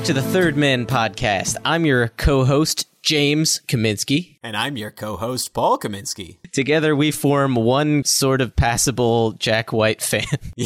Back 0.00 0.06
to 0.06 0.12
the 0.14 0.22
Third 0.22 0.56
Men 0.56 0.86
podcast. 0.86 1.56
I'm 1.62 1.84
your 1.84 2.08
co 2.08 2.46
host, 2.46 2.86
James 3.02 3.60
Kaminsky. 3.68 4.38
And 4.42 4.56
I'm 4.56 4.78
your 4.78 4.90
co 4.90 5.16
host, 5.16 5.52
Paul 5.52 5.78
Kaminsky. 5.78 6.38
Together, 6.52 6.96
we 6.96 7.10
form 7.10 7.54
one 7.54 8.04
sort 8.04 8.40
of 8.40 8.56
passable 8.56 9.32
Jack 9.32 9.74
White 9.74 10.00
fan. 10.00 10.24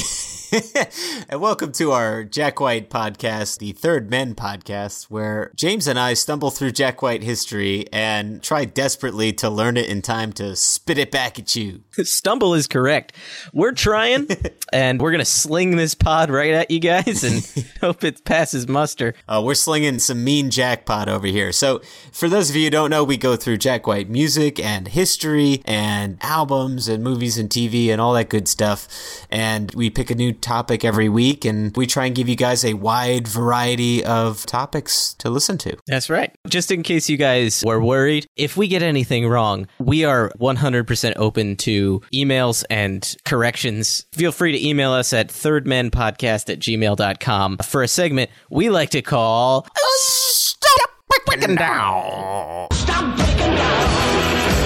and 1.29 1.41
welcome 1.41 1.73
to 1.73 1.93
our 1.93 2.25
Jack 2.25 2.61
White 2.61 2.91
podcast, 2.91 3.59
the 3.59 3.73
Third 3.73 4.11
Men 4.11 4.35
podcast, 4.35 5.05
where 5.05 5.51
James 5.55 5.87
and 5.87 5.99
I 5.99 6.15
stumble 6.15 6.51
through 6.51 6.73
Jack 6.73 7.03
White 7.03 7.23
history 7.23 7.87
and 7.93 8.43
try 8.43 8.65
desperately 8.65 9.33
to 9.35 9.49
learn 9.49 9.77
it 9.77 9.89
in 9.89 10.03
time 10.03 10.33
to 10.35 10.55
spit 10.57 10.99
it 10.99 11.11
back 11.11 11.39
at 11.39 11.57
you. 11.57 11.83
Stumble 12.03 12.55
is 12.55 12.67
correct. 12.67 13.15
We're 13.53 13.73
trying, 13.73 14.29
and 14.73 15.01
we're 15.01 15.13
going 15.13 15.21
to 15.21 15.25
sling 15.25 15.77
this 15.77 15.95
pod 15.95 16.31
right 16.31 16.53
at 16.53 16.71
you 16.71 16.81
guys 16.81 17.25
and 17.25 17.67
hope 17.81 18.05
it 18.05 18.25
passes 18.25 18.69
muster. 18.69 19.15
Uh, 19.29 19.43
we're 19.45 19.55
slinging 19.55 19.99
some 19.99 20.25
mean 20.25 20.51
jackpot 20.51 21.09
over 21.09 21.27
here. 21.27 21.53
So, 21.53 21.81
for 22.13 22.29
those 22.29 22.51
of 22.51 22.57
you 22.57 22.65
who 22.65 22.71
don't 22.71 22.91
know, 22.91 23.05
we 23.05 23.17
go 23.17 23.37
through 23.37 23.59
Jack 23.59 23.87
White 23.87 24.11
music 24.11 24.61
and 24.61 24.89
history 24.89 25.63
and 25.65 26.19
albums 26.21 26.89
and 26.89 27.03
movies 27.03 27.39
and 27.39 27.49
TV 27.49 27.89
and 27.89 28.01
all 28.01 28.13
that 28.15 28.29
good 28.29 28.49
stuff. 28.49 28.87
And 29.31 29.73
we 29.75 29.91
pick 29.91 30.11
a 30.11 30.15
new 30.15 30.34
topic 30.43 30.85
every 30.85 31.09
week 31.09 31.45
and 31.45 31.77
we 31.77 31.87
try 31.87 32.07
and 32.07 32.15
give 32.15 32.29
you 32.29 32.37
guys 32.37 32.65
a 32.65 32.75
wide 32.75 33.27
variety 33.29 34.05
of 34.05 34.45
topics 34.47 35.15
to 35.15 35.31
listen 35.31 35.59
to. 35.59 35.77
That's 35.87 36.11
right. 36.11 36.35
Just 36.49 36.71
in 36.71 36.83
case 36.83 37.09
you 37.09 37.17
guys 37.17 37.63
were 37.65 37.83
worried, 37.83 38.27
if 38.37 38.57
we 38.57 38.69
get 38.69 38.83
anything 38.83 39.29
wrong, 39.29 39.67
we 39.79 40.05
are 40.05 40.31
100% 40.41 41.13
open 41.17 41.57
to 41.57 42.01
emails 42.13 42.65
and 42.71 43.17
corrections. 43.25 44.07
Feel 44.13 44.33
free 44.33 44.53
to 44.53 44.67
email 44.67 44.93
us 44.93 45.13
at 45.13 45.29
thirdmenpodcast 45.29 46.51
at 46.51 46.59
gmail.com 46.59 47.59
for 47.59 47.83
a 47.83 47.89
segment 47.89 48.31
we 48.51 48.71
like 48.71 48.91
to 48.91 49.03
call 49.03 49.67
Stop 49.97 50.91
breaking 51.27 51.57
down. 51.57 52.69
Stop 52.73 53.17
breaking 53.17 53.55
down. 53.55 54.64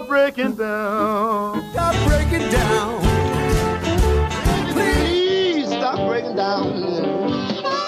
Stop 0.00 0.08
breaking 0.08 0.54
down. 0.54 1.70
Stop 1.72 2.08
breaking 2.08 2.50
down. 2.50 3.02
Please 4.72 5.66
stop 5.66 6.08
breaking 6.08 6.36
down. 6.36 6.66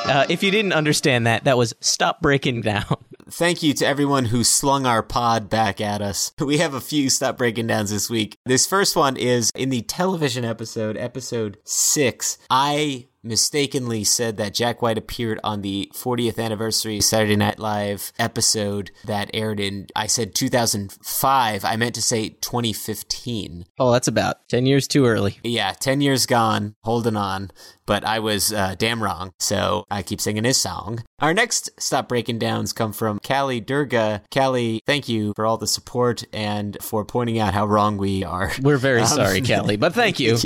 Uh, 0.04 0.26
if 0.28 0.42
you 0.42 0.50
didn't 0.50 0.72
understand 0.72 1.26
that, 1.26 1.44
that 1.44 1.56
was 1.56 1.74
stop 1.80 2.20
breaking 2.20 2.60
down. 2.60 2.84
Thank 3.30 3.62
you 3.62 3.72
to 3.74 3.86
everyone 3.86 4.26
who 4.26 4.44
slung 4.44 4.84
our 4.84 5.02
pod 5.02 5.48
back 5.48 5.80
at 5.80 6.02
us. 6.02 6.32
We 6.38 6.58
have 6.58 6.74
a 6.74 6.82
few 6.82 7.08
stop 7.08 7.38
breaking 7.38 7.68
downs 7.68 7.90
this 7.90 8.10
week. 8.10 8.36
This 8.44 8.66
first 8.66 8.94
one 8.94 9.16
is 9.16 9.50
in 9.54 9.70
the 9.70 9.80
television 9.80 10.44
episode, 10.44 10.98
episode 10.98 11.56
six. 11.64 12.36
I 12.50 13.06
mistakenly 13.22 14.04
said 14.04 14.36
that 14.36 14.54
Jack 14.54 14.82
White 14.82 14.98
appeared 14.98 15.38
on 15.44 15.62
the 15.62 15.90
40th 15.94 16.38
anniversary 16.38 17.00
Saturday 17.00 17.36
Night 17.36 17.58
Live 17.58 18.12
episode 18.18 18.90
that 19.04 19.30
aired 19.32 19.60
in, 19.60 19.86
I 19.94 20.06
said 20.06 20.34
2005. 20.34 21.64
I 21.64 21.76
meant 21.76 21.94
to 21.94 22.02
say 22.02 22.30
2015. 22.30 23.66
Oh, 23.78 23.92
that's 23.92 24.08
about 24.08 24.48
10 24.48 24.66
years 24.66 24.88
too 24.88 25.06
early. 25.06 25.38
Yeah, 25.42 25.72
10 25.72 26.00
years 26.00 26.26
gone, 26.26 26.74
holding 26.82 27.16
on, 27.16 27.50
but 27.86 28.04
I 28.04 28.18
was 28.18 28.52
uh, 28.52 28.74
damn 28.78 29.02
wrong, 29.02 29.32
so 29.38 29.84
I 29.90 30.02
keep 30.02 30.20
singing 30.20 30.44
his 30.44 30.56
song. 30.56 31.02
Our 31.20 31.34
next 31.34 31.70
Stop 31.78 32.08
Breaking 32.08 32.38
Downs 32.38 32.72
come 32.72 32.92
from 32.92 33.20
Callie 33.20 33.60
Durga. 33.60 34.22
Callie, 34.32 34.80
thank 34.86 35.08
you 35.08 35.32
for 35.36 35.46
all 35.46 35.56
the 35.56 35.66
support 35.66 36.24
and 36.32 36.76
for 36.80 37.04
pointing 37.04 37.38
out 37.38 37.54
how 37.54 37.66
wrong 37.66 37.96
we 37.96 38.24
are. 38.24 38.50
We're 38.60 38.76
very 38.78 39.06
sorry, 39.06 39.40
Kelly, 39.40 39.76
but 39.76 39.94
thank 39.94 40.18
you. 40.20 40.38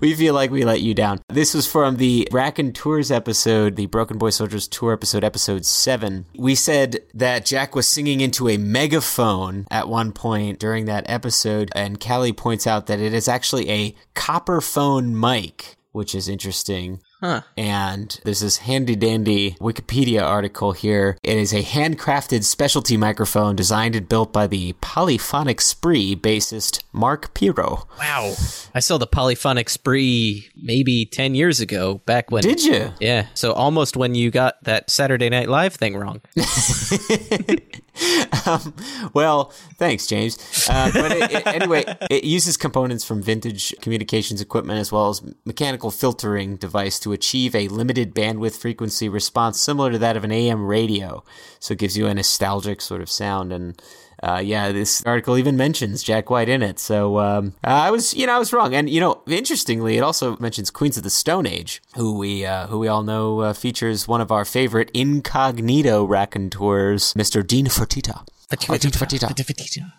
we 0.00 0.14
feel 0.14 0.34
like 0.34 0.50
we 0.50 0.64
let 0.64 0.80
you 0.80 0.94
down. 0.94 1.20
This 1.28 1.52
was 1.52 1.66
from 1.66 1.96
the 1.96 2.13
Raconteurs 2.30 3.10
episode, 3.10 3.76
the 3.76 3.86
Broken 3.86 4.18
Boy 4.18 4.30
Soldiers 4.30 4.68
Tour 4.68 4.92
episode, 4.92 5.24
episode 5.24 5.64
7. 5.64 6.26
We 6.36 6.54
said 6.54 6.98
that 7.14 7.46
Jack 7.46 7.74
was 7.74 7.88
singing 7.88 8.20
into 8.20 8.48
a 8.48 8.56
megaphone 8.56 9.66
at 9.70 9.88
one 9.88 10.12
point 10.12 10.58
during 10.58 10.84
that 10.86 11.04
episode, 11.08 11.70
and 11.74 12.00
Callie 12.00 12.32
points 12.32 12.66
out 12.66 12.86
that 12.86 13.00
it 13.00 13.12
is 13.12 13.28
actually 13.28 13.68
a 13.70 13.94
Copperphone 14.14 15.12
mic, 15.12 15.76
which 15.92 16.14
is 16.14 16.28
interesting. 16.28 17.00
Huh. 17.24 17.40
And 17.56 18.20
there's 18.22 18.40
this 18.40 18.58
handy 18.58 18.94
dandy 18.94 19.52
Wikipedia 19.58 20.22
article 20.22 20.72
here. 20.72 21.16
It 21.22 21.38
is 21.38 21.54
a 21.54 21.62
handcrafted 21.62 22.44
specialty 22.44 22.98
microphone 22.98 23.56
designed 23.56 23.96
and 23.96 24.06
built 24.06 24.30
by 24.30 24.46
the 24.46 24.74
Polyphonic 24.82 25.62
Spree 25.62 26.14
bassist 26.14 26.82
Mark 26.92 27.32
Pirro. 27.32 27.88
Wow. 27.98 28.34
I 28.74 28.80
saw 28.80 28.98
the 28.98 29.06
polyphonic 29.06 29.70
spree 29.70 30.50
maybe 30.54 31.06
10 31.06 31.34
years 31.34 31.60
ago, 31.60 32.02
back 32.04 32.30
when. 32.30 32.42
Did 32.42 32.62
you? 32.62 32.92
Yeah. 33.00 33.28
So 33.32 33.52
almost 33.52 33.96
when 33.96 34.14
you 34.14 34.30
got 34.30 34.62
that 34.64 34.90
Saturday 34.90 35.30
Night 35.30 35.48
Live 35.48 35.72
thing 35.76 35.96
wrong. 35.96 36.20
um, 38.46 38.74
well, 39.12 39.52
thanks, 39.76 40.06
James. 40.06 40.68
Uh, 40.68 40.90
but 40.92 41.12
it, 41.12 41.32
it, 41.32 41.46
anyway, 41.46 41.84
it 42.10 42.24
uses 42.24 42.56
components 42.56 43.04
from 43.04 43.22
vintage 43.22 43.74
communications 43.80 44.40
equipment 44.40 44.80
as 44.80 44.90
well 44.90 45.08
as 45.08 45.22
mechanical 45.44 45.90
filtering 45.90 46.56
device 46.56 46.98
to 47.00 47.12
achieve 47.12 47.54
a 47.54 47.68
limited 47.68 48.14
bandwidth 48.14 48.56
frequency 48.56 49.08
response 49.08 49.60
similar 49.60 49.92
to 49.92 49.98
that 49.98 50.16
of 50.16 50.24
an 50.24 50.32
AM 50.32 50.66
radio. 50.66 51.22
So 51.60 51.72
it 51.72 51.78
gives 51.78 51.96
you 51.96 52.06
a 52.06 52.14
nostalgic 52.14 52.80
sort 52.80 53.00
of 53.00 53.10
sound 53.10 53.52
and. 53.52 53.80
Uh, 54.24 54.38
yeah, 54.38 54.72
this 54.72 55.02
article 55.04 55.36
even 55.36 55.54
mentions 55.54 56.02
Jack 56.02 56.30
White 56.30 56.48
in 56.48 56.62
it. 56.62 56.78
So 56.78 57.18
um, 57.18 57.52
I 57.62 57.90
was, 57.90 58.14
you 58.14 58.26
know, 58.26 58.34
I 58.34 58.38
was 58.38 58.54
wrong. 58.54 58.74
And 58.74 58.88
you 58.88 58.98
know, 58.98 59.22
interestingly, 59.26 59.98
it 59.98 60.00
also 60.00 60.38
mentions 60.38 60.70
Queens 60.70 60.96
of 60.96 61.02
the 61.02 61.10
Stone 61.10 61.46
Age, 61.46 61.82
who 61.94 62.16
we, 62.16 62.46
uh, 62.46 62.66
who 62.68 62.78
we 62.78 62.88
all 62.88 63.02
know 63.02 63.40
uh, 63.40 63.52
features 63.52 64.08
one 64.08 64.22
of 64.22 64.32
our 64.32 64.46
favorite 64.46 64.90
incognito 64.94 66.04
raconteurs, 66.04 67.12
Mr. 67.12 67.46
Dean 67.46 67.66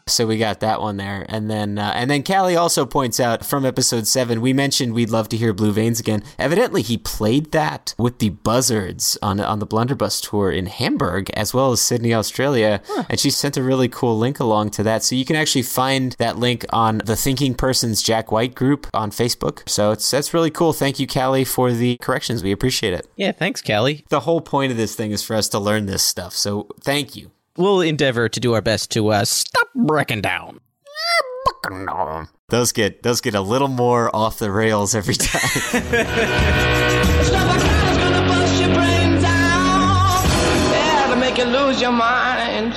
So 0.08 0.28
we 0.28 0.38
got 0.38 0.60
that 0.60 0.82
one 0.82 0.98
there, 0.98 1.26
and 1.30 1.50
then 1.50 1.78
uh, 1.78 1.92
and 1.96 2.10
then 2.10 2.24
Callie 2.24 2.56
also 2.56 2.86
points 2.86 3.20
out 3.20 3.46
from 3.46 3.66
episode 3.66 4.08
seven 4.08 4.42
we 4.42 4.54
mentioned 4.54 4.94
we'd 4.94 5.10
love 5.10 5.30
to 5.30 5.38
hear 5.38 5.54
Blue 5.54 5.72
Veins 5.72 6.00
again. 6.00 6.24
Evidently, 6.38 6.82
he 6.82 6.98
played 6.98 7.52
that 7.52 7.94
with 7.98 8.20
the 8.20 8.30
Buzzards 8.30 9.18
on 9.22 9.40
on 9.40 9.60
the 9.60 9.66
Blunderbuss 9.66 10.22
tour 10.22 10.52
in 10.52 10.68
Hamburg 10.68 11.30
as 11.32 11.54
well 11.54 11.72
as 11.72 11.82
Sydney, 11.82 12.14
Australia, 12.14 12.82
and 13.10 13.20
she 13.20 13.30
sent 13.30 13.58
a 13.58 13.64
really 13.64 13.88
cool 13.88 14.18
link 14.18 14.40
along 14.40 14.72
to 14.72 14.84
that. 14.84 15.04
So 15.04 15.16
you 15.16 15.26
can 15.26 15.36
actually 15.36 15.64
find 15.64 16.14
that 16.14 16.38
link 16.38 16.66
on 16.72 17.00
the 17.00 17.16
Thinking 17.16 17.56
Persons 17.56 18.02
Jack 18.02 18.32
White 18.32 18.56
group 18.56 18.88
on 18.94 19.12
Facebook. 19.12 19.68
So 19.68 19.92
it's 19.92 20.10
that's 20.10 20.34
really 20.34 20.52
cool. 20.52 20.74
Thank 20.74 21.00
you, 21.00 21.08
Callie, 21.08 21.46
for 21.46 21.72
the 21.72 21.98
corrections. 21.98 22.44
We 22.44 22.52
appreciate 22.52 22.94
it. 22.94 23.08
Yeah, 23.16 23.32
thanks, 23.32 23.62
Kelly. 23.62 24.06
The 24.10 24.22
whole 24.22 24.42
point 24.42 24.72
of 24.72 24.78
this 24.78 24.96
thing 24.96 25.12
is 25.12 25.24
for 25.24 25.36
us 25.36 25.50
to 25.50 25.60
learn 25.60 25.86
this 25.86 26.04
stuff. 26.04 26.34
So 26.34 26.68
thank 26.82 27.16
you. 27.16 27.35
We'll 27.58 27.82
endeavor 27.82 28.28
to 28.30 28.40
do 28.40 28.54
our 28.54 28.62
best 28.62 28.92
to 28.92 29.10
uh, 29.10 29.26
stop 29.26 29.68
breaking 29.74 30.22
down. 30.22 30.60
Those 32.50 32.72
get 32.74 33.02
those 33.02 33.22
get 33.22 33.34
a 33.34 33.42
little 33.42 33.68
more 33.68 34.14
off 34.16 34.38
the 34.40 34.52
rails 34.52 34.94
every 34.94 35.16
time. 35.16 35.40
Stuff 35.40 35.74
like 35.74 35.90
that 35.90 37.22
is 37.22 37.98
gonna 38.04 38.28
bust 38.28 38.62
your 38.62 38.74
brains 38.74 39.24
out. 39.24 40.24
Yeah, 40.72 41.14
to 41.14 41.20
make 41.20 41.38
you 41.38 41.46
lose 41.46 41.82
your 41.82 41.92
mind. 41.92 42.76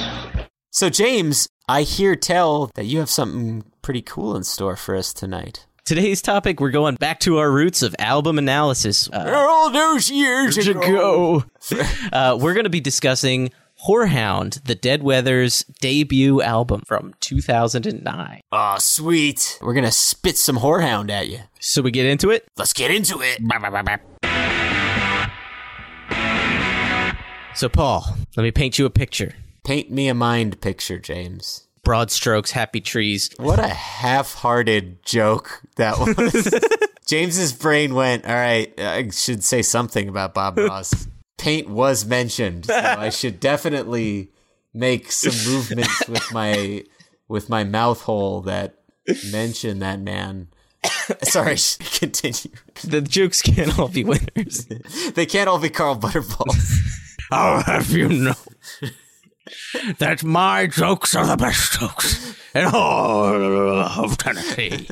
so 0.70 0.88
James, 0.88 1.48
I 1.68 1.82
hear 1.82 2.16
tell 2.16 2.70
that 2.76 2.84
you 2.86 2.98
have 3.00 3.10
something 3.10 3.64
pretty 3.82 4.00
cool 4.02 4.34
in 4.36 4.44
store 4.44 4.76
for 4.76 4.96
us 4.96 5.12
tonight. 5.12 5.66
Today's 5.84 6.22
topic, 6.22 6.60
we're 6.60 6.70
going 6.70 6.94
back 6.96 7.18
to 7.20 7.38
our 7.38 7.50
roots 7.50 7.82
of 7.82 7.96
album 7.98 8.38
analysis. 8.38 9.08
Uh, 9.10 9.32
All 9.34 9.70
those 9.70 10.10
years 10.10 10.56
ago. 10.58 11.44
uh, 12.12 12.38
we're 12.40 12.52
going 12.52 12.64
to 12.64 12.70
be 12.70 12.80
discussing 12.80 13.50
Horehound, 13.86 14.64
the 14.64 14.74
Dead 14.74 15.02
Weather's 15.02 15.62
debut 15.80 16.42
album 16.42 16.82
from 16.86 17.14
2009. 17.20 18.40
Oh, 18.50 18.76
sweet. 18.78 19.58
We're 19.62 19.74
gonna 19.74 19.92
spit 19.92 20.36
some 20.36 20.56
horehound 20.58 21.10
at 21.10 21.28
you. 21.28 21.40
So 21.60 21.82
we 21.82 21.90
get 21.90 22.06
into 22.06 22.30
it? 22.30 22.48
Let's 22.56 22.72
get 22.72 22.90
into 22.90 23.20
it. 23.22 23.40
So, 27.54 27.68
Paul, 27.68 28.16
let 28.36 28.42
me 28.42 28.50
paint 28.50 28.78
you 28.78 28.86
a 28.86 28.90
picture. 28.90 29.34
Paint 29.64 29.90
me 29.90 30.08
a 30.08 30.14
mind 30.14 30.60
picture, 30.60 30.98
James. 30.98 31.66
Broad 31.82 32.10
strokes, 32.10 32.52
happy 32.52 32.80
trees. 32.80 33.30
What 33.36 33.58
a 33.58 33.68
half-hearted 33.68 35.04
joke 35.04 35.62
that 35.76 35.98
was. 35.98 36.54
James's 37.06 37.52
brain 37.52 37.94
went, 37.94 38.26
all 38.26 38.34
right, 38.34 38.72
I 38.78 39.08
should 39.10 39.42
say 39.42 39.62
something 39.62 40.08
about 40.08 40.34
Bob 40.34 40.58
Ross. 40.58 41.06
Paint 41.38 41.68
was 41.68 42.04
mentioned, 42.04 42.66
so 42.66 42.74
I 42.74 43.08
should 43.20 43.40
definitely 43.40 44.30
make 44.74 45.10
some 45.10 45.52
movements 45.52 46.08
with 46.08 46.32
my 46.32 46.84
with 47.28 47.48
my 47.48 47.64
mouth 47.64 48.02
hole 48.02 48.42
that 48.42 48.74
mention 49.30 49.78
that 49.78 50.00
man. 50.00 50.48
Sorry, 51.22 51.56
continue. 51.92 52.56
The 52.84 53.00
jokes 53.00 53.42
can't 53.42 53.78
all 53.78 53.88
be 53.88 54.04
winners. 54.04 54.66
They 55.14 55.26
can't 55.26 55.48
all 55.48 55.58
be 55.58 55.70
Carl 55.70 55.96
Butterballs. 55.96 56.76
I'll 57.30 57.62
have 57.62 57.90
you 57.90 58.08
know 58.08 58.34
that 59.98 60.22
my 60.22 60.66
jokes 60.66 61.14
are 61.14 61.26
the 61.26 61.36
best 61.36 61.78
jokes 61.80 62.34
in 62.54 62.66
all 62.66 63.34
of 63.34 64.18
Tennessee. 64.18 64.86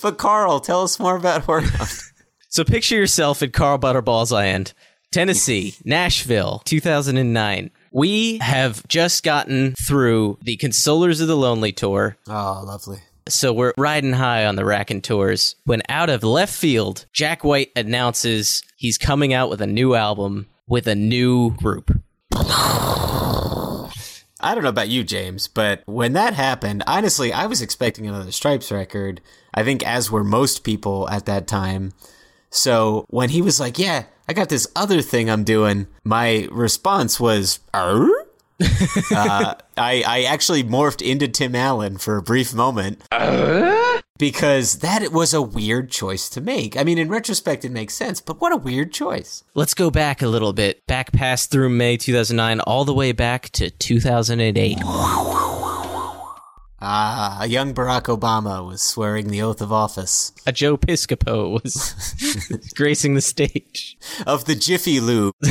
But 0.00 0.18
Carl, 0.18 0.60
tell 0.60 0.82
us 0.82 0.98
more 0.98 1.16
about 1.16 1.44
Horehound. 1.44 2.10
So 2.48 2.64
picture 2.64 2.96
yourself 2.96 3.42
in 3.42 3.50
Carl 3.50 3.78
Butterball's 3.78 4.32
land, 4.32 4.74
Tennessee, 5.12 5.74
Nashville, 5.84 6.62
2009. 6.64 7.70
We 7.92 8.38
have 8.38 8.86
just 8.88 9.22
gotten 9.22 9.74
through 9.86 10.38
the 10.40 10.56
Consolers 10.56 11.20
of 11.20 11.28
the 11.28 11.36
Lonely 11.36 11.70
tour. 11.70 12.16
Oh, 12.26 12.64
lovely. 12.66 13.00
So 13.28 13.52
we're 13.52 13.74
riding 13.76 14.14
high 14.14 14.46
on 14.46 14.56
the 14.56 14.64
Raconteurs 14.64 15.54
when 15.64 15.82
out 15.90 16.08
of 16.08 16.24
left 16.24 16.54
field, 16.54 17.04
Jack 17.12 17.44
White 17.44 17.70
announces 17.76 18.62
he's 18.76 18.96
coming 18.96 19.34
out 19.34 19.50
with 19.50 19.60
a 19.60 19.66
new 19.66 19.94
album 19.94 20.46
with 20.66 20.88
a 20.88 20.94
new 20.94 21.50
group. 21.50 21.94
I 22.34 23.90
don't 24.54 24.64
know 24.64 24.70
about 24.70 24.88
you, 24.88 25.04
James, 25.04 25.46
but 25.46 25.82
when 25.86 26.14
that 26.14 26.34
happened, 26.34 26.82
honestly, 26.86 27.32
I 27.32 27.46
was 27.46 27.60
expecting 27.60 28.06
another 28.06 28.32
Stripes 28.32 28.72
record. 28.72 29.20
I 29.54 29.62
think, 29.62 29.86
as 29.86 30.10
were 30.10 30.24
most 30.24 30.64
people 30.64 31.08
at 31.10 31.26
that 31.26 31.46
time. 31.46 31.92
So 32.50 33.04
when 33.08 33.28
he 33.28 33.40
was 33.40 33.60
like, 33.60 33.78
"Yeah, 33.78 34.04
I 34.32 34.34
got 34.34 34.48
this 34.48 34.66
other 34.74 35.02
thing 35.02 35.28
I'm 35.28 35.44
doing," 35.44 35.88
my 36.04 36.48
response 36.50 37.20
was, 37.20 37.60
uh, 37.74 39.54
I 39.76 40.02
I 40.06 40.26
actually 40.26 40.64
morphed 40.64 41.06
into 41.06 41.28
Tim 41.28 41.54
Allen 41.54 41.98
for 41.98 42.16
a 42.16 42.22
brief 42.22 42.54
moment 42.54 43.02
because 44.18 44.78
that 44.78 45.06
was 45.12 45.34
a 45.34 45.42
weird 45.42 45.90
choice 45.90 46.30
to 46.30 46.40
make. 46.40 46.78
I 46.78 46.82
mean, 46.82 46.96
in 46.96 47.10
retrospect, 47.10 47.62
it 47.66 47.72
makes 47.72 47.92
sense, 47.92 48.22
but 48.22 48.40
what 48.40 48.52
a 48.52 48.56
weird 48.56 48.90
choice. 48.90 49.44
Let's 49.52 49.74
go 49.74 49.90
back 49.90 50.22
a 50.22 50.28
little 50.28 50.54
bit, 50.54 50.86
back 50.86 51.12
past 51.12 51.50
through 51.50 51.68
May 51.68 51.98
2009, 51.98 52.60
all 52.60 52.86
the 52.86 52.94
way 52.94 53.12
back 53.12 53.50
to 53.50 53.68
2008. 53.68 54.78
Ah, 56.84 57.38
a 57.40 57.46
young 57.46 57.72
Barack 57.74 58.06
Obama 58.06 58.66
was 58.66 58.82
swearing 58.82 59.28
the 59.28 59.40
oath 59.40 59.60
of 59.62 59.72
office 59.72 60.32
A 60.46 60.52
Joe 60.52 60.76
Piscopo 60.76 61.62
was 61.62 61.94
gracing 62.74 63.14
the 63.14 63.20
stage. 63.20 63.96
of 64.26 64.46
the 64.46 64.56
Jiffy 64.56 64.98
Lube. 65.00 65.32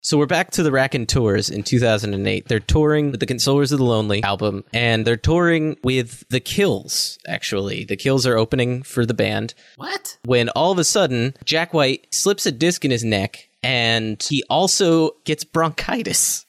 So 0.00 0.16
we're 0.16 0.24
back 0.26 0.52
to 0.52 0.62
the 0.62 0.72
Raconteurs 0.72 1.50
in 1.50 1.64
2008. 1.64 2.48
They're 2.48 2.60
touring 2.60 3.10
with 3.10 3.20
the 3.20 3.26
Consolers 3.26 3.72
of 3.72 3.78
the 3.78 3.84
Lonely 3.84 4.22
album, 4.22 4.64
and 4.72 5.06
they're 5.06 5.18
touring 5.18 5.76
with 5.84 6.24
the 6.30 6.40
Kills, 6.40 7.18
actually. 7.28 7.84
The 7.84 7.96
Kills 7.96 8.26
are 8.26 8.38
opening 8.38 8.82
for 8.84 9.04
the 9.04 9.12
band. 9.12 9.52
What? 9.76 10.16
when 10.24 10.48
all 10.50 10.72
of 10.72 10.78
a 10.78 10.84
sudden 10.84 11.34
Jack 11.44 11.74
White 11.74 12.06
slips 12.10 12.46
a 12.46 12.52
disc 12.52 12.86
in 12.86 12.90
his 12.90 13.04
neck 13.04 13.50
and 13.62 14.22
he 14.22 14.42
also 14.48 15.10
gets 15.24 15.44
bronchitis. 15.44 16.46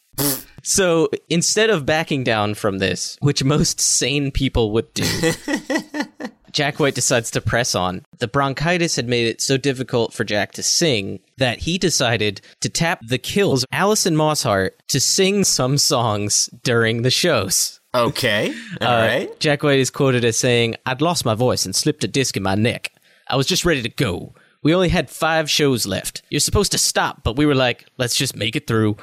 So 0.64 1.10
instead 1.30 1.70
of 1.70 1.86
backing 1.86 2.24
down 2.24 2.54
from 2.54 2.80
this, 2.80 3.18
which 3.22 3.44
most 3.44 3.80
sane 3.80 4.32
people 4.32 4.72
would 4.72 4.94
do, 4.94 5.06
Jack 6.52 6.80
White 6.80 6.96
decides 6.96 7.32
to 7.32 7.42
press 7.42 7.76
on. 7.76 8.04
The 8.18 8.28
bronchitis 8.28 8.96
had 8.96 9.08
made 9.08 9.28
it 9.28 9.40
so 9.42 9.56
difficult 9.58 10.14
for 10.14 10.24
Jack 10.24 10.52
to 10.54 10.64
sing 10.64 11.20
that 11.38 11.60
he 11.60 11.78
decided 11.78 12.42
to 12.62 12.70
tap 12.70 13.00
the 13.08 13.18
kills 13.18 13.66
Alison 13.72 14.16
Mosshart 14.16 14.72
to 14.90 15.00
sing 15.00 15.44
some 15.44 15.78
songs 15.78 16.50
during 16.64 17.04
the 17.04 17.12
shows. 17.12 17.80
Okay. 17.96 18.54
All 18.82 18.88
Uh, 18.88 19.08
right. 19.08 19.40
Jack 19.40 19.64
White 19.64 19.80
is 19.80 19.90
quoted 19.90 20.26
as 20.26 20.38
saying, 20.38 20.76
I'd 20.86 21.02
lost 21.02 21.24
my 21.26 21.36
voice 21.36 21.66
and 21.66 21.76
slipped 21.76 22.04
a 22.04 22.08
disc 22.08 22.36
in 22.36 22.44
my 22.44 22.56
neck. 22.56 22.92
I 23.28 23.36
was 23.36 23.46
just 23.48 23.64
ready 23.66 23.82
to 23.84 23.90
go. 23.90 24.34
We 24.62 24.76
only 24.76 24.90
had 24.90 25.10
five 25.10 25.50
shows 25.50 25.86
left. 25.86 26.22
You're 26.30 26.40
supposed 26.42 26.74
to 26.74 26.78
stop, 26.78 27.24
but 27.24 27.38
we 27.38 27.46
were 27.46 27.56
like, 27.56 27.86
let's 27.98 28.16
just 28.16 28.36
make 28.36 28.58
it 28.58 28.68
through. 28.68 28.98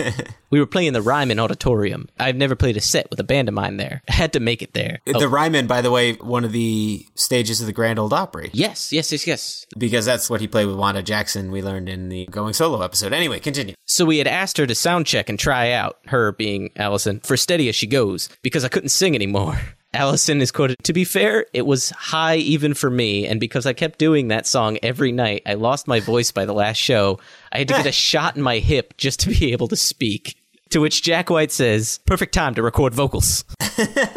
we 0.50 0.60
were 0.60 0.66
playing 0.66 0.92
the 0.92 1.00
Ryman 1.00 1.38
Auditorium. 1.38 2.08
I've 2.18 2.36
never 2.36 2.54
played 2.54 2.76
a 2.76 2.80
set 2.80 3.08
with 3.10 3.18
a 3.18 3.24
band 3.24 3.48
of 3.48 3.54
mine 3.54 3.78
there. 3.78 4.02
I 4.08 4.12
had 4.12 4.34
to 4.34 4.40
make 4.40 4.60
it 4.60 4.74
there. 4.74 4.98
Oh, 5.06 5.18
The 5.18 5.28
Ryman, 5.28 5.66
by 5.66 5.80
the 5.80 5.90
way, 5.90 6.12
one 6.14 6.44
of 6.44 6.52
the 6.52 7.06
stages 7.14 7.60
of 7.60 7.66
the 7.66 7.72
Grand 7.72 7.98
Ole 7.98 8.12
Opry, 8.12 8.50
yes, 8.52 8.92
yes, 8.92 9.10
yes, 9.10 9.26
yes. 9.26 9.66
because 9.78 10.04
that's 10.04 10.28
what 10.28 10.42
he 10.42 10.46
played 10.46 10.66
with 10.66 10.76
Wanda 10.76 11.02
Jackson. 11.02 11.50
We 11.50 11.62
learned 11.62 11.88
in 11.88 12.10
the 12.10 12.26
Going 12.26 12.52
Solo 12.52 12.82
episode. 12.82 13.14
Anyway, 13.14 13.40
continue. 13.40 13.74
So 13.86 14.04
we 14.04 14.18
had 14.18 14.26
asked 14.26 14.58
her 14.58 14.66
to 14.66 14.74
sound 14.74 15.06
check 15.06 15.30
and 15.30 15.38
try 15.38 15.72
out, 15.72 15.98
her 16.06 16.32
being 16.32 16.70
Alison, 16.76 17.20
for 17.20 17.36
Steady 17.36 17.68
as 17.70 17.76
She 17.76 17.86
Goes, 17.86 18.28
because 18.42 18.64
I 18.64 18.68
couldn't 18.68 18.90
sing 18.90 19.14
anymore. 19.14 19.58
Alison 19.94 20.42
is 20.42 20.50
quoted, 20.52 20.76
To 20.84 20.92
be 20.92 21.04
fair, 21.04 21.46
it 21.54 21.64
was 21.64 21.90
high 21.90 22.36
even 22.36 22.74
for 22.74 22.90
me, 22.90 23.26
and 23.26 23.40
because 23.40 23.64
I 23.64 23.72
kept 23.72 23.98
doing 23.98 24.28
that 24.28 24.46
song 24.46 24.78
every 24.82 25.12
night, 25.12 25.42
I 25.46 25.54
lost 25.54 25.88
my 25.88 26.00
voice 26.00 26.30
by 26.30 26.44
the 26.44 26.52
last 26.52 26.76
show. 26.76 27.18
I 27.52 27.58
had 27.58 27.68
to 27.68 27.74
get 27.74 27.86
a 27.86 27.92
shot 28.08 28.36
in 28.36 28.42
my 28.42 28.58
hip 28.58 28.96
just 28.98 29.20
to 29.20 29.30
be 29.30 29.52
able 29.52 29.68
to 29.68 29.76
speak. 29.76 30.36
To 30.70 30.80
which 30.80 31.02
Jack 31.02 31.30
White 31.30 31.50
says, 31.52 32.00
Perfect 32.04 32.34
time 32.34 32.54
to 32.54 32.62
record 32.62 32.94
vocals. 32.94 33.44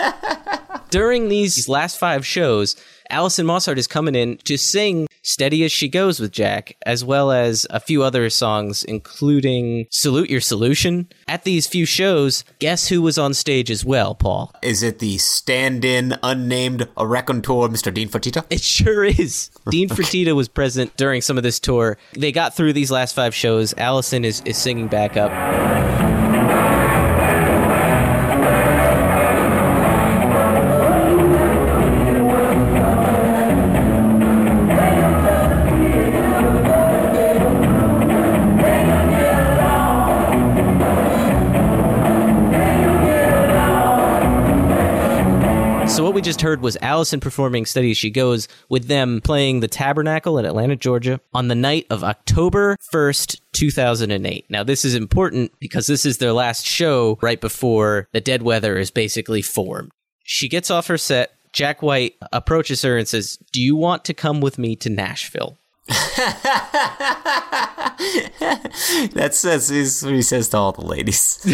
During 0.89 1.29
these 1.29 1.69
last 1.69 1.97
five 1.97 2.25
shows, 2.25 2.75
Alison 3.11 3.45
Mosshart 3.45 3.77
is 3.77 3.87
coming 3.87 4.15
in 4.15 4.37
to 4.45 4.57
sing 4.57 5.05
Steady 5.21 5.65
as 5.65 5.71
She 5.71 5.89
Goes 5.89 6.21
with 6.21 6.31
Jack, 6.31 6.77
as 6.85 7.03
well 7.03 7.29
as 7.29 7.67
a 7.69 7.81
few 7.81 8.03
other 8.03 8.29
songs, 8.29 8.85
including 8.85 9.85
Salute 9.91 10.29
Your 10.29 10.39
Solution. 10.39 11.09
At 11.27 11.43
these 11.43 11.67
few 11.67 11.85
shows, 11.85 12.45
guess 12.59 12.87
who 12.87 13.01
was 13.01 13.17
on 13.17 13.33
stage 13.33 13.69
as 13.69 13.83
well, 13.83 14.15
Paul? 14.15 14.55
Is 14.63 14.81
it 14.81 14.99
the 14.99 15.17
stand-in, 15.17 16.17
unnamed 16.23 16.87
raconteur, 16.97 17.67
Mr. 17.67 17.93
Dean 17.93 18.07
Fertita? 18.07 18.45
It 18.49 18.61
sure 18.61 19.03
is. 19.03 19.51
Dean 19.69 19.89
Fertita 19.89 20.33
was 20.33 20.47
present 20.47 20.95
during 20.95 21.21
some 21.21 21.35
of 21.35 21.43
this 21.43 21.59
tour. 21.59 21.97
They 22.13 22.31
got 22.31 22.55
through 22.55 22.71
these 22.71 22.91
last 22.91 23.13
five 23.13 23.35
shows. 23.35 23.73
Alison 23.77 24.23
is, 24.23 24.41
is 24.45 24.57
singing 24.57 24.87
back 24.87 25.17
up. 25.17 26.20
So 46.01 46.05
what 46.05 46.15
we 46.15 46.21
just 46.23 46.41
heard 46.41 46.61
was 46.61 46.79
Alison 46.81 47.19
performing 47.19 47.67
Steady 47.67 47.93
She 47.93 48.09
Goes 48.09 48.47
with 48.69 48.87
them 48.87 49.21
playing 49.21 49.59
the 49.59 49.67
Tabernacle 49.67 50.39
in 50.39 50.45
Atlanta, 50.47 50.75
Georgia 50.75 51.21
on 51.31 51.47
the 51.47 51.53
night 51.53 51.85
of 51.91 52.03
October 52.03 52.75
1st, 52.91 53.39
2008. 53.51 54.49
Now 54.49 54.63
this 54.63 54.83
is 54.83 54.95
important 54.95 55.51
because 55.59 55.85
this 55.85 56.03
is 56.03 56.17
their 56.17 56.33
last 56.33 56.65
show 56.65 57.19
right 57.21 57.39
before 57.39 58.07
the 58.13 58.19
Dead 58.19 58.41
Weather 58.41 58.79
is 58.79 58.89
basically 58.89 59.43
formed. 59.43 59.91
She 60.23 60.49
gets 60.49 60.71
off 60.71 60.87
her 60.87 60.97
set. 60.97 61.35
Jack 61.53 61.83
White 61.83 62.15
approaches 62.33 62.81
her 62.81 62.97
and 62.97 63.07
says, 63.07 63.37
"Do 63.53 63.61
you 63.61 63.75
want 63.75 64.03
to 64.05 64.15
come 64.15 64.41
with 64.41 64.57
me 64.57 64.75
to 64.77 64.89
Nashville?" 64.89 65.59
That's 69.13 69.43
what 69.43 69.61
he 69.69 70.23
says 70.23 70.49
to 70.49 70.57
all 70.57 70.71
the 70.71 70.81
ladies. 70.83 71.45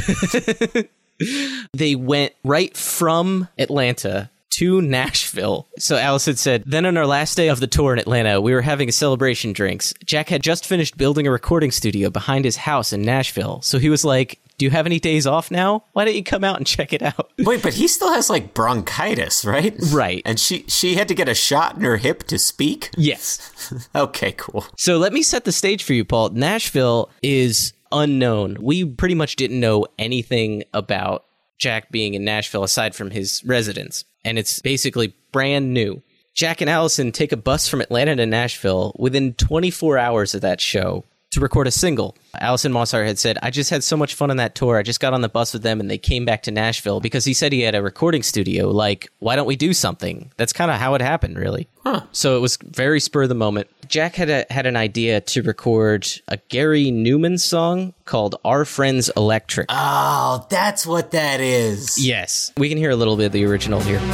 they 1.73 1.95
went 1.95 2.31
right 2.45 2.77
from 2.77 3.49
Atlanta 3.57 4.29
to 4.51 4.81
Nashville. 4.81 5.67
So 5.77 5.97
Alison 5.97 6.35
said, 6.35 6.63
Then 6.65 6.85
on 6.85 6.97
our 6.97 7.05
last 7.05 7.35
day 7.35 7.49
of 7.49 7.59
the 7.59 7.67
tour 7.67 7.93
in 7.93 7.99
Atlanta, 7.99 8.41
we 8.41 8.53
were 8.53 8.61
having 8.61 8.89
a 8.89 8.91
celebration 8.93 9.53
drinks. 9.53 9.93
Jack 10.05 10.29
had 10.29 10.41
just 10.41 10.65
finished 10.65 10.97
building 10.97 11.27
a 11.27 11.31
recording 11.31 11.71
studio 11.71 12.09
behind 12.09 12.45
his 12.45 12.55
house 12.57 12.91
in 12.93 13.01
Nashville. 13.01 13.61
So 13.61 13.77
he 13.77 13.89
was 13.89 14.03
like, 14.05 14.39
Do 14.57 14.65
you 14.65 14.71
have 14.71 14.85
any 14.85 14.99
days 14.99 15.27
off 15.27 15.51
now? 15.51 15.83
Why 15.93 16.05
don't 16.05 16.15
you 16.15 16.23
come 16.23 16.43
out 16.43 16.57
and 16.57 16.65
check 16.65 16.91
it 16.93 17.01
out? 17.03 17.31
Wait, 17.39 17.61
but 17.61 17.73
he 17.75 17.87
still 17.87 18.11
has 18.11 18.29
like 18.29 18.53
bronchitis, 18.53 19.45
right? 19.45 19.75
Right. 19.91 20.21
And 20.25 20.39
she 20.39 20.65
she 20.67 20.95
had 20.95 21.07
to 21.09 21.13
get 21.15 21.29
a 21.29 21.35
shot 21.35 21.75
in 21.75 21.81
her 21.81 21.97
hip 21.97 22.23
to 22.25 22.37
speak. 22.39 22.89
yes. 22.97 23.53
Okay, 23.95 24.31
cool. 24.37 24.65
So 24.77 24.97
let 24.97 25.11
me 25.13 25.21
set 25.21 25.43
the 25.43 25.51
stage 25.51 25.83
for 25.83 25.93
you, 25.93 26.05
Paul. 26.05 26.29
Nashville 26.29 27.09
is 27.21 27.73
unknown. 27.91 28.57
We 28.61 28.85
pretty 28.85 29.15
much 29.15 29.35
didn't 29.35 29.59
know 29.59 29.85
anything 29.99 30.63
about 30.73 31.25
Jack 31.57 31.91
being 31.91 32.13
in 32.13 32.23
Nashville 32.23 32.63
aside 32.63 32.95
from 32.95 33.11
his 33.11 33.43
residence, 33.45 34.05
and 34.27 34.37
it's 34.37 34.59
basically 34.59 35.15
brand 35.31 35.73
new. 35.73 36.03
Jack 36.33 36.59
and 36.59 36.69
Alison 36.69 37.13
take 37.13 37.31
a 37.31 37.37
bus 37.37 37.69
from 37.69 37.79
Atlanta 37.81 38.15
to 38.17 38.25
Nashville. 38.25 38.93
Within 38.99 39.33
24 39.33 39.97
hours 39.97 40.35
of 40.35 40.41
that 40.41 40.59
show, 40.59 41.05
to 41.31 41.39
record 41.41 41.67
a 41.67 41.71
single. 41.71 42.15
Alison 42.39 42.71
Mosshart 42.71 43.05
had 43.05 43.19
said, 43.19 43.37
I 43.43 43.49
just 43.51 43.69
had 43.69 43.83
so 43.83 43.97
much 43.97 44.13
fun 44.15 44.31
on 44.31 44.37
that 44.37 44.55
tour. 44.55 44.77
I 44.77 44.83
just 44.83 44.99
got 44.99 45.13
on 45.13 45.21
the 45.21 45.29
bus 45.29 45.53
with 45.53 45.61
them 45.61 45.79
and 45.79 45.89
they 45.91 45.97
came 45.97 46.23
back 46.25 46.43
to 46.43 46.51
Nashville 46.51 46.99
because 47.01 47.25
he 47.25 47.33
said 47.33 47.51
he 47.51 47.61
had 47.61 47.75
a 47.75 47.81
recording 47.81 48.23
studio. 48.23 48.69
Like, 48.69 49.09
why 49.19 49.35
don't 49.35 49.45
we 49.47 49.55
do 49.57 49.73
something? 49.73 50.31
That's 50.37 50.53
kind 50.53 50.71
of 50.71 50.77
how 50.77 50.93
it 50.95 51.01
happened, 51.01 51.37
really. 51.37 51.67
So 52.11 52.35
it 52.35 52.41
was 52.41 52.57
very 52.57 52.99
spur 52.99 53.23
of 53.23 53.29
the 53.29 53.35
moment. 53.35 53.69
Jack 53.87 54.15
had 54.15 54.29
a, 54.29 54.45
had 54.49 54.65
an 54.65 54.75
idea 54.75 55.21
to 55.21 55.41
record 55.41 56.05
a 56.27 56.35
Gary 56.49 56.87
Numan 56.91 57.39
song 57.39 57.93
called 58.03 58.35
Our 58.43 58.65
Friends 58.65 59.09
Electric. 59.15 59.67
Oh, 59.69 60.45
that's 60.49 60.85
what 60.85 61.11
that 61.11 61.39
is. 61.39 61.97
yes. 61.97 62.51
We 62.57 62.67
can 62.67 62.77
hear 62.77 62.89
a 62.89 62.95
little 62.97 63.15
bit 63.15 63.27
of 63.27 63.31
the 63.31 63.45
original 63.45 63.79
here. 63.79 63.99
You 63.99 64.07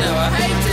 know 0.00 0.71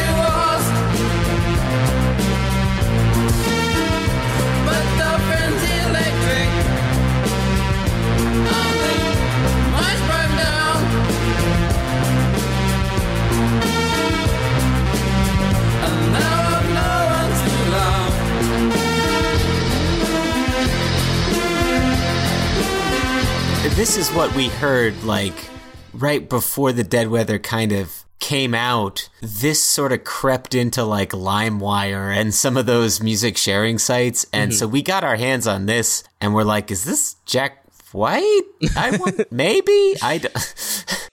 This 23.80 23.96
is 23.96 24.12
what 24.12 24.36
we 24.36 24.50
heard 24.50 25.06
like 25.06 25.50
right 25.94 26.28
before 26.28 26.74
the 26.74 26.84
Dead 26.84 27.08
Weather 27.08 27.40
kind 27.40 27.72
of 27.72 28.04
came 28.20 28.54
out. 28.54 29.08
This 29.22 29.64
sort 29.64 29.94
of 29.94 30.04
crept 30.04 30.54
into 30.54 30.84
like 30.84 31.12
LimeWire 31.12 32.14
and 32.14 32.36
some 32.36 32.58
of 32.58 32.66
those 32.66 33.02
music 33.02 33.38
sharing 33.38 33.78
sites, 33.78 34.26
and 34.34 34.52
mm-hmm. 34.52 34.58
so 34.58 34.68
we 34.68 34.82
got 34.82 35.06
our 35.06 35.16
hands 35.16 35.48
on 35.48 35.66
this, 35.66 36.04
and 36.20 36.34
we're 36.34 36.44
like, 36.44 36.72
"Is 36.72 36.84
this 36.84 37.16
Jack 37.26 37.59
White? 37.94 38.42
I 38.76 38.98
want 38.98 39.32
maybe 39.32 39.96
I." 40.02 40.20
D- 40.22 40.28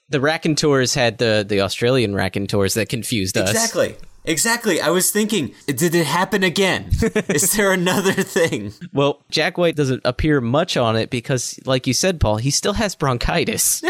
The 0.09 0.21
Raconteurs 0.21 0.93
had 0.93 1.17
the, 1.17 1.45
the 1.45 1.59
Australian 1.59 2.15
Raconteurs 2.15 2.75
that 2.75 2.87
confused 2.87 3.37
us. 3.37 3.49
Exactly. 3.49 3.93
Exactly. 4.23 4.79
I 4.79 4.89
was 4.89 5.11
thinking, 5.11 5.53
did 5.65 5.93
it 5.93 6.05
happen 6.05 6.43
again? 6.43 6.91
Is 7.27 7.51
there 7.51 7.73
another 7.73 8.13
thing? 8.13 8.71
Well, 8.93 9.21
Jack 9.29 9.57
White 9.57 9.75
doesn't 9.75 10.01
appear 10.05 10.39
much 10.39 10.77
on 10.77 10.95
it 10.95 11.09
because, 11.09 11.59
like 11.65 11.87
you 11.87 11.93
said, 11.93 12.21
Paul, 12.21 12.37
he 12.37 12.51
still 12.51 12.71
has 12.73 12.95
bronchitis. 12.95 13.81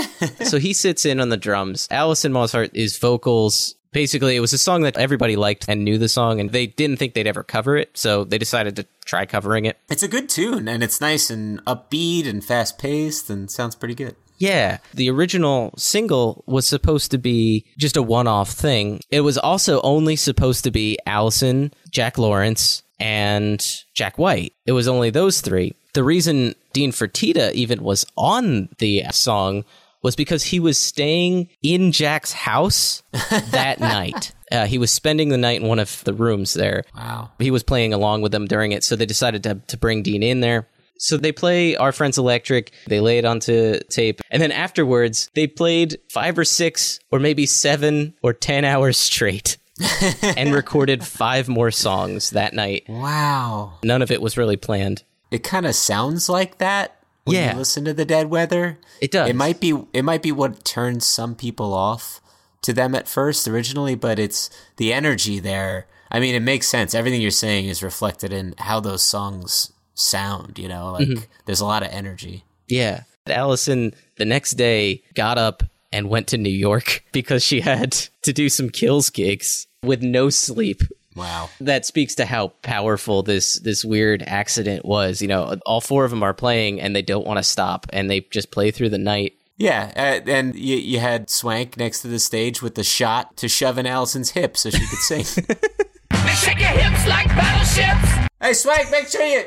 so 0.43 0.57
he 0.57 0.73
sits 0.73 1.05
in 1.05 1.19
on 1.19 1.29
the 1.29 1.37
drums. 1.37 1.87
Alison 1.91 2.31
Mosshart 2.33 2.71
is 2.73 2.97
vocals. 2.97 3.75
Basically, 3.97 4.35
it 4.35 4.41
was 4.41 4.53
a 4.53 4.59
song 4.59 4.83
that 4.83 4.95
everybody 4.95 5.35
liked 5.35 5.65
and 5.67 5.83
knew 5.83 5.97
the 5.97 6.07
song, 6.07 6.39
and 6.39 6.51
they 6.51 6.67
didn't 6.67 6.97
think 6.97 7.15
they'd 7.15 7.25
ever 7.25 7.41
cover 7.41 7.75
it, 7.75 7.97
so 7.97 8.25
they 8.25 8.37
decided 8.37 8.75
to 8.75 8.85
try 9.05 9.25
covering 9.25 9.65
it. 9.65 9.79
It's 9.89 10.03
a 10.03 10.07
good 10.07 10.29
tune, 10.29 10.67
and 10.67 10.83
it's 10.83 11.01
nice 11.01 11.31
and 11.31 11.65
upbeat 11.65 12.27
and 12.27 12.45
fast 12.45 12.77
paced, 12.77 13.27
and 13.31 13.49
sounds 13.49 13.73
pretty 13.73 13.95
good. 13.95 14.15
Yeah, 14.37 14.77
the 14.93 15.09
original 15.09 15.73
single 15.79 16.43
was 16.45 16.67
supposed 16.67 17.09
to 17.09 17.17
be 17.17 17.65
just 17.79 17.97
a 17.97 18.03
one 18.03 18.27
off 18.27 18.51
thing. 18.51 18.99
It 19.09 19.21
was 19.21 19.39
also 19.39 19.81
only 19.81 20.15
supposed 20.15 20.63
to 20.65 20.69
be 20.69 20.99
Alison, 21.07 21.73
Jack 21.89 22.19
Lawrence, 22.19 22.83
and 22.99 23.65
Jack 23.95 24.19
White. 24.19 24.53
It 24.67 24.73
was 24.73 24.87
only 24.87 25.09
those 25.09 25.41
three. 25.41 25.73
The 25.95 26.03
reason 26.03 26.53
Dean 26.71 26.91
Fertita 26.91 27.51
even 27.53 27.81
was 27.81 28.05
on 28.15 28.69
the 28.77 29.05
song 29.09 29.65
was 30.03 30.15
because 30.15 30.43
he 30.43 30.59
was 30.59 30.77
staying 30.77 31.49
in 31.61 31.91
Jack's 31.91 32.33
house 32.33 33.03
that 33.51 33.79
night. 33.79 34.33
Uh, 34.51 34.65
he 34.65 34.77
was 34.77 34.91
spending 34.91 35.29
the 35.29 35.37
night 35.37 35.61
in 35.61 35.67
one 35.67 35.79
of 35.79 36.03
the 36.05 36.13
rooms 36.13 36.53
there. 36.53 36.83
Wow. 36.95 37.31
He 37.39 37.51
was 37.51 37.63
playing 37.63 37.93
along 37.93 38.21
with 38.21 38.31
them 38.31 38.45
during 38.45 38.71
it, 38.71 38.83
so 38.83 38.95
they 38.95 39.05
decided 39.05 39.43
to, 39.43 39.55
to 39.67 39.77
bring 39.77 40.03
Dean 40.03 40.23
in 40.23 40.39
there. 40.39 40.67
So 40.99 41.17
they 41.17 41.31
play 41.31 41.75
Our 41.75 41.91
Friends 41.91 42.17
Electric, 42.17 42.71
they 42.87 42.99
lay 42.99 43.17
it 43.17 43.25
onto 43.25 43.79
tape, 43.89 44.21
and 44.31 44.41
then 44.41 44.51
afterwards, 44.51 45.29
they 45.35 45.45
played 45.45 45.97
five 46.09 46.37
or 46.39 46.45
six 46.45 46.99
or 47.11 47.19
maybe 47.19 47.45
seven 47.45 48.15
or 48.23 48.33
ten 48.33 48.65
hours 48.65 48.97
straight 48.97 49.57
and 50.23 50.53
recorded 50.53 51.05
five 51.05 51.47
more 51.47 51.71
songs 51.71 52.31
that 52.31 52.53
night. 52.53 52.85
Wow. 52.87 53.73
None 53.83 54.01
of 54.01 54.11
it 54.11 54.21
was 54.21 54.37
really 54.37 54.57
planned. 54.57 55.03
It 55.29 55.43
kind 55.43 55.65
of 55.65 55.75
sounds 55.75 56.29
like 56.29 56.57
that 56.59 56.96
when 57.27 57.35
Yeah. 57.35 57.51
you 57.53 57.57
listen 57.59 57.85
to 57.85 57.93
the 57.93 58.05
Dead 58.05 58.29
Weather. 58.29 58.79
It 59.01 59.11
does. 59.11 59.29
It 59.29 59.35
might 59.35 59.59
be 59.59 59.73
it 59.93 60.03
might 60.03 60.21
be 60.23 60.31
what 60.31 60.63
turns 60.65 61.05
some 61.05 61.35
people 61.35 61.73
off 61.73 62.21
to 62.63 62.73
them 62.73 62.95
at 62.95 63.07
first 63.07 63.47
originally, 63.47 63.95
but 63.95 64.17
it's 64.19 64.49
the 64.77 64.91
energy 64.93 65.39
there. 65.39 65.87
I 66.09 66.19
mean, 66.19 66.35
it 66.35 66.41
makes 66.41 66.67
sense. 66.67 66.95
Everything 66.95 67.21
you're 67.21 67.31
saying 67.31 67.65
is 67.67 67.83
reflected 67.83 68.31
in 68.33 68.55
how 68.57 68.79
those 68.79 69.03
songs 69.03 69.71
sound, 69.93 70.57
you 70.57 70.67
know? 70.67 70.91
Like 70.93 71.07
Mm-hmm. 71.07 71.23
there's 71.45 71.59
a 71.61 71.65
lot 71.65 71.83
of 71.83 71.89
energy. 71.91 72.43
Yeah. 72.67 73.03
Alison, 73.27 73.93
the 74.17 74.25
next 74.25 74.51
day, 74.51 75.03
got 75.13 75.37
up 75.37 75.63
and 75.91 76.09
went 76.09 76.27
to 76.27 76.37
New 76.37 76.49
York 76.49 77.03
because 77.11 77.43
she 77.43 77.61
had 77.61 77.91
to 78.23 78.31
do 78.33 78.49
some 78.49 78.69
kills 78.69 79.09
gigs 79.09 79.67
with 79.83 80.01
no 80.01 80.29
sleep. 80.29 80.81
Wow. 81.17 81.49
that 81.59 81.85
speaks 81.85 82.15
to 82.15 82.25
how 82.25 82.49
powerful 82.61 83.23
this 83.23 83.55
this 83.59 83.83
weird 83.83 84.23
accident 84.25 84.85
was. 84.85 85.21
You 85.21 85.27
know, 85.27 85.57
all 85.65 85.81
four 85.81 86.05
of 86.05 86.11
them 86.11 86.23
are 86.23 86.33
playing 86.33 86.79
and 86.79 86.95
they 86.95 87.01
don't 87.01 87.25
want 87.27 87.37
to 87.37 87.43
stop 87.43 87.87
and 87.91 88.09
they 88.09 88.21
just 88.21 88.51
play 88.51 88.71
through 88.71 88.89
the 88.89 88.97
night. 88.97 89.33
Yeah, 89.59 89.91
uh, 89.95 90.29
and 90.29 90.55
you, 90.55 90.75
you 90.77 90.99
had 90.99 91.31
Swank 91.31 91.77
next 91.77 92.01
to 92.01 92.07
the 92.07 92.19
stage 92.19 92.61
with 92.61 92.75
the 92.75 92.83
shot 92.83 93.35
to 93.37 93.47
shove 93.47 93.79
in 93.79 93.87
Alison's 93.87 94.29
hip 94.29 94.55
so 94.55 94.69
she 94.69 94.85
could 94.85 94.99
sing. 94.99 95.23
Shake 96.35 96.59
your 96.59 96.69
hips 96.69 97.07
like 97.07 97.27
battleships. 97.29 98.27
hey, 98.39 98.53
Swank, 98.53 98.91
make 98.91 99.07
sure 99.07 99.25
you 99.25 99.45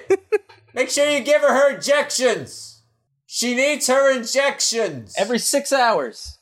make 0.75 0.91
sure 0.91 1.09
you 1.09 1.21
give 1.21 1.41
her 1.43 1.55
her 1.55 1.77
injections. 1.77 2.83
She 3.27 3.55
needs 3.55 3.87
her 3.87 4.11
injections. 4.13 5.15
every 5.17 5.39
six 5.39 5.73
hours. 5.73 6.39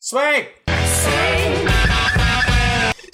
Swank. 0.00 0.52
Swank. 0.66 1.37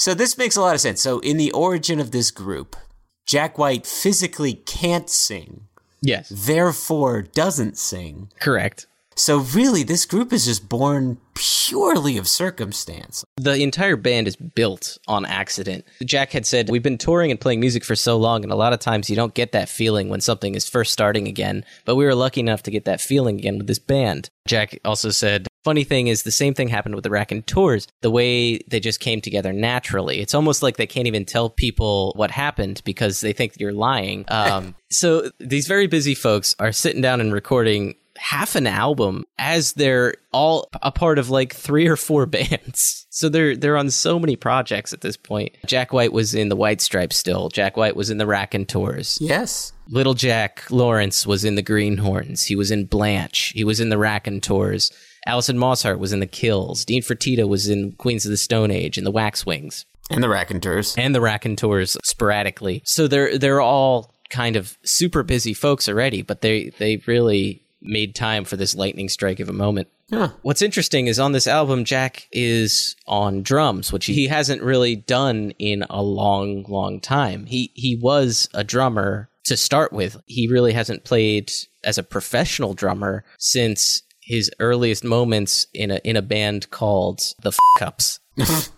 So 0.05 0.13
this 0.13 0.37
makes 0.37 0.55
a 0.55 0.61
lot 0.61 0.75
of 0.75 0.83
sense. 0.83 1.01
So 1.01 1.19
in 1.21 1.39
the 1.39 1.51
origin 1.53 1.99
of 1.99 2.11
this 2.11 2.31
group, 2.31 2.77
Jack 3.25 3.57
White 3.57 3.87
physically 3.87 4.53
can't 4.53 5.09
sing, 5.09 5.63
Yes, 6.03 6.29
therefore 6.29 7.23
doesn't 7.23 7.79
sing. 7.79 8.31
correct. 8.39 8.87
So 9.17 9.39
really, 9.39 9.83
this 9.83 10.05
group 10.05 10.31
is 10.31 10.45
just 10.45 10.69
born 10.69 11.17
purely 11.35 12.19
of 12.19 12.29
circumstance. 12.29 13.25
The 13.39 13.63
entire 13.63 13.97
band 13.97 14.29
is 14.29 14.37
built 14.37 14.99
on 15.09 15.25
accident. 15.25 15.87
Jack 16.05 16.33
had 16.33 16.45
said, 16.45 16.69
We've 16.69 16.83
been 16.83 16.99
touring 16.99 17.31
and 17.31 17.41
playing 17.41 17.61
music 17.61 17.83
for 17.83 17.97
so 17.97 18.19
long, 18.19 18.43
and 18.43 18.53
a 18.53 18.57
lot 18.57 18.75
of 18.75 18.81
times 18.81 19.09
you 19.09 19.17
don't 19.17 19.33
get 19.33 19.53
that 19.53 19.71
feeling 19.71 20.11
when 20.11 20.21
something 20.21 20.55
is 20.55 20.69
first 20.69 20.93
starting 20.93 21.29
again. 21.29 21.65
But 21.87 21.97
we 21.97 22.05
were 22.05 22.15
lucky 22.15 22.41
enough 22.41 22.63
to 22.65 22.71
get 22.71 22.85
that 22.85 23.01
feeling 23.01 23.39
again 23.39 23.57
with 23.57 23.69
this 23.69 23.79
band. 23.79 24.29
Jack 24.47 24.79
also 24.85 25.09
said, 25.09 25.47
Funny 25.65 25.85
thing 25.85 26.09
is, 26.09 26.23
the 26.23 26.31
same 26.31 26.55
thing 26.55 26.69
happened 26.69 26.95
with 26.95 27.05
the 27.05 27.11
Raconteurs. 27.11 27.89
The 28.03 28.11
way 28.11 28.59
they 28.69 28.81
just 28.81 29.01
came 29.01 29.21
together 29.21 29.53
naturally. 29.53 30.21
It's 30.21 30.35
almost 30.35 30.63
like 30.63 30.77
they 30.77 30.87
can't 30.87 31.07
even 31.07 31.25
tell 31.25 31.49
people 31.49 32.13
what 32.17 32.31
happened 32.31 32.83
because 32.85 33.21
they 33.21 33.33
think 33.33 33.59
you're 33.59 33.73
lying. 33.73 34.25
Um, 34.35 34.75
so 34.91 35.31
these 35.39 35.67
very 35.69 35.87
busy 35.87 36.15
folks 36.15 36.55
are 36.59 36.71
sitting 36.73 37.01
down 37.01 37.21
and 37.21 37.33
recording 37.33 37.95
half 38.17 38.55
an 38.57 38.67
album 38.67 39.25
as 39.39 39.73
they're 39.75 40.15
all 40.33 40.69
a 40.83 40.93
part 40.93 41.19
of 41.19 41.31
like 41.31 41.55
three 41.55 41.87
or 41.87 41.97
four 41.97 42.27
bands. 42.39 43.07
So 43.11 43.29
they're 43.29 43.57
they're 43.57 43.77
on 43.77 43.91
so 43.91 44.19
many 44.19 44.37
projects 44.37 44.93
at 44.93 45.01
this 45.01 45.17
point. 45.17 45.57
Jack 45.67 45.93
White 45.93 46.13
was 46.13 46.35
in 46.35 46.49
the 46.49 46.57
White 46.57 46.81
Stripes 46.81 47.17
still. 47.17 47.49
Jack 47.49 47.77
White 47.77 47.97
was 47.97 48.11
in 48.11 48.19
the 48.19 48.27
Raconteurs. 48.27 49.19
Yes. 49.21 49.73
Little 49.89 50.15
Jack 50.15 50.71
Lawrence 50.71 51.27
was 51.27 51.45
in 51.45 51.55
the 51.55 51.63
Greenhornes. 51.63 52.45
He 52.45 52.57
was 52.57 52.71
in 52.71 52.87
Blanche. 52.87 53.53
He 53.55 53.65
was 53.65 53.81
in 53.81 53.89
the 53.89 53.99
Raconteurs. 53.99 54.91
Alison 55.27 55.57
Mosshart 55.59 55.99
was 55.99 56.13
in 56.13 56.21
the 56.21 56.27
Kills. 56.27 56.85
Dean 56.85 57.03
Fertita 57.03 57.49
was 57.49 57.69
in 57.69 57.93
Queens 57.93 58.25
of 58.25 58.31
the 58.31 58.37
Stone 58.37 58.71
Age 58.71 58.99
and 58.99 59.07
the 59.07 59.13
Waxwings 59.13 59.85
And 60.11 60.23
the 60.23 60.29
Raconteurs. 60.29 60.95
and 60.99 61.15
the 61.15 61.21
Raconteurs 61.21 61.97
sporadically. 62.05 62.83
So 62.85 63.09
they're 63.09 63.39
they're 63.39 63.61
all 63.61 64.15
kind 64.31 64.57
of 64.57 64.77
super 64.85 65.23
busy 65.23 65.55
folks 65.55 65.89
already, 65.89 66.23
but 66.23 66.41
they 66.41 66.71
they 66.79 67.03
really 67.07 67.63
made 67.81 68.15
time 68.15 68.45
for 68.45 68.57
this 68.57 68.75
lightning 68.75 69.09
strike 69.09 69.41
of 69.41 69.49
a 69.49 69.53
moment. 69.53 69.89
Huh. 70.11 70.31
What's 70.43 70.63
interesting 70.63 71.07
is 71.07 71.19
on 71.19 71.33
this 71.33 71.47
album, 71.47 71.85
Jack 71.85 72.29
is 72.33 72.95
on 73.07 73.43
drums, 73.43 73.93
which 73.93 74.07
he 74.07 74.27
hasn't 74.29 74.63
really 74.63 74.97
done 74.97 75.53
in 75.59 75.85
a 75.89 76.03
long, 76.03 76.65
long 76.69 77.01
time. 77.01 77.47
He 77.47 77.71
he 77.75 77.97
was 77.97 78.49
a 78.55 78.63
drummer 78.65 79.29
to 79.45 79.57
start 79.57 79.93
with. 79.93 80.17
He 80.27 80.47
really 80.49 80.73
hasn't 80.73 81.05
played 81.05 81.51
as 81.83 81.99
a 81.99 82.03
professional 82.03 82.73
drummer 82.75 83.25
since 83.39 84.03
his 84.25 84.51
earliest 84.59 85.05
moments 85.05 85.67
in 85.75 85.91
a 85.91 86.01
in 86.05 86.17
a 86.17 86.23
band 86.23 86.71
called 86.71 87.21
the 87.43 87.49
F 87.81 87.83
Ups, 87.87 88.21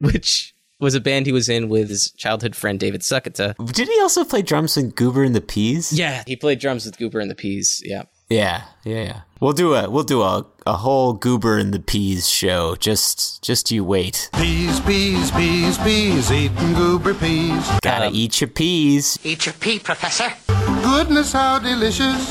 which 0.00 0.54
was 0.80 0.94
a 0.94 1.00
band 1.00 1.26
he 1.26 1.32
was 1.32 1.48
in 1.48 1.68
with 1.68 1.88
his 1.88 2.10
childhood 2.12 2.56
friend 2.56 2.80
David 2.80 3.02
Suchyta. 3.02 3.54
Did 3.72 3.88
he 3.88 4.00
also 4.00 4.24
play 4.24 4.42
drums 4.42 4.76
in 4.76 4.90
Goober 4.90 5.22
and 5.22 5.34
the 5.34 5.40
Peas? 5.40 5.92
Yeah, 5.92 6.24
he 6.26 6.34
played 6.36 6.58
drums 6.58 6.84
with 6.84 6.98
Goober 6.98 7.20
and 7.20 7.30
the 7.30 7.36
Peas. 7.36 7.80
Yeah. 7.84 8.02
Yeah, 8.28 8.62
yeah, 8.84 9.02
yeah. 9.04 9.20
We'll 9.40 9.52
do 9.52 9.74
a 9.74 9.90
we'll 9.90 10.04
do 10.04 10.22
a, 10.22 10.46
a 10.66 10.72
whole 10.78 11.12
Goober 11.12 11.58
and 11.58 11.72
the 11.74 11.80
Peas 11.80 12.28
show. 12.28 12.76
Just 12.76 13.42
just 13.42 13.70
you 13.70 13.84
wait. 13.84 14.30
Peas, 14.34 14.80
peas, 14.80 15.30
peas, 15.32 15.76
peas, 15.78 16.32
eating 16.32 16.72
goober 16.74 17.12
peas. 17.14 17.68
Gotta 17.82 18.06
Um, 18.06 18.14
eat 18.14 18.40
your 18.40 18.48
peas. 18.48 19.18
Eat 19.22 19.44
your 19.46 19.52
pea, 19.54 19.78
Professor. 19.78 20.32
Goodness, 20.82 21.32
how 21.34 21.58
delicious. 21.58 22.22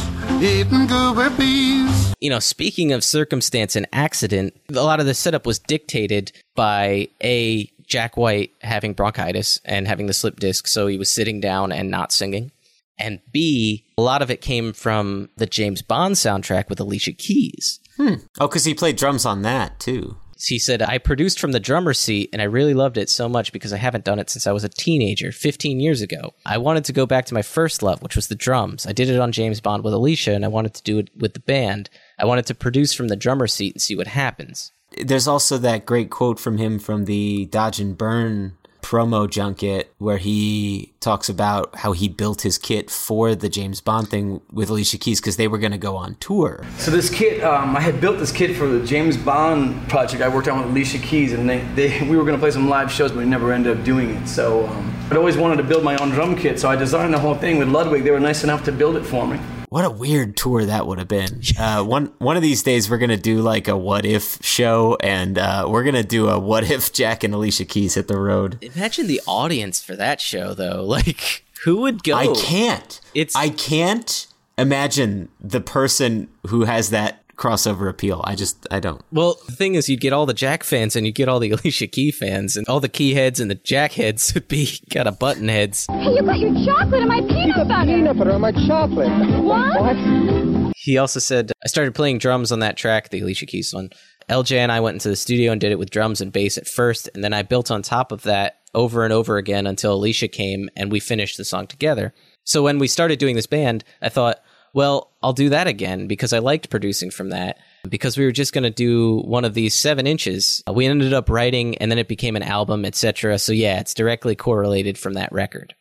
Eating 0.41 0.88
goober 0.88 1.29
peas. 1.38 1.90
You 2.21 2.29
know, 2.29 2.39
speaking 2.39 2.93
of 2.93 3.03
circumstance 3.03 3.75
and 3.75 3.87
accident, 3.91 4.53
a 4.69 4.83
lot 4.83 4.99
of 4.99 5.07
the 5.07 5.13
setup 5.13 5.45
was 5.45 5.59
dictated 5.59 6.31
by 6.55 7.09
A, 7.23 7.69
Jack 7.85 8.15
White 8.15 8.51
having 8.61 8.93
bronchitis 8.93 9.59
and 9.65 9.87
having 9.87 10.05
the 10.05 10.13
slip 10.13 10.39
disc, 10.39 10.67
so 10.67 10.87
he 10.87 10.97
was 10.97 11.11
sitting 11.11 11.41
down 11.41 11.71
and 11.71 11.91
not 11.91 12.11
singing. 12.11 12.51
And 12.97 13.19
B, 13.31 13.85
a 13.97 14.01
lot 14.01 14.21
of 14.21 14.29
it 14.29 14.41
came 14.41 14.71
from 14.71 15.29
the 15.35 15.47
James 15.47 15.81
Bond 15.81 16.15
soundtrack 16.15 16.69
with 16.69 16.79
Alicia 16.79 17.13
Keys. 17.13 17.79
Hmm. 17.97 18.15
Oh, 18.39 18.47
because 18.47 18.65
he 18.65 18.75
played 18.75 18.95
drums 18.95 19.25
on 19.25 19.41
that 19.41 19.79
too. 19.79 20.17
He 20.48 20.60
said, 20.60 20.81
I 20.81 20.98
produced 20.98 21.39
from 21.39 21.51
the 21.51 21.60
drummer 21.60 21.93
seat 21.93 22.29
and 22.33 22.41
I 22.41 22.45
really 22.45 22.74
loved 22.74 22.98
it 22.98 23.10
so 23.10 23.27
much 23.29 23.51
because 23.51 23.74
I 23.74 23.77
haven't 23.77 24.05
done 24.05 24.19
it 24.19 24.29
since 24.29 24.48
I 24.48 24.51
was 24.51 24.63
a 24.63 24.69
teenager, 24.69 25.31
15 25.31 25.79
years 25.79 26.01
ago. 26.01 26.33
I 26.45 26.57
wanted 26.57 26.86
to 26.86 26.93
go 26.93 27.05
back 27.05 27.25
to 27.27 27.33
my 27.33 27.41
first 27.41 27.83
love, 27.83 28.01
which 28.01 28.15
was 28.15 28.27
the 28.27 28.36
drums. 28.36 28.86
I 28.86 28.91
did 28.91 29.10
it 29.10 29.19
on 29.19 29.31
James 29.31 29.62
Bond 29.62 29.83
with 29.83 29.93
Alicia 29.93 30.33
and 30.33 30.45
I 30.45 30.50
wanted 30.50 30.74
to 30.75 30.83
do 30.83 31.00
it 31.00 31.10
with 31.15 31.33
the 31.33 31.39
band. 31.39 31.89
I 32.19 32.25
wanted 32.25 32.45
to 32.48 32.55
produce 32.55 32.93
from 32.93 33.07
the 33.07 33.15
drummer 33.15 33.48
seat 33.48 33.75
and 33.75 33.81
see 33.81 33.95
what 33.95 34.07
happens. 34.07 34.71
There's 34.98 35.27
also 35.27 35.57
that 35.60 35.86
great 35.86 36.10
quote 36.10 36.39
from 36.39 36.57
him 36.57 36.77
from 36.77 37.05
the 37.05 37.45
Dodge 37.45 37.79
and 37.79 37.98
Burn 37.98 38.57
promo 38.91 39.25
junket 39.29 39.93
where 40.00 40.17
he 40.17 40.91
talks 41.00 41.29
about 41.29 41.74
how 41.77 41.93
he 41.93 42.10
built 42.10 42.41
his 42.41 42.57
kit 42.57 42.89
for 42.89 43.33
the 43.33 43.48
James 43.48 43.79
Bond 43.79 44.10
thing 44.10 44.41
with 44.51 44.69
Alicia 44.69 44.98
Keys 44.98 45.21
because 45.21 45.38
they 45.38 45.48
were 45.48 45.57
going 45.57 45.71
to 45.71 45.77
go 45.77 45.95
on 45.95 46.15
tour. 46.15 46.65
So 46.77 46.91
this 46.91 47.10
kit, 47.10 47.41
um, 47.41 47.77
I 47.77 47.79
had 47.79 48.01
built 48.01 48.19
this 48.19 48.33
kit 48.33 48.53
for 48.53 48.67
the 48.67 48.86
James 48.86 49.15
Bond 49.15 49.88
project 49.88 50.21
I 50.21 50.27
worked 50.27 50.50
on 50.50 50.60
with 50.60 50.71
Alicia 50.71 50.98
Keys, 50.98 51.31
and 51.31 51.50
they, 51.50 51.60
they 51.74 52.01
we 52.05 52.17
were 52.17 52.25
going 52.25 52.36
to 52.36 52.41
play 52.41 52.51
some 52.51 52.67
live 52.67 52.91
shows, 52.91 53.12
but 53.12 53.19
we 53.19 53.25
never 53.25 53.53
ended 53.53 53.77
up 53.77 53.86
doing 53.86 54.10
it. 54.10 54.27
So 54.27 54.67
um, 54.67 54.93
I'd 55.10 55.15
always 55.15 55.38
wanted 55.38 55.55
to 55.55 55.63
build 55.63 55.86
my 55.86 55.95
own 55.95 56.10
drum 56.10 56.36
kit, 56.36 56.60
so 56.60 56.69
I 56.69 56.75
designed 56.75 57.13
the 57.13 57.19
whole 57.19 57.36
thing 57.36 57.60
with 57.60 57.69
Ludwig. 57.69 58.03
They 58.03 58.12
were 58.12 58.19
nice 58.19 58.43
enough 58.43 58.65
to 58.65 58.74
build 58.74 58.98
it 58.98 59.05
for 59.05 59.25
me. 59.25 59.39
What 59.71 59.85
a 59.85 59.89
weird 59.89 60.35
tour 60.35 60.65
that 60.65 60.85
would 60.85 60.97
have 60.99 61.07
been. 61.07 61.41
Uh, 61.57 61.81
one 61.83 62.11
one 62.17 62.35
of 62.35 62.41
these 62.43 62.61
days 62.63 62.89
we're 62.89 62.97
gonna 62.97 63.15
do 63.15 63.41
like 63.41 63.67
a 63.69 63.77
what 63.77 64.03
if 64.05 64.37
show, 64.43 64.97
and 65.01 65.37
uh, 65.37 65.65
we're 65.69 65.83
gonna 65.83 66.03
do 66.03 66.27
a 66.27 66.37
what 66.39 66.69
if 66.69 66.91
Jack 66.91 67.23
and 67.23 67.33
Alicia 67.33 67.63
Keys 67.65 67.93
hit 67.93 68.07
the 68.09 68.19
road. 68.19 68.57
Imagine 68.61 69.07
the 69.07 69.21
audience 69.27 69.81
for 69.81 69.95
that 69.95 70.19
show, 70.19 70.53
though. 70.53 70.83
Like, 70.91 71.45
who 71.63 71.77
would 71.81 72.03
go? 72.03 72.15
I 72.17 72.27
can't. 72.33 72.99
It's- 73.13 73.35
I 73.35 73.49
can't 73.49 74.27
imagine 74.57 75.29
the 75.39 75.61
person 75.61 76.27
who 76.47 76.65
has 76.65 76.89
that 76.89 77.20
crossover 77.41 77.89
appeal. 77.89 78.21
I 78.24 78.36
just 78.36 78.67
I 78.69 78.79
don't. 78.79 79.01
Well, 79.12 79.38
the 79.48 79.53
thing 79.53 79.74
is, 79.74 79.89
you'd 79.89 80.00
get 80.00 80.13
all 80.13 80.27
the 80.27 80.33
Jack 80.33 80.63
fans 80.63 80.95
and 80.95 81.05
you'd 81.07 81.15
get 81.15 81.27
all 81.27 81.39
the 81.39 81.51
Alicia 81.55 81.88
Key 81.88 82.12
fans, 82.12 82.55
and 82.55 82.67
all 82.69 82.79
the 82.79 82.89
Key 82.89 83.15
heads 83.15 83.39
and 83.39 83.50
the 83.50 83.55
Jack 83.55 83.93
heads 83.93 84.33
would 84.33 84.48
be 84.48 84.69
kind 84.91 85.07
of 85.07 85.17
button 85.17 85.48
heads. 85.48 85.88
Hey, 85.88 86.13
you 86.13 86.21
got 86.21 86.39
your 86.39 86.53
chocolate 86.65 87.01
and 87.01 87.10
my 87.10 87.21
peanut 87.21 87.67
butter. 87.67 87.86
Peanut 87.86 88.17
butter 88.17 88.31
on 88.33 88.41
my 88.41 88.51
chocolate. 88.51 89.10
What? 89.41 90.71
He 90.77 90.98
also 90.98 91.19
said, 91.19 91.51
I 91.63 91.67
started 91.67 91.93
playing 91.93 92.19
drums 92.19 92.51
on 92.51 92.60
that 92.60 92.77
track, 92.77 93.10
the 93.10 93.19
Alicia 93.19 93.45
Keys 93.48 93.74
one. 93.74 93.89
LJ 94.29 94.57
and 94.57 94.71
I 94.71 94.79
went 94.79 94.95
into 94.95 95.10
the 95.10 95.15
studio 95.15 95.51
and 95.51 95.60
did 95.60 95.71
it 95.71 95.79
with 95.79 95.89
drums 95.89 96.21
and 96.21 96.31
bass 96.31 96.57
at 96.57 96.67
first, 96.67 97.10
and 97.13 97.24
then 97.24 97.33
I 97.33 97.41
built 97.41 97.71
on 97.71 97.81
top 97.81 98.12
of 98.12 98.24
that 98.24 98.57
over 98.74 99.03
and 99.03 99.12
over 99.12 99.38
again 99.38 99.67
until 99.67 99.93
Alicia 99.93 100.27
came 100.27 100.69
and 100.75 100.91
we 100.91 101.00
finished 101.00 101.38
the 101.38 101.43
song 101.43 101.67
together. 101.67 102.13
So 102.43 102.63
when 102.63 102.79
we 102.79 102.88
started 102.88 103.19
doing 103.19 103.36
this 103.36 103.48
band, 103.48 103.83
I 104.01 104.10
thought, 104.10 104.39
well, 104.74 105.10
I'll 105.23 105.33
do 105.33 105.49
that 105.49 105.67
again 105.67 106.07
because 106.07 106.33
I 106.33 106.39
liked 106.39 106.69
producing 106.69 107.11
from 107.11 107.29
that. 107.29 107.59
Because 107.87 108.17
we 108.17 108.25
were 108.25 108.31
just 108.31 108.53
going 108.53 108.63
to 108.63 108.69
do 108.69 109.19
one 109.21 109.45
of 109.45 109.53
these 109.53 109.73
seven 109.73 110.07
inches. 110.07 110.63
We 110.71 110.85
ended 110.85 111.13
up 111.13 111.29
writing 111.29 111.77
and 111.77 111.91
then 111.91 111.97
it 111.97 112.07
became 112.07 112.35
an 112.35 112.43
album, 112.43 112.85
etc. 112.85 113.39
So 113.39 113.53
yeah, 113.53 113.79
it's 113.79 113.93
directly 113.93 114.35
correlated 114.35 114.97
from 114.97 115.13
that 115.13 115.31
record. 115.31 115.75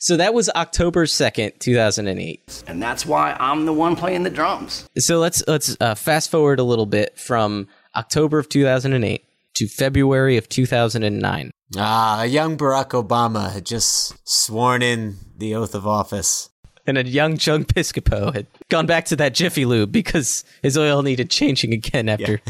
So 0.00 0.18
that 0.18 0.34
was 0.34 0.50
October 0.50 1.06
2nd, 1.06 1.58
2008. 1.60 2.64
And 2.66 2.82
that's 2.82 3.06
why 3.06 3.34
I'm 3.40 3.64
the 3.64 3.72
one 3.72 3.96
playing 3.96 4.22
the 4.22 4.30
drums. 4.30 4.86
So 4.98 5.18
let's 5.18 5.42
let's 5.48 5.76
uh, 5.80 5.94
fast 5.94 6.30
forward 6.30 6.58
a 6.58 6.62
little 6.62 6.84
bit 6.86 7.18
from 7.18 7.68
October 7.94 8.38
of 8.38 8.48
2008 8.48 9.24
to 9.54 9.68
February 9.68 10.36
of 10.36 10.48
2009. 10.48 11.50
Ah, 11.78 12.22
young 12.22 12.56
Barack 12.56 12.90
Obama 12.90 13.50
had 13.50 13.64
just 13.64 14.14
sworn 14.28 14.82
in 14.82 15.16
the 15.36 15.54
oath 15.54 15.74
of 15.74 15.86
office. 15.86 16.50
And 16.86 16.98
a 16.98 17.04
young 17.04 17.36
Chung 17.36 17.64
Piscopo 17.64 18.32
had 18.34 18.46
gone 18.68 18.86
back 18.86 19.06
to 19.06 19.16
that 19.16 19.34
Jiffy 19.34 19.64
Lube 19.64 19.90
because 19.90 20.44
his 20.62 20.78
oil 20.78 21.02
needed 21.02 21.30
changing 21.30 21.72
again 21.72 22.08
after 22.08 22.40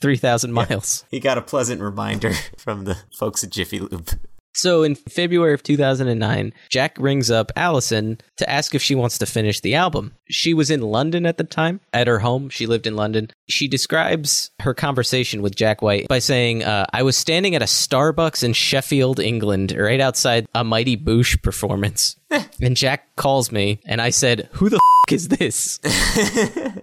3,000 0.00 0.52
miles. 0.52 1.04
He 1.10 1.20
got 1.20 1.38
a 1.38 1.42
pleasant 1.42 1.80
reminder 1.80 2.32
from 2.58 2.84
the 2.84 2.98
folks 3.12 3.44
at 3.44 3.50
Jiffy 3.50 3.78
Lube. 3.78 4.10
So 4.54 4.82
in 4.82 4.94
February 4.94 5.54
of 5.54 5.62
2009, 5.62 6.52
Jack 6.68 6.96
rings 6.98 7.30
up 7.30 7.52
Alison 7.56 8.18
to 8.36 8.50
ask 8.50 8.74
if 8.74 8.82
she 8.82 8.94
wants 8.94 9.18
to 9.18 9.26
finish 9.26 9.60
the 9.60 9.74
album. 9.74 10.14
She 10.28 10.54
was 10.54 10.70
in 10.70 10.80
London 10.80 11.26
at 11.26 11.36
the 11.38 11.44
time, 11.44 11.80
at 11.92 12.06
her 12.06 12.18
home. 12.18 12.48
She 12.48 12.66
lived 12.66 12.86
in 12.86 12.96
London. 12.96 13.30
She 13.48 13.68
describes 13.68 14.50
her 14.60 14.74
conversation 14.74 15.42
with 15.42 15.54
Jack 15.54 15.82
White 15.82 16.08
by 16.08 16.18
saying, 16.18 16.64
uh, 16.64 16.86
I 16.92 17.02
was 17.02 17.16
standing 17.16 17.54
at 17.54 17.62
a 17.62 17.66
Starbucks 17.66 18.42
in 18.42 18.52
Sheffield, 18.52 19.20
England, 19.20 19.72
right 19.76 20.00
outside 20.00 20.46
a 20.54 20.64
Mighty 20.64 20.96
Boosh 20.96 21.40
performance. 21.42 22.16
and 22.60 22.76
Jack 22.76 23.14
calls 23.16 23.50
me, 23.52 23.80
and 23.86 24.00
I 24.00 24.10
said, 24.10 24.48
Who 24.52 24.68
the 24.68 24.80
is 25.12 25.28
this? 25.28 25.80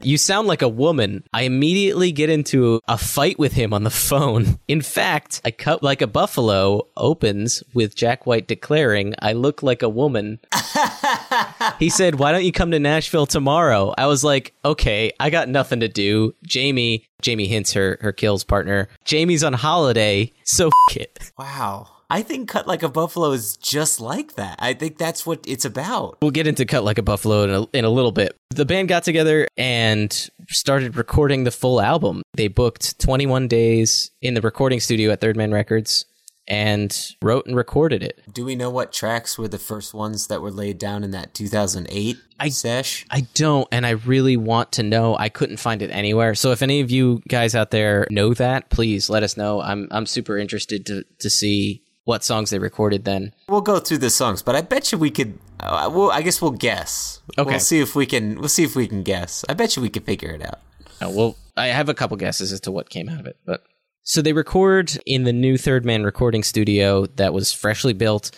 You 0.01 0.17
sound 0.17 0.47
like 0.47 0.61
a 0.61 0.69
woman. 0.69 1.23
I 1.33 1.43
immediately 1.43 2.11
get 2.11 2.29
into 2.29 2.79
a 2.87 2.97
fight 2.97 3.37
with 3.37 3.53
him 3.53 3.73
on 3.73 3.83
the 3.83 3.89
phone. 3.89 4.59
In 4.67 4.81
fact, 4.81 5.41
I 5.43 5.51
cut 5.51 5.83
like 5.83 6.01
a 6.01 6.07
buffalo 6.07 6.87
opens 6.95 7.63
with 7.73 7.95
Jack 7.95 8.25
White 8.25 8.47
declaring, 8.47 9.15
I 9.19 9.33
look 9.33 9.63
like 9.63 9.81
a 9.81 9.89
woman. 9.89 10.39
he 11.79 11.89
said, 11.89 12.15
Why 12.15 12.31
don't 12.31 12.45
you 12.45 12.51
come 12.51 12.71
to 12.71 12.79
Nashville 12.79 13.25
tomorrow? 13.25 13.93
I 13.97 14.05
was 14.07 14.23
like, 14.23 14.53
Okay, 14.63 15.11
I 15.19 15.29
got 15.29 15.49
nothing 15.49 15.79
to 15.81 15.87
do. 15.87 16.33
Jamie, 16.43 17.07
Jamie 17.21 17.47
Hince, 17.49 17.73
her, 17.73 17.97
her 18.01 18.11
kills 18.11 18.43
partner, 18.43 18.87
Jamie's 19.05 19.43
on 19.43 19.53
holiday, 19.53 20.31
so 20.43 20.69
f- 20.89 20.97
it. 20.97 21.31
Wow. 21.37 21.89
I 22.09 22.21
think 22.21 22.47
Cut 22.49 22.67
Like 22.67 22.83
a 22.83 22.89
Buffalo 22.89 23.31
is 23.31 23.57
just 23.57 23.99
like 23.99 24.35
that. 24.35 24.57
I 24.59 24.73
think 24.73 24.97
that's 24.97 25.25
what 25.25 25.43
it's 25.45 25.65
about. 25.65 26.17
We'll 26.21 26.31
get 26.31 26.47
into 26.47 26.65
Cut 26.65 26.83
Like 26.83 26.97
a 26.97 27.03
Buffalo 27.03 27.43
in 27.43 27.49
a, 27.49 27.77
in 27.77 27.85
a 27.85 27.89
little 27.89 28.11
bit. 28.13 28.35
The 28.49 28.65
band 28.65 28.87
got 28.87 29.03
together 29.03 29.47
and 29.57 30.29
started 30.49 30.95
recording 30.95 31.43
the 31.43 31.51
full 31.51 31.81
album. 31.81 32.21
They 32.35 32.47
booked 32.47 32.99
21 32.99 33.47
days 33.47 34.11
in 34.21 34.33
the 34.35 34.41
recording 34.41 34.79
studio 34.79 35.11
at 35.11 35.19
Third 35.21 35.35
Man 35.35 35.51
Records 35.51 36.05
and 36.47 36.97
wrote 37.21 37.45
and 37.45 37.57
recorded 37.57 38.01
it. 38.01 38.21
Do 38.31 38.45
we 38.45 38.55
know 38.55 38.69
what 38.69 38.93
tracks 38.93 39.37
were 39.37 39.49
the 39.49 39.57
first 39.57 39.93
ones 39.93 40.27
that 40.27 40.41
were 40.41 40.49
laid 40.49 40.77
down 40.77 41.03
in 41.03 41.11
that 41.11 41.33
2008 41.33 42.17
I- 42.39 42.49
sesh? 42.49 43.05
I 43.11 43.27
don't, 43.33 43.67
and 43.71 43.85
I 43.85 43.91
really 43.91 44.37
want 44.37 44.71
to 44.73 44.83
know. 44.83 45.17
I 45.17 45.27
couldn't 45.27 45.57
find 45.57 45.81
it 45.81 45.89
anywhere. 45.91 46.35
So 46.35 46.51
if 46.51 46.61
any 46.61 46.79
of 46.79 46.89
you 46.89 47.21
guys 47.27 47.53
out 47.53 47.71
there 47.71 48.07
know 48.09 48.33
that, 48.35 48.69
please 48.69 49.09
let 49.09 49.23
us 49.23 49.35
know. 49.35 49.61
I'm 49.61 49.89
I'm 49.91 50.05
super 50.05 50.37
interested 50.37 50.85
to 50.85 51.03
to 51.19 51.29
see 51.29 51.83
what 52.07 52.23
songs 52.23 52.51
they 52.51 52.57
recorded 52.57 53.03
then. 53.03 53.33
We'll 53.49 53.59
go 53.59 53.79
through 53.79 53.97
the 53.97 54.09
songs, 54.09 54.41
but 54.41 54.55
I 54.55 54.61
bet 54.61 54.93
you 54.93 54.97
we 54.97 55.11
could. 55.11 55.37
Uh, 55.59 55.89
well, 55.93 56.09
I 56.09 56.21
guess 56.21 56.41
we'll 56.41 56.51
guess. 56.51 57.19
Okay. 57.37 57.49
We'll 57.51 57.59
see 57.59 57.81
if 57.81 57.95
we 57.95 58.05
can. 58.05 58.39
We'll 58.39 58.47
see 58.47 58.63
if 58.63 58.77
we 58.77 58.87
can 58.87 59.03
guess. 59.03 59.43
I 59.49 59.53
bet 59.53 59.75
you 59.75 59.81
we 59.81 59.89
can 59.89 60.03
figure 60.03 60.29
it 60.31 60.41
out. 60.41 60.59
Oh, 61.01 61.11
well, 61.13 61.35
I 61.57 61.67
have 61.67 61.89
a 61.89 61.93
couple 61.93 62.15
guesses 62.15 62.53
as 62.53 62.61
to 62.61 62.71
what 62.71 62.89
came 62.89 63.09
out 63.09 63.19
of 63.19 63.25
it, 63.25 63.35
but 63.45 63.63
so 64.03 64.21
they 64.21 64.31
record 64.31 64.97
in 65.05 65.25
the 65.25 65.33
new 65.33 65.57
Third 65.57 65.83
Man 65.83 66.03
recording 66.03 66.43
studio 66.43 67.07
that 67.17 67.33
was 67.33 67.51
freshly 67.51 67.91
built. 67.93 68.31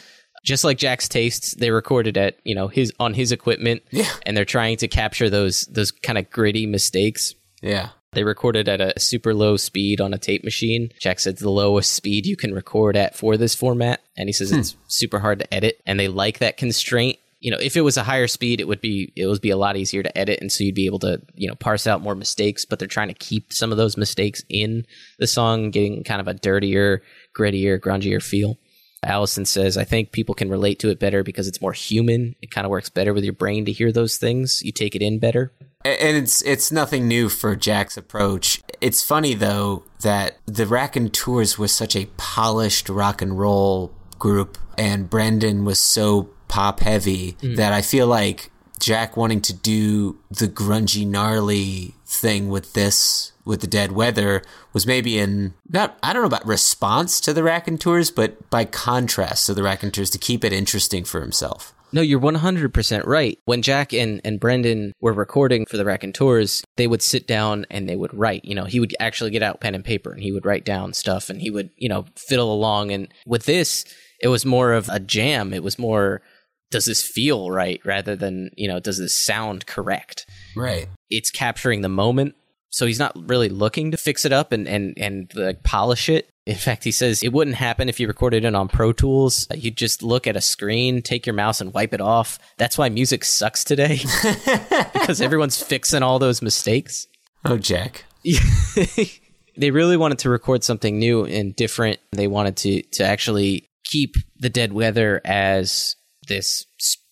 Just 0.43 0.63
like 0.63 0.79
Jack's 0.79 1.07
tastes, 1.07 1.53
they 1.53 1.69
recorded 1.69 2.17
at 2.17 2.37
you 2.43 2.55
know 2.55 2.69
his 2.69 2.91
on 2.99 3.13
his 3.13 3.31
equipment, 3.31 3.83
Yeah. 3.91 4.09
and 4.25 4.35
they're 4.35 4.45
trying 4.45 4.77
to 4.77 4.87
capture 4.87 5.29
those 5.29 5.65
those 5.65 5.91
kind 5.91 6.17
of 6.17 6.29
gritty 6.31 6.65
mistakes. 6.65 7.35
Yeah. 7.61 7.89
They 8.13 8.23
recorded 8.23 8.67
at 8.67 8.81
a 8.81 8.99
super 8.99 9.33
low 9.33 9.55
speed 9.57 10.01
on 10.01 10.13
a 10.13 10.17
tape 10.17 10.43
machine. 10.43 10.89
Jack 10.99 11.19
said 11.19 11.37
the 11.37 11.49
lowest 11.49 11.91
speed 11.91 12.25
you 12.25 12.35
can 12.35 12.53
record 12.53 12.97
at 12.97 13.15
for 13.15 13.37
this 13.37 13.53
format, 13.53 14.01
and 14.17 14.27
he 14.27 14.33
says 14.33 14.49
hmm. 14.49 14.59
it's 14.59 14.75
super 14.87 15.19
hard 15.19 15.39
to 15.39 15.53
edit, 15.53 15.81
and 15.85 15.99
they 15.99 16.07
like 16.07 16.39
that 16.39 16.57
constraint. 16.57 17.17
You 17.39 17.51
know, 17.51 17.57
if 17.61 17.77
it 17.77 17.81
was 17.81 17.97
a 17.97 18.03
higher 18.03 18.27
speed, 18.27 18.59
it 18.59 18.67
would 18.67 18.81
be 18.81 19.13
it 19.15 19.27
would 19.27 19.41
be 19.41 19.51
a 19.51 19.57
lot 19.57 19.77
easier 19.77 20.01
to 20.01 20.17
edit, 20.17 20.39
and 20.41 20.51
so 20.51 20.63
you'd 20.63 20.75
be 20.75 20.87
able 20.87 20.99
to 20.99 21.21
you 21.35 21.47
know 21.47 21.55
parse 21.55 21.85
out 21.85 22.01
more 22.01 22.15
mistakes. 22.15 22.65
But 22.65 22.79
they're 22.79 22.87
trying 22.87 23.09
to 23.09 23.13
keep 23.13 23.53
some 23.53 23.71
of 23.71 23.77
those 23.77 23.95
mistakes 23.95 24.43
in 24.49 24.85
the 25.19 25.27
song, 25.27 25.69
getting 25.69 26.03
kind 26.03 26.19
of 26.19 26.27
a 26.27 26.33
dirtier, 26.33 27.03
grittier, 27.37 27.79
grungier 27.79 28.23
feel. 28.23 28.57
Alison 29.03 29.45
says, 29.45 29.77
I 29.77 29.83
think 29.83 30.11
people 30.11 30.35
can 30.35 30.49
relate 30.49 30.79
to 30.79 30.89
it 30.89 30.99
better 30.99 31.23
because 31.23 31.47
it's 31.47 31.61
more 31.61 31.73
human. 31.73 32.35
It 32.41 32.51
kind 32.51 32.65
of 32.65 32.71
works 32.71 32.89
better 32.89 33.13
with 33.13 33.23
your 33.23 33.33
brain 33.33 33.65
to 33.65 33.71
hear 33.71 33.91
those 33.91 34.17
things. 34.17 34.61
You 34.63 34.71
take 34.71 34.95
it 34.95 35.01
in 35.01 35.19
better. 35.19 35.53
And 35.85 36.17
it's 36.17 36.41
it's 36.41 36.73
nothing 36.73 37.07
new 37.07 37.29
for 37.29 37.55
Jack's 37.55 37.95
approach. 37.95 38.61
It's 38.81 39.01
funny 39.01 39.33
though 39.33 39.85
that 40.01 40.37
the 40.45 40.67
Raconteurs 40.67 41.57
was 41.57 41.73
such 41.73 41.95
a 41.95 42.07
polished 42.17 42.89
rock 42.89 43.21
and 43.21 43.39
roll 43.39 43.93
group, 44.17 44.57
and 44.77 45.09
Brendan 45.09 45.63
was 45.63 45.79
so 45.79 46.31
pop 46.49 46.81
heavy 46.81 47.33
mm. 47.41 47.55
that 47.55 47.71
I 47.71 47.81
feel 47.81 48.07
like 48.07 48.51
Jack 48.79 49.15
wanting 49.15 49.39
to 49.41 49.53
do 49.53 50.19
the 50.29 50.49
grungy, 50.49 51.07
gnarly 51.07 51.95
thing 52.05 52.49
with 52.49 52.73
this 52.73 53.31
with 53.49 53.61
the 53.61 53.67
Dead 53.67 53.91
Weather 53.91 54.43
was 54.71 54.85
maybe 54.85 55.17
in 55.17 55.55
not 55.67 55.97
I 56.03 56.13
don't 56.13 56.21
know 56.21 56.27
about 56.27 56.45
response 56.45 57.19
to 57.21 57.33
the 57.33 57.43
Raconteurs, 57.43 58.11
but 58.11 58.49
by 58.49 58.63
contrast 58.63 59.47
to 59.47 59.53
the 59.55 59.63
Raconteurs 59.63 60.11
to 60.11 60.17
keep 60.19 60.45
it 60.45 60.53
interesting 60.53 61.03
for 61.03 61.19
himself. 61.19 61.73
No, 61.91 62.01
you're 62.01 62.19
100% 62.19 63.07
right. 63.07 63.39
When 63.45 63.63
Jack 63.63 63.93
and, 63.93 64.21
and 64.23 64.39
Brendan 64.39 64.93
were 65.01 65.11
recording 65.11 65.65
for 65.65 65.75
the 65.75 65.85
Raconteurs, 65.85 66.63
they 66.77 66.85
would 66.85 67.01
sit 67.01 67.25
down 67.25 67.65
and 67.71 67.89
they 67.89 67.95
would 67.95 68.13
write. 68.13 68.45
You 68.45 68.53
know, 68.53 68.65
he 68.65 68.79
would 68.79 68.95
actually 68.99 69.31
get 69.31 69.41
out 69.41 69.59
pen 69.59 69.73
and 69.73 69.83
paper 69.83 70.11
and 70.11 70.21
he 70.21 70.31
would 70.31 70.45
write 70.45 70.65
down 70.65 70.93
stuff 70.93 71.31
and 71.31 71.41
he 71.41 71.49
would, 71.49 71.71
you 71.77 71.89
know, 71.89 72.05
fiddle 72.15 72.53
along. 72.53 72.91
And 72.91 73.11
with 73.25 73.45
this, 73.45 73.85
it 74.21 74.27
was 74.27 74.45
more 74.45 74.73
of 74.73 74.87
a 74.89 74.99
jam. 74.99 75.51
It 75.51 75.63
was 75.63 75.79
more, 75.79 76.21
does 76.69 76.85
this 76.85 77.01
feel 77.01 77.49
right 77.49 77.81
rather 77.83 78.15
than, 78.15 78.51
you 78.55 78.67
know, 78.67 78.79
does 78.79 78.99
this 78.99 79.15
sound 79.15 79.65
correct? 79.65 80.27
Right. 80.55 80.89
It's 81.09 81.31
capturing 81.31 81.81
the 81.81 81.89
moment. 81.89 82.35
So 82.69 82.85
he's 82.85 82.99
not 82.99 83.13
really 83.29 83.49
looking 83.49 83.91
to 83.91 83.97
fix 83.97 84.25
it 84.25 84.33
up 84.33 84.51
and, 84.51 84.67
and, 84.67 84.93
and 84.97 85.31
like 85.35 85.63
polish 85.63 86.09
it. 86.09 86.29
In 86.45 86.55
fact, 86.55 86.83
he 86.83 86.91
says 86.91 87.21
it 87.21 87.33
wouldn't 87.33 87.57
happen 87.57 87.89
if 87.89 87.99
you 87.99 88.07
recorded 88.07 88.43
it 88.43 88.55
on 88.55 88.69
Pro 88.69 88.91
Tools. 88.91 89.47
You'd 89.53 89.77
just 89.77 90.01
look 90.01 90.25
at 90.25 90.35
a 90.35 90.41
screen, 90.41 91.01
take 91.01 91.27
your 91.27 91.35
mouse, 91.35 91.61
and 91.61 91.73
wipe 91.73 91.93
it 91.93 92.01
off. 92.01 92.39
That's 92.57 92.77
why 92.77 92.89
music 92.89 93.23
sucks 93.23 93.63
today 93.63 93.99
because 94.93 95.21
everyone's 95.21 95.61
fixing 95.61 96.01
all 96.01 96.17
those 96.17 96.41
mistakes. 96.41 97.07
Oh, 97.45 97.57
Jack. 97.57 98.05
they 99.57 99.71
really 99.71 99.97
wanted 99.97 100.19
to 100.19 100.29
record 100.29 100.63
something 100.63 100.97
new 100.97 101.25
and 101.25 101.55
different. 101.55 101.99
They 102.11 102.27
wanted 102.27 102.57
to 102.57 102.81
to 102.93 103.03
actually 103.03 103.69
keep 103.83 104.15
the 104.37 104.49
Dead 104.49 104.73
Weather 104.73 105.21
as 105.23 105.95
this 106.27 106.65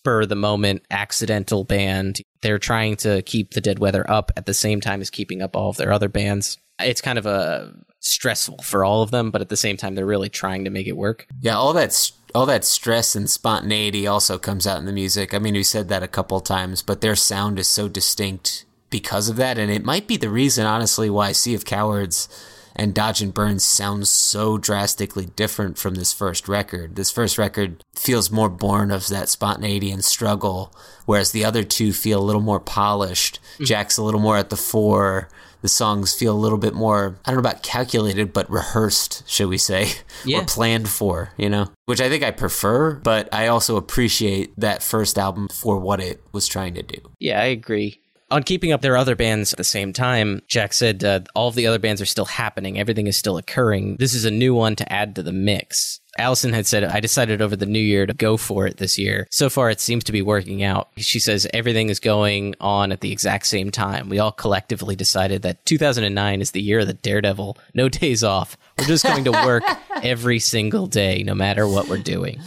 spur 0.07 0.25
the 0.25 0.35
moment 0.35 0.83
accidental 0.89 1.65
band. 1.65 2.21
They're 2.41 2.59
trying 2.59 2.95
to 2.97 3.21
keep 3.23 3.51
the 3.51 3.59
Dead 3.59 3.77
Weather 3.77 4.09
up 4.09 4.31
at 4.37 4.45
the 4.45 4.53
same 4.53 4.79
time 4.79 5.01
as 5.01 5.09
keeping 5.09 5.41
up 5.41 5.53
all 5.53 5.69
of 5.69 5.75
their 5.75 5.91
other 5.91 6.07
bands. 6.07 6.57
It's 6.79 7.01
kind 7.01 7.19
of 7.19 7.25
a 7.25 7.73
stressful 7.99 8.59
for 8.59 8.85
all 8.85 9.01
of 9.01 9.11
them, 9.11 9.31
but 9.31 9.41
at 9.41 9.49
the 9.49 9.57
same 9.57 9.75
time 9.75 9.95
they're 9.95 10.05
really 10.05 10.29
trying 10.29 10.63
to 10.63 10.69
make 10.69 10.87
it 10.87 10.95
work. 10.95 11.27
Yeah, 11.41 11.57
all 11.57 11.73
that 11.73 12.11
all 12.33 12.45
that 12.45 12.63
stress 12.63 13.17
and 13.17 13.29
spontaneity 13.29 14.07
also 14.07 14.37
comes 14.37 14.65
out 14.65 14.79
in 14.79 14.85
the 14.85 14.93
music. 14.93 15.33
I 15.33 15.39
mean, 15.39 15.55
we 15.55 15.63
said 15.63 15.89
that 15.89 16.03
a 16.03 16.07
couple 16.07 16.39
times, 16.39 16.81
but 16.81 17.01
their 17.01 17.15
sound 17.15 17.59
is 17.59 17.67
so 17.67 17.89
distinct 17.89 18.63
because 18.89 19.27
of 19.27 19.35
that, 19.35 19.57
and 19.57 19.69
it 19.69 19.83
might 19.83 20.07
be 20.07 20.15
the 20.15 20.29
reason, 20.29 20.65
honestly, 20.65 21.09
why 21.09 21.33
Sea 21.33 21.53
of 21.53 21.65
Cowards 21.65 22.29
and 22.77 22.93
Dodge 22.93 23.21
and 23.21 23.33
Burns 23.33 23.63
sounds 23.65 24.09
so 24.09 24.57
drastically 24.57 25.25
different 25.25 25.77
from 25.77 25.95
this 25.95 26.13
first 26.13 26.47
record. 26.47 26.95
This 26.95 27.11
first 27.11 27.37
record 27.37 27.83
feels 27.95 28.31
more 28.31 28.49
born 28.49 28.91
of 28.91 29.07
that 29.07 29.27
spontaneity 29.29 29.91
and 29.91 30.05
struggle, 30.05 30.73
whereas 31.05 31.31
the 31.31 31.43
other 31.43 31.63
two 31.63 31.91
feel 31.91 32.19
a 32.21 32.23
little 32.23 32.41
more 32.41 32.59
polished. 32.59 33.39
Mm-hmm. 33.55 33.65
Jack's 33.65 33.97
a 33.97 34.03
little 34.03 34.19
more 34.21 34.37
at 34.37 34.49
the 34.49 34.55
fore. 34.57 35.29
The 35.63 35.67
songs 35.67 36.13
feel 36.13 36.35
a 36.35 36.37
little 36.37 36.59
bit 36.59 36.75
more, 36.75 37.17
I 37.25 37.31
don't 37.31 37.37
know 37.41 37.49
about 37.49 37.63
calculated, 37.63 38.31
but 38.31 38.47
rehearsed, 38.49 39.27
should 39.27 39.49
we 39.49 39.57
say, 39.57 39.87
Yeah. 40.23 40.41
or 40.41 40.45
planned 40.45 40.87
for, 40.87 41.31
you 41.35 41.49
know? 41.49 41.69
Which 41.87 41.99
I 41.99 42.09
think 42.09 42.23
I 42.23 42.29
prefer, 42.29 42.93
but 42.93 43.27
I 43.33 43.47
also 43.47 43.75
appreciate 43.75 44.53
that 44.59 44.83
first 44.83 45.17
album 45.17 45.47
for 45.51 45.79
what 45.79 45.99
it 45.99 46.21
was 46.31 46.45
trying 46.47 46.75
to 46.75 46.83
do. 46.83 46.99
Yeah, 47.19 47.41
I 47.41 47.45
agree. 47.45 47.99
On 48.29 48.43
keeping 48.43 48.73
up 48.73 48.81
their 48.81 48.97
other 48.97 49.15
bands 49.15 49.53
at 49.53 49.57
the 49.57 49.63
same 49.63 49.93
time, 49.93 50.41
Jack 50.47 50.73
said 50.73 51.01
uh, 51.03 51.21
all 51.33 51.47
of 51.47 51.55
the 51.55 51.65
other 51.65 51.79
bands 51.79 52.01
are 52.01 52.05
still 52.05 52.25
happening. 52.25 52.77
Everything 52.77 53.07
is 53.07 53.15
still 53.15 53.37
occurring. 53.37 53.95
This 53.97 54.13
is 54.13 54.25
a 54.25 54.31
new 54.31 54.53
one 54.53 54.75
to 54.75 54.91
add 54.91 55.15
to 55.15 55.23
the 55.23 55.31
mix. 55.31 56.01
Alison 56.17 56.51
had 56.51 56.65
said, 56.65 56.83
I 56.83 56.99
decided 56.99 57.41
over 57.41 57.55
the 57.55 57.65
new 57.65 57.79
year 57.79 58.05
to 58.05 58.13
go 58.13 58.35
for 58.35 58.67
it 58.67 58.77
this 58.77 58.97
year. 58.97 59.27
So 59.31 59.49
far, 59.49 59.69
it 59.69 59.79
seems 59.79 60.03
to 60.05 60.11
be 60.11 60.21
working 60.21 60.61
out. 60.61 60.89
She 60.97 61.19
says 61.19 61.47
everything 61.53 61.89
is 61.89 62.01
going 62.01 62.55
on 62.59 62.91
at 62.91 62.99
the 62.99 63.13
exact 63.13 63.45
same 63.45 63.71
time. 63.71 64.09
We 64.09 64.19
all 64.19 64.31
collectively 64.33 64.95
decided 64.95 65.43
that 65.43 65.65
2009 65.65 66.41
is 66.41 66.51
the 66.51 66.61
year 66.61 66.79
of 66.79 66.87
the 66.87 66.93
Daredevil. 66.95 67.57
No 67.75 67.87
days 67.87 68.23
off. 68.25 68.57
We're 68.77 68.85
just 68.85 69.05
going 69.05 69.23
to 69.25 69.31
work 69.31 69.63
every 70.03 70.39
single 70.39 70.87
day, 70.87 71.23
no 71.23 71.35
matter 71.35 71.65
what 71.67 71.87
we're 71.87 71.97
doing. 71.97 72.41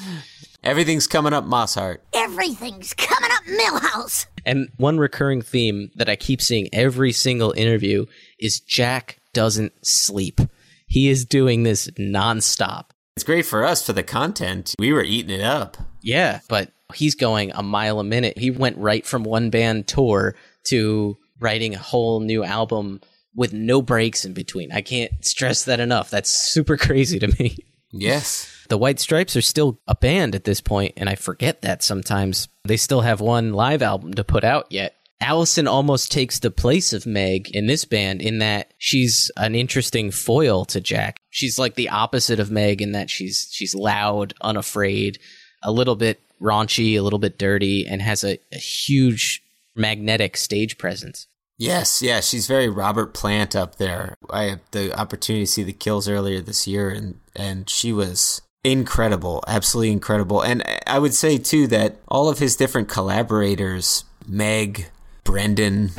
Everything's 0.62 1.06
coming 1.06 1.32
up 1.32 1.44
Mosshart. 1.44 1.98
Everything's 2.12 2.92
coming 2.94 3.30
up 3.32 3.44
Millhouse. 3.44 4.26
And 4.44 4.68
one 4.76 4.98
recurring 4.98 5.40
theme 5.42 5.90
that 5.94 6.08
I 6.08 6.16
keep 6.16 6.42
seeing 6.42 6.68
every 6.72 7.12
single 7.12 7.52
interview 7.52 8.06
is 8.38 8.60
Jack 8.60 9.18
doesn't 9.32 9.72
sleep. 9.86 10.40
He 10.86 11.08
is 11.08 11.24
doing 11.24 11.62
this 11.62 11.88
nonstop. 11.98 12.86
It's 13.16 13.24
great 13.24 13.46
for 13.46 13.64
us 13.64 13.84
for 13.84 13.92
the 13.92 14.02
content. 14.02 14.74
We 14.78 14.92
were 14.92 15.02
eating 15.02 15.38
it 15.38 15.42
up. 15.42 15.76
Yeah, 16.02 16.40
but 16.48 16.72
he's 16.94 17.14
going 17.14 17.52
a 17.52 17.62
mile 17.62 18.00
a 18.00 18.04
minute. 18.04 18.38
He 18.38 18.50
went 18.50 18.76
right 18.76 19.06
from 19.06 19.24
one 19.24 19.50
band 19.50 19.86
tour 19.86 20.34
to 20.64 21.16
writing 21.38 21.74
a 21.74 21.78
whole 21.78 22.20
new 22.20 22.44
album 22.44 23.00
with 23.34 23.52
no 23.52 23.80
breaks 23.80 24.24
in 24.24 24.34
between. 24.34 24.72
I 24.72 24.82
can't 24.82 25.12
stress 25.24 25.64
that 25.64 25.80
enough. 25.80 26.10
That's 26.10 26.30
super 26.30 26.76
crazy 26.76 27.18
to 27.18 27.28
me. 27.38 27.56
Yes. 27.92 28.59
The 28.70 28.78
White 28.78 29.00
Stripes 29.00 29.34
are 29.34 29.42
still 29.42 29.80
a 29.88 29.96
band 29.96 30.36
at 30.36 30.44
this 30.44 30.60
point, 30.60 30.94
and 30.96 31.08
I 31.08 31.16
forget 31.16 31.62
that 31.62 31.82
sometimes. 31.82 32.48
They 32.64 32.76
still 32.76 33.00
have 33.00 33.20
one 33.20 33.52
live 33.52 33.82
album 33.82 34.14
to 34.14 34.22
put 34.22 34.44
out 34.44 34.68
yet. 34.70 34.94
Alison 35.20 35.66
almost 35.66 36.12
takes 36.12 36.38
the 36.38 36.52
place 36.52 36.92
of 36.92 37.04
Meg 37.04 37.50
in 37.50 37.66
this 37.66 37.84
band 37.84 38.22
in 38.22 38.38
that 38.38 38.72
she's 38.78 39.28
an 39.36 39.56
interesting 39.56 40.12
foil 40.12 40.64
to 40.66 40.80
Jack. 40.80 41.18
She's 41.30 41.58
like 41.58 41.74
the 41.74 41.88
opposite 41.88 42.38
of 42.38 42.52
Meg 42.52 42.80
in 42.80 42.92
that 42.92 43.10
she's 43.10 43.48
she's 43.50 43.74
loud, 43.74 44.34
unafraid, 44.40 45.18
a 45.64 45.72
little 45.72 45.96
bit 45.96 46.20
raunchy, 46.40 46.94
a 46.94 47.02
little 47.02 47.18
bit 47.18 47.40
dirty, 47.40 47.88
and 47.88 48.00
has 48.00 48.22
a, 48.22 48.38
a 48.52 48.58
huge 48.58 49.42
magnetic 49.74 50.36
stage 50.36 50.78
presence. 50.78 51.26
Yes, 51.58 52.02
yeah, 52.02 52.20
she's 52.20 52.46
very 52.46 52.68
Robert 52.68 53.14
Plant 53.14 53.56
up 53.56 53.76
there. 53.76 54.14
I 54.30 54.44
had 54.44 54.60
the 54.70 54.96
opportunity 54.96 55.44
to 55.44 55.50
see 55.50 55.64
the 55.64 55.72
kills 55.72 56.08
earlier 56.08 56.40
this 56.40 56.68
year 56.68 56.88
and 56.88 57.18
and 57.34 57.68
she 57.68 57.92
was 57.92 58.42
incredible, 58.64 59.42
absolutely 59.46 59.92
incredible. 59.92 60.42
And 60.42 60.62
I 60.86 60.98
would 60.98 61.14
say 61.14 61.38
too 61.38 61.66
that 61.68 61.96
all 62.08 62.28
of 62.28 62.38
his 62.38 62.56
different 62.56 62.88
collaborators, 62.88 64.04
Meg, 64.26 64.86
Brendan, 65.24 65.90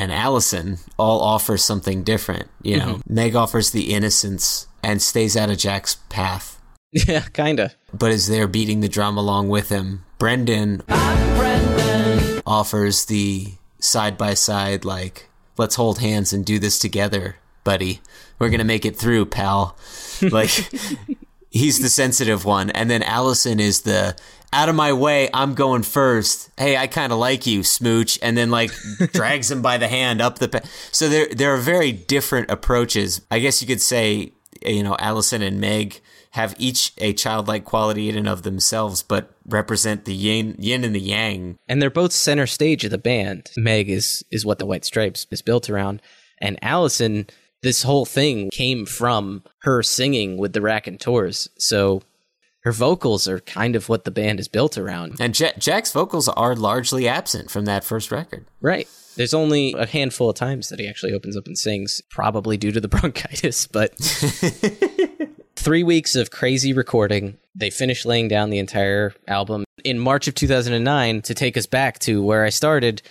and 0.00 0.12
Alison 0.12 0.78
all 0.98 1.20
offer 1.20 1.56
something 1.56 2.02
different. 2.02 2.48
You 2.62 2.78
know, 2.78 2.94
mm-hmm. 2.94 3.14
Meg 3.14 3.34
offers 3.34 3.70
the 3.70 3.92
innocence 3.92 4.66
and 4.82 5.02
stays 5.02 5.36
out 5.36 5.50
of 5.50 5.58
Jack's 5.58 5.96
path, 6.08 6.60
Yeah, 6.92 7.22
kinda. 7.32 7.72
but 7.92 8.10
is 8.10 8.28
there 8.28 8.46
beating 8.46 8.80
the 8.80 8.88
drum 8.88 9.18
along 9.18 9.48
with 9.48 9.68
him. 9.68 10.04
Brendan 10.18 10.82
offers 12.46 13.04
the 13.06 13.52
side 13.80 14.16
by 14.16 14.34
side, 14.34 14.84
like, 14.84 15.28
let's 15.56 15.76
hold 15.76 15.98
hands 16.00 16.32
and 16.32 16.44
do 16.44 16.58
this 16.58 16.78
together, 16.78 17.36
buddy. 17.64 18.00
We're 18.38 18.50
gonna 18.50 18.64
make 18.64 18.84
it 18.84 18.96
through, 18.96 19.26
pal. 19.26 19.76
Like, 20.22 20.50
he's 21.50 21.80
the 21.80 21.88
sensitive 21.88 22.44
one, 22.44 22.70
and 22.70 22.90
then 22.90 23.02
Alison 23.02 23.60
is 23.60 23.82
the 23.82 24.16
out 24.52 24.68
of 24.68 24.74
my 24.74 24.92
way, 24.92 25.28
I'm 25.34 25.54
going 25.54 25.82
first. 25.82 26.50
Hey, 26.56 26.76
I 26.76 26.86
kind 26.86 27.12
of 27.12 27.18
like 27.18 27.46
you, 27.46 27.62
smooch, 27.62 28.18
and 28.22 28.36
then 28.36 28.50
like 28.50 28.70
drags 29.12 29.50
him 29.50 29.62
by 29.62 29.76
the 29.76 29.88
hand 29.88 30.20
up 30.20 30.38
the. 30.38 30.48
Pa- 30.48 30.60
so 30.90 31.08
there, 31.08 31.28
there 31.28 31.52
are 31.54 31.58
very 31.58 31.92
different 31.92 32.50
approaches. 32.50 33.20
I 33.30 33.40
guess 33.40 33.60
you 33.60 33.68
could 33.68 33.82
say, 33.82 34.32
you 34.64 34.82
know, 34.82 34.96
Alison 34.98 35.42
and 35.42 35.60
Meg 35.60 36.00
have 36.30 36.54
each 36.58 36.92
a 36.98 37.12
childlike 37.12 37.64
quality 37.64 38.08
in 38.08 38.16
and 38.16 38.28
of 38.28 38.42
themselves, 38.42 39.02
but 39.02 39.34
represent 39.46 40.04
the 40.04 40.14
yin, 40.14 40.56
yin 40.58 40.84
and 40.84 40.94
the 40.94 41.00
yang. 41.00 41.58
and 41.68 41.80
they're 41.80 41.90
both 41.90 42.12
center 42.12 42.46
stage 42.46 42.84
of 42.84 42.90
the 42.90 42.98
band. 42.98 43.50
Meg 43.56 43.90
is 43.90 44.24
is 44.30 44.46
what 44.46 44.58
the 44.58 44.66
White 44.66 44.84
Stripes 44.84 45.26
is 45.30 45.42
built 45.42 45.68
around, 45.68 46.00
and 46.40 46.58
Alison. 46.62 47.26
This 47.62 47.82
whole 47.82 48.04
thing 48.06 48.50
came 48.52 48.86
from 48.86 49.42
her 49.62 49.82
singing 49.82 50.36
with 50.36 50.52
the 50.52 50.60
Raconteurs, 50.60 51.48
so 51.58 52.02
her 52.62 52.72
vocals 52.72 53.26
are 53.26 53.40
kind 53.40 53.74
of 53.74 53.88
what 53.88 54.04
the 54.04 54.10
band 54.10 54.38
is 54.38 54.46
built 54.46 54.78
around. 54.78 55.16
And 55.20 55.38
Ja- 55.38 55.52
Jack's 55.58 55.90
vocals 55.92 56.28
are 56.28 56.54
largely 56.54 57.08
absent 57.08 57.50
from 57.50 57.64
that 57.64 57.84
first 57.84 58.10
record. 58.10 58.46
Right. 58.60 58.88
There's 59.16 59.34
only 59.34 59.74
a 59.76 59.86
handful 59.86 60.30
of 60.30 60.36
times 60.36 60.68
that 60.68 60.78
he 60.78 60.88
actually 60.88 61.12
opens 61.12 61.36
up 61.36 61.46
and 61.46 61.58
sings, 61.58 62.00
probably 62.10 62.56
due 62.56 62.70
to 62.70 62.80
the 62.80 62.88
bronchitis, 62.88 63.66
but 63.66 63.92
three 65.56 65.82
weeks 65.82 66.14
of 66.14 66.30
crazy 66.30 66.72
recording. 66.72 67.38
They 67.54 67.70
finished 67.70 68.06
laying 68.06 68.28
down 68.28 68.50
the 68.50 68.58
entire 68.58 69.14
album. 69.26 69.64
In 69.82 69.98
March 69.98 70.28
of 70.28 70.34
2009, 70.36 71.22
to 71.22 71.34
take 71.34 71.56
us 71.56 71.66
back 71.66 71.98
to 72.00 72.22
where 72.22 72.44
I 72.44 72.50
started, 72.50 73.02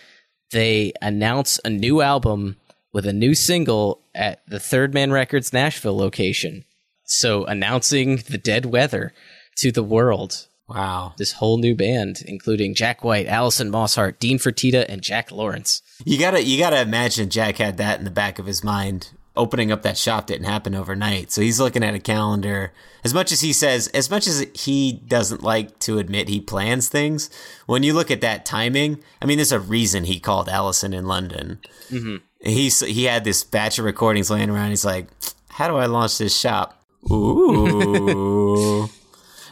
they 0.51 0.93
announce 1.01 1.59
a 1.65 1.69
new 1.69 2.01
album 2.01 2.55
with 2.97 3.05
a 3.05 3.13
new 3.13 3.35
single 3.35 4.01
at 4.15 4.41
the 4.47 4.59
Third 4.59 4.91
Man 4.91 5.11
Records 5.11 5.53
Nashville 5.53 5.95
location. 5.95 6.65
So 7.03 7.45
announcing 7.45 8.23
the 8.27 8.39
dead 8.39 8.65
weather 8.65 9.13
to 9.57 9.71
the 9.71 9.83
world. 9.83 10.47
Wow. 10.67 11.13
This 11.15 11.33
whole 11.33 11.59
new 11.59 11.75
band, 11.75 12.23
including 12.25 12.73
Jack 12.73 13.03
White, 13.03 13.27
Alison 13.27 13.71
Mosshart, 13.71 14.17
Dean 14.17 14.39
Fertita, 14.39 14.83
and 14.89 15.03
Jack 15.03 15.31
Lawrence. 15.31 15.83
You 16.05 16.17
gotta 16.17 16.43
you 16.43 16.57
gotta 16.57 16.81
imagine 16.81 17.29
Jack 17.29 17.57
had 17.57 17.77
that 17.77 17.99
in 17.99 18.03
the 18.03 18.09
back 18.09 18.39
of 18.39 18.47
his 18.47 18.63
mind. 18.63 19.11
Opening 19.37 19.71
up 19.71 19.83
that 19.83 19.97
shop 19.97 20.25
didn't 20.27 20.45
happen 20.45 20.73
overnight. 20.75 21.31
So 21.31 21.41
he's 21.41 21.59
looking 21.59 21.83
at 21.83 21.93
a 21.95 21.99
calendar. 21.99 22.73
As 23.03 23.13
much 23.13 23.31
as 23.31 23.41
he 23.41 23.53
says, 23.53 23.87
as 23.89 24.09
much 24.09 24.27
as 24.27 24.45
he 24.53 24.93
doesn't 25.07 25.43
like 25.43 25.77
to 25.79 25.99
admit 25.99 26.27
he 26.27 26.41
plans 26.41 26.89
things, 26.89 27.29
when 27.67 27.83
you 27.83 27.93
look 27.93 28.09
at 28.11 28.21
that 28.21 28.45
timing, 28.45 29.01
I 29.21 29.25
mean, 29.25 29.37
there's 29.37 29.51
a 29.51 29.59
reason 29.59 30.03
he 30.05 30.19
called 30.19 30.49
Alison 30.49 30.93
in 30.93 31.05
London. 31.05 31.59
Mm-hmm. 31.89 32.17
He's 32.41 32.79
he 32.81 33.03
had 33.05 33.23
this 33.23 33.43
batch 33.43 33.79
of 33.79 33.85
recordings 33.85 34.29
laying 34.29 34.49
around. 34.49 34.69
He's 34.71 34.85
like, 34.85 35.07
"How 35.49 35.67
do 35.67 35.75
I 35.77 35.85
launch 35.85 36.17
this 36.17 36.37
shop?" 36.37 36.83
Ooh. 37.11 38.89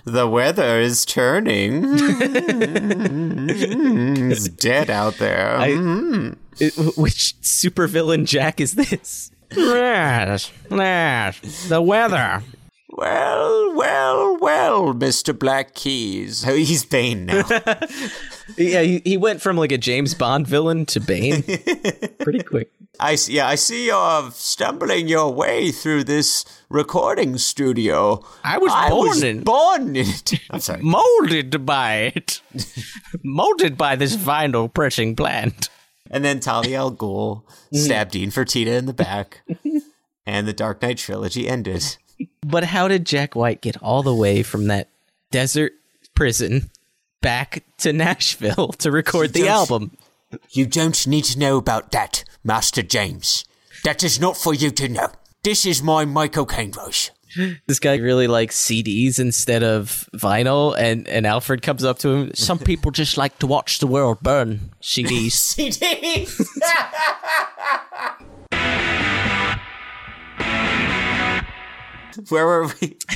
The 0.07 0.27
weather 0.27 0.79
is 0.79 1.03
turning. 1.03 1.83
it's 4.29 4.47
dead 4.49 4.89
out 4.91 5.15
there. 5.17 5.57
It- 6.59 6.75
which 6.95 7.35
supervillain 7.41 8.25
Jack 8.25 8.61
is 8.61 8.73
this? 8.73 9.31
Yes, 9.51 10.51
yes, 10.71 11.67
the 11.69 11.81
weather. 11.81 12.41
well, 12.89 13.73
well, 13.75 14.37
well, 14.39 14.93
Mr. 14.93 15.37
Black 15.37 15.73
Keys. 15.75 16.45
Oh, 16.47 16.55
he's 16.55 16.85
Bane 16.85 17.25
now. 17.27 17.43
Yeah, 18.57 18.83
he, 18.83 19.01
he 19.03 19.17
went 19.17 19.41
from 19.41 19.57
like 19.57 19.71
a 19.71 19.77
James 19.77 20.13
Bond 20.13 20.45
villain 20.47 20.85
to 20.87 20.99
Bane 21.01 21.41
pretty 22.19 22.43
quick. 22.43 22.69
I 22.99 23.13
s- 23.13 23.27
yeah, 23.27 23.47
I 23.47 23.55
see 23.55 23.87
you're 23.87 24.29
stumbling 24.31 25.07
your 25.07 25.33
way 25.33 25.71
through 25.71 26.03
this 26.05 26.45
recording 26.69 27.37
studio. 27.39 28.23
I 28.43 28.59
was 28.59 28.71
born 28.89 29.23
in- 29.23 29.43
born 29.43 29.95
in 29.95 30.07
it. 30.07 30.33
I'm 30.51 30.59
sorry. 30.59 30.81
Molded 30.83 31.65
by 31.65 32.13
it. 32.15 32.39
Molded 33.23 33.77
by 33.79 33.95
this 33.95 34.15
vinyl 34.15 34.71
pressing 34.71 35.15
plant. 35.15 35.67
And 36.15 36.23
then 36.23 36.39
Talia 36.39 36.77
al 36.77 36.93
Ghul 36.93 37.43
mm. 37.73 37.77
stabbed 37.77 38.11
Dean 38.11 38.31
Fertita 38.31 38.67
in 38.67 38.85
the 38.85 38.93
back, 38.93 39.41
and 40.25 40.47
the 40.47 40.53
Dark 40.53 40.81
Knight 40.81 40.97
trilogy 40.97 41.45
ended. 41.45 41.97
But 42.39 42.63
how 42.63 42.87
did 42.87 43.05
Jack 43.05 43.35
White 43.35 43.59
get 43.59 43.75
all 43.83 44.01
the 44.01 44.15
way 44.15 44.41
from 44.41 44.67
that 44.67 44.87
desert 45.29 45.73
prison 46.15 46.71
back 47.19 47.65
to 47.79 47.91
Nashville 47.91 48.69
to 48.79 48.91
record 48.91 49.33
the 49.33 49.49
album? 49.49 49.97
You 50.51 50.65
don't 50.65 51.05
need 51.05 51.25
to 51.25 51.37
know 51.37 51.57
about 51.57 51.91
that, 51.91 52.23
Master 52.45 52.81
James. 52.81 53.43
That 53.83 54.01
is 54.01 54.17
not 54.17 54.37
for 54.37 54.53
you 54.53 54.71
to 54.71 54.87
know. 54.87 55.09
This 55.43 55.65
is 55.65 55.83
my 55.83 56.05
Michael 56.05 56.45
Caine 56.45 56.71
voice. 56.71 57.11
This 57.67 57.79
guy 57.79 57.95
really 57.97 58.27
likes 58.27 58.59
CDs 58.59 59.19
instead 59.19 59.63
of 59.63 60.09
vinyl, 60.15 60.75
and, 60.77 61.07
and 61.07 61.25
Alfred 61.27 61.61
comes 61.61 61.83
up 61.83 61.99
to 61.99 62.09
him. 62.09 62.33
Some 62.33 62.59
people 62.59 62.91
just 62.91 63.17
like 63.17 63.39
to 63.39 63.47
watch 63.47 63.79
the 63.79 63.87
world 63.87 64.19
burn 64.21 64.71
CDs. 64.81 65.31
CDs. 65.55 66.45
Where 72.29 72.45
were 72.45 72.71
we? 72.81 72.97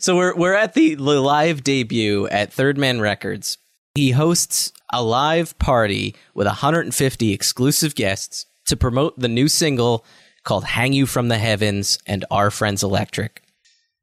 So 0.00 0.16
we're 0.16 0.34
we're 0.34 0.54
at 0.54 0.74
the 0.74 0.96
live 0.96 1.62
debut 1.62 2.26
at 2.28 2.52
Third 2.52 2.78
Man 2.78 3.00
Records. 3.00 3.58
He 3.94 4.12
hosts 4.12 4.72
a 4.92 5.02
live 5.02 5.58
party 5.58 6.14
with 6.34 6.46
150 6.46 7.32
exclusive 7.32 7.94
guests 7.94 8.46
to 8.66 8.76
promote 8.76 9.18
the 9.18 9.28
new 9.28 9.48
single 9.48 10.04
called 10.44 10.64
"Hang 10.64 10.92
You 10.92 11.06
from 11.06 11.28
the 11.28 11.38
Heavens" 11.38 11.98
and 12.06 12.24
"Our 12.30 12.50
Friends 12.50 12.82
Electric." 12.82 13.41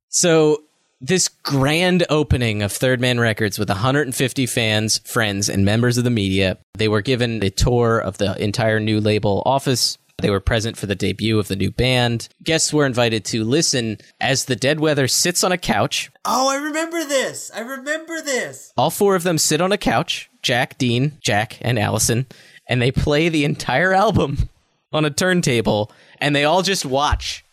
So 0.09 0.63
this 1.01 1.27
grand 1.27 2.05
opening 2.09 2.61
of 2.61 2.71
Third 2.71 2.99
Man 2.99 3.19
Records 3.19 3.57
with 3.57 3.69
150 3.69 4.45
fans, 4.45 4.97
friends, 5.05 5.49
and 5.49 5.63
members 5.63 5.97
of 5.97 6.03
the 6.03 6.09
media. 6.09 6.57
They 6.73 6.87
were 6.87 7.01
given 7.01 7.41
a 7.43 7.49
tour 7.49 7.99
of 7.99 8.17
the 8.17 8.41
entire 8.41 8.79
new 8.79 8.99
label 8.99 9.41
office. 9.45 9.97
They 10.21 10.29
were 10.29 10.41
present 10.41 10.75
for 10.75 10.85
the 10.85 10.95
debut 10.95 11.39
of 11.39 11.47
the 11.47 11.55
new 11.55 11.71
band. 11.71 12.27
Guests 12.43 12.73
were 12.73 12.85
invited 12.85 13.23
to 13.25 13.45
listen 13.45 13.99
as 14.19 14.45
the 14.45 14.55
Dead 14.57 14.81
Weather 14.81 15.07
sits 15.07 15.45
on 15.45 15.53
a 15.53 15.57
couch. 15.57 16.11
Oh, 16.25 16.49
I 16.49 16.57
remember 16.57 17.05
this. 17.05 17.49
I 17.55 17.61
remember 17.61 18.21
this. 18.21 18.73
All 18.75 18.89
four 18.89 19.15
of 19.15 19.23
them 19.23 19.37
sit 19.37 19.61
on 19.61 19.71
a 19.71 19.77
couch 19.77 20.29
Jack, 20.41 20.77
Dean, 20.77 21.17
Jack, 21.21 21.57
and 21.61 21.79
Alison 21.79 22.25
and 22.69 22.81
they 22.81 22.91
play 22.91 23.27
the 23.27 23.43
entire 23.43 23.93
album 23.93 24.49
on 24.93 25.03
a 25.03 25.09
turntable 25.09 25.91
and 26.19 26.35
they 26.35 26.45
all 26.45 26.61
just 26.61 26.85
watch. 26.85 27.43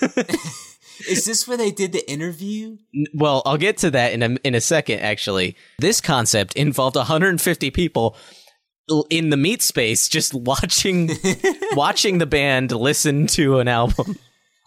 Is 1.08 1.24
this 1.24 1.46
where 1.46 1.56
they 1.56 1.70
did 1.70 1.92
the 1.92 2.10
interview? 2.10 2.78
Well, 3.14 3.42
I'll 3.46 3.56
get 3.56 3.78
to 3.78 3.90
that 3.92 4.12
in 4.12 4.22
a, 4.22 4.36
in 4.44 4.54
a 4.54 4.60
second, 4.60 5.00
actually. 5.00 5.56
This 5.78 6.00
concept 6.00 6.54
involved 6.54 6.96
150 6.96 7.70
people 7.70 8.16
in 9.08 9.30
the 9.30 9.36
meat 9.36 9.62
space 9.62 10.08
just 10.08 10.34
watching 10.34 11.10
watching 11.74 12.18
the 12.18 12.26
band 12.26 12.72
listen 12.72 13.26
to 13.28 13.60
an 13.60 13.68
album. 13.68 14.16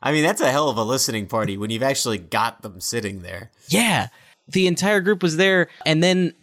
I 0.02 0.12
mean, 0.12 0.24
that's 0.24 0.41
a 0.41 0.52
hell 0.52 0.69
of 0.69 0.78
a 0.78 0.84
listening 0.84 1.28
party 1.28 1.58
when 1.58 1.69
you've 1.69 1.84
actually 1.84 2.17
got 2.17 2.62
them 2.62 2.80
sitting 2.80 3.22
there. 3.22 3.52
Yeah. 3.69 4.08
The 4.48 4.67
entire 4.67 5.02
group 5.02 5.24
was 5.24 5.38
there 5.38 5.69
and 5.86 6.04
then 6.04 6.34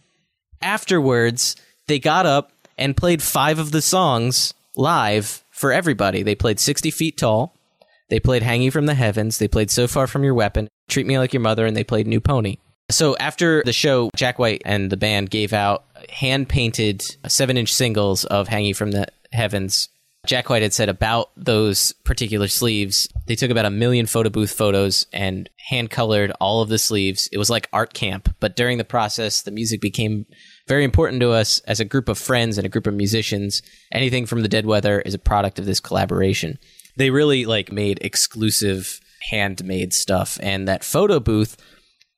afterwards 0.62 1.56
they 1.86 1.98
got 1.98 2.26
up 2.26 2.52
and 2.78 2.96
played 2.96 3.22
5 3.22 3.58
of 3.58 3.72
the 3.72 3.82
songs 3.82 4.54
live 4.76 5.44
for 5.50 5.72
everybody. 5.72 6.22
They 6.22 6.34
played 6.34 6.58
60 6.58 6.90
feet 6.90 7.18
tall. 7.18 7.54
They 8.10 8.20
played 8.20 8.42
Hang 8.42 8.60
You 8.60 8.70
from 8.70 8.86
the 8.86 8.94
Heavens. 8.94 9.38
They 9.38 9.48
played 9.48 9.70
So 9.70 9.86
Far 9.86 10.06
From 10.06 10.24
Your 10.24 10.34
Weapon, 10.34 10.68
Treat 10.88 11.06
Me 11.06 11.18
Like 11.18 11.32
Your 11.32 11.40
Mother, 11.40 11.64
and 11.64 11.76
they 11.76 11.84
played 11.84 12.06
New 12.06 12.20
Pony. 12.20 12.56
So 12.90 13.16
after 13.18 13.62
the 13.64 13.72
show, 13.72 14.10
Jack 14.16 14.38
White 14.38 14.62
and 14.64 14.90
the 14.90 14.96
band 14.96 15.30
gave 15.30 15.52
out 15.52 15.84
hand 16.10 16.48
painted 16.48 17.04
seven 17.28 17.56
inch 17.56 17.72
singles 17.72 18.24
of 18.24 18.48
Hang 18.48 18.64
You 18.64 18.74
from 18.74 18.90
the 18.90 19.06
Heavens. 19.32 19.88
Jack 20.26 20.50
White 20.50 20.62
had 20.62 20.74
said 20.74 20.88
about 20.88 21.30
those 21.36 21.92
particular 22.04 22.46
sleeves, 22.46 23.08
they 23.26 23.36
took 23.36 23.50
about 23.50 23.64
a 23.64 23.70
million 23.70 24.04
photo 24.04 24.28
booth 24.28 24.52
photos 24.52 25.06
and 25.14 25.48
hand 25.56 25.88
colored 25.90 26.30
all 26.40 26.60
of 26.60 26.68
the 26.68 26.78
sleeves. 26.78 27.28
It 27.32 27.38
was 27.38 27.48
like 27.48 27.70
art 27.72 27.94
camp, 27.94 28.28
but 28.38 28.54
during 28.54 28.76
the 28.76 28.84
process, 28.84 29.40
the 29.40 29.50
music 29.50 29.80
became 29.80 30.26
very 30.68 30.84
important 30.84 31.20
to 31.22 31.30
us 31.30 31.60
as 31.60 31.80
a 31.80 31.86
group 31.86 32.08
of 32.08 32.18
friends 32.18 32.58
and 32.58 32.66
a 32.66 32.70
group 32.70 32.86
of 32.86 32.92
musicians. 32.92 33.62
Anything 33.92 34.26
from 34.26 34.42
the 34.42 34.48
Dead 34.48 34.66
Weather 34.66 35.00
is 35.00 35.14
a 35.14 35.18
product 35.18 35.58
of 35.58 35.64
this 35.64 35.80
collaboration. 35.80 36.58
They 36.96 37.10
really 37.10 37.46
like 37.46 37.72
made 37.72 37.98
exclusive 38.02 39.00
handmade 39.30 39.92
stuff 39.92 40.38
and 40.42 40.66
that 40.66 40.82
photo 40.82 41.20
booth 41.20 41.56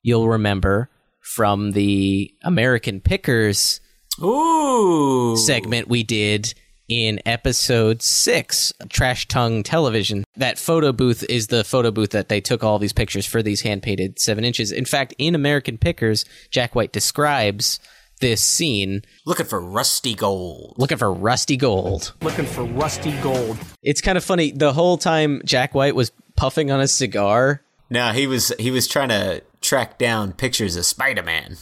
you'll 0.03 0.29
remember 0.29 0.89
from 1.21 1.71
the 1.71 2.33
American 2.43 3.01
Pickers 3.01 3.81
Ooh. 4.21 5.35
segment 5.37 5.87
we 5.87 6.03
did 6.03 6.53
in 6.89 7.21
episode 7.25 8.01
six, 8.01 8.73
Trash 8.89 9.27
Tongue 9.27 9.63
Television. 9.63 10.25
That 10.35 10.59
photo 10.59 10.91
booth 10.91 11.23
is 11.29 11.47
the 11.47 11.63
photo 11.63 11.91
booth 11.91 12.11
that 12.11 12.29
they 12.29 12.41
took 12.41 12.63
all 12.63 12.77
these 12.77 12.93
pictures 12.93 13.25
for 13.25 13.41
these 13.41 13.61
hand 13.61 13.81
painted 13.83 14.19
seven 14.19 14.43
inches. 14.43 14.71
In 14.71 14.85
fact, 14.85 15.13
in 15.17 15.33
American 15.33 15.77
Pickers, 15.77 16.25
Jack 16.51 16.75
White 16.75 16.91
describes 16.91 17.79
this 18.23 18.41
scene 18.41 19.01
Looking 19.25 19.45
for 19.45 19.59
rusty 19.59 20.15
gold. 20.15 20.75
looking 20.77 20.97
for 20.97 21.11
rusty 21.11 21.57
gold. 21.57 22.13
Looking 22.21 22.45
for 22.45 22.63
rusty 22.63 23.11
gold. 23.21 23.57
It's 23.83 23.99
kind 23.99 24.17
of 24.17 24.23
funny. 24.23 24.51
The 24.51 24.71
whole 24.71 24.97
time 24.97 25.41
Jack 25.43 25.75
White 25.75 25.93
was 25.93 26.11
puffing 26.37 26.71
on 26.71 26.79
a 26.79 26.87
cigar, 26.87 27.61
No, 27.89 28.11
he 28.13 28.25
was 28.25 28.53
he 28.57 28.71
was 28.71 28.87
trying 28.87 29.09
to 29.09 29.43
track 29.61 29.97
down 29.97 30.31
pictures 30.33 30.75
of 30.77 30.85
Spider-Man. 30.85 31.57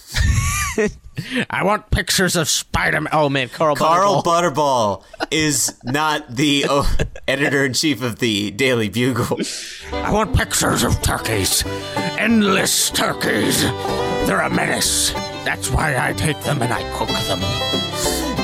I 1.50 1.64
want 1.64 1.92
pictures 1.92 2.36
of 2.36 2.48
Spider 2.48 3.02
Man. 3.02 3.10
Oh 3.12 3.28
man, 3.28 3.50
Carl 3.50 3.76
Carl 3.76 4.22
Butterball. 4.24 5.04
Butterball 5.04 5.04
is 5.32 5.78
not 5.84 6.36
the 6.36 6.66
oh, 6.70 6.96
editor 7.28 7.66
in 7.66 7.74
chief 7.74 8.02
of 8.02 8.20
the 8.20 8.52
Daily 8.52 8.90
Bugle. 8.90 9.40
I 9.92 10.12
want 10.12 10.36
pictures 10.36 10.84
of 10.84 11.02
turkeys. 11.02 11.64
Endless 12.18 12.92
turkeys. 12.92 13.62
They're 14.26 14.42
a 14.42 14.50
menace. 14.50 15.12
That's 15.44 15.70
why 15.70 15.98
I 15.98 16.14
take 16.14 16.40
them 16.42 16.62
and 16.62 16.72
I 16.72 16.82
cook 16.98 17.10
them. 17.28 17.40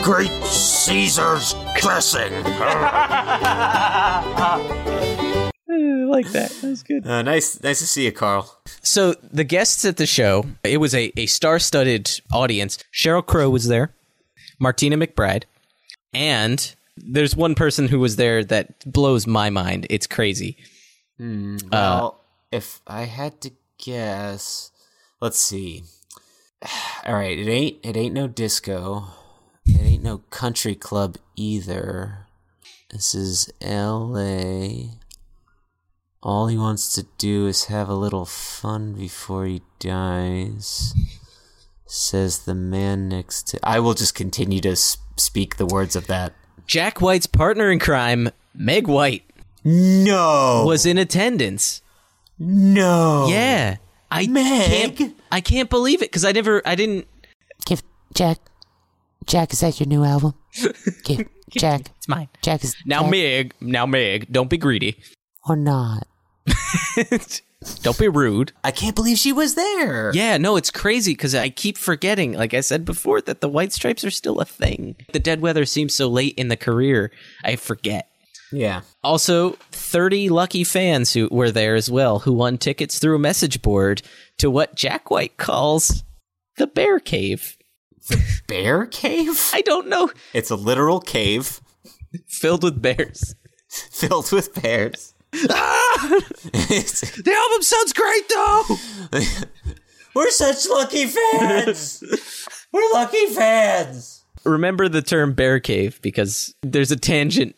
Great 0.03 0.31
Caesar's 0.45 1.53
dressing. 1.75 2.33
I 5.69 6.03
like 6.05 6.27
that. 6.31 6.49
That 6.49 6.67
was 6.67 6.83
good. 6.83 7.05
Uh, 7.05 7.21
nice, 7.21 7.61
nice 7.61 7.79
to 7.79 7.87
see 7.87 8.05
you, 8.05 8.11
Carl. 8.11 8.57
So 8.81 9.13
the 9.31 9.43
guests 9.43 9.85
at 9.85 9.97
the 9.97 10.05
show, 10.05 10.45
it 10.63 10.77
was 10.77 10.95
a, 10.95 11.11
a 11.17 11.25
star-studded 11.27 12.21
audience. 12.31 12.79
Sheryl 12.93 13.25
Crow 13.25 13.49
was 13.49 13.67
there, 13.67 13.93
Martina 14.59 14.97
McBride, 14.97 15.43
and 16.13 16.73
there's 16.95 17.35
one 17.35 17.53
person 17.53 17.87
who 17.89 17.99
was 17.99 18.15
there 18.15 18.43
that 18.45 18.91
blows 18.91 19.27
my 19.27 19.49
mind. 19.49 19.85
It's 19.89 20.07
crazy. 20.07 20.57
Well, 21.19 22.21
if 22.51 22.81
I 22.87 23.03
had 23.03 23.41
to 23.41 23.51
guess, 23.77 24.71
let's 25.21 25.39
see. 25.39 25.83
All 27.05 27.13
right, 27.15 27.37
it 27.37 27.47
ain't 27.47 27.77
it 27.83 27.95
ain't 27.97 28.13
no 28.13 28.27
disco. 28.27 29.05
It 29.65 29.81
ain't 29.81 30.03
no 30.03 30.19
country 30.29 30.75
club 30.75 31.17
either. 31.35 32.25
This 32.91 33.13
is 33.13 33.51
L.A. 33.61 34.91
All 36.23 36.47
he 36.47 36.57
wants 36.57 36.93
to 36.95 37.05
do 37.17 37.47
is 37.47 37.65
have 37.65 37.89
a 37.89 37.93
little 37.95 38.25
fun 38.25 38.93
before 38.93 39.45
he 39.45 39.61
dies. 39.79 40.93
Says 41.85 42.39
the 42.39 42.55
man 42.55 43.07
next 43.09 43.47
to. 43.49 43.59
I 43.63 43.79
will 43.79 43.93
just 43.93 44.15
continue 44.15 44.59
to 44.61 44.75
speak 44.75 45.55
the 45.57 45.65
words 45.65 45.95
of 45.95 46.07
that. 46.07 46.33
Jack 46.65 47.01
White's 47.01 47.27
partner 47.27 47.71
in 47.71 47.79
crime, 47.79 48.29
Meg 48.53 48.87
White, 48.87 49.23
No, 49.63 50.63
was 50.65 50.85
in 50.85 50.97
attendance. 50.97 51.81
no. 52.39 53.27
Yeah, 53.29 53.77
I 54.11 54.27
Meg? 54.27 54.95
can't. 54.97 55.15
I 55.31 55.41
can't 55.41 55.69
believe 55.69 56.01
it 56.01 56.09
because 56.09 56.23
I 56.25 56.31
never. 56.31 56.61
I 56.65 56.75
didn't. 56.75 57.07
Give 57.65 57.81
Jack. 58.13 58.37
Jack, 59.25 59.51
is 59.53 59.59
that 59.59 59.79
your 59.79 59.87
new 59.87 60.03
album? 60.05 60.33
Give 61.03 61.27
Jack. 61.51 61.91
It's 61.97 62.07
mine. 62.07 62.29
Jack 62.41 62.63
is 62.63 62.75
Now 62.85 63.01
Jack, 63.01 63.11
Meg. 63.11 63.53
Now 63.59 63.85
Meg. 63.85 64.31
Don't 64.31 64.49
be 64.49 64.57
greedy. 64.57 64.97
or 65.47 65.55
not. 65.57 66.07
Don't 67.81 67.97
be 67.97 68.07
rude. 68.07 68.53
I 68.63 68.71
can't 68.71 68.95
believe 68.95 69.17
she 69.17 69.33
was 69.33 69.55
there. 69.55 70.11
Yeah, 70.13 70.37
no, 70.37 70.55
it's 70.57 70.71
crazy 70.71 71.11
because 71.13 71.33
I 71.35 71.49
keep 71.49 71.77
forgetting, 71.77 72.33
like 72.33 72.53
I 72.53 72.61
said 72.61 72.85
before, 72.85 73.19
that 73.21 73.41
the 73.41 73.49
White 73.49 73.73
Stripes 73.73 74.05
are 74.05 74.11
still 74.11 74.39
a 74.39 74.45
thing. 74.45 74.95
The 75.11 75.19
Dead 75.19 75.41
Weather 75.41 75.65
seems 75.65 75.95
so 75.95 76.07
late 76.07 76.35
in 76.37 76.47
the 76.49 76.55
career, 76.55 77.11
I 77.43 77.55
forget. 77.55 78.09
Yeah. 78.51 78.81
Also, 79.03 79.51
30 79.71 80.29
lucky 80.29 80.63
fans 80.63 81.13
who 81.13 81.27
were 81.31 81.51
there 81.51 81.75
as 81.75 81.89
well 81.89 82.19
who 82.19 82.33
won 82.33 82.57
tickets 82.57 82.99
through 82.99 83.15
a 83.15 83.19
message 83.19 83.61
board 83.61 84.01
to 84.37 84.49
what 84.49 84.75
Jack 84.75 85.09
White 85.11 85.37
calls 85.37 86.03
the 86.57 86.67
Bear 86.67 86.99
Cave. 86.99 87.57
The 88.09 88.23
Bear 88.47 88.85
cave? 88.85 89.51
I 89.53 89.61
don't 89.61 89.87
know. 89.89 90.09
It's 90.33 90.49
a 90.49 90.55
literal 90.55 90.99
cave 90.99 91.59
Filled 92.27 92.63
with 92.63 92.81
bears. 92.81 93.35
filled 93.69 94.31
with 94.31 94.53
bears. 94.61 95.13
It's- 95.33 95.47
ah! 95.51 96.19
The 96.53 97.35
album 97.37 97.63
sounds 97.63 97.91
great 97.93 98.29
though! 98.29 99.73
We're 100.15 100.31
such 100.31 100.67
lucky 100.69 101.05
fans. 101.05 102.01
We're 102.71 102.91
lucky 102.93 103.25
fans. 103.27 104.23
Remember 104.45 104.87
the 104.87 105.01
term 105.01 105.33
Bear 105.33 105.59
Cave 105.59 105.99
because 106.01 106.55
there's 106.63 106.91
a 106.91 106.95
tangent 106.95 107.56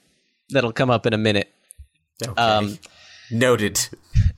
that'll 0.49 0.73
come 0.73 0.89
up 0.89 1.05
in 1.05 1.13
a 1.13 1.17
minute. 1.17 1.53
Okay. 2.25 2.41
Um, 2.41 2.77
Noted. 3.31 3.87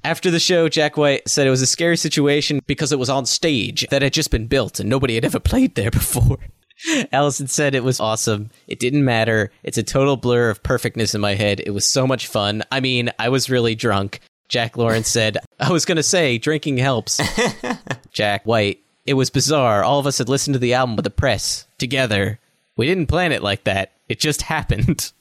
After 0.03 0.29
the 0.29 0.39
show, 0.39 0.67
Jack 0.67 0.97
White 0.97 1.27
said 1.27 1.47
it 1.47 1.51
was 1.51 1.61
a 1.61 1.67
scary 1.67 1.97
situation 1.97 2.61
because 2.67 2.91
it 2.91 2.99
was 2.99 3.09
on 3.09 3.25
stage 3.25 3.87
that 3.89 4.01
had 4.01 4.13
just 4.13 4.31
been 4.31 4.47
built 4.47 4.79
and 4.79 4.89
nobody 4.89 5.15
had 5.15 5.25
ever 5.25 5.39
played 5.41 5.75
there 5.75 5.91
before. 5.91 6.37
Alison 7.11 7.47
said 7.47 7.75
it 7.75 7.83
was 7.83 7.99
awesome. 7.99 8.49
It 8.67 8.79
didn't 8.79 9.05
matter. 9.05 9.51
It's 9.63 9.77
a 9.77 9.83
total 9.83 10.17
blur 10.17 10.49
of 10.49 10.63
perfectness 10.63 11.13
in 11.13 11.21
my 11.21 11.35
head. 11.35 11.59
It 11.59 11.71
was 11.71 11.85
so 11.85 12.07
much 12.07 12.27
fun. 12.27 12.63
I 12.71 12.79
mean, 12.79 13.11
I 13.19 13.29
was 13.29 13.49
really 13.49 13.75
drunk. 13.75 14.19
Jack 14.49 14.75
Lawrence 14.75 15.07
said, 15.07 15.37
I 15.59 15.71
was 15.71 15.85
going 15.85 15.97
to 15.97 16.03
say, 16.03 16.37
drinking 16.37 16.77
helps. 16.77 17.21
Jack 18.11 18.45
White, 18.45 18.79
it 19.05 19.13
was 19.13 19.29
bizarre. 19.29 19.83
All 19.83 19.99
of 19.99 20.07
us 20.07 20.17
had 20.17 20.27
listened 20.27 20.55
to 20.55 20.59
the 20.59 20.73
album 20.73 20.95
with 20.95 21.03
the 21.03 21.09
press 21.09 21.67
together. 21.77 22.39
We 22.75 22.85
didn't 22.85 23.07
plan 23.07 23.31
it 23.31 23.43
like 23.43 23.63
that. 23.63 23.93
It 24.09 24.19
just 24.19 24.41
happened. 24.41 25.11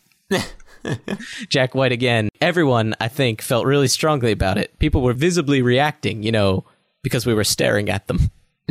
Jack 1.48 1.74
White 1.74 1.92
again. 1.92 2.28
Everyone, 2.40 2.94
I 3.00 3.08
think, 3.08 3.42
felt 3.42 3.66
really 3.66 3.88
strongly 3.88 4.32
about 4.32 4.58
it. 4.58 4.78
People 4.78 5.02
were 5.02 5.12
visibly 5.12 5.62
reacting, 5.62 6.22
you 6.22 6.32
know, 6.32 6.64
because 7.02 7.26
we 7.26 7.34
were 7.34 7.44
staring 7.44 7.88
at 7.90 8.06
them. 8.06 8.30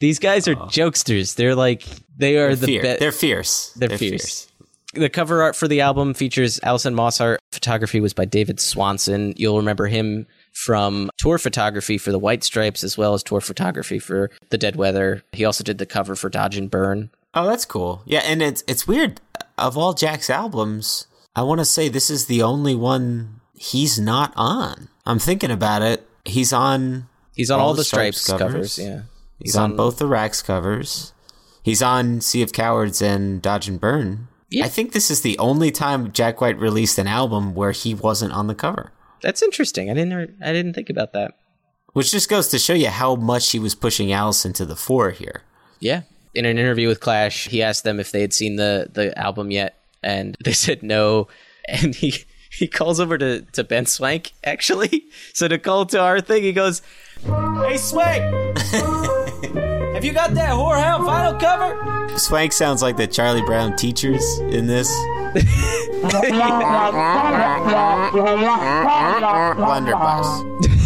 These 0.00 0.18
guys 0.18 0.46
are 0.46 0.54
jokesters. 0.54 1.34
They're 1.34 1.54
like 1.54 1.84
they 2.16 2.36
are 2.36 2.54
the 2.54 2.66
Fear. 2.66 2.82
best. 2.82 3.00
They're 3.00 3.12
fierce. 3.12 3.72
They're, 3.74 3.98
fierce. 3.98 4.48
The 4.94 5.08
cover 5.08 5.42
art 5.42 5.56
for 5.56 5.68
the 5.68 5.80
album 5.80 6.14
features 6.14 6.60
Alison 6.62 6.94
Mosshart. 6.94 7.38
Photography 7.52 8.00
was 8.00 8.14
by 8.14 8.24
David 8.24 8.60
Swanson. 8.60 9.34
You'll 9.36 9.56
remember 9.58 9.86
him 9.86 10.26
from 10.52 11.10
tour 11.18 11.38
photography 11.38 11.98
for 11.98 12.10
the 12.12 12.18
White 12.18 12.42
Stripes 12.44 12.82
as 12.82 12.96
well 12.96 13.14
as 13.14 13.22
tour 13.22 13.40
photography 13.40 13.98
for 13.98 14.30
the 14.50 14.58
Dead 14.58 14.76
Weather. 14.76 15.22
He 15.32 15.44
also 15.44 15.62
did 15.64 15.78
the 15.78 15.86
cover 15.86 16.14
for 16.16 16.28
Dodge 16.30 16.56
and 16.56 16.70
Burn. 16.70 17.10
Oh, 17.38 17.46
that's 17.46 17.64
cool. 17.64 18.02
Yeah, 18.04 18.22
and 18.24 18.42
it's 18.42 18.64
it's 18.66 18.88
weird. 18.88 19.20
Of 19.56 19.78
all 19.78 19.92
Jack's 19.94 20.28
albums, 20.28 21.06
I 21.36 21.42
want 21.42 21.60
to 21.60 21.64
say 21.64 21.88
this 21.88 22.10
is 22.10 22.26
the 22.26 22.42
only 22.42 22.74
one 22.74 23.40
he's 23.54 23.98
not 23.98 24.32
on. 24.34 24.88
I'm 25.06 25.20
thinking 25.20 25.52
about 25.52 25.82
it. 25.82 26.08
He's 26.24 26.52
on. 26.52 27.08
He's 27.34 27.50
on 27.50 27.60
all, 27.60 27.74
the 27.74 27.84
Stripes, 27.84 28.26
covers. 28.26 28.76
Yeah. 28.78 29.02
He's, 29.38 29.54
on, 29.54 29.76
both 29.76 29.98
the 29.98 30.08
Rax 30.08 30.42
covers. 30.42 31.12
He's 31.62 31.80
on 31.80 32.20
Sea 32.20 32.42
of 32.42 32.52
Cowards 32.52 33.00
and 33.00 33.40
Dodge 33.40 33.68
and 33.68 33.80
Burn. 33.80 34.26
Yeah. 34.50 34.64
I 34.64 34.68
think 34.68 34.90
this 34.90 35.08
is 35.08 35.20
the 35.20 35.38
only 35.38 35.70
time 35.70 36.10
Jack 36.10 36.40
White 36.40 36.58
released 36.58 36.98
an 36.98 37.06
album 37.06 37.54
where 37.54 37.70
he 37.70 37.94
wasn't 37.94 38.32
on 38.32 38.48
the 38.48 38.56
cover. 38.56 38.90
That's 39.22 39.44
interesting. 39.44 39.88
I 39.88 39.94
didn't 39.94 40.38
I 40.42 40.52
didn't 40.52 40.74
think 40.74 40.90
about 40.90 41.12
that. 41.12 41.38
Which 41.92 42.10
just 42.10 42.28
goes 42.28 42.48
to 42.48 42.58
show 42.58 42.74
you 42.74 42.88
how 42.88 43.14
much 43.14 43.52
he 43.52 43.60
was 43.60 43.76
pushing 43.76 44.10
Alison 44.10 44.52
to 44.54 44.66
the 44.66 44.76
fore 44.76 45.12
here. 45.12 45.42
Yeah. 45.78 46.02
In 46.38 46.44
an 46.44 46.56
interview 46.56 46.86
with 46.86 47.00
Clash, 47.00 47.48
he 47.48 47.64
asked 47.64 47.82
them 47.82 47.98
if 47.98 48.12
they 48.12 48.20
had 48.20 48.32
seen 48.32 48.54
the 48.54 48.88
the 48.92 49.18
album 49.18 49.50
yet, 49.50 49.80
and 50.04 50.36
they 50.44 50.52
said 50.64 50.84
no. 50.84 51.26
And 51.66 51.96
he 51.96 52.14
he 52.48 52.68
calls 52.68 53.00
over 53.00 53.18
to, 53.18 53.40
to 53.40 53.64
Ben 53.64 53.86
Swank 53.86 54.32
actually. 54.44 55.06
So 55.34 55.48
to 55.48 55.58
call 55.58 55.86
to 55.86 56.00
our 56.00 56.20
thing, 56.20 56.44
he 56.44 56.52
goes, 56.52 56.80
"Hey 57.24 57.76
Swank, 57.76 58.22
have 59.94 60.04
you 60.04 60.12
got 60.12 60.34
that 60.34 60.50
horehound 60.50 61.06
vinyl 61.08 61.40
cover?" 61.40 62.18
Swank 62.18 62.52
sounds 62.52 62.82
like 62.82 62.96
the 62.96 63.08
Charlie 63.08 63.42
Brown 63.42 63.74
teachers 63.74 64.22
in 64.38 64.68
this. 64.68 64.88
Blunderbuss. 69.56 70.77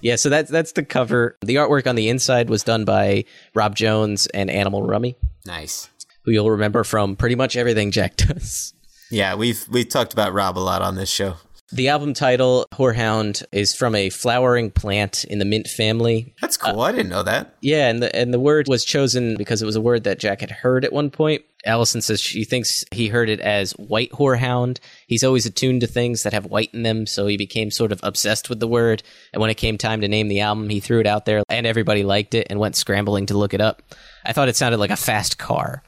Yeah, 0.00 0.16
so 0.16 0.28
that's 0.28 0.50
that's 0.50 0.72
the 0.72 0.84
cover. 0.84 1.36
The 1.42 1.56
artwork 1.56 1.86
on 1.86 1.96
the 1.96 2.08
inside 2.08 2.48
was 2.50 2.62
done 2.62 2.84
by 2.84 3.24
Rob 3.54 3.74
Jones 3.76 4.26
and 4.28 4.50
Animal 4.50 4.82
Rummy, 4.84 5.16
Nice. 5.46 5.88
who 6.24 6.30
you'll 6.32 6.50
remember 6.50 6.84
from 6.84 7.16
pretty 7.16 7.34
much 7.34 7.56
everything 7.56 7.90
Jack 7.90 8.16
does. 8.16 8.74
Yeah, 9.10 9.34
we've 9.34 9.64
we've 9.70 9.88
talked 9.88 10.12
about 10.12 10.32
Rob 10.32 10.58
a 10.58 10.60
lot 10.60 10.82
on 10.82 10.94
this 10.96 11.10
show. 11.10 11.36
The 11.70 11.88
album 11.88 12.14
title, 12.14 12.64
Horehound, 12.72 13.44
is 13.52 13.74
from 13.74 13.94
a 13.94 14.08
flowering 14.08 14.70
plant 14.70 15.24
in 15.24 15.38
the 15.38 15.44
mint 15.44 15.66
family. 15.66 16.34
That's 16.40 16.56
cool. 16.56 16.80
Uh, 16.80 16.84
I 16.84 16.92
didn't 16.92 17.10
know 17.10 17.22
that. 17.24 17.56
Yeah, 17.60 17.88
and 17.90 18.02
the 18.02 18.14
and 18.16 18.32
the 18.32 18.40
word 18.40 18.68
was 18.68 18.84
chosen 18.84 19.36
because 19.36 19.60
it 19.60 19.66
was 19.66 19.76
a 19.76 19.80
word 19.80 20.04
that 20.04 20.18
Jack 20.18 20.40
had 20.40 20.50
heard 20.50 20.84
at 20.84 20.92
one 20.94 21.10
point. 21.10 21.42
Alison 21.66 22.00
says 22.00 22.20
she 22.20 22.44
thinks 22.44 22.84
he 22.92 23.08
heard 23.08 23.28
it 23.28 23.40
as 23.40 23.72
white 23.72 24.12
horehound. 24.12 24.78
He's 25.06 25.24
always 25.24 25.46
attuned 25.46 25.80
to 25.80 25.86
things 25.86 26.22
that 26.22 26.32
have 26.32 26.46
white 26.46 26.72
in 26.72 26.82
them, 26.82 27.06
so 27.06 27.26
he 27.26 27.36
became 27.36 27.70
sort 27.70 27.92
of 27.92 28.00
obsessed 28.02 28.48
with 28.48 28.60
the 28.60 28.68
word. 28.68 29.02
And 29.32 29.40
when 29.40 29.50
it 29.50 29.56
came 29.56 29.76
time 29.76 30.00
to 30.00 30.08
name 30.08 30.28
the 30.28 30.40
album, 30.40 30.68
he 30.68 30.80
threw 30.80 31.00
it 31.00 31.06
out 31.06 31.24
there, 31.24 31.42
and 31.48 31.66
everybody 31.66 32.04
liked 32.04 32.34
it 32.34 32.46
and 32.48 32.60
went 32.60 32.76
scrambling 32.76 33.26
to 33.26 33.36
look 33.36 33.54
it 33.54 33.60
up. 33.60 33.82
I 34.24 34.32
thought 34.32 34.48
it 34.48 34.56
sounded 34.56 34.78
like 34.78 34.90
a 34.90 34.96
fast 34.96 35.38
car, 35.38 35.82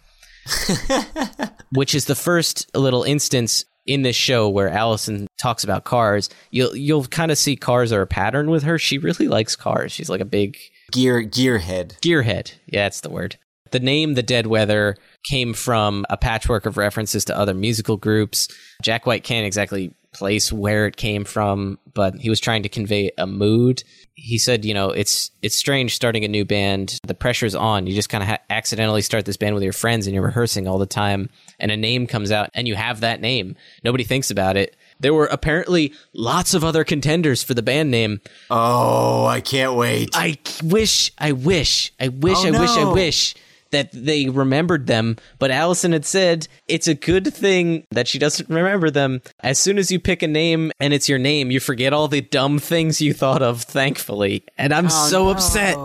which 1.73 1.95
is 1.95 2.07
the 2.07 2.15
first 2.15 2.75
little 2.77 3.05
instance 3.05 3.65
in 3.87 4.03
this 4.03 4.17
show 4.17 4.49
where 4.49 4.69
Alison 4.69 5.27
talks 5.41 5.65
about 5.65 5.85
cars. 5.85 6.29
You'll 6.51 6.77
you'll 6.77 7.05
kind 7.07 7.31
of 7.31 7.39
see 7.39 7.57
cars 7.57 7.93
are 7.93 8.03
a 8.03 8.07
pattern 8.07 8.51
with 8.51 8.63
her. 8.65 8.79
She 8.79 8.99
really 8.99 9.29
likes 9.29 9.57
cars. 9.57 9.93
She's 9.93 10.11
like 10.11 10.21
a 10.21 10.27
big 10.27 10.59
Gear 10.93 11.23
gearhead. 11.23 11.99
Gearhead. 12.01 12.55
Yeah, 12.67 12.85
that's 12.85 13.01
the 13.01 13.11
word. 13.11 13.37
The 13.71 13.81
name 13.81 14.15
The 14.15 14.23
Dead 14.23 14.47
Weather 14.49 14.97
came 15.25 15.53
from 15.55 16.07
a 16.11 16.17
patchwork 16.17 16.67
of 16.67 16.77
references 16.77 17.25
to 17.27 17.37
other 17.37 17.55
musical 17.55 17.97
groups. 17.97 18.49
Jack 18.83 19.07
White 19.07 19.25
can't 19.25 19.47
exactly 19.47 19.95
place 20.13 20.53
where 20.53 20.87
it 20.87 20.97
came 20.97 21.25
from, 21.25 21.79
but 21.95 22.17
he 22.17 22.29
was 22.29 22.41
trying 22.41 22.65
to 22.65 22.69
convey 22.69 23.13
a 23.17 23.27
mood. 23.29 23.85
He 24.15 24.39
said, 24.39 24.65
you 24.65 24.75
know, 24.75 24.91
it's 24.91 25.31
it's 25.41 25.57
strange 25.57 25.95
starting 25.95 26.25
a 26.25 26.29
new 26.29 26.45
band. 26.45 26.99
The 27.07 27.15
pressure's 27.15 27.55
on. 27.55 27.87
You 27.87 27.95
just 27.95 28.09
kind 28.09 28.23
of 28.23 28.29
ha- 28.29 28.39
accidentally 28.51 29.03
start 29.03 29.25
this 29.25 29.37
band 29.37 29.55
with 29.55 29.63
your 29.63 29.73
friends 29.73 30.07
and 30.07 30.15
you're 30.15 30.25
rehearsing 30.25 30.67
all 30.67 30.79
the 30.79 30.87
time 30.87 31.31
and 31.61 31.71
a 31.71 31.77
name 31.77 32.07
comes 32.09 32.33
out 32.33 32.51
and 32.55 32.67
you 32.67 32.75
have 32.75 33.01
that 33.01 33.21
name. 33.21 33.55
Nobody 33.85 34.03
thinks 34.05 34.31
about 34.33 34.57
it. 34.57 34.77
There 34.99 35.15
were 35.15 35.27
apparently 35.27 35.95
lots 36.13 36.55
of 36.55 36.65
other 36.65 36.83
contenders 36.85 37.43
for 37.43 37.55
the 37.55 37.63
band 37.63 37.91
name. 37.91 38.21
Oh, 38.51 39.25
I 39.27 39.41
can't 39.41 39.75
wait. 39.75 40.11
I 40.15 40.39
wish, 40.63 41.13
I 41.19 41.33
wish, 41.33 41.93
I 42.01 42.09
wish, 42.09 42.37
Oh, 42.39 42.49
I 42.49 42.51
wish, 42.51 42.71
I 42.71 42.93
wish 42.93 43.35
that 43.71 43.91
they 43.93 44.29
remembered 44.29 44.87
them. 44.87 45.17
But 45.39 45.51
Alison 45.51 45.93
had 45.93 46.05
said 46.05 46.49
it's 46.69 46.89
a 46.89 46.95
good 46.95 47.33
thing 47.33 47.87
that 47.91 48.09
she 48.09 48.19
doesn't 48.19 48.49
remember 48.49 48.91
them. 48.91 49.23
As 49.41 49.59
soon 49.59 49.79
as 49.79 49.91
you 49.91 49.99
pick 50.01 50.23
a 50.23 50.29
name 50.29 50.73
and 50.81 50.93
it's 50.93 51.09
your 51.09 51.19
name, 51.19 51.51
you 51.51 51.61
forget 51.61 51.93
all 51.93 52.09
the 52.09 52.21
dumb 52.21 52.59
things 52.59 53.01
you 53.01 53.13
thought 53.15 53.43
of, 53.43 53.63
thankfully. 53.63 54.45
And 54.59 54.73
I'm 54.73 54.87
oh, 54.87 54.89
so 54.89 55.29
upset. 55.29 55.77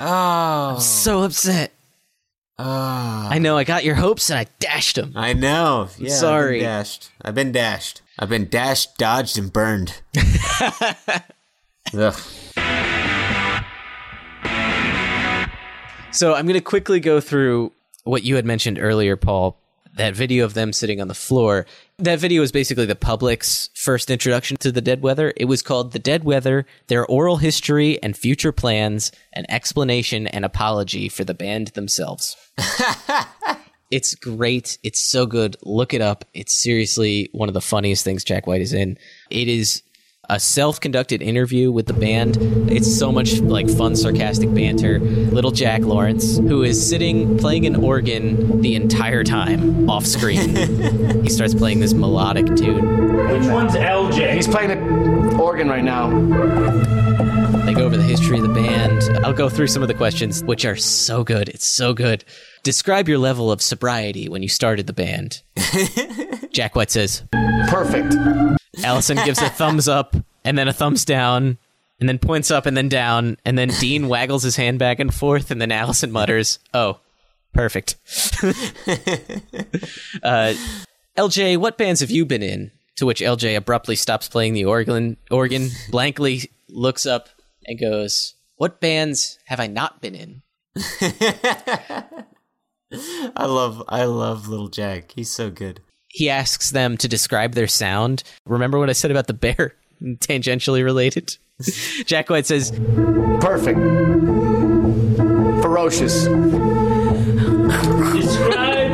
Oh, 0.00 0.78
So 0.80 1.22
upset. 1.22 1.72
oh. 2.58 3.28
I 3.30 3.38
know, 3.38 3.56
I 3.56 3.64
got 3.64 3.84
your 3.84 3.94
hopes 3.94 4.30
and 4.30 4.38
I 4.38 4.46
dashed 4.58 4.96
them. 4.96 5.12
I 5.14 5.32
know. 5.32 5.88
Yeah, 5.98 6.10
sorry. 6.14 6.56
I've 6.56 6.60
been 6.60 6.68
dashed. 6.68 7.10
I've 7.22 7.34
been 7.34 7.52
dashed. 7.52 8.02
I've 8.18 8.28
been 8.28 8.48
dashed, 8.48 8.98
dodged, 8.98 9.38
and 9.38 9.52
burned. 9.52 10.02
Ugh. 11.94 12.20
So 16.12 16.34
I'm 16.34 16.44
going 16.44 16.58
to 16.58 16.60
quickly 16.60 17.00
go 17.00 17.20
through 17.20 17.72
what 18.04 18.22
you 18.22 18.36
had 18.36 18.44
mentioned 18.44 18.78
earlier, 18.78 19.16
Paul. 19.16 19.58
That 19.96 20.14
video 20.14 20.44
of 20.44 20.52
them 20.52 20.72
sitting 20.72 21.00
on 21.00 21.08
the 21.08 21.14
floor. 21.14 21.66
That 21.98 22.18
video 22.18 22.42
was 22.42 22.52
basically 22.52 22.84
the 22.84 22.94
public's 22.94 23.70
first 23.74 24.10
introduction 24.10 24.58
to 24.58 24.70
the 24.70 24.82
Dead 24.82 25.02
Weather. 25.02 25.32
It 25.36 25.46
was 25.46 25.62
called 25.62 25.92
The 25.92 25.98
Dead 25.98 26.24
Weather, 26.24 26.66
Their 26.88 27.06
Oral 27.06 27.38
History 27.38 28.02
and 28.02 28.16
Future 28.16 28.52
Plans, 28.52 29.10
an 29.32 29.46
Explanation 29.48 30.26
and 30.26 30.44
Apology 30.44 31.08
for 31.08 31.24
the 31.24 31.34
Band 31.34 31.68
Themselves. 31.68 32.36
it's 33.90 34.14
great. 34.14 34.78
It's 34.82 35.10
so 35.10 35.24
good. 35.24 35.56
Look 35.62 35.94
it 35.94 36.02
up. 36.02 36.26
It's 36.34 36.62
seriously 36.62 37.30
one 37.32 37.48
of 37.48 37.54
the 37.54 37.60
funniest 37.62 38.04
things 38.04 38.22
Jack 38.22 38.46
White 38.46 38.62
is 38.62 38.74
in. 38.74 38.98
It 39.30 39.48
is 39.48 39.82
a 40.32 40.40
self-conducted 40.40 41.20
interview 41.20 41.70
with 41.70 41.84
the 41.84 41.92
band. 41.92 42.38
It's 42.72 42.90
so 42.98 43.12
much 43.12 43.40
like 43.40 43.68
fun, 43.68 43.94
sarcastic 43.94 44.52
banter. 44.54 44.98
Little 44.98 45.50
Jack 45.50 45.82
Lawrence, 45.82 46.38
who 46.38 46.62
is 46.62 46.88
sitting 46.88 47.36
playing 47.36 47.66
an 47.66 47.76
organ 47.76 48.62
the 48.62 48.74
entire 48.74 49.24
time 49.24 49.90
off 49.90 50.06
screen, 50.06 50.56
he 51.22 51.28
starts 51.28 51.54
playing 51.54 51.80
this 51.80 51.92
melodic 51.92 52.46
tune. 52.56 53.18
Which 53.28 53.46
one's 53.46 53.74
LJ? 53.74 54.34
He's 54.34 54.48
playing 54.48 54.68
the 54.68 55.36
organ 55.38 55.68
right 55.68 55.84
now. 55.84 56.08
They 57.66 57.74
go 57.74 57.84
over 57.84 57.98
the 57.98 58.02
history 58.02 58.38
of 58.38 58.42
the 58.42 58.54
band. 58.54 59.02
I'll 59.26 59.34
go 59.34 59.50
through 59.50 59.66
some 59.66 59.82
of 59.82 59.88
the 59.88 59.94
questions, 59.94 60.42
which 60.44 60.64
are 60.64 60.76
so 60.76 61.24
good. 61.24 61.50
It's 61.50 61.66
so 61.66 61.92
good. 61.92 62.24
Describe 62.62 63.06
your 63.06 63.18
level 63.18 63.52
of 63.52 63.60
sobriety 63.60 64.30
when 64.30 64.42
you 64.42 64.48
started 64.48 64.86
the 64.86 64.94
band. 64.94 65.42
Jack 66.52 66.74
White 66.74 66.90
says, 66.90 67.22
Perfect. 67.68 68.14
Alison 68.84 69.18
gives 69.24 69.40
a 69.40 69.48
thumbs 69.48 69.88
up 69.88 70.16
and 70.44 70.56
then 70.56 70.68
a 70.68 70.72
thumbs 70.72 71.04
down 71.04 71.58
and 72.00 72.08
then 72.08 72.18
points 72.18 72.50
up 72.50 72.66
and 72.66 72.76
then 72.76 72.88
down 72.88 73.36
and 73.44 73.56
then 73.56 73.68
Dean 73.80 74.08
waggles 74.08 74.42
his 74.42 74.56
hand 74.56 74.78
back 74.78 74.98
and 74.98 75.14
forth 75.14 75.50
and 75.50 75.60
then 75.60 75.70
Alison 75.70 76.10
mutters, 76.10 76.58
"Oh, 76.74 77.00
perfect." 77.52 77.96
uh, 80.22 80.54
LJ, 81.16 81.58
what 81.58 81.78
bands 81.78 82.00
have 82.00 82.10
you 82.10 82.24
been 82.24 82.42
in? 82.42 82.70
To 82.96 83.06
which 83.06 83.20
LJ 83.20 83.56
abruptly 83.56 83.96
stops 83.96 84.28
playing 84.28 84.54
the 84.54 84.64
organ, 84.64 85.16
organ, 85.30 85.70
blankly 85.90 86.50
looks 86.68 87.06
up 87.06 87.28
and 87.66 87.78
goes, 87.78 88.34
"What 88.56 88.80
bands 88.80 89.38
have 89.46 89.60
I 89.60 89.66
not 89.66 90.00
been 90.00 90.14
in?" 90.14 90.42
I 93.34 93.46
love 93.46 93.82
I 93.88 94.04
love 94.04 94.48
little 94.48 94.68
Jack. 94.68 95.12
He's 95.12 95.30
so 95.30 95.50
good. 95.50 95.80
He 96.12 96.28
asks 96.28 96.70
them 96.70 96.98
to 96.98 97.08
describe 97.08 97.54
their 97.54 97.66
sound. 97.66 98.22
Remember 98.44 98.78
what 98.78 98.90
I 98.90 98.92
said 98.92 99.10
about 99.10 99.26
the 99.28 99.32
bear? 99.32 99.74
Tangentially 100.02 100.84
related. 100.84 101.38
Jack 102.04 102.28
White 102.28 102.44
says, 102.44 102.70
Perfect. 103.40 103.78
Ferocious. 105.62 106.24
Describe. 108.12 108.92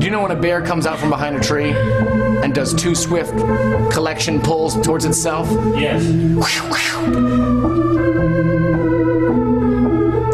Do 0.00 0.04
you 0.04 0.10
know 0.10 0.22
when 0.22 0.32
a 0.32 0.40
bear 0.40 0.60
comes 0.60 0.86
out 0.86 0.98
from 0.98 1.10
behind 1.10 1.36
a 1.36 1.40
tree 1.40 1.70
and 1.70 2.52
does 2.52 2.74
two 2.74 2.96
swift 2.96 3.32
collection 3.92 4.40
pulls 4.40 4.80
towards 4.80 5.04
itself? 5.04 5.48
Yes. 5.78 6.04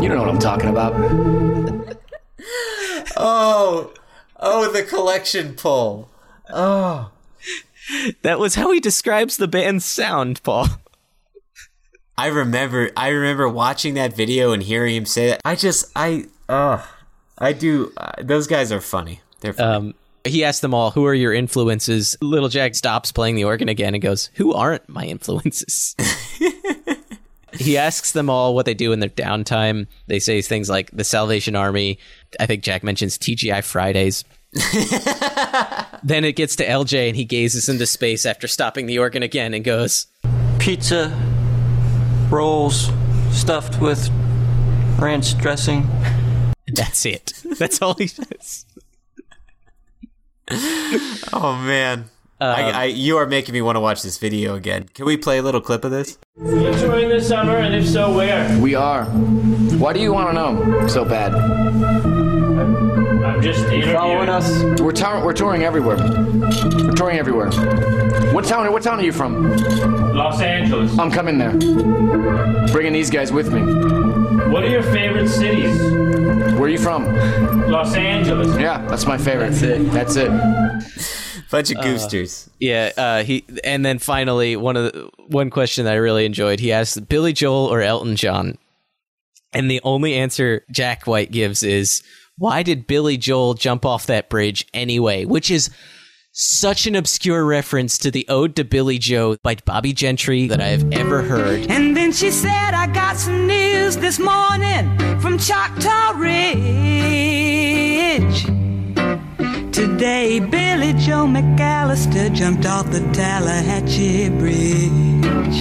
You 0.01 0.09
don't 0.09 0.17
know 0.17 0.23
what 0.23 0.29
I'm 0.31 0.39
talking 0.39 0.71
about. 0.71 0.95
Oh, 3.19 3.93
oh, 4.47 4.71
the 4.73 4.83
collection 4.83 5.55
pull. 5.55 6.09
Oh, 6.51 7.11
That 8.23 8.39
was 8.39 8.55
how 8.55 8.73
he 8.73 8.81
describes 8.81 9.37
the 9.37 9.49
band's 9.49 9.85
sound, 9.85 10.43
Paul. 10.43 10.69
I 12.19 12.29
remember. 12.29 12.91
I 12.97 13.09
remember 13.09 13.49
watching 13.49 13.95
that 13.95 14.15
video 14.17 14.53
and 14.53 14.63
hearing 14.63 14.97
him 14.97 15.05
say 15.05 15.29
that. 15.29 15.41
I 15.45 15.55
just, 15.55 15.91
I, 15.95 16.27
oh, 16.49 16.89
I 17.39 17.53
do. 17.53 17.93
Uh, 17.97 18.13
those 18.23 18.47
guys 18.47 18.73
are 18.73 18.81
funny. 18.81 19.21
They're 19.41 19.53
funny. 19.53 19.89
Um, 19.89 19.95
he 20.25 20.43
asked 20.45 20.63
them 20.63 20.73
all, 20.73 20.93
"Who 20.93 21.05
are 21.05 21.15
your 21.15 21.35
influences?" 21.35 22.17
Little 22.23 22.49
Jack 22.49 22.75
stops 22.75 23.13
playing 23.13 23.35
the 23.35 23.45
organ 23.45 23.69
again 23.69 23.95
and 23.95 24.03
goes, 24.03 24.31
"Who 24.35 24.55
aren't 24.55 24.89
my 24.89 25.05
influences?" 25.05 25.95
he 27.53 27.77
asks 27.77 28.13
them 28.13 28.31
all 28.31 28.55
what 28.55 28.65
they 28.67 28.75
do 28.75 28.93
in 28.93 29.01
their 29.01 29.11
downtime. 29.11 29.87
They 30.07 30.19
say 30.19 30.41
things 30.41 30.71
like 30.71 30.91
the 30.93 31.05
Salvation 31.05 31.55
Army. 31.55 31.99
I 32.41 32.47
think 32.47 32.63
Jack 32.63 32.83
mentions 32.83 33.19
TGI 33.19 33.63
Fridays. 33.63 34.25
then 36.03 36.25
it 36.25 36.37
gets 36.37 36.57
to 36.57 36.67
LJ 36.67 37.09
and 37.09 37.17
he 37.17 37.25
gazes 37.25 37.69
into 37.69 37.87
space 37.87 38.25
after 38.25 38.49
stopping 38.49 38.87
the 38.87 38.99
organ 38.99 39.23
again 39.23 39.55
and 39.55 39.65
goes, 39.65 40.07
Pizza, 40.59 41.13
rolls, 42.31 42.91
stuffed 43.31 43.81
with 43.81 44.09
ranch 44.99 45.37
dressing. 45.39 45.89
That's 46.69 47.05
it. 47.07 47.33
That's 47.59 47.83
all 47.83 47.95
he 47.95 48.07
says. 48.07 48.67
oh 51.33 51.61
man. 51.65 52.11
I, 52.39 52.63
um, 52.63 52.75
I, 52.75 52.85
you 52.85 53.17
are 53.17 53.27
making 53.27 53.55
me 53.55 53.63
want 53.63 53.77
to 53.77 53.81
watch 53.81 54.03
this 54.03 54.19
video 54.19 54.55
again. 54.55 54.89
Can 54.93 55.07
we 55.07 55.17
play 55.17 55.39
a 55.39 55.43
little 55.43 55.63
clip 55.63 55.85
of 55.85 55.91
this? 55.91 56.19
Are 56.39 56.51
you 56.51 56.73
touring 56.75 57.09
this 57.09 57.29
summer, 57.29 57.57
and 57.57 57.75
if 57.75 57.89
so, 57.89 58.15
where? 58.15 58.59
We 58.61 58.75
are. 58.75 59.07
Why 59.07 59.95
do 59.95 60.01
you 60.01 60.13
want 60.13 60.29
to 60.29 60.35
know 60.35 60.87
so 60.87 61.05
bad? 61.07 62.16
I'm 63.37 63.43
just 63.43 63.67
Following 63.93 64.31
us? 64.31 64.81
We're, 64.81 64.93
tou- 64.93 65.23
we're 65.23 65.35
touring 65.35 65.63
everywhere. 65.63 65.99
We're 65.99 66.93
touring 66.93 67.19
everywhere. 67.19 67.51
What 68.33 68.47
town? 68.47 68.73
What 68.73 68.83
town 68.83 68.99
are 68.99 69.03
you 69.03 69.13
from? 69.13 69.55
Los 70.15 70.41
Angeles. 70.41 70.99
I'm 70.99 71.11
coming 71.11 71.37
there. 71.37 71.53
Bringing 72.73 72.95
these 72.95 73.11
guys 73.11 73.31
with 73.31 73.53
me. 73.53 73.61
What 74.51 74.65
are 74.65 74.71
your 74.71 74.83
favorite 74.83 75.29
cities? 75.29 75.79
Where 75.83 76.63
are 76.63 76.69
you 76.71 76.79
from? 76.79 77.15
Los 77.71 77.95
Angeles. 77.95 78.59
Yeah, 78.59 78.81
that's 78.87 79.05
my 79.05 79.19
favorite. 79.19 79.51
That's 79.51 79.63
it. 79.63 79.91
That's 79.93 80.17
it. 80.17 80.31
Bunch 81.51 81.71
of 81.73 81.83
goosters. 81.83 82.49
Yeah, 82.59 82.93
uh, 82.97 83.23
he 83.23 83.45
and 83.65 83.85
then 83.85 83.99
finally 83.99 84.57
one 84.57 84.79
of 84.79 84.93
the 84.95 85.11
one 85.27 85.51
question 85.51 85.85
that 85.85 85.93
I 85.93 85.97
really 85.97 86.25
enjoyed. 86.25 86.59
He 86.59 86.73
asked 86.73 87.07
Billy 87.07 87.35
Joel 87.35 87.67
or 87.67 87.83
Elton 87.83 88.17
John, 88.17 88.57
and 89.53 89.71
the 89.71 89.83
only 89.85 90.15
answer 90.15 90.65
Jack 90.71 91.07
White 91.07 91.31
gives 91.31 91.63
is, 91.63 92.03
"Why 92.39 92.63
did 92.63 92.87
Billy 92.87 93.17
Joel 93.17 93.55
jump 93.55 93.85
off 93.85 94.07
that 94.07 94.29
bridge 94.29 94.67
anyway?" 94.75 95.25
Which 95.25 95.51
is 95.51 95.71
such 96.39 96.87
an 96.87 96.95
obscure 96.95 97.47
reference 97.47 97.97
to 97.97 98.11
the 98.11 98.27
Ode 98.29 98.55
to 98.57 98.65
Billy 98.65 98.99
Joe 98.99 99.39
by 99.43 99.55
Bobbie 99.55 99.95
Gentry 99.95 100.47
that 100.49 100.61
I 100.61 100.67
have 100.67 100.93
ever 100.93 101.23
heard. 101.23 101.71
And 101.71 101.97
then 101.97 102.13
she 102.13 102.31
said, 102.31 102.75
I 102.75 102.89
got 102.89 103.17
some 103.17 103.47
news 103.47 103.97
this 103.97 104.19
morning 104.19 104.99
from 105.19 105.39
Choctaw 105.39 106.13
Ridge. 106.19 106.37
Today, 109.73 110.41
Billy 110.41 110.93
Joe 110.93 111.27
McAllister 111.27 112.35
jumped 112.35 112.67
off 112.67 112.91
the 112.91 113.01
Tallahatchie 113.15 114.29
Bridge. 114.39 115.57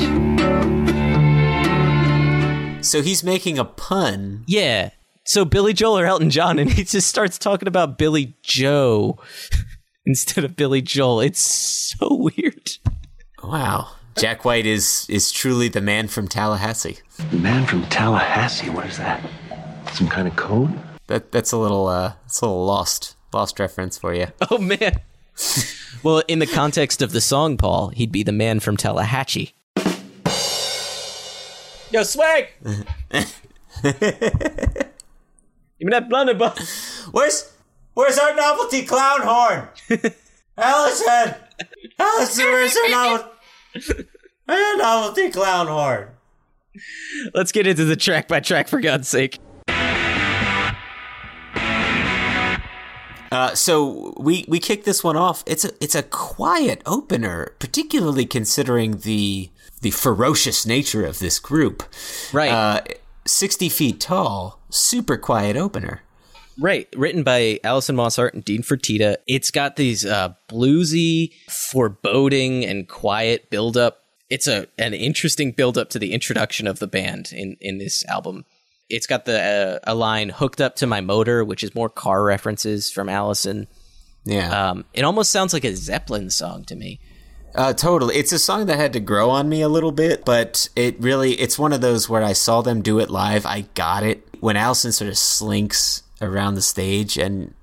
So 2.86 3.02
he's 3.02 3.24
making 3.24 3.58
a 3.58 3.64
pun. 3.64 4.44
Yeah. 4.46 4.90
So 5.28 5.44
Billy 5.44 5.74
Joel 5.74 5.98
or 5.98 6.06
Elton 6.06 6.30
John, 6.30 6.60
and 6.60 6.72
he 6.72 6.84
just 6.84 7.08
starts 7.08 7.40
talking 7.40 7.68
about 7.68 7.98
Billy 7.98 8.36
Joe 8.44 9.18
instead 10.06 10.44
of 10.44 10.56
Billy 10.56 10.84
Joel. 10.84 11.20
It's 11.20 11.40
so 11.40 12.08
weird. 12.12 12.74
Wow. 13.44 13.90
Jack 14.16 14.46
White 14.46 14.68
is 14.68 15.08
is 15.10 15.32
truly 15.32 15.68
the 15.68 15.82
man 15.82 16.08
from 16.08 16.28
Tallahassee. 16.28 17.00
The 17.32 17.38
man 17.38 17.66
from 17.66 17.84
Tallahassee. 17.88 18.70
What 18.70 18.86
is 18.86 18.98
that? 18.98 19.28
Some 19.94 20.08
kind 20.08 20.28
of 20.28 20.36
code? 20.36 20.72
That 21.08 21.32
that's 21.32 21.52
a 21.52 21.58
little 21.58 21.88
uh, 21.88 22.14
it's 22.26 22.40
a 22.42 22.46
little 22.46 22.64
lost 22.64 23.16
lost 23.34 23.60
reference 23.60 23.98
for 23.98 24.14
you. 24.14 24.28
Oh 24.52 24.60
man. 24.60 25.02
well, 26.04 26.22
in 26.28 26.38
the 26.38 26.48
context 26.48 27.02
of 27.02 27.12
the 27.12 27.20
song, 27.20 27.58
Paul, 27.58 27.90
he'd 27.90 28.12
be 28.12 28.22
the 28.22 28.32
man 28.32 28.60
from 28.60 28.78
Tallahatchie. 28.78 29.54
Yo, 31.92 32.04
swag. 32.04 32.50
Give 35.80 35.88
me 35.88 35.92
that 35.92 36.10
blunderbuss. 36.10 37.08
Where's 37.12 37.52
Where's 37.96 38.18
our 38.18 38.36
novelty 38.36 38.84
clown 38.86 39.22
horn? 39.24 39.70
Alison! 40.58 41.36
Alison, 41.98 42.46
where's 42.46 42.76
our 42.76 42.90
novelty, 42.90 44.08
our 44.50 44.78
novelty 44.78 45.32
clown 45.32 45.68
horn? 45.68 46.10
Let's 47.34 47.54
get 47.54 47.68
into 47.68 47.86
the 47.86 47.96
track 47.96 48.28
by 48.28 48.42
track 48.42 48.68
for 48.68 48.82
God's 48.82 49.08
sake. 49.08 49.40
Uh, 53.32 53.56
so 53.56 54.14
we 54.18 54.46
we 54.48 54.60
kick 54.60 54.84
this 54.84 55.04
one 55.04 55.16
off. 55.16 55.44
It's 55.46 55.66
a 55.66 55.72
it's 55.82 55.96
a 55.96 56.04
quiet 56.04 56.82
opener, 56.86 57.54
particularly 57.60 58.26
considering 58.26 59.00
the 59.00 59.50
the 59.82 59.92
ferocious 59.92 60.66
nature 60.66 61.06
of 61.06 61.20
this 61.20 61.40
group. 61.40 61.84
Right, 62.34 62.52
uh, 62.52 62.82
sixty 63.26 63.70
feet 63.70 64.00
tall, 64.00 64.60
super 64.76 65.18
quiet 65.18 65.56
opener. 65.56 66.02
Right, 66.58 66.88
written 66.96 67.24
by 67.24 67.60
Alison 67.64 67.98
Mosshart 67.98 68.34
and 68.34 68.46
Dean 68.46 68.62
Fertita. 68.62 69.18
It's 69.28 69.52
got 69.52 69.76
these 69.76 70.06
uh, 70.06 70.36
bluesy, 70.48 71.34
foreboding, 71.50 72.64
and 72.64 72.88
quiet 72.88 73.50
build 73.50 73.76
up. 73.76 74.04
It's 74.30 74.48
a 74.48 74.68
an 74.78 74.94
interesting 74.94 75.52
build 75.52 75.78
up 75.78 75.90
to 75.92 76.00
the 76.00 76.14
introduction 76.14 76.66
of 76.66 76.80
the 76.80 76.88
band 76.88 77.32
in 77.34 77.58
in 77.60 77.78
this 77.78 78.06
album. 78.06 78.46
It's 78.90 79.06
got 79.06 79.26
the 79.26 79.82
uh, 79.86 79.92
a 79.92 79.96
line 79.96 80.30
hooked 80.30 80.62
up 80.62 80.78
to 80.78 80.88
my 80.88 81.02
motor, 81.02 81.44
which 81.44 81.64
is 81.64 81.76
more 81.76 81.90
car 81.90 82.24
references 82.24 82.90
from 82.90 83.10
Allison. 83.10 83.68
Yeah, 84.24 84.70
um, 84.70 84.86
it 84.94 85.04
almost 85.04 85.32
sounds 85.32 85.52
like 85.54 85.66
a 85.66 85.76
Zeppelin 85.76 86.30
song 86.30 86.64
to 86.66 86.76
me. 86.76 87.02
Uh, 87.54 87.74
totally. 87.74 88.16
It's 88.16 88.34
a 88.34 88.40
song 88.40 88.66
that 88.66 88.78
had 88.78 88.94
to 88.94 89.00
grow 89.00 89.30
on 89.30 89.48
me 89.48 89.62
a 89.62 89.70
little 89.70 89.94
bit, 89.94 90.26
but 90.26 90.68
it 90.76 91.00
really, 91.00 91.34
it's 91.34 91.58
one 91.58 91.72
of 91.72 91.80
those 91.80 92.10
where 92.10 92.22
I 92.22 92.34
saw 92.34 92.62
them 92.62 92.82
do 92.82 93.00
it 93.00 93.10
live. 93.10 93.46
I 93.46 93.62
got 93.76 94.04
it. 94.04 94.28
When 94.42 94.58
Alison 94.58 94.92
sort 94.92 95.10
of 95.10 95.18
slinks 95.18 96.04
around 96.22 96.56
the 96.56 96.62
stage 96.62 97.18
and 97.18 97.54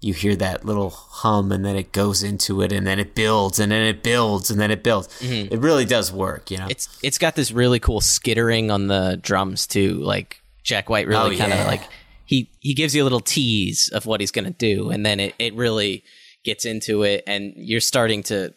you 0.00 0.12
hear 0.12 0.36
that 0.36 0.64
little 0.66 0.90
hum 0.90 1.50
and 1.50 1.64
then 1.64 1.76
it 1.76 1.90
goes 1.92 2.22
into 2.22 2.60
it 2.60 2.70
and 2.72 2.86
then 2.86 2.98
it 2.98 3.14
builds 3.14 3.58
and 3.58 3.72
then 3.72 3.82
it 3.86 4.02
builds 4.02 4.50
and 4.50 4.60
then 4.60 4.70
it 4.70 4.82
builds. 4.82 5.08
It 5.22 5.58
really 5.60 5.86
does 5.86 6.12
work, 6.12 6.50
you 6.50 6.58
know. 6.58 6.64
Mm-hmm. 6.64 6.70
It's 6.72 6.98
it's 7.02 7.18
got 7.18 7.34
this 7.36 7.50
really 7.52 7.78
cool 7.80 8.00
skittering 8.02 8.70
on 8.70 8.86
the 8.88 9.18
drums 9.22 9.66
too. 9.66 9.94
Like 9.94 10.40
Jack 10.62 10.90
White 10.90 11.06
really 11.08 11.36
Oh, 11.36 11.38
kind 11.38 11.52
of 11.52 11.58
yeah. 11.60 11.66
like 11.66 11.82
he 12.26 12.50
he 12.60 12.74
gives 12.74 12.94
you 12.94 13.02
a 13.02 13.04
little 13.04 13.20
tease 13.20 13.88
of 13.94 14.04
what 14.06 14.20
he's 14.20 14.30
gonna 14.30 14.50
do, 14.50 14.90
and 14.90 15.04
then 15.06 15.20
it, 15.20 15.34
it 15.38 15.54
really 15.54 16.04
gets 16.44 16.64
into 16.66 17.02
it, 17.02 17.22
and 17.26 17.54
you're 17.56 17.80
starting 17.80 18.22
to 18.24 18.52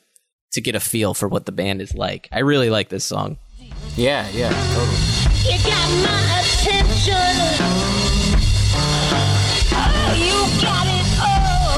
to 0.51 0.61
get 0.61 0.75
a 0.75 0.79
feel 0.81 1.13
for 1.13 1.27
what 1.29 1.45
the 1.45 1.51
band 1.53 1.81
is 1.81 1.93
like. 1.93 2.27
I 2.31 2.39
really 2.39 2.69
like 2.69 2.89
this 2.89 3.05
song. 3.05 3.37
yeah, 3.95 4.27
yeah, 4.31 4.49
totally. 4.73 4.97
You 7.05 7.13
got 7.13 7.35
my 7.35 8.81
attention. 9.59 10.19
You 10.19 10.39
got 10.61 10.87
it 10.87 11.07
all. 11.21 11.77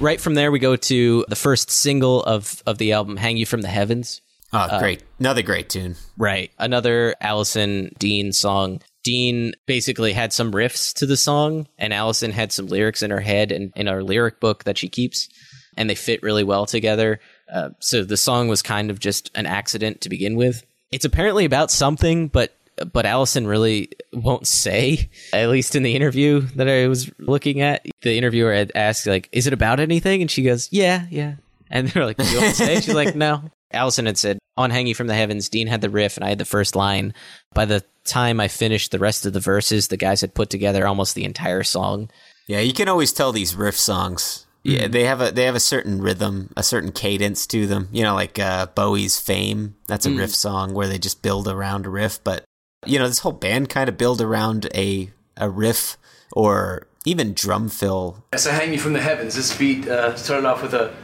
Right 0.00 0.20
from 0.20 0.34
there, 0.34 0.50
we 0.50 0.58
go 0.58 0.76
to 0.76 1.24
the 1.28 1.36
first 1.36 1.70
single 1.70 2.22
of 2.24 2.62
of 2.66 2.78
the 2.78 2.92
album, 2.92 3.16
"Hang 3.18 3.36
You 3.36 3.46
from 3.46 3.60
the 3.62 3.68
Heavens." 3.68 4.20
Oh, 4.52 4.78
great. 4.78 5.02
Another 5.18 5.42
great 5.42 5.68
tune. 5.68 5.96
Right. 6.16 6.50
Another 6.58 7.14
Alison 7.20 7.90
Dean 7.98 8.32
song. 8.32 8.80
Dean 9.04 9.52
basically 9.66 10.12
had 10.12 10.32
some 10.32 10.50
riffs 10.50 10.92
to 10.94 11.06
the 11.06 11.16
song, 11.16 11.68
and 11.78 11.92
Alison 11.92 12.32
had 12.32 12.50
some 12.50 12.66
lyrics 12.66 13.02
in 13.02 13.10
her 13.10 13.20
head 13.20 13.52
and 13.52 13.72
in 13.76 13.86
our 13.86 14.02
lyric 14.02 14.40
book 14.40 14.64
that 14.64 14.78
she 14.78 14.88
keeps, 14.88 15.28
and 15.76 15.88
they 15.88 15.94
fit 15.94 16.22
really 16.22 16.42
well 16.42 16.66
together. 16.66 17.20
Uh, 17.52 17.70
so 17.78 18.02
the 18.02 18.16
song 18.16 18.48
was 18.48 18.62
kind 18.62 18.90
of 18.90 18.98
just 18.98 19.30
an 19.34 19.46
accident 19.46 20.00
to 20.00 20.08
begin 20.08 20.36
with. 20.36 20.64
It's 20.90 21.04
apparently 21.04 21.44
about 21.44 21.70
something, 21.70 22.28
but 22.28 22.56
but 22.92 23.06
Alison 23.06 23.46
really 23.46 23.90
won't 24.12 24.46
say. 24.46 25.10
At 25.32 25.48
least 25.48 25.76
in 25.76 25.84
the 25.84 25.94
interview 25.94 26.40
that 26.56 26.68
I 26.68 26.88
was 26.88 27.10
looking 27.18 27.60
at, 27.60 27.86
the 28.02 28.16
interviewer 28.16 28.52
had 28.52 28.72
asked 28.74 29.06
like, 29.06 29.28
"Is 29.32 29.46
it 29.46 29.52
about 29.52 29.80
anything?" 29.80 30.22
And 30.22 30.30
she 30.30 30.42
goes, 30.42 30.68
"Yeah, 30.72 31.06
yeah." 31.10 31.34
And 31.70 31.88
they're 31.88 32.06
like, 32.06 32.18
"You 32.18 32.40
won't 32.40 32.56
say?" 32.56 32.76
She's 32.76 32.94
like, 32.94 33.14
"No." 33.14 33.42
Alison 33.72 34.06
had 34.06 34.16
said, 34.16 34.38
"On 34.56 34.70
Hang 34.70 34.86
You 34.86 34.94
from 34.94 35.08
the 35.08 35.14
Heavens." 35.14 35.48
Dean 35.48 35.66
had 35.66 35.82
the 35.82 35.90
riff, 35.90 36.16
and 36.16 36.24
I 36.24 36.30
had 36.30 36.38
the 36.38 36.44
first 36.44 36.74
line. 36.74 37.12
By 37.54 37.64
the 37.66 37.84
time 38.04 38.40
I 38.40 38.48
finished 38.48 38.90
the 38.90 38.98
rest 38.98 39.26
of 39.26 39.32
the 39.32 39.40
verses, 39.40 39.88
the 39.88 39.96
guys 39.96 40.20
had 40.20 40.34
put 40.34 40.50
together 40.50 40.86
almost 40.86 41.14
the 41.14 41.24
entire 41.24 41.62
song. 41.62 42.10
Yeah, 42.46 42.60
you 42.60 42.72
can 42.74 42.88
always 42.88 43.12
tell 43.12 43.32
these 43.32 43.54
riff 43.56 43.76
songs. 43.78 44.46
Yeah, 44.62 44.88
they 44.88 45.04
have 45.04 45.20
a 45.20 45.30
they 45.30 45.44
have 45.44 45.54
a 45.54 45.60
certain 45.60 46.00
rhythm, 46.00 46.50
a 46.56 46.62
certain 46.62 46.90
cadence 46.92 47.46
to 47.48 47.66
them. 47.66 47.88
You 47.92 48.02
know, 48.02 48.14
like 48.14 48.38
uh, 48.38 48.66
Bowie's 48.74 49.18
"Fame." 49.20 49.74
That's 49.88 50.06
a 50.06 50.10
Mm. 50.10 50.18
riff 50.20 50.34
song 50.34 50.72
where 50.72 50.88
they 50.88 50.98
just 50.98 51.20
build 51.20 51.48
around 51.48 51.84
a 51.84 51.90
riff. 51.90 52.22
But 52.24 52.44
you 52.86 52.98
know, 52.98 53.06
this 53.06 53.18
whole 53.18 53.32
band 53.32 53.68
kind 53.68 53.88
of 53.90 53.98
build 53.98 54.22
around 54.22 54.68
a 54.74 55.10
a 55.36 55.50
riff 55.50 55.98
or 56.32 56.86
even 57.04 57.34
drum 57.34 57.68
fill. 57.68 58.24
So 58.36 58.50
hang 58.52 58.70
me 58.70 58.78
from 58.78 58.94
the 58.94 59.02
heavens. 59.02 59.34
This 59.34 59.54
beat 59.56 59.86
uh, 59.86 60.16
started 60.16 60.46
off 60.46 60.62
with 60.62 60.72
a, 60.72 60.94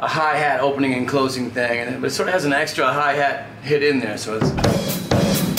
a 0.00 0.08
hi 0.08 0.36
hat 0.36 0.58
opening 0.60 0.94
and 0.94 1.06
closing 1.08 1.52
thing, 1.52 1.78
and 1.78 1.94
it, 1.94 2.00
but 2.00 2.08
it 2.08 2.14
sort 2.14 2.28
of 2.28 2.34
has 2.34 2.44
an 2.44 2.52
extra 2.52 2.92
hi 2.92 3.12
hat 3.14 3.46
hit 3.62 3.84
in 3.84 4.00
there. 4.00 4.18
So 4.18 4.38
it's. 4.42 5.53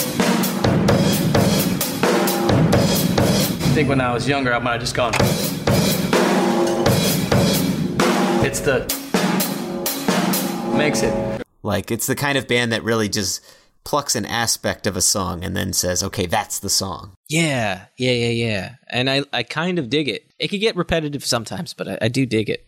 Think 3.75 3.89
when 3.89 3.99
I 3.99 4.13
was 4.13 4.25
younger, 4.25 4.53
I 4.53 4.59
might 4.59 4.71
have 4.71 4.79
just 4.79 4.95
gone. 4.95 5.11
It's 8.45 8.61
the 8.61 8.85
makes 10.77 11.01
it. 11.01 11.43
Like 11.61 11.91
it's 11.91 12.07
the 12.07 12.15
kind 12.15 12.37
of 12.37 12.47
band 12.47 12.71
that 12.71 12.85
really 12.85 13.09
just 13.09 13.43
plucks 13.83 14.15
an 14.15 14.23
aspect 14.23 14.87
of 14.87 14.95
a 14.95 15.01
song 15.01 15.43
and 15.43 15.57
then 15.57 15.73
says, 15.73 16.03
"Okay, 16.03 16.25
that's 16.25 16.59
the 16.59 16.69
song." 16.69 17.15
Yeah, 17.27 17.87
yeah, 17.97 18.13
yeah, 18.13 18.29
yeah. 18.29 18.75
And 18.87 19.09
I, 19.09 19.23
I 19.33 19.43
kind 19.43 19.77
of 19.77 19.89
dig 19.89 20.07
it. 20.07 20.31
It 20.39 20.47
could 20.47 20.61
get 20.61 20.77
repetitive 20.77 21.25
sometimes, 21.25 21.73
but 21.73 21.89
I, 21.89 21.97
I 22.03 22.07
do 22.07 22.25
dig 22.25 22.49
it. 22.49 22.65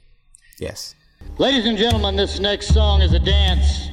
Yes. 0.59 0.93
Ladies 1.37 1.65
and 1.67 1.77
gentlemen, 1.77 2.17
this 2.17 2.41
next 2.41 2.73
song 2.73 3.01
is 3.01 3.13
a 3.13 3.19
dance. 3.19 3.87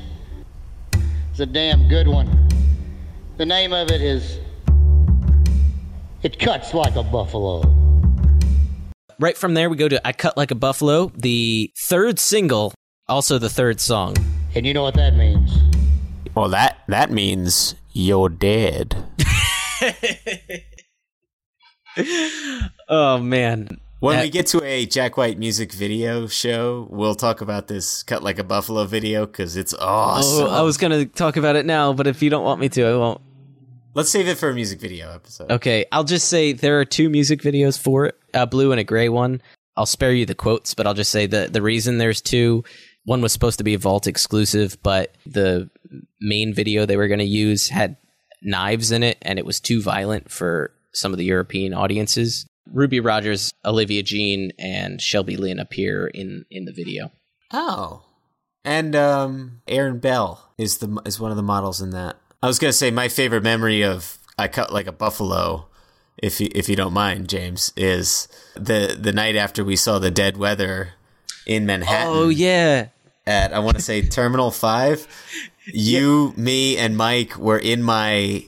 It's 1.30 1.38
a 1.38 1.46
damn 1.46 1.86
good 1.88 2.08
one. 2.08 2.48
The 3.36 3.46
name 3.46 3.72
of 3.72 3.92
it 3.92 4.00
is 4.02 4.40
It 6.24 6.38
Cuts 6.38 6.72
Like 6.72 6.96
a 6.96 7.02
Buffalo. 7.02 7.60
Right 9.20 9.36
from 9.36 9.52
there, 9.52 9.68
we 9.68 9.76
go 9.76 9.88
to 9.88 10.04
I 10.06 10.12
Cut 10.12 10.38
Like 10.38 10.50
a 10.50 10.54
Buffalo, 10.54 11.12
the 11.14 11.70
third 11.76 12.18
single, 12.18 12.72
also 13.06 13.38
the 13.38 13.50
third 13.50 13.78
song. 13.78 14.16
And 14.54 14.64
you 14.66 14.72
know 14.72 14.82
what 14.82 14.94
that 14.94 15.14
means? 15.16 15.52
Well, 16.34 16.48
that 16.48 16.78
that 16.88 17.10
means 17.10 17.74
you're 17.92 18.28
dead. 18.30 18.96
Oh, 22.88 23.18
man. 23.18 23.68
When 24.00 24.16
That- 24.16 24.24
we 24.24 24.30
get 24.30 24.46
to 24.48 24.62
a 24.64 24.84
Jack 24.84 25.16
White 25.16 25.38
music 25.38 25.72
video 25.72 26.26
show, 26.26 26.88
we'll 26.90 27.14
talk 27.14 27.40
about 27.40 27.68
this 27.68 28.02
"Cut 28.02 28.20
Like 28.22 28.40
a 28.40 28.44
Buffalo" 28.44 28.84
video 28.84 29.26
because 29.26 29.56
it's 29.56 29.72
awesome. 29.74 30.48
Oh, 30.48 30.50
I 30.50 30.62
was 30.62 30.76
going 30.76 30.90
to 30.90 31.06
talk 31.06 31.36
about 31.36 31.54
it 31.54 31.64
now, 31.64 31.92
but 31.92 32.08
if 32.08 32.20
you 32.20 32.30
don't 32.30 32.42
want 32.42 32.60
me 32.60 32.68
to, 32.70 32.82
I 32.84 32.96
won't. 32.96 33.20
Let's 33.94 34.10
save 34.10 34.26
it 34.26 34.38
for 34.38 34.50
a 34.50 34.54
music 34.54 34.80
video 34.80 35.12
episode. 35.12 35.52
Okay, 35.52 35.86
I'll 35.92 36.04
just 36.04 36.28
say 36.28 36.52
there 36.52 36.80
are 36.80 36.84
two 36.84 37.08
music 37.08 37.42
videos 37.42 37.80
for 37.80 38.06
it, 38.06 38.18
a 38.34 38.46
blue 38.46 38.72
and 38.72 38.80
a 38.80 38.84
gray 38.84 39.08
one. 39.08 39.40
I'll 39.76 39.86
spare 39.86 40.12
you 40.12 40.26
the 40.26 40.34
quotes, 40.34 40.74
but 40.74 40.86
I'll 40.86 40.94
just 40.94 41.12
say 41.12 41.26
the 41.26 41.48
the 41.50 41.62
reason 41.62 41.98
there's 41.98 42.20
two. 42.20 42.64
One 43.04 43.20
was 43.20 43.32
supposed 43.32 43.58
to 43.58 43.64
be 43.64 43.74
a 43.74 43.78
Vault 43.78 44.06
exclusive, 44.06 44.78
but 44.82 45.14
the 45.26 45.70
main 46.20 46.54
video 46.54 46.86
they 46.86 46.96
were 46.96 47.08
going 47.08 47.18
to 47.18 47.24
use 47.24 47.68
had 47.68 47.96
knives 48.42 48.90
in 48.90 49.02
it, 49.02 49.18
and 49.22 49.38
it 49.38 49.46
was 49.46 49.60
too 49.60 49.80
violent 49.80 50.30
for 50.30 50.72
some 50.92 51.12
of 51.12 51.18
the 51.18 51.24
European 51.24 51.72
audiences. 51.72 52.46
Ruby 52.66 52.98
Rogers, 52.98 53.52
Olivia 53.64 54.02
Jean, 54.02 54.52
and 54.58 55.00
Shelby 55.00 55.36
Lynn 55.36 55.60
appear 55.60 56.08
in 56.08 56.46
in 56.50 56.64
the 56.64 56.72
video. 56.72 57.12
Oh, 57.52 58.04
and 58.64 58.96
um, 58.96 59.60
Aaron 59.68 59.98
Bell 60.00 60.52
is 60.58 60.78
the 60.78 61.00
is 61.04 61.20
one 61.20 61.30
of 61.30 61.36
the 61.36 61.42
models 61.42 61.80
in 61.80 61.90
that. 61.90 62.16
I 62.44 62.46
was 62.46 62.58
gonna 62.58 62.74
say 62.74 62.90
my 62.90 63.08
favorite 63.08 63.42
memory 63.42 63.82
of 63.82 64.18
"I 64.38 64.48
Cut 64.48 64.70
Like 64.70 64.86
a 64.86 64.92
Buffalo," 64.92 65.66
if 66.18 66.40
you, 66.40 66.50
if 66.54 66.68
you 66.68 66.76
don't 66.76 66.92
mind, 66.92 67.28
James, 67.28 67.72
is 67.74 68.28
the 68.54 68.96
the 69.00 69.12
night 69.12 69.34
after 69.34 69.64
we 69.64 69.76
saw 69.76 69.98
the 69.98 70.10
dead 70.10 70.36
weather 70.36 70.90
in 71.46 71.64
Manhattan. 71.64 72.08
Oh 72.12 72.28
yeah, 72.28 72.88
at 73.26 73.54
I 73.54 73.60
want 73.60 73.76
to 73.76 73.82
say 73.82 74.02
Terminal 74.02 74.50
Five. 74.50 75.06
You, 75.66 76.34
me, 76.36 76.76
and 76.76 76.94
Mike 76.94 77.38
were 77.38 77.56
in 77.58 77.82
my. 77.82 78.44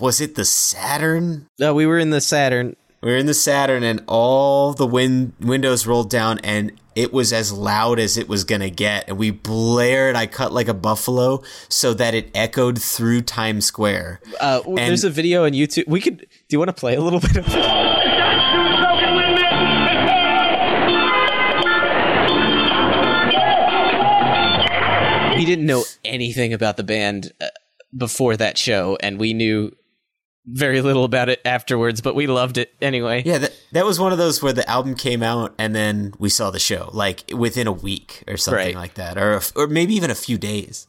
Was 0.00 0.18
it 0.18 0.34
the 0.34 0.46
Saturn? 0.46 1.46
No, 1.58 1.74
we 1.74 1.84
were 1.84 1.98
in 1.98 2.08
the 2.08 2.22
Saturn. 2.22 2.74
We 3.02 3.10
were 3.10 3.18
in 3.18 3.26
the 3.26 3.34
Saturn, 3.34 3.82
and 3.82 4.02
all 4.08 4.72
the 4.72 4.86
win- 4.86 5.34
windows 5.38 5.86
rolled 5.86 6.08
down, 6.08 6.38
and 6.38 6.72
it 6.94 7.12
was 7.12 7.32
as 7.32 7.52
loud 7.52 7.98
as 7.98 8.16
it 8.16 8.28
was 8.28 8.44
gonna 8.44 8.70
get. 8.70 9.08
And 9.08 9.18
we 9.18 9.30
blared 9.30 10.16
"I 10.16 10.26
Cut 10.26 10.52
Like 10.52 10.68
a 10.68 10.74
Buffalo" 10.74 11.42
so 11.68 11.94
that 11.94 12.14
it 12.14 12.30
echoed 12.34 12.80
through 12.80 13.22
Times 13.22 13.64
Square. 13.66 14.20
Uh, 14.40 14.58
w- 14.58 14.76
there's 14.76 15.04
a 15.04 15.10
video 15.10 15.44
on 15.44 15.52
YouTube. 15.52 15.86
We 15.88 16.00
could. 16.00 16.18
Do 16.18 16.26
you 16.50 16.58
want 16.58 16.68
to 16.68 16.72
play 16.74 16.94
a 16.94 17.00
little 17.00 17.20
bit 17.28 17.36
of 17.36 17.44
it? 17.48 17.82
we 25.36 25.46
didn't 25.46 25.66
know 25.66 25.84
anything 26.04 26.52
about 26.52 26.76
the 26.76 26.84
band 26.84 27.32
uh, 27.40 27.46
before 27.96 28.36
that 28.36 28.58
show, 28.58 28.96
and 29.00 29.18
we 29.18 29.32
knew 29.32 29.72
very 30.46 30.80
little 30.80 31.04
about 31.04 31.28
it 31.28 31.40
afterwards, 31.44 32.00
but 32.00 32.14
we 32.14 32.26
loved 32.26 32.58
it 32.58 32.74
anyway. 32.80 33.22
Yeah, 33.24 33.38
that 33.38 33.52
that 33.72 33.84
was 33.86 34.00
one 34.00 34.12
of 34.12 34.18
those 34.18 34.42
where 34.42 34.52
the 34.52 34.68
album 34.68 34.94
came 34.94 35.22
out 35.22 35.54
and 35.58 35.74
then 35.74 36.12
we 36.18 36.28
saw 36.28 36.50
the 36.50 36.58
show 36.58 36.90
like 36.92 37.24
within 37.34 37.66
a 37.66 37.72
week 37.72 38.24
or 38.26 38.36
something 38.36 38.58
Right. 38.58 38.74
like 38.74 38.94
that, 38.94 39.16
or 39.18 39.40
or 39.54 39.66
maybe 39.66 39.94
even 39.94 40.10
a 40.10 40.14
few 40.16 40.38
days. 40.38 40.86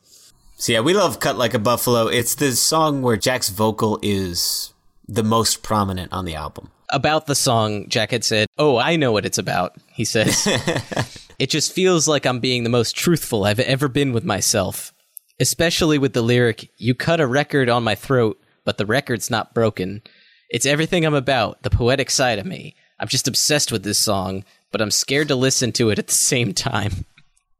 So 0.57 0.71
yeah, 0.71 0.79
we 0.79 0.93
love 0.93 1.19
"Cut 1.19 1.37
Like 1.37 1.53
a 1.53 1.59
Buffalo." 1.59 2.07
It's 2.07 2.35
the 2.35 2.51
song 2.53 3.01
where 3.01 3.17
Jack's 3.17 3.49
vocal 3.49 3.99
is 4.01 4.73
the 5.07 5.23
most 5.23 5.61
prominent 5.63 6.13
on 6.13 6.25
the 6.25 6.35
album. 6.35 6.69
About 6.89 7.25
the 7.25 7.35
song, 7.35 7.89
Jack 7.89 8.11
had 8.11 8.23
said, 8.23 8.47
Oh, 8.57 8.77
I 8.77 8.95
know 8.97 9.11
what 9.11 9.25
it's 9.25 9.39
about. 9.39 9.75
He 9.91 10.05
says, 10.05 10.47
It 11.39 11.49
just 11.49 11.73
feels 11.73 12.07
like 12.07 12.25
I'm 12.25 12.39
being 12.39 12.63
the 12.63 12.69
most 12.69 12.95
truthful 12.95 13.43
I've 13.45 13.59
ever 13.59 13.87
been 13.87 14.13
with 14.13 14.23
myself, 14.23 14.93
especially 15.39 15.97
with 15.97 16.13
the 16.13 16.21
lyric, 16.21 16.69
You 16.77 16.93
cut 16.93 17.19
a 17.19 17.25
record 17.27 17.67
on 17.67 17.83
my 17.83 17.95
throat, 17.95 18.39
but 18.65 18.77
the 18.77 18.85
record's 18.85 19.29
not 19.29 19.53
broken. 19.53 20.01
It's 20.49 20.65
everything 20.65 21.05
I'm 21.05 21.13
about, 21.13 21.63
the 21.63 21.69
poetic 21.69 22.09
side 22.09 22.39
of 22.39 22.45
me. 22.45 22.75
I'm 22.99 23.07
just 23.07 23.27
obsessed 23.27 23.71
with 23.71 23.83
this 23.83 23.99
song, 23.99 24.45
but 24.71 24.81
I'm 24.81 24.91
scared 24.91 25.27
to 25.29 25.35
listen 25.35 25.71
to 25.73 25.89
it 25.89 25.99
at 25.99 26.07
the 26.07 26.13
same 26.13 26.53
time. 26.53 27.05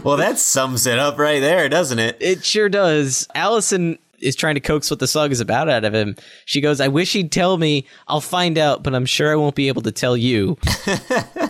Well, 0.03 0.17
that 0.17 0.39
sums 0.39 0.85
it 0.85 0.99
up 0.99 1.17
right 1.17 1.39
there, 1.39 1.67
doesn't 1.69 1.99
it? 1.99 2.17
It 2.19 2.45
sure 2.45 2.69
does. 2.69 3.27
Alison 3.35 3.97
is 4.19 4.35
trying 4.35 4.55
to 4.55 4.61
coax 4.61 4.89
what 4.89 4.99
the 4.99 5.07
song 5.07 5.31
is 5.31 5.39
about 5.39 5.69
out 5.69 5.85
of 5.85 5.93
him. 5.93 6.15
She 6.45 6.61
goes, 6.61 6.81
I 6.81 6.87
wish 6.87 7.13
he'd 7.13 7.31
tell 7.31 7.57
me. 7.57 7.87
I'll 8.07 8.21
find 8.21 8.57
out, 8.57 8.83
but 8.83 8.95
I'm 8.95 9.05
sure 9.05 9.31
I 9.31 9.35
won't 9.35 9.55
be 9.55 9.67
able 9.67 9.81
to 9.83 9.91
tell 9.91 10.15
you. 10.17 10.57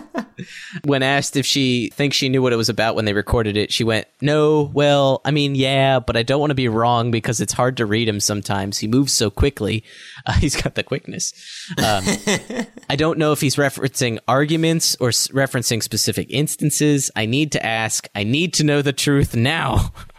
when 0.84 1.02
asked 1.02 1.36
if 1.36 1.46
she 1.46 1.90
thinks 1.90 2.16
she 2.16 2.28
knew 2.28 2.42
what 2.42 2.52
it 2.52 2.56
was 2.56 2.68
about 2.68 2.94
when 2.94 3.04
they 3.04 3.12
recorded 3.12 3.56
it, 3.56 3.72
she 3.72 3.84
went, 3.84 4.06
"No, 4.20 4.70
well, 4.74 5.20
I 5.24 5.30
mean, 5.30 5.54
yeah, 5.54 6.00
but 6.00 6.16
I 6.16 6.22
don't 6.22 6.40
want 6.40 6.50
to 6.50 6.54
be 6.54 6.68
wrong 6.68 7.10
because 7.10 7.40
it's 7.40 7.52
hard 7.52 7.76
to 7.78 7.86
read 7.86 8.08
him 8.08 8.20
sometimes. 8.20 8.78
He 8.78 8.88
moves 8.88 9.12
so 9.12 9.30
quickly. 9.30 9.84
Uh, 10.26 10.32
he's 10.32 10.54
got 10.54 10.74
the 10.74 10.82
quickness. 10.82 11.32
Um, 11.78 12.04
I 12.90 12.96
don't 12.96 13.18
know 13.18 13.32
if 13.32 13.40
he's 13.40 13.56
referencing 13.56 14.18
arguments 14.28 14.94
or 15.00 15.08
s- 15.08 15.28
referencing 15.28 15.82
specific 15.82 16.26
instances. 16.30 17.10
I 17.16 17.24
need 17.24 17.52
to 17.52 17.64
ask. 17.64 18.06
I 18.14 18.24
need 18.24 18.52
to 18.54 18.64
know 18.64 18.82
the 18.82 18.92
truth 18.92 19.34
now." 19.34 19.92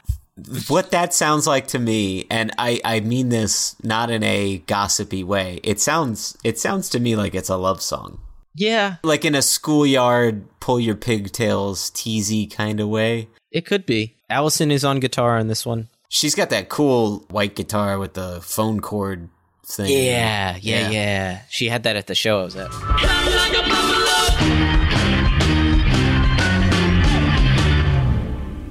what 0.67 0.91
that 0.91 1.13
sounds 1.13 1.45
like 1.47 1.67
to 1.67 1.79
me, 1.79 2.25
and 2.29 2.51
I, 2.57 2.81
I 2.83 2.99
mean 3.01 3.29
this 3.29 3.75
not 3.83 4.09
in 4.09 4.23
a 4.23 4.59
gossipy 4.59 5.23
way. 5.23 5.59
It 5.63 5.79
sounds 5.79 6.37
it 6.43 6.59
sounds 6.59 6.89
to 6.89 6.99
me 6.99 7.15
like 7.15 7.35
it's 7.35 7.49
a 7.49 7.57
love 7.57 7.81
song. 7.81 8.19
Yeah, 8.55 8.95
Like 9.03 9.23
in 9.23 9.33
a 9.35 9.41
schoolyard 9.41 10.45
pull 10.59 10.79
your 10.79 10.95
pigtails 10.95 11.89
teasy 11.91 12.51
kind 12.51 12.79
of 12.79 12.89
way. 12.89 13.29
it 13.51 13.65
could 13.65 13.85
be. 13.85 14.15
Alison 14.29 14.71
is 14.71 14.83
on 14.83 14.99
guitar 14.99 15.37
on 15.37 15.47
this 15.47 15.65
one. 15.65 15.87
She's 16.09 16.35
got 16.35 16.49
that 16.49 16.67
cool 16.69 17.25
white 17.29 17.55
guitar 17.55 17.97
with 17.97 18.13
the 18.13 18.41
phone 18.41 18.81
cord 18.81 19.29
thing. 19.65 19.89
Yeah, 19.89 20.57
yeah, 20.59 20.89
yeah. 20.89 21.41
She 21.49 21.69
had 21.69 21.83
that 21.83 21.95
at 21.95 22.07
the 22.07 22.15
show 22.15 22.41
I 22.41 22.43
was 22.43 22.55
at. 22.57 22.71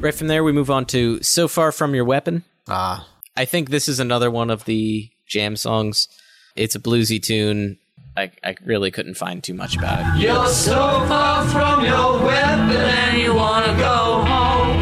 Right 0.03 0.15
from 0.15 0.29
there, 0.29 0.43
we 0.43 0.53
move 0.53 0.71
on 0.71 0.87
to 0.87 1.23
So 1.23 1.47
Far 1.47 1.73
From 1.73 1.95
Your 1.95 2.07
Weapon. 2.07 2.45
Ah. 2.67 3.07
I 3.37 3.45
think 3.45 3.69
this 3.69 3.87
is 3.87 4.01
another 4.01 4.31
one 4.31 4.49
of 4.49 4.65
the 4.65 5.11
jam 5.27 5.57
songs. 5.57 6.09
It's 6.57 6.75
a 6.75 6.81
bluesy 6.81 7.23
tune. 7.23 7.77
I, 8.17 8.31
I 8.43 8.57
really 8.65 8.91
couldn't 8.91 9.15
find 9.15 9.43
too 9.43 9.55
much 9.55 9.77
about 9.77 10.17
it. 10.17 10.23
You're 10.23 10.47
so 10.49 10.75
far 11.07 11.47
from 11.49 11.85
your 11.85 12.23
weapon 12.25 12.77
and 12.77 13.19
you 13.19 13.35
wanna 13.35 13.77
go 13.79 14.25
home. 14.25 14.81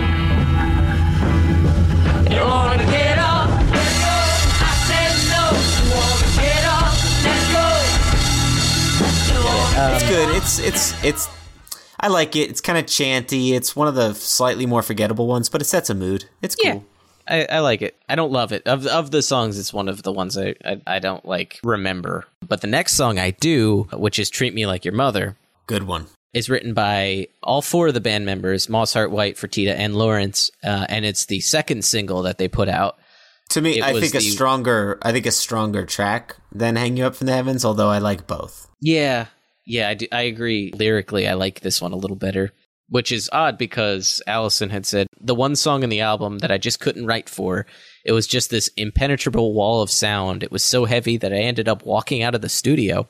You 2.33 2.41
wanna 2.41 2.85
get 2.87 3.19
up, 3.19 3.49
let's 3.71 3.99
go. 4.01 4.17
I 4.65 4.73
said 4.89 5.13
no. 5.29 5.43
You 5.77 5.85
wanna 5.95 6.31
get 6.41 6.65
up, 6.65 6.93
let's 7.25 7.47
go. 7.53 7.67
You 9.35 9.41
uh, 9.79 9.95
it's 9.95 10.09
good. 10.09 10.29
It's 10.37 10.59
it's 10.59 11.05
it's. 11.05 11.29
I 12.01 12.09
like 12.09 12.35
it. 12.37 12.49
It's 12.49 12.61
kind 12.61 12.79
of 12.79 12.87
chanty. 12.87 13.55
It's 13.55 13.77
one 13.77 13.89
of 13.89 13.95
the 13.95 14.15
slightly 14.15 14.67
more 14.67 14.83
forgettable 14.83 15.27
ones, 15.27 15.49
but 15.49 15.61
it 15.61 15.67
sets 15.67 15.91
a 15.91 15.95
mood. 15.95 16.25
It's 16.43 16.55
cool. 16.55 16.85
I, 17.29 17.45
I 17.51 17.59
like 17.61 17.83
it. 17.83 17.97
I 18.09 18.15
don't 18.15 18.33
love 18.33 18.53
it. 18.53 18.67
Of 18.67 18.87
of 18.87 19.11
the 19.11 19.23
songs, 19.23 19.59
it's 19.59 19.73
one 19.73 19.89
of 19.89 20.03
the 20.03 20.13
ones 20.13 20.37
I, 20.39 20.55
I, 20.65 20.81
I 20.87 20.99
don't 20.99 21.25
like 21.27 21.61
remember. 21.63 22.25
But 22.47 22.61
the 22.63 22.67
next 22.67 22.95
song 22.95 23.19
I 23.19 23.33
do, 23.33 23.89
which 23.93 24.19
is 24.19 24.31
Treat 24.31 24.55
Me 24.55 24.67
Like 24.67 24.85
Your 24.85 24.95
Mother, 24.95 25.37
Good 25.67 25.83
one. 25.83 26.07
is 26.33 26.49
written 26.49 26.73
by 26.75 27.29
all 27.43 27.61
four 27.63 27.89
of 27.89 27.95
the 27.95 28.01
band 28.01 28.25
members, 28.25 28.67
Mosshart 28.69 29.11
White, 29.11 29.37
Fertita, 29.37 29.75
and 29.77 29.95
Lawrence, 29.95 30.51
uh, 30.65 30.87
and 30.89 31.05
it's 31.05 31.27
the 31.27 31.41
second 31.41 31.85
single 31.85 32.23
that 32.23 32.39
they 32.39 32.49
put 32.49 32.69
out. 32.69 32.97
To 33.51 33.61
me, 33.63 33.79
It 33.79 33.85
I 33.85 33.99
think 33.99 34.15
a 34.15 34.21
stronger. 34.21 34.99
I 35.03 35.13
think 35.13 35.27
a 35.27 35.31
stronger 35.31 35.85
track 35.87 36.37
than 36.53 36.77
"Hang 36.77 36.97
You 36.97 37.05
Up 37.07 37.15
from 37.17 37.27
the 37.27 37.33
Heavens." 37.35 37.65
Although 37.65 37.89
I 37.89 37.99
like 37.99 38.27
both. 38.27 38.69
Yeah, 38.81 39.27
yeah, 39.67 39.89
I, 39.89 39.95
do, 39.95 40.07
I 40.13 40.23
agree. 40.23 40.73
Lyrically, 40.75 41.27
I 41.27 41.35
like 41.35 41.61
this 41.61 41.81
one 41.81 41.93
a 41.93 41.97
little 41.97 42.17
better, 42.17 42.53
which 42.89 43.13
is 43.13 43.29
odd 43.33 43.59
because 43.59 44.23
Alison 44.27 44.71
had 44.71 44.87
said 44.87 45.07
the 45.21 45.35
one 45.35 45.57
song 45.57 45.83
in 45.83 45.91
the 45.91 46.01
album 46.01 46.39
that 46.39 46.51
I 46.51 46.59
just 46.59 46.81
couldn't 46.81 47.07
write 47.07 47.29
for. 47.29 47.67
It 48.05 48.13
was 48.13 48.27
just 48.27 48.51
this 48.51 48.71
impenetrable 48.77 49.53
wall 49.53 49.83
of 49.83 49.91
sound. 49.91 50.43
It 50.43 50.53
was 50.53 50.63
so 50.63 50.85
heavy 50.85 51.17
that 51.19 51.33
I 51.33 51.37
ended 51.37 51.69
up 51.69 51.85
walking 51.85 52.23
out 52.23 52.35
of 52.35 52.41
the 52.41 52.49
studio. 52.49 53.07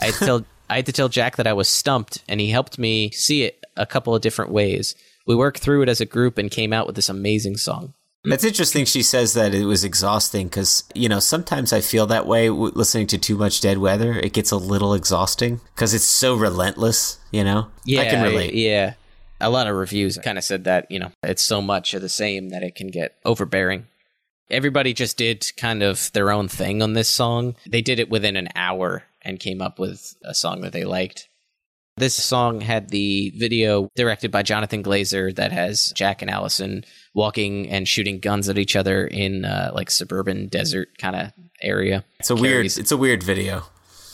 I 0.00 0.06
had 0.06 0.14
to 0.14 0.24
tell 0.24 0.46
I 0.68 0.76
had 0.76 0.86
to 0.86 0.92
tell 0.92 1.08
Jack 1.08 1.36
that 1.36 1.46
I 1.46 1.52
was 1.52 1.68
stumped, 1.68 2.24
and 2.28 2.40
he 2.40 2.50
helped 2.50 2.76
me 2.78 3.12
see 3.12 3.44
it 3.44 3.64
a 3.76 3.86
couple 3.86 4.14
of 4.14 4.22
different 4.22 4.50
ways. 4.50 4.96
We 5.26 5.36
worked 5.36 5.60
through 5.60 5.82
it 5.82 5.88
as 5.88 6.00
a 6.00 6.06
group 6.06 6.38
and 6.38 6.50
came 6.50 6.72
out 6.72 6.86
with 6.86 6.96
this 6.96 7.08
amazing 7.08 7.56
song. 7.56 7.94
That's 8.28 8.44
interesting. 8.44 8.84
She 8.84 9.02
says 9.02 9.34
that 9.34 9.54
it 9.54 9.64
was 9.64 9.84
exhausting 9.84 10.48
because 10.48 10.84
you 10.94 11.08
know 11.08 11.20
sometimes 11.20 11.72
I 11.72 11.80
feel 11.80 12.06
that 12.06 12.26
way 12.26 12.48
w- 12.48 12.72
listening 12.74 13.06
to 13.08 13.18
too 13.18 13.36
much 13.36 13.60
Dead 13.60 13.78
Weather. 13.78 14.14
It 14.14 14.32
gets 14.32 14.50
a 14.50 14.56
little 14.56 14.94
exhausting 14.94 15.60
because 15.74 15.94
it's 15.94 16.04
so 16.04 16.34
relentless. 16.34 17.18
You 17.30 17.44
know, 17.44 17.68
Yeah, 17.84 18.02
I 18.02 18.04
can 18.06 18.22
relate. 18.22 18.54
Yeah, 18.54 18.94
a 19.40 19.50
lot 19.50 19.66
of 19.66 19.76
reviews 19.76 20.18
kind 20.18 20.38
of 20.38 20.44
said 20.44 20.64
that. 20.64 20.90
You 20.90 20.98
know, 20.98 21.12
it's 21.22 21.42
so 21.42 21.62
much 21.62 21.94
of 21.94 22.02
the 22.02 22.08
same 22.08 22.48
that 22.50 22.62
it 22.62 22.74
can 22.74 22.88
get 22.88 23.16
overbearing. 23.24 23.86
Everybody 24.50 24.92
just 24.92 25.16
did 25.16 25.44
kind 25.56 25.82
of 25.82 26.12
their 26.12 26.30
own 26.30 26.48
thing 26.48 26.82
on 26.82 26.92
this 26.92 27.08
song. 27.08 27.56
They 27.68 27.82
did 27.82 27.98
it 27.98 28.08
within 28.08 28.36
an 28.36 28.48
hour 28.54 29.04
and 29.22 29.40
came 29.40 29.60
up 29.60 29.78
with 29.78 30.14
a 30.22 30.34
song 30.34 30.60
that 30.60 30.72
they 30.72 30.84
liked. 30.84 31.28
This 31.98 32.14
song 32.14 32.60
had 32.60 32.90
the 32.90 33.30
video 33.38 33.90
directed 33.96 34.30
by 34.30 34.42
Jonathan 34.42 34.82
Glazer 34.82 35.34
that 35.36 35.50
has 35.50 35.92
Jack 35.96 36.20
and 36.20 36.30
Alison 36.30 36.84
walking 37.14 37.70
and 37.70 37.88
shooting 37.88 38.20
guns 38.20 38.50
at 38.50 38.58
each 38.58 38.76
other 38.76 39.06
in 39.06 39.46
uh, 39.46 39.70
like 39.74 39.90
suburban 39.90 40.48
desert 40.48 40.90
kind 40.98 41.16
of 41.16 41.32
area. 41.62 42.04
It's 42.20 42.28
a 42.28 42.36
weird. 42.36 42.66
It's 42.66 42.92
a 42.92 42.98
weird 42.98 43.22
video. 43.22 43.62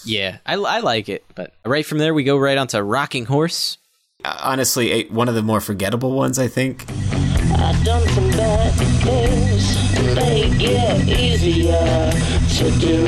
Yeah, 0.04 0.38
I, 0.46 0.54
I 0.54 0.78
like 0.78 1.08
it. 1.08 1.24
But 1.34 1.54
right 1.66 1.84
from 1.84 1.98
there, 1.98 2.14
we 2.14 2.22
go 2.22 2.36
right 2.36 2.56
onto 2.56 2.78
Rocking 2.78 3.24
Horse. 3.24 3.78
Uh, 4.24 4.38
honestly, 4.40 4.92
a- 4.92 5.08
one 5.08 5.28
of 5.28 5.34
the 5.34 5.42
more 5.42 5.60
forgettable 5.60 6.12
ones. 6.12 6.38
I 6.38 6.46
think. 6.46 6.84
I've 6.88 7.84
done 7.84 8.06
some 8.10 8.30
bad 8.30 8.70
things. 9.02 10.14
They 10.14 10.50
get 10.56 11.08
easier 11.08 11.72
to 11.72 12.78
do. 12.78 13.06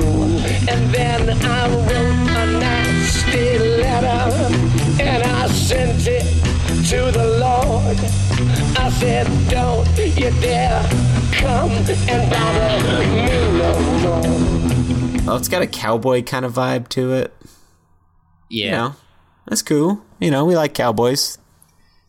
And 0.68 0.93
then 0.93 1.31
I 1.45 1.68
wrote 1.68 1.93
a 1.93 2.59
nasty 2.59 2.64
letter 3.85 4.55
and 5.03 5.22
I 5.22 5.47
sent 5.49 6.07
it 6.07 6.24
to 6.91 7.11
the 7.11 7.39
Lord. 7.39 7.99
I 8.78 8.91
said, 8.91 9.26
Don't 9.49 9.87
you 9.99 10.30
dare 10.41 10.82
come 11.32 11.70
and 11.70 12.30
bother 12.30 12.99
me 12.99 13.26
no 13.59 13.70
more. 14.03 15.32
Oh, 15.32 15.37
it's 15.37 15.49
got 15.49 15.62
a 15.62 15.66
cowboy 15.66 16.22
kind 16.22 16.45
of 16.45 16.53
vibe 16.53 16.89
to 16.89 17.12
it. 17.12 17.35
Yeah. 18.51 18.64
You 18.64 18.70
know, 18.70 18.97
that's 19.47 19.62
cool. 19.62 20.05
You 20.20 20.30
know, 20.30 20.45
we 20.45 20.57
like 20.57 20.74
cowboys. 20.74 21.39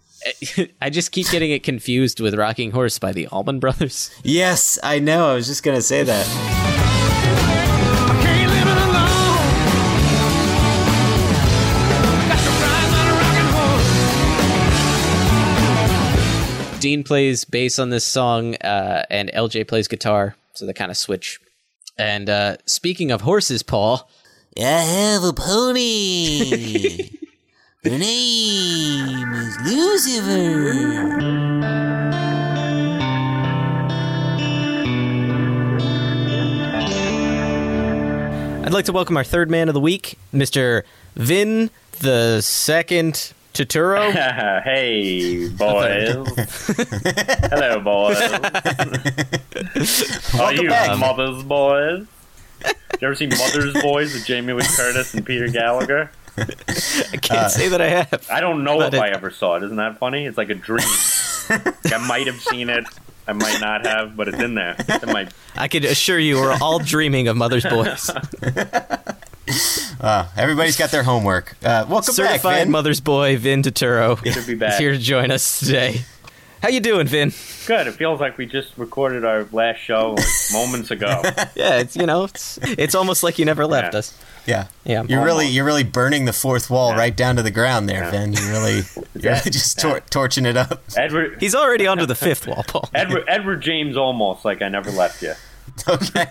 I 0.81 0.89
just 0.89 1.11
keep 1.11 1.29
getting 1.29 1.51
it 1.51 1.63
confused 1.63 2.19
with 2.19 2.33
Rocking 2.35 2.71
Horse 2.71 2.99
by 2.99 3.11
the 3.13 3.27
Allman 3.27 3.59
Brothers. 3.59 4.11
Yes, 4.23 4.79
I 4.81 4.99
know. 4.99 5.31
I 5.31 5.35
was 5.35 5.47
just 5.47 5.63
gonna 5.63 5.81
say 5.81 6.03
that. 6.03 6.64
Dean 16.85 17.03
plays 17.03 17.45
bass 17.45 17.79
on 17.79 17.89
this 17.89 18.05
song, 18.05 18.53
uh, 18.57 19.03
and 19.09 19.31
LJ 19.33 19.67
plays 19.67 19.87
guitar, 19.87 20.35
so 20.53 20.67
they 20.67 20.73
kind 20.73 20.91
of 20.91 20.97
switch. 20.97 21.39
And 21.97 22.29
uh, 22.29 22.57
speaking 22.67 23.09
of 23.09 23.21
horses, 23.21 23.63
Paul, 23.63 24.07
I 24.55 24.61
have 24.61 25.23
a 25.23 25.33
pony. 25.33 27.09
Her 27.83 27.89
name 27.89 29.33
is 29.33 29.57
Lucifer. 29.65 30.73
I'd 38.63 38.73
like 38.73 38.85
to 38.85 38.93
welcome 38.93 39.17
our 39.17 39.23
third 39.23 39.49
man 39.49 39.69
of 39.69 39.73
the 39.73 39.79
week, 39.79 40.19
Mr. 40.31 40.83
Vin 41.15 41.71
the 42.01 42.41
Second 42.41 43.33
Totoro. 43.55 44.11
hey, 44.63 45.47
boys. 45.47 46.27
Hello, 47.49 47.79
boys. 47.79 48.21
Are 50.41 50.53
you 50.53 50.67
back. 50.67 50.99
Mother's 50.99 51.41
Boys? 51.43 52.05
You 52.65 52.73
ever 53.07 53.15
seen 53.15 53.29
Mother's 53.29 53.73
Boys 53.81 54.13
with 54.13 54.25
Jamie 54.25 54.51
Lee 54.51 54.65
Curtis 54.75 55.13
and 55.13 55.25
Peter 55.25 55.47
Gallagher? 55.47 56.11
I 56.37 56.43
can't 57.21 57.31
uh, 57.31 57.47
say 57.49 57.69
that 57.69 57.79
I 57.79 57.87
have. 57.87 58.27
I 58.29 58.41
don't 58.41 58.65
know 58.65 58.81
if 58.81 58.93
it- 58.93 58.99
I 58.99 59.09
ever 59.11 59.31
saw 59.31 59.55
it. 59.55 59.63
Isn't 59.63 59.77
that 59.77 59.99
funny? 59.99 60.25
It's 60.25 60.37
like 60.37 60.49
a 60.49 60.55
dream. 60.55 60.85
Like, 61.49 61.93
I 61.93 61.97
might 62.05 62.27
have 62.27 62.41
seen 62.41 62.69
it. 62.69 62.83
I 63.27 63.33
might 63.33 63.59
not 63.61 63.85
have, 63.85 64.17
but 64.17 64.27
it's 64.27 64.39
in 64.39 64.55
there. 64.55 64.75
It's 64.77 65.01
in 65.03 65.13
my 65.13 65.29
I 65.55 65.69
could 65.69 65.85
assure 65.85 66.19
you 66.19 66.35
we're 66.35 66.57
all 66.61 66.79
dreaming 66.79 67.29
of 67.29 67.37
Mother's 67.37 67.65
Boys. 67.65 68.09
Uh, 70.01 70.27
everybody's 70.37 70.77
got 70.77 70.91
their 70.91 71.03
homework. 71.03 71.55
Uh, 71.63 71.85
welcome 71.89 72.13
Certified 72.13 72.41
back, 72.43 72.59
Vin. 72.63 72.71
Mother's 72.71 72.99
Boy, 73.01 73.37
Vin 73.37 73.61
Totoro. 73.61 74.17
Should 74.31 74.47
be 74.47 74.55
back. 74.55 74.73
is 74.73 74.79
here 74.79 74.91
to 74.91 74.97
join 74.97 75.31
us 75.31 75.59
today. 75.59 76.01
How 76.61 76.69
you 76.69 76.79
doing, 76.79 77.05
Vin? 77.05 77.31
good. 77.67 77.85
It 77.87 77.93
feels 77.93 78.19
like 78.19 78.37
we 78.39 78.45
just 78.47 78.75
recorded 78.77 79.23
our 79.23 79.47
last 79.51 79.77
show 79.77 80.13
like, 80.17 80.25
moments 80.53 80.89
ago. 80.91 81.21
Yeah, 81.55 81.77
it's 81.79 81.95
you 81.95 82.05
know, 82.05 82.23
it's 82.25 82.57
it's 82.63 82.95
almost 82.95 83.21
like 83.23 83.37
you 83.39 83.45
never 83.45 83.65
left 83.67 83.93
Yeah. 83.93 83.99
us. 83.99 84.17
Yeah, 84.47 84.67
Yeah. 84.83 85.03
You're 85.07 85.23
really, 85.23 85.47
you're 85.47 85.65
really 85.65 85.83
burning 85.83 86.25
the 86.25 86.33
fourth 86.33 86.69
wall 86.69 86.93
right 86.95 87.15
down 87.15 87.35
to 87.37 87.43
the 87.43 87.49
ground 87.51 87.87
there, 87.89 88.09
Vin. 88.11 88.33
You're 88.33 88.49
really, 88.51 88.81
you're 89.19 89.33
really 89.33 89.49
just 89.51 89.79
tor- 89.79 90.01
torching 90.09 90.45
it 90.45 90.55
up. 90.57 90.83
Edward 90.95 91.37
He's 91.39 91.55
already 91.55 91.87
onto 91.87 92.05
the 92.05 92.13
fifth 92.15 92.45
wall, 92.47 92.63
Paul. 92.67 92.89
Edward 92.93 93.23
Edward 93.27 93.61
James 93.61 93.95
almost 93.97 94.43
like 94.45 94.61
I 94.61 94.69
never 94.69 94.91
left 94.91 95.21
you. 95.23 95.33
Okay. 95.87 96.29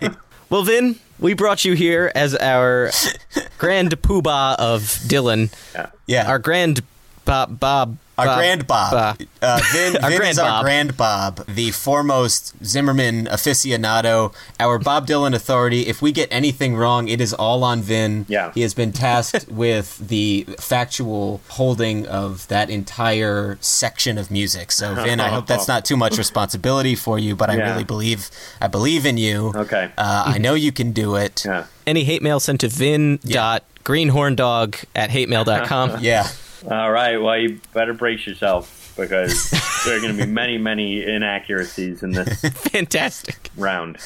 Well, 0.50 0.62
Vin, 0.62 0.96
we 1.18 1.34
brought 1.34 1.64
you 1.64 1.74
here 1.74 2.12
as 2.14 2.34
our 2.36 2.90
grand 3.58 3.90
poobah 4.02 4.56
of 4.56 4.82
Dylan, 5.06 5.52
Yeah. 5.74 5.90
Yeah. 6.06 6.28
our 6.30 6.38
grand 6.38 6.82
Bob 7.24 7.58
Bob 7.58 7.96
Our 8.16 8.26
Bob- 8.26 8.38
grand 8.38 8.66
Bob. 8.66 8.92
Bob. 9.18 9.28
Uh, 9.42 9.60
Vin, 9.72 9.96
Our 10.02 10.10
Vin 10.10 10.18
grand 10.18 10.30
is 10.32 10.38
our 10.38 10.48
Bob. 10.48 10.64
grand 10.64 10.96
Bob, 10.96 11.46
the 11.46 11.70
foremost 11.72 12.54
Zimmerman 12.64 13.26
aficionado, 13.26 14.32
our 14.60 14.78
Bob 14.78 15.06
Dylan 15.08 15.34
authority. 15.34 15.86
If 15.88 16.00
we 16.00 16.12
get 16.12 16.28
anything 16.30 16.76
wrong, 16.76 17.08
it 17.08 17.20
is 17.20 17.34
all 17.34 17.64
on 17.64 17.82
Vin. 17.82 18.26
Yeah. 18.28 18.52
He 18.52 18.60
has 18.62 18.72
been 18.74 18.92
tasked 18.92 19.48
with 19.50 19.98
the 19.98 20.46
factual 20.60 21.40
holding 21.48 22.06
of 22.06 22.46
that 22.48 22.70
entire 22.70 23.58
section 23.60 24.16
of 24.18 24.30
music. 24.30 24.70
So, 24.70 24.94
Vin, 24.94 25.18
I 25.20 25.28
hope 25.28 25.46
that's 25.46 25.66
not 25.68 25.84
too 25.84 25.96
much 25.96 26.16
responsibility 26.16 26.94
for 26.94 27.18
you, 27.18 27.34
but 27.34 27.50
I 27.50 27.56
Yeah. 27.56 27.70
really 27.72 27.84
believe 27.84 28.30
I 28.60 28.68
believe 28.68 29.04
in 29.06 29.16
you. 29.18 29.52
Okay. 29.54 29.90
Uh, 29.98 30.24
I 30.26 30.38
know 30.38 30.54
you 30.54 30.70
can 30.72 30.92
do 30.92 31.16
it. 31.16 31.44
Yeah. 31.44 31.66
Any 31.86 32.04
hate 32.04 32.22
mail 32.22 32.38
sent 32.40 32.60
to 32.60 32.68
vin 32.68 33.18
dot 33.24 33.64
greenhorndog 33.84 34.84
at 34.94 35.10
hatemail.com. 35.10 35.98
yeah. 36.00 36.28
All 36.70 36.90
right. 36.90 37.18
Well, 37.18 37.36
you 37.38 37.60
better 37.72 37.92
brace 37.92 38.26
yourself 38.26 38.94
because 38.96 39.50
there 39.84 39.96
are 39.96 40.00
going 40.00 40.16
to 40.16 40.24
be 40.24 40.30
many, 40.32 40.56
many 40.58 41.02
inaccuracies 41.04 42.02
in 42.02 42.12
this 42.12 42.40
Fantastic. 42.40 43.50
round. 43.56 43.98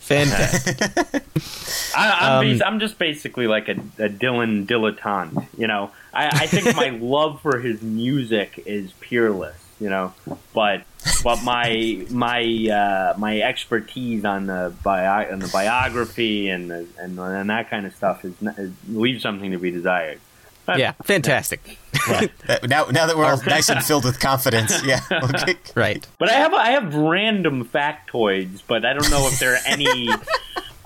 Fantastic. 0.00 0.80
I, 1.96 2.10
I'm, 2.20 2.32
Um, 2.32 2.52
bas- 2.52 2.62
I'm 2.64 2.80
just 2.80 2.98
basically 2.98 3.46
like 3.46 3.68
a, 3.68 3.72
a 3.98 4.08
Dylan 4.08 4.66
dilettante. 4.66 5.46
You 5.58 5.66
know, 5.66 5.90
I, 6.14 6.26
I 6.28 6.46
think 6.46 6.74
my 6.76 6.90
love 7.00 7.40
for 7.40 7.58
his 7.58 7.82
music 7.82 8.62
is 8.66 8.92
peerless. 9.00 9.56
You 9.78 9.90
know, 9.90 10.14
but 10.54 10.84
but 11.22 11.42
my 11.44 12.06
my 12.08 12.42
uh, 12.72 13.18
my 13.18 13.42
expertise 13.42 14.24
on 14.24 14.46
the 14.46 14.72
bio, 14.82 15.30
on 15.30 15.40
the 15.40 15.48
biography 15.48 16.48
and 16.48 16.70
the, 16.70 16.86
and 16.98 17.18
and 17.18 17.50
that 17.50 17.68
kind 17.68 17.84
of 17.84 17.94
stuff 17.94 18.24
is, 18.24 18.32
is 18.56 18.72
leaves 18.88 19.22
something 19.22 19.50
to 19.50 19.58
be 19.58 19.70
desired. 19.70 20.18
But- 20.66 20.78
yeah, 20.78 20.92
fantastic. 21.04 21.60
Uh, 22.08 22.26
now, 22.64 22.84
now 22.86 23.06
that 23.06 23.16
we're 23.16 23.24
all 23.24 23.40
nice 23.46 23.68
and 23.68 23.82
filled 23.82 24.04
with 24.04 24.20
confidence, 24.20 24.82
yeah. 24.84 25.00
Okay. 25.10 25.54
Right. 25.74 26.06
But 26.18 26.28
I 26.30 26.34
have 26.34 26.52
I 26.54 26.70
have 26.70 26.94
random 26.94 27.64
factoids, 27.64 28.62
but 28.66 28.84
I 28.84 28.92
don't 28.92 29.10
know 29.10 29.26
if 29.28 29.38
there 29.38 29.54
are 29.54 29.60
any. 29.66 30.08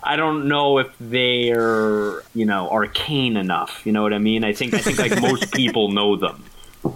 I 0.03 0.17
don't 0.17 0.49
know 0.49 0.79
if 0.79 0.89
they're 0.99 2.23
you 2.35 2.47
know 2.47 2.69
arcane 2.71 3.37
enough. 3.37 3.83
You 3.85 3.93
know 3.93 4.03
what 4.03 4.13
I 4.15 4.19
mean? 4.19 4.45
I 4.45 4.53
think 4.53 4.73
I 4.75 4.79
think 4.79 4.99
like 4.99 5.21
most 5.21 5.53
people 5.55 5.91
know 5.91 6.17
them. 6.17 6.45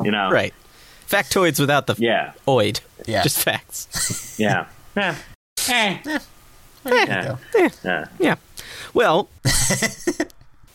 You 0.03 0.11
know, 0.11 0.30
Right. 0.30 0.55
Factoids 1.09 1.61
without 1.61 1.87
the 1.87 1.95
Yeah. 1.99 2.32
oid. 2.49 2.80
Yeah. 3.07 3.22
Just 3.22 3.39
facts. 3.41 4.37
Yeah. 4.39 4.66
Eh. 4.97 5.14
Eh. 5.68 5.99
Yeah. 6.87 7.37
Yeah. 7.85 8.05
Yeah. 8.18 8.37
Well, 8.95 9.28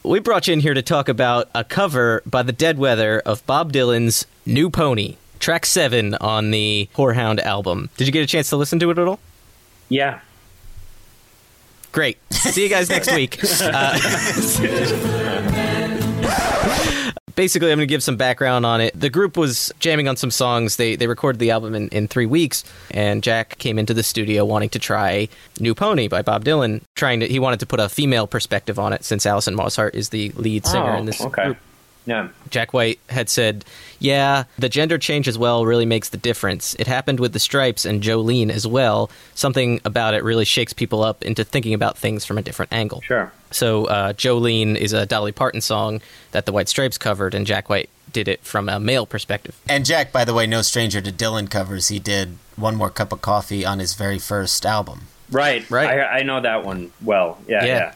we 0.04 0.20
brought 0.20 0.48
you 0.48 0.54
in 0.54 0.60
here 0.62 0.74
to 0.74 0.82
talk 0.82 1.10
about 1.10 1.50
a 1.54 1.64
cover 1.64 2.22
by 2.26 2.44
the 2.44 2.52
Dead 2.52 2.78
Weather 2.78 3.20
of 3.20 3.46
Bob 3.46 3.74
Dylan's 3.74 4.26
New 4.46 4.70
Pony, 4.70 5.18
track 5.40 5.66
seven 5.66 6.16
on 6.16 6.52
the 6.52 6.90
Horehound 6.96 7.40
album. 7.40 7.90
Did 7.98 8.08
you 8.08 8.14
get 8.14 8.24
a 8.24 8.28
chance 8.28 8.50
to 8.50 8.58
listen 8.58 8.80
to 8.80 8.90
it 8.92 8.98
at 8.98 9.08
all? 9.08 9.20
Yeah. 9.90 10.20
Great. 11.92 12.18
See 12.32 12.64
you 12.64 12.70
guys 12.70 12.90
next 12.90 13.12
week. 13.14 13.40
Uh, 13.62 15.56
basically, 17.40 17.72
I'm 17.72 17.78
going 17.78 17.88
to 17.88 17.90
give 17.90 18.04
some 18.04 18.18
background 18.18 18.66
on 18.66 18.82
it. 18.82 19.00
The 19.00 19.10
group 19.10 19.38
was 19.38 19.72
jamming 19.80 20.10
on 20.10 20.18
some 20.18 20.30
songs. 20.30 20.76
They 20.76 20.98
they 20.98 21.08
recorded 21.08 21.40
the 21.40 21.52
album 21.52 21.74
in, 21.74 21.88
in 21.88 22.10
three 22.10 22.26
weeks, 22.26 22.66
and 22.92 23.24
Jack 23.24 23.58
came 23.60 23.80
into 23.80 23.94
the 23.94 24.04
studio 24.04 24.44
wanting 24.44 24.68
to 24.72 24.80
try 24.80 25.30
"New 25.58 25.74
Pony" 25.74 26.10
by 26.10 26.22
Bob 26.22 26.44
Dylan. 26.44 26.82
Trying 26.96 27.22
to, 27.22 27.28
he 27.28 27.40
wanted 27.40 27.62
to 27.62 27.66
put 27.66 27.80
a 27.80 27.88
female 27.88 28.28
perspective 28.28 28.78
on 28.78 28.92
it 28.92 29.06
since 29.06 29.26
Alison 29.26 29.56
Mosshart 29.56 29.96
is 29.96 30.10
the 30.10 30.34
lead 30.36 30.66
singer 30.66 30.92
Oh, 30.92 30.98
in 30.98 31.06
this 31.06 31.22
okay. 31.22 31.46
group. 31.46 31.58
Yeah. 32.10 32.30
Jack 32.50 32.74
White 32.74 33.00
had 33.10 33.30
said, 33.30 33.64
Yeah, 34.00 34.46
the 34.58 34.68
gender 34.70 34.98
change 34.98 35.28
as 35.28 35.38
well 35.38 35.66
really 35.66 35.86
makes 35.86 36.10
the 36.10 36.18
difference. 36.18 36.74
It 36.76 36.88
happened 36.88 37.20
with 37.20 37.34
the 37.34 37.40
Stripes 37.40 37.86
and 37.86 38.02
Jolene 38.02 38.50
as 38.50 38.66
well. 38.66 39.10
Something 39.36 39.80
about 39.86 40.14
it 40.14 40.24
really 40.24 40.46
shakes 40.46 40.74
people 40.74 41.04
up 41.04 41.24
into 41.24 41.44
thinking 41.44 41.74
about 41.74 41.98
things 41.98 42.26
from 42.26 42.38
a 42.38 42.42
different 42.42 42.74
angle. 42.74 43.02
Sure. 43.02 43.32
So, 43.52 43.86
uh, 43.86 44.14
Jolene 44.14 44.76
is 44.76 44.94
a 44.94 45.06
Dolly 45.06 45.32
Parton 45.32 45.62
song 45.62 46.02
that 46.32 46.46
the 46.46 46.52
White 46.52 46.68
Stripes 46.70 46.98
covered, 46.98 47.34
and 47.34 47.46
Jack 47.46 47.70
White 47.70 47.90
did 48.12 48.28
it 48.28 48.44
from 48.44 48.70
a 48.70 48.80
male 48.80 49.06
perspective. 49.06 49.56
And 49.70 49.86
Jack, 49.86 50.12
by 50.12 50.26
the 50.26 50.34
way, 50.34 50.48
no 50.48 50.62
stranger 50.64 51.02
to 51.02 51.12
Dylan 51.12 51.50
covers. 51.50 51.90
He 51.90 52.00
did 52.00 52.38
One 52.56 52.76
More 52.76 52.90
Cup 52.90 53.12
of 53.12 53.22
Coffee 53.22 53.66
on 53.66 53.80
his 53.80 53.94
very 53.94 54.18
first 54.20 54.66
album. 54.66 55.02
Right. 55.32 55.70
Right. 55.70 56.00
I, 56.00 56.20
I 56.20 56.24
know 56.24 56.42
that 56.42 56.66
one 56.66 56.92
well. 57.04 57.38
Yeah. 57.48 57.64
Yeah. 57.64 57.76
Yeah. 57.78 57.94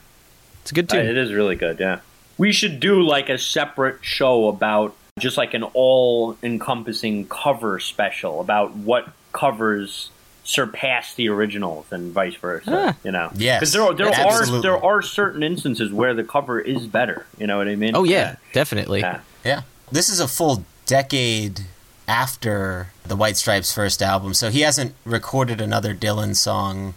It's 0.61 0.71
a 0.71 0.75
good 0.75 0.93
Uh, 0.93 0.97
it 0.97 1.17
is 1.17 1.33
really 1.33 1.55
good. 1.55 1.79
Yeah. 1.79 1.99
We 2.43 2.51
should 2.51 2.81
do 2.81 3.01
like 3.01 3.29
a 3.29 3.37
separate 3.37 4.03
show 4.03 4.49
about 4.49 4.93
just 5.17 5.37
like 5.37 5.53
an 5.53 5.63
all 5.63 6.35
encompassing 6.43 7.25
cover 7.27 7.79
special 7.79 8.41
about 8.41 8.75
what 8.75 9.07
covers 9.31 10.09
surpass 10.43 11.13
the 11.13 11.29
originals 11.29 11.85
and 11.89 12.11
vice 12.11 12.35
versa. 12.35 12.87
Ah. 12.89 12.97
You 13.01 13.11
know, 13.11 13.31
Yes, 13.33 13.61
because 13.61 13.71
there 13.71 13.83
are 13.83 13.93
there 13.93 14.13
are 14.13 14.61
there 14.61 14.83
are 14.83 15.01
certain 15.01 15.41
instances 15.41 15.93
where 15.93 16.13
the 16.13 16.25
cover 16.25 16.59
is 16.59 16.85
better. 16.85 17.25
You 17.37 17.47
know 17.47 17.57
what 17.57 17.69
I 17.69 17.77
mean? 17.77 17.95
oh, 17.95 18.03
yeah, 18.03 18.35
definitely. 18.51 18.99
Yeah. 18.99 19.21
Yeah. 19.45 19.61
This 19.89 20.09
is 20.09 20.19
a 20.19 20.27
full 20.27 20.65
decade 20.85 21.61
after 22.09 22.91
the 23.05 23.15
White 23.15 23.37
Stripes' 23.37 23.73
first 23.73 24.01
album, 24.01 24.33
so 24.33 24.49
he 24.49 24.61
hasn't 24.67 24.95
recorded 25.05 25.61
another 25.61 25.95
Dylan 25.95 26.35
song 26.35 26.95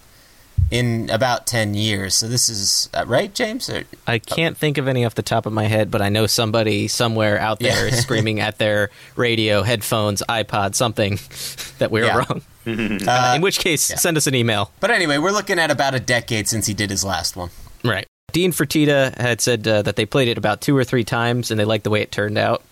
in 0.70 1.08
about 1.10 1.46
10 1.46 1.74
years. 1.74 2.14
So 2.16 2.26
this 2.28 2.48
is, 2.48 2.88
uh, 2.92 3.04
right, 3.06 3.32
James? 3.32 3.68
Or, 3.70 3.84
I 4.06 4.18
can't 4.18 4.56
think 4.56 4.78
of 4.78 4.88
any 4.88 5.04
off 5.04 5.14
the 5.14 5.22
top 5.22 5.46
of 5.46 5.52
my 5.52 5.64
head, 5.64 5.90
but 5.90 6.02
I 6.02 6.08
know 6.08 6.26
somebody 6.26 6.88
somewhere 6.88 7.38
out 7.38 7.60
there 7.60 7.86
Yeah. 7.86 7.92
is 7.94 8.00
screaming 8.02 8.40
at 8.40 8.58
their 8.58 8.90
radio, 9.14 9.62
headphones, 9.62 10.22
iPod, 10.28 10.74
something 10.74 11.18
that 11.78 11.90
we're 11.90 12.06
Yeah. 12.06 12.16
wrong. 12.18 12.42
Uh, 12.66 13.34
in 13.36 13.42
which 13.42 13.60
case, 13.60 13.80
send 13.82 14.16
us 14.16 14.26
an 14.26 14.34
email. 14.34 14.72
but 14.80 14.90
anyway, 14.90 15.18
we're 15.18 15.30
looking 15.30 15.56
at 15.60 15.70
about 15.70 15.94
a 15.94 16.00
decade 16.00 16.48
since 16.48 16.66
he 16.66 16.74
did 16.74 16.90
his 16.90 17.04
last 17.04 17.36
one. 17.36 17.50
Right. 17.84 18.06
Dean 18.32 18.50
Fertita 18.50 19.16
had 19.20 19.40
said 19.40 19.68
uh, 19.68 19.82
that 19.82 19.94
they 19.94 20.04
played 20.04 20.26
it 20.26 20.36
about 20.36 20.60
two 20.60 20.76
or 20.76 20.82
three 20.82 21.04
times 21.04 21.52
and 21.52 21.60
they 21.60 21.64
liked 21.64 21.84
the 21.84 21.90
way 21.90 22.02
it 22.02 22.10
turned 22.10 22.36
out. 22.36 22.64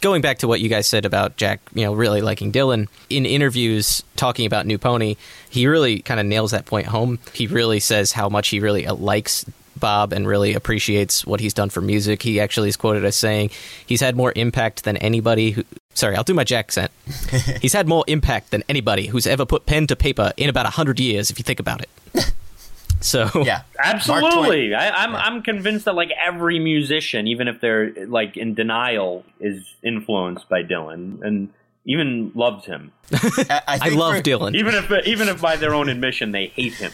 Going 0.00 0.22
back 0.22 0.38
to 0.38 0.48
what 0.48 0.60
you 0.60 0.68
guys 0.68 0.86
said 0.86 1.04
about 1.04 1.36
Jack, 1.36 1.60
you 1.74 1.84
know, 1.84 1.92
really 1.92 2.20
liking 2.20 2.52
Dylan, 2.52 2.88
in 3.10 3.26
interviews 3.26 4.04
talking 4.16 4.46
about 4.46 4.64
New 4.64 4.78
Pony, 4.78 5.16
he 5.50 5.66
really 5.66 6.00
kind 6.00 6.20
of 6.20 6.26
nails 6.26 6.52
that 6.52 6.66
point 6.66 6.86
home. 6.86 7.18
He 7.32 7.48
really 7.48 7.80
says 7.80 8.12
how 8.12 8.28
much 8.28 8.48
he 8.48 8.60
really 8.60 8.86
uh, 8.86 8.94
likes 8.94 9.44
Bob 9.78 10.12
and 10.12 10.26
really 10.26 10.54
appreciates 10.54 11.26
what 11.26 11.40
he's 11.40 11.54
done 11.54 11.70
for 11.70 11.80
music. 11.80 12.22
He 12.22 12.40
actually 12.40 12.68
is 12.68 12.76
quoted 12.76 13.04
as 13.04 13.16
saying 13.16 13.50
he's 13.86 14.00
had 14.00 14.16
more 14.16 14.32
impact 14.36 14.84
than 14.84 14.96
anybody 14.98 15.52
who. 15.52 15.64
Sorry, 15.94 16.14
I'll 16.14 16.24
do 16.24 16.34
my 16.34 16.44
Jack 16.44 16.66
accent. 16.66 16.92
he's 17.60 17.72
had 17.72 17.88
more 17.88 18.04
impact 18.06 18.52
than 18.52 18.62
anybody 18.68 19.06
who's 19.06 19.26
ever 19.26 19.44
put 19.44 19.66
pen 19.66 19.88
to 19.88 19.96
paper 19.96 20.32
in 20.36 20.48
about 20.48 20.66
a 20.66 20.70
hundred 20.70 21.00
years, 21.00 21.30
if 21.30 21.38
you 21.38 21.42
think 21.42 21.58
about 21.58 21.82
it. 21.82 22.34
So 23.00 23.28
Yeah. 23.44 23.62
Absolutely, 23.78 24.74
I, 24.74 24.90
I'm 25.04 25.14
I'm 25.14 25.42
convinced 25.42 25.84
that 25.84 25.94
like 25.94 26.10
every 26.22 26.58
musician, 26.58 27.26
even 27.28 27.48
if 27.48 27.60
they're 27.60 27.92
like 28.06 28.36
in 28.36 28.54
denial, 28.54 29.24
is 29.40 29.74
influenced 29.82 30.48
by 30.48 30.62
Dylan 30.62 31.22
and 31.22 31.48
even 31.84 32.32
loves 32.34 32.66
him. 32.66 32.92
I, 33.12 33.62
I 33.66 33.78
think 33.78 33.94
love 33.94 34.16
for- 34.16 34.22
Dylan. 34.22 34.54
Even 34.56 34.74
if 34.74 34.90
even 35.06 35.28
if 35.28 35.40
by 35.40 35.56
their 35.56 35.74
own 35.74 35.88
admission 35.88 36.32
they 36.32 36.46
hate 36.48 36.74
him. 36.74 36.92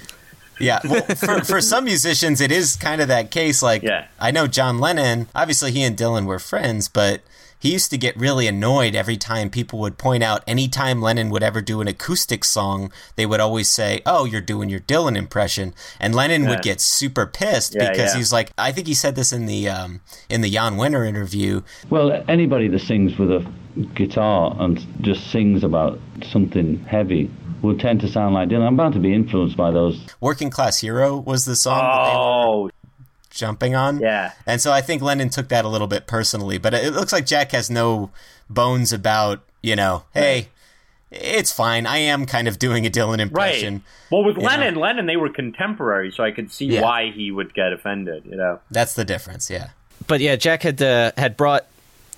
Yeah, 0.61 0.78
well, 0.84 1.02
for, 1.16 1.42
for 1.44 1.61
some 1.61 1.84
musicians, 1.84 2.40
it 2.40 2.52
is 2.52 2.76
kind 2.76 3.00
of 3.00 3.09
that 3.09 3.32
case. 3.32 3.61
Like, 3.61 3.82
Yeah. 3.82 4.07
I 4.20 4.30
know 4.30 4.46
John 4.46 4.78
Lennon, 4.78 5.26
obviously, 5.34 5.72
he 5.72 5.82
and 5.82 5.96
Dylan 5.96 6.26
were 6.26 6.38
friends, 6.38 6.86
but 6.88 7.22
he 7.65 7.73
used 7.73 7.91
to 7.91 7.97
get 7.97 8.15
really 8.19 8.47
annoyed 8.47 8.95
every 8.95 9.17
time 9.17 9.49
people 9.49 9.79
would 9.79 9.97
point 9.97 10.23
out 10.23 10.45
anytime 10.47 11.01
Lennon 11.01 11.31
would 11.31 11.43
ever 11.43 11.62
do 11.62 11.81
an 11.81 11.89
acoustic 11.89 12.45
song, 12.45 12.93
they 13.17 13.25
would 13.25 13.41
always 13.41 13.71
say, 13.71 14.03
Oh, 14.05 14.27
you're 14.27 14.43
doing 14.43 14.69
your 14.69 14.81
Dylan 14.81 15.17
impression. 15.17 15.73
And 15.99 16.15
Lennon 16.15 16.43
Yeah. 16.43 16.51
would 16.51 16.62
get 16.62 16.79
super 16.83 17.25
pissed 17.25 17.75
Yeah, 17.75 17.91
because 17.91 18.12
yeah. 18.12 18.19
he's 18.19 18.33
like, 18.35 18.53
I 18.59 18.71
think 18.71 18.87
he 18.87 18.93
said 18.93 19.15
this 19.17 19.33
in 19.33 19.47
the, 19.47 19.67
um, 19.71 20.03
in 20.29 20.43
the 20.43 20.51
Jann 20.51 20.77
Wenner 20.77 21.09
interview. 21.09 21.62
Well, 21.89 22.23
anybody 22.29 22.69
that 22.69 22.81
sings 22.81 23.17
with 23.19 23.31
a 23.31 23.51
guitar 23.95 24.55
and 24.61 24.79
just 25.01 25.31
sings 25.31 25.65
about 25.65 25.99
something 26.31 26.85
heavy 26.85 27.31
will 27.62 27.79
tend 27.79 28.01
to 28.03 28.09
sound 28.09 28.35
like 28.35 28.51
Dylan. 28.51 28.67
I'm 28.67 28.77
bound 28.77 28.93
to 28.93 29.01
be 29.01 29.15
influenced 29.15 29.57
by 29.57 29.71
those. 29.71 29.99
Working 30.21 30.51
Class 30.51 30.81
Hero 30.81 31.17
was 31.17 31.47
the 31.47 31.57
song 31.57 31.79
that 31.79 32.05
they 32.11 32.15
were 32.15 32.21
Oh, 32.21 32.71
jumping 33.35 33.74
on. 33.74 33.99
yeah. 34.01 34.32
And 34.47 34.61
so 34.61 34.72
I 34.72 34.80
think 34.80 35.03
Lennon 35.03 35.28
took 35.28 35.49
that 35.49 35.64
a 35.64 35.68
little 35.68 35.87
bit 35.89 36.07
personally, 36.07 36.57
but 36.59 36.72
it 36.74 36.93
looks 36.95 37.12
like 37.12 37.26
Jack 37.26 37.53
has 37.53 37.68
no 37.70 38.11
bones 38.49 38.93
about, 38.93 39.43
you 39.62 39.74
know, 39.76 40.05
hey, 40.14 40.49
it's 41.11 41.53
fine. 41.53 41.87
I 41.87 41.99
am 41.99 42.26
kind 42.26 42.49
of 42.49 42.59
doing 42.59 42.87
a 42.87 42.91
Dylan 42.91 43.18
impression. 43.18 43.74
Right. 43.74 43.82
Well, 44.11 44.24
with 44.24 44.37
You 44.37 44.43
know? 44.43 44.49
Lennon, 44.49 44.74
Lennon, 44.76 45.07
they 45.07 45.16
were 45.16 45.28
contemporary, 45.28 46.11
so 46.12 46.24
I 46.24 46.30
could 46.30 46.51
see 46.53 46.66
Yeah. 46.66 46.82
why 46.82 47.11
he 47.11 47.30
would 47.30 47.55
get 47.55 47.72
offended. 47.72 48.24
You 48.24 48.37
know. 48.37 48.61
That's 48.70 48.95
the 48.95 49.05
difference, 49.05 49.51
yeah. 49.51 49.68
but 50.07 50.20
yeah, 50.20 50.37
Jack 50.37 50.62
had 50.62 50.80
uh, 50.82 51.12
had 51.16 51.37
brought 51.37 51.66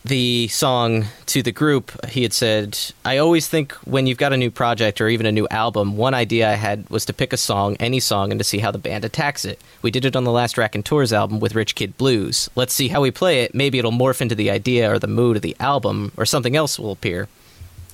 the 0.06 0.46
song 0.48 1.06
to 1.26 1.42
the 1.42 1.50
group, 1.50 1.90
he 2.06 2.22
had 2.22 2.32
said, 2.32 2.78
I 3.04 3.18
always 3.18 3.48
think 3.48 3.72
when 3.84 4.06
you've 4.06 4.18
got 4.18 4.32
a 4.32 4.36
new 4.36 4.50
project 4.50 5.00
or 5.00 5.08
even 5.08 5.26
a 5.26 5.32
new 5.32 5.48
album, 5.50 5.96
one 5.96 6.14
idea 6.14 6.48
I 6.50 6.54
had 6.54 6.88
was 6.88 7.04
to 7.06 7.12
pick 7.12 7.32
a 7.32 7.36
song, 7.36 7.76
any 7.80 7.98
song, 7.98 8.30
and 8.30 8.38
to 8.38 8.44
see 8.44 8.58
how 8.58 8.70
the 8.70 8.78
band 8.78 9.04
attacks 9.04 9.44
it. 9.44 9.60
We 9.82 9.90
did 9.90 10.04
it 10.04 10.14
on 10.14 10.24
the 10.24 10.30
last 10.30 10.56
Raconteurs 10.56 11.12
album 11.12 11.40
with 11.40 11.56
Rich 11.56 11.74
Kid 11.74 11.96
Blues. 11.98 12.48
Let's 12.54 12.72
see 12.72 12.88
how 12.88 13.00
we 13.00 13.10
play 13.10 13.42
it. 13.42 13.54
Maybe 13.54 13.78
it'll 13.78 13.90
morph 13.90 14.20
into 14.20 14.36
the 14.36 14.50
idea 14.50 14.92
or 14.92 14.98
the 14.98 15.08
mood 15.08 15.36
of 15.36 15.42
the 15.42 15.56
album, 15.58 16.12
or 16.16 16.24
something 16.24 16.54
else 16.54 16.78
will 16.78 16.92
appear. 16.92 17.28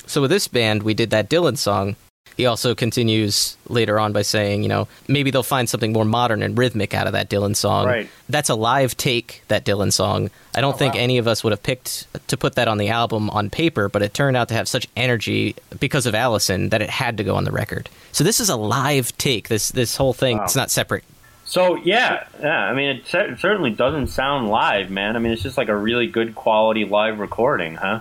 So 0.07 0.21
with 0.21 0.31
this 0.31 0.49
band, 0.49 0.83
we 0.83 0.95
did 0.95 1.11
that 1.11 1.31
Dylan 1.31 1.57
song. 1.57 1.97
He 2.37 2.47
also 2.47 2.75
continues 2.75 3.57
later 3.69 4.01
on 4.01 4.13
by 4.13 4.23
saying, 4.23 4.63
you 4.63 4.69
know, 4.69 4.89
maybe 5.09 5.31
they'll 5.31 5.43
find 5.43 5.69
something 5.69 5.93
more 5.93 6.05
modern 6.05 6.43
and 6.43 6.57
rhythmic 6.57 6.95
out 6.95 7.07
of 7.07 7.13
that 7.13 7.29
Dylan 7.29 7.55
song. 7.55 7.87
Right. 7.87 8.09
That's 8.29 8.49
a 8.49 8.55
live 8.55 8.97
take, 8.97 9.43
that 9.49 9.65
Dylan 9.65 9.93
song. 9.93 10.31
I 10.55 10.61
don't 10.61 10.75
oh, 10.75 10.77
think 10.79 10.95
any 10.97 11.19
of 11.19 11.27
us 11.27 11.45
would 11.45 11.53
have 11.53 11.63
picked 11.63 12.07
to 12.29 12.37
put 12.37 12.55
that 12.55 12.69
on 12.69 12.79
the 12.79 12.89
album 12.89 13.31
on 13.31 13.51
paper, 13.51 13.89
but 13.89 14.03
it 14.03 14.15
turned 14.15 14.37
out 14.37 14.49
to 14.49 14.55
have 14.55 14.69
such 14.69 14.89
energy 14.97 15.55
because 15.79 16.07
of 16.07 16.15
Alison 16.15 16.71
that 16.71 16.83
it 16.83 16.91
had 16.91 17.17
to 17.19 17.25
go 17.25 17.37
on 17.37 17.45
the 17.45 17.53
record. 17.53 17.89
So 18.13 18.25
this 18.25 18.41
is 18.41 18.49
a 18.49 18.57
live 18.57 19.17
take. 19.19 19.49
This 19.49 19.71
this 19.71 19.97
whole 19.97 20.13
thing, 20.13 20.39
Wow. 20.39 20.45
it's 20.45 20.57
not 20.57 20.71
separate. 20.71 21.05
So 21.45 21.77
yeah, 21.77 22.25
yeah. 22.41 22.65
I 22.65 22.73
mean, 22.75 22.97
it 22.97 23.07
certainly 23.07 23.71
doesn't 23.71 24.07
sound 24.09 24.49
live, 24.49 24.91
man. 24.91 25.17
I 25.17 25.19
mean, 25.19 25.33
it's 25.33 25.43
just 25.43 25.59
like 25.59 25.69
a 25.69 25.77
really 25.77 26.07
good 26.07 26.35
quality 26.35 26.85
live 26.85 27.19
recording, 27.19 27.75
huh? 27.75 28.01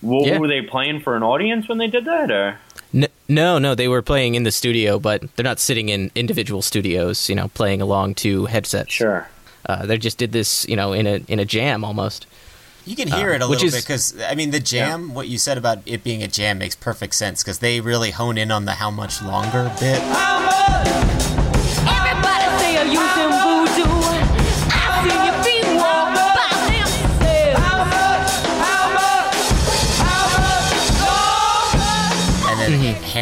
What, 0.00 0.26
Yeah. 0.26 0.38
Were 0.38 0.48
they 0.48 0.62
playing 0.62 1.00
for 1.00 1.16
an 1.16 1.22
audience 1.22 1.68
when 1.68 1.78
they 1.78 1.86
did 1.86 2.06
that, 2.06 2.30
or? 2.30 2.58
N- 2.94 3.08
no, 3.28 3.58
no, 3.58 3.74
they 3.74 3.88
were 3.88 4.02
playing 4.02 4.34
in 4.34 4.42
the 4.42 4.50
studio, 4.52 4.98
but 4.98 5.22
they're 5.36 5.44
not 5.44 5.58
sitting 5.58 5.88
in 5.88 6.10
individual 6.14 6.60
studios, 6.62 7.28
you 7.28 7.34
know, 7.34 7.48
playing 7.54 7.80
along 7.80 8.14
to 8.16 8.46
headsets. 8.46 8.92
Sure. 8.92 9.28
Uh, 9.64 9.86
they 9.86 9.96
just 9.96 10.18
did 10.18 10.32
this, 10.32 10.66
you 10.68 10.76
know, 10.76 10.92
in 10.92 11.06
a 11.06 11.22
in 11.28 11.38
a 11.38 11.44
jam 11.44 11.84
almost. 11.84 12.26
You 12.84 12.96
can 12.96 13.06
hear 13.08 13.30
Uh, 13.30 13.34
it 13.36 13.42
a 13.42 13.48
which 13.48 13.62
little 13.62 13.68
is- 13.68 13.74
bit 13.74 13.84
because 13.84 14.14
I 14.28 14.34
mean 14.34 14.50
the 14.50 14.60
jam. 14.60 15.14
What 15.14 15.28
you 15.28 15.38
said 15.38 15.56
about 15.56 15.78
it 15.86 16.02
being 16.02 16.22
a 16.22 16.28
jam 16.28 16.58
makes 16.58 16.74
perfect 16.74 17.14
sense 17.14 17.42
because 17.42 17.60
they 17.60 17.80
really 17.80 18.10
hone 18.10 18.36
in 18.36 18.50
on 18.50 18.64
the 18.64 18.72
how 18.72 18.90
much 18.90 19.22
longer 19.22 19.70
bit. 19.80 20.02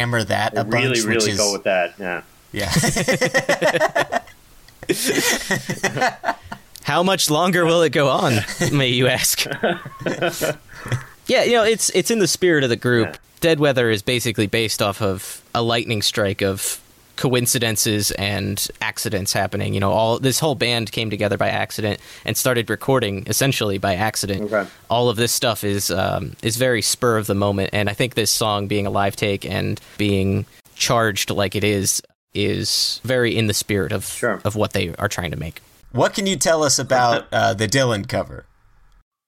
Hammer 0.01 0.23
that 0.23 0.53
a 0.57 0.63
bunch, 0.63 0.83
really, 0.83 1.01
really 1.05 1.31
is 1.31 1.37
go 1.37 1.53
with 1.53 1.63
that. 1.63 1.93
Yeah. 1.99 2.23
yeah. 2.51 2.71
How 6.83 7.03
much 7.03 7.29
longer 7.29 7.65
will 7.65 7.83
it 7.83 7.91
go 7.91 8.09
on? 8.09 8.33
may 8.71 8.87
you 8.89 9.07
ask? 9.07 9.45
yeah, 11.27 11.43
you 11.43 11.53
know, 11.53 11.63
it's 11.63 11.91
it's 11.91 12.09
in 12.09 12.17
the 12.19 12.27
spirit 12.27 12.63
of 12.63 12.71
the 12.71 12.75
group. 12.75 13.17
Dead 13.39 13.59
Weather 13.59 13.89
is 13.91 14.01
basically 14.01 14.47
based 14.47 14.81
off 14.81 15.01
of 15.01 15.41
a 15.53 15.61
lightning 15.61 16.01
strike 16.01 16.41
of 16.41 16.80
coincidences 17.21 18.09
and 18.11 18.67
accidents 18.81 19.31
happening. 19.31 19.75
You 19.75 19.79
know, 19.79 19.91
all 19.91 20.17
this 20.17 20.39
whole 20.39 20.55
band 20.55 20.91
came 20.91 21.11
together 21.11 21.37
by 21.37 21.49
accident 21.49 21.99
and 22.25 22.35
started 22.35 22.67
recording 22.67 23.25
essentially 23.27 23.77
by 23.77 23.93
accident. 23.93 24.51
All 24.89 25.07
of 25.07 25.17
this 25.17 25.31
stuff 25.31 25.63
is 25.63 25.91
um, 25.91 26.33
is 26.41 26.57
very 26.57 26.81
spur 26.81 27.17
of 27.17 27.27
the 27.27 27.35
moment, 27.35 27.69
and 27.73 27.89
I 27.91 27.93
think 27.93 28.15
this 28.15 28.31
song 28.31 28.67
being 28.67 28.87
a 28.87 28.89
live 28.89 29.15
take 29.15 29.45
and 29.45 29.79
being 29.99 30.47
charged 30.73 31.29
like 31.29 31.55
it 31.55 31.63
is 31.63 32.01
is 32.33 32.99
very 33.03 33.37
in 33.37 33.45
the 33.45 33.53
spirit 33.53 33.91
of 33.91 34.23
of 34.43 34.55
what 34.55 34.73
they 34.73 34.95
are 34.95 35.07
trying 35.07 35.29
to 35.29 35.37
make. 35.37 35.61
What 35.91 36.15
can 36.15 36.25
you 36.25 36.37
tell 36.37 36.63
us 36.63 36.79
about 36.79 37.27
uh, 37.31 37.53
the 37.53 37.67
Dylan 37.67 38.07
cover? 38.09 38.45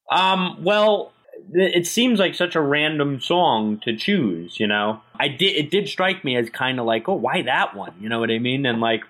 Um. 0.09 0.63
Well, 0.63 1.12
th- 1.12 1.12
it 1.51 1.85
seems 1.87 2.19
like 2.19 2.35
such 2.35 2.55
a 2.55 2.61
random 2.61 3.19
song 3.19 3.79
to 3.85 3.95
choose. 3.95 4.59
You 4.59 4.67
know, 4.67 5.01
I 5.19 5.27
did. 5.27 5.55
It 5.55 5.71
did 5.71 5.87
strike 5.89 6.23
me 6.23 6.35
as 6.37 6.49
kind 6.49 6.79
of 6.79 6.85
like, 6.85 7.07
oh, 7.09 7.15
why 7.15 7.41
that 7.43 7.75
one? 7.75 7.93
You 7.99 8.09
know 8.09 8.19
what 8.19 8.31
I 8.31 8.39
mean? 8.39 8.65
And 8.65 8.79
like, 8.79 9.03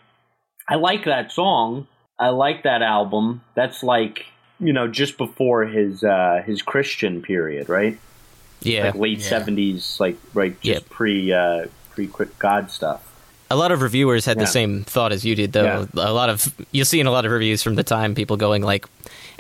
I 0.68 0.76
like 0.76 1.06
that 1.06 1.32
song. 1.32 1.88
I 2.20 2.30
like 2.30 2.64
that 2.64 2.82
album. 2.82 3.42
That's 3.56 3.84
like, 3.84 4.26
you 4.60 4.72
know, 4.74 4.88
just 4.88 5.18
before 5.18 5.66
his 5.66 6.04
uh 6.04 6.42
his 6.46 6.62
Christian 6.62 7.22
period, 7.22 7.70
right? 7.70 7.98
Yeah. 8.62 8.86
like 8.86 8.96
late 8.96 9.20
Yeah. 9.20 9.28
seventies, 9.30 9.98
like 10.00 10.18
right, 10.34 10.60
just 10.62 10.90
pre 10.90 11.32
uh 11.34 11.66
pre 11.92 12.10
God 12.40 12.72
stuff. 12.72 13.10
A 13.52 13.56
lot 13.58 13.72
of 13.72 13.82
reviewers 13.82 14.26
had 14.26 14.38
Yeah. 14.38 14.44
the 14.44 14.48
same 14.48 14.84
thought 14.84 15.12
as 15.12 15.24
you 15.26 15.36
did, 15.36 15.52
though. 15.54 15.88
A 15.96 16.14
lot 16.14 16.30
of 16.30 16.54
you'll 16.72 16.86
see 16.86 17.00
in 17.00 17.08
a 17.08 17.12
lot 17.12 17.26
of 17.26 17.32
reviews 17.32 17.62
from 17.62 17.76
the 17.76 17.84
time 17.84 18.16
people 18.16 18.38
going 18.38 18.64
like, 18.64 18.86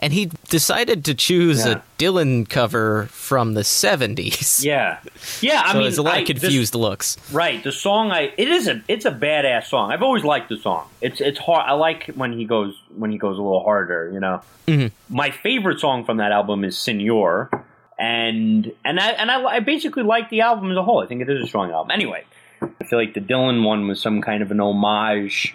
and 0.03 0.11
he 0.13 0.29
decided 0.49 1.05
to 1.05 1.13
choose 1.15 1.65
Yeah. 1.65 1.71
a 1.77 1.81
Dylan 1.97 2.47
cover 2.49 3.07
from 3.09 3.53
the 3.55 3.63
seventies. 3.63 4.63
Yeah, 4.63 4.99
yeah. 5.41 5.63
I 5.65 5.67
so 5.71 5.73
mean, 5.73 5.83
there's 5.83 5.97
a 5.97 6.03
lot 6.03 6.15
I- 6.15 6.19
of 6.19 6.27
this- 6.27 6.39
confused 6.41 6.75
looks. 6.75 7.17
Right. 7.31 7.63
The 7.63 7.71
song 7.71 8.11
I 8.11 8.33
it 8.37 8.47
is 8.49 8.67
a 8.67 8.81
it's 8.87 9.05
a 9.05 9.11
badass 9.11 9.65
song. 9.67 9.91
I've 9.91 10.03
always 10.03 10.23
liked 10.23 10.49
the 10.49 10.57
song. 10.57 10.87
It's 11.01 11.21
it's 11.21 11.39
hard. 11.39 11.63
I 11.67 11.73
like 11.73 12.07
when 12.15 12.33
he 12.33 12.45
goes 12.45 12.75
when 12.95 13.11
he 13.11 13.17
goes 13.17 13.37
a 13.39 13.41
little 13.41 13.63
harder. 13.63 14.11
You 14.13 14.19
know. 14.19 14.41
Mhm. 14.67 14.91
My 15.09 15.31
favorite 15.31 15.79
song 15.79 16.05
from 16.05 16.17
that 16.17 16.31
album 16.31 16.63
is 16.63 16.77
Senor, 16.77 17.49
and 17.97 18.71
and 18.85 18.99
I 18.99 19.09
and 19.11 19.31
I, 19.31 19.43
I 19.43 19.59
basically 19.61 20.03
like 20.03 20.29
the 20.29 20.41
album 20.41 20.69
as 20.71 20.77
a 20.77 20.83
whole. 20.83 21.01
I 21.03 21.07
think 21.07 21.21
it 21.21 21.29
is 21.29 21.43
a 21.43 21.47
strong 21.47 21.71
album. 21.71 21.91
Anyway, 21.91 22.23
I 22.61 22.83
feel 22.85 22.99
like 22.99 23.13
the 23.13 23.21
Dylan 23.21 23.63
one 23.63 23.87
was 23.87 24.01
some 24.01 24.21
kind 24.21 24.41
of 24.43 24.51
an 24.51 24.59
homage 24.59 25.53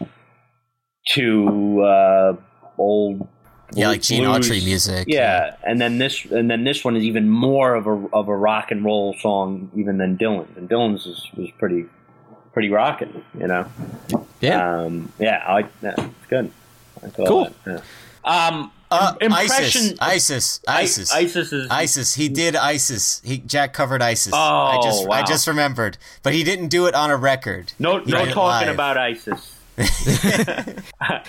to 1.14 1.82
uh, 1.82 2.36
old. 2.76 3.26
Yeah, 3.74 3.88
like 3.88 4.02
Gene 4.02 4.24
blues. 4.24 4.48
Autry 4.48 4.64
music. 4.64 5.08
Yeah, 5.08 5.56
and 5.66 5.80
then 5.80 5.98
this 5.98 6.24
and 6.24 6.50
then 6.50 6.64
this 6.64 6.84
one 6.84 6.96
is 6.96 7.02
even 7.02 7.28
more 7.28 7.74
of 7.74 7.86
a 7.86 8.06
of 8.14 8.28
a 8.28 8.36
rock 8.36 8.70
and 8.70 8.84
roll 8.84 9.14
song 9.20 9.70
even 9.76 9.98
than 9.98 10.16
Dylan's. 10.16 10.56
And 10.56 10.68
Dylan's 10.68 11.04
was, 11.06 11.26
was 11.36 11.50
pretty 11.58 11.84
pretty 12.52 12.70
rocking, 12.70 13.22
you 13.38 13.46
know. 13.46 13.66
Yeah, 14.40 14.82
um, 14.82 15.12
yeah, 15.18 15.44
I 15.46 15.52
like 15.52 15.80
that. 15.80 15.98
It's 15.98 16.26
good. 16.28 16.50
I 17.04 17.08
Cool. 17.10 17.52
that, 17.64 17.82
yeah. 18.24 18.46
Um, 18.48 18.72
Uh, 18.90 19.14
impression. 19.20 19.98
ISIS, 20.00 20.00
ISIS, 20.00 20.60
ISIS, 20.66 21.12
ISIS 21.12 21.52
is 21.52 21.70
ISIS. 21.70 22.14
He 22.14 22.30
did 22.30 22.56
ISIS. 22.56 23.20
He 23.22 23.36
Jack 23.36 23.74
covered 23.74 24.00
ISIS. 24.00 24.32
Oh, 24.34 24.38
I 24.38 24.80
just, 24.82 25.06
I 25.08 25.22
just 25.24 25.46
remembered, 25.46 25.98
but 26.22 26.32
he 26.32 26.42
didn't 26.42 26.68
do 26.68 26.86
it 26.86 26.94
on 26.94 27.10
a 27.10 27.16
record. 27.18 27.74
No, 27.78 28.00
He 28.00 28.10
no 28.12 28.24
talking 28.24 28.68
live. 28.68 28.68
about 28.68 28.96
ISIS. 28.96 29.57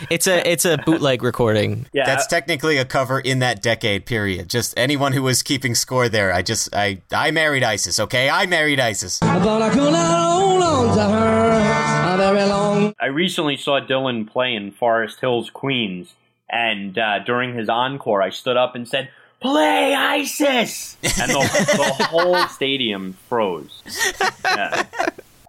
It's 0.09 0.27
a 0.27 0.49
it's 0.49 0.65
a 0.65 0.77
bootleg 0.77 1.23
recording. 1.23 1.85
Yeah, 1.93 2.05
That's 2.05 2.25
technically 2.25 2.77
a 2.77 2.85
cover 2.85 3.19
in 3.19 3.39
that 3.39 3.61
decade 3.61 4.05
period. 4.05 4.49
Just 4.49 4.73
anyone 4.77 5.13
who 5.13 5.21
was 5.23 5.43
keeping 5.43 5.75
score 5.75 6.09
there. 6.09 6.33
I 6.33 6.41
just, 6.41 6.73
I, 6.73 7.01
I 7.11 7.31
married 7.31 7.63
ISIS. 7.63 7.99
Okay, 7.99 8.29
I 8.29 8.45
married 8.45 8.79
ISIS. 8.79 9.19
But 9.19 9.61
I 9.61 9.69
could 9.69 9.91
not 9.91 10.29
hold 10.31 10.63
on 10.63 10.97
to 10.97 11.03
her 11.03 11.49
very 12.19 12.43
long 12.49 12.93
I 12.99 13.05
recently 13.05 13.55
saw 13.57 13.79
Dylan 13.79 14.29
play 14.29 14.53
in 14.53 14.71
Forest 14.71 15.19
Hills, 15.21 15.49
Queens, 15.49 16.13
and 16.49 16.97
uh, 16.97 17.19
during 17.19 17.55
his 17.55 17.69
encore, 17.69 18.21
I 18.21 18.29
stood 18.29 18.57
up 18.57 18.75
and 18.75 18.87
said, 18.87 19.09
"Play 19.39 19.95
ISIS," 19.95 20.97
and 21.19 21.31
the, 21.31 21.95
the 21.97 22.03
whole 22.05 22.47
stadium 22.47 23.13
froze. 23.27 23.83
Yeah. 24.43 24.83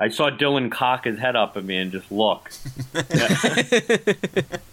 I 0.01 0.09
saw 0.09 0.31
Dylan 0.31 0.71
cock 0.71 1.05
his 1.05 1.19
head 1.19 1.37
up 1.37 1.57
at 1.59 1.65
me 1.65 1.77
and 1.77 1.93
just 1.93 2.11
look. 2.11 2.51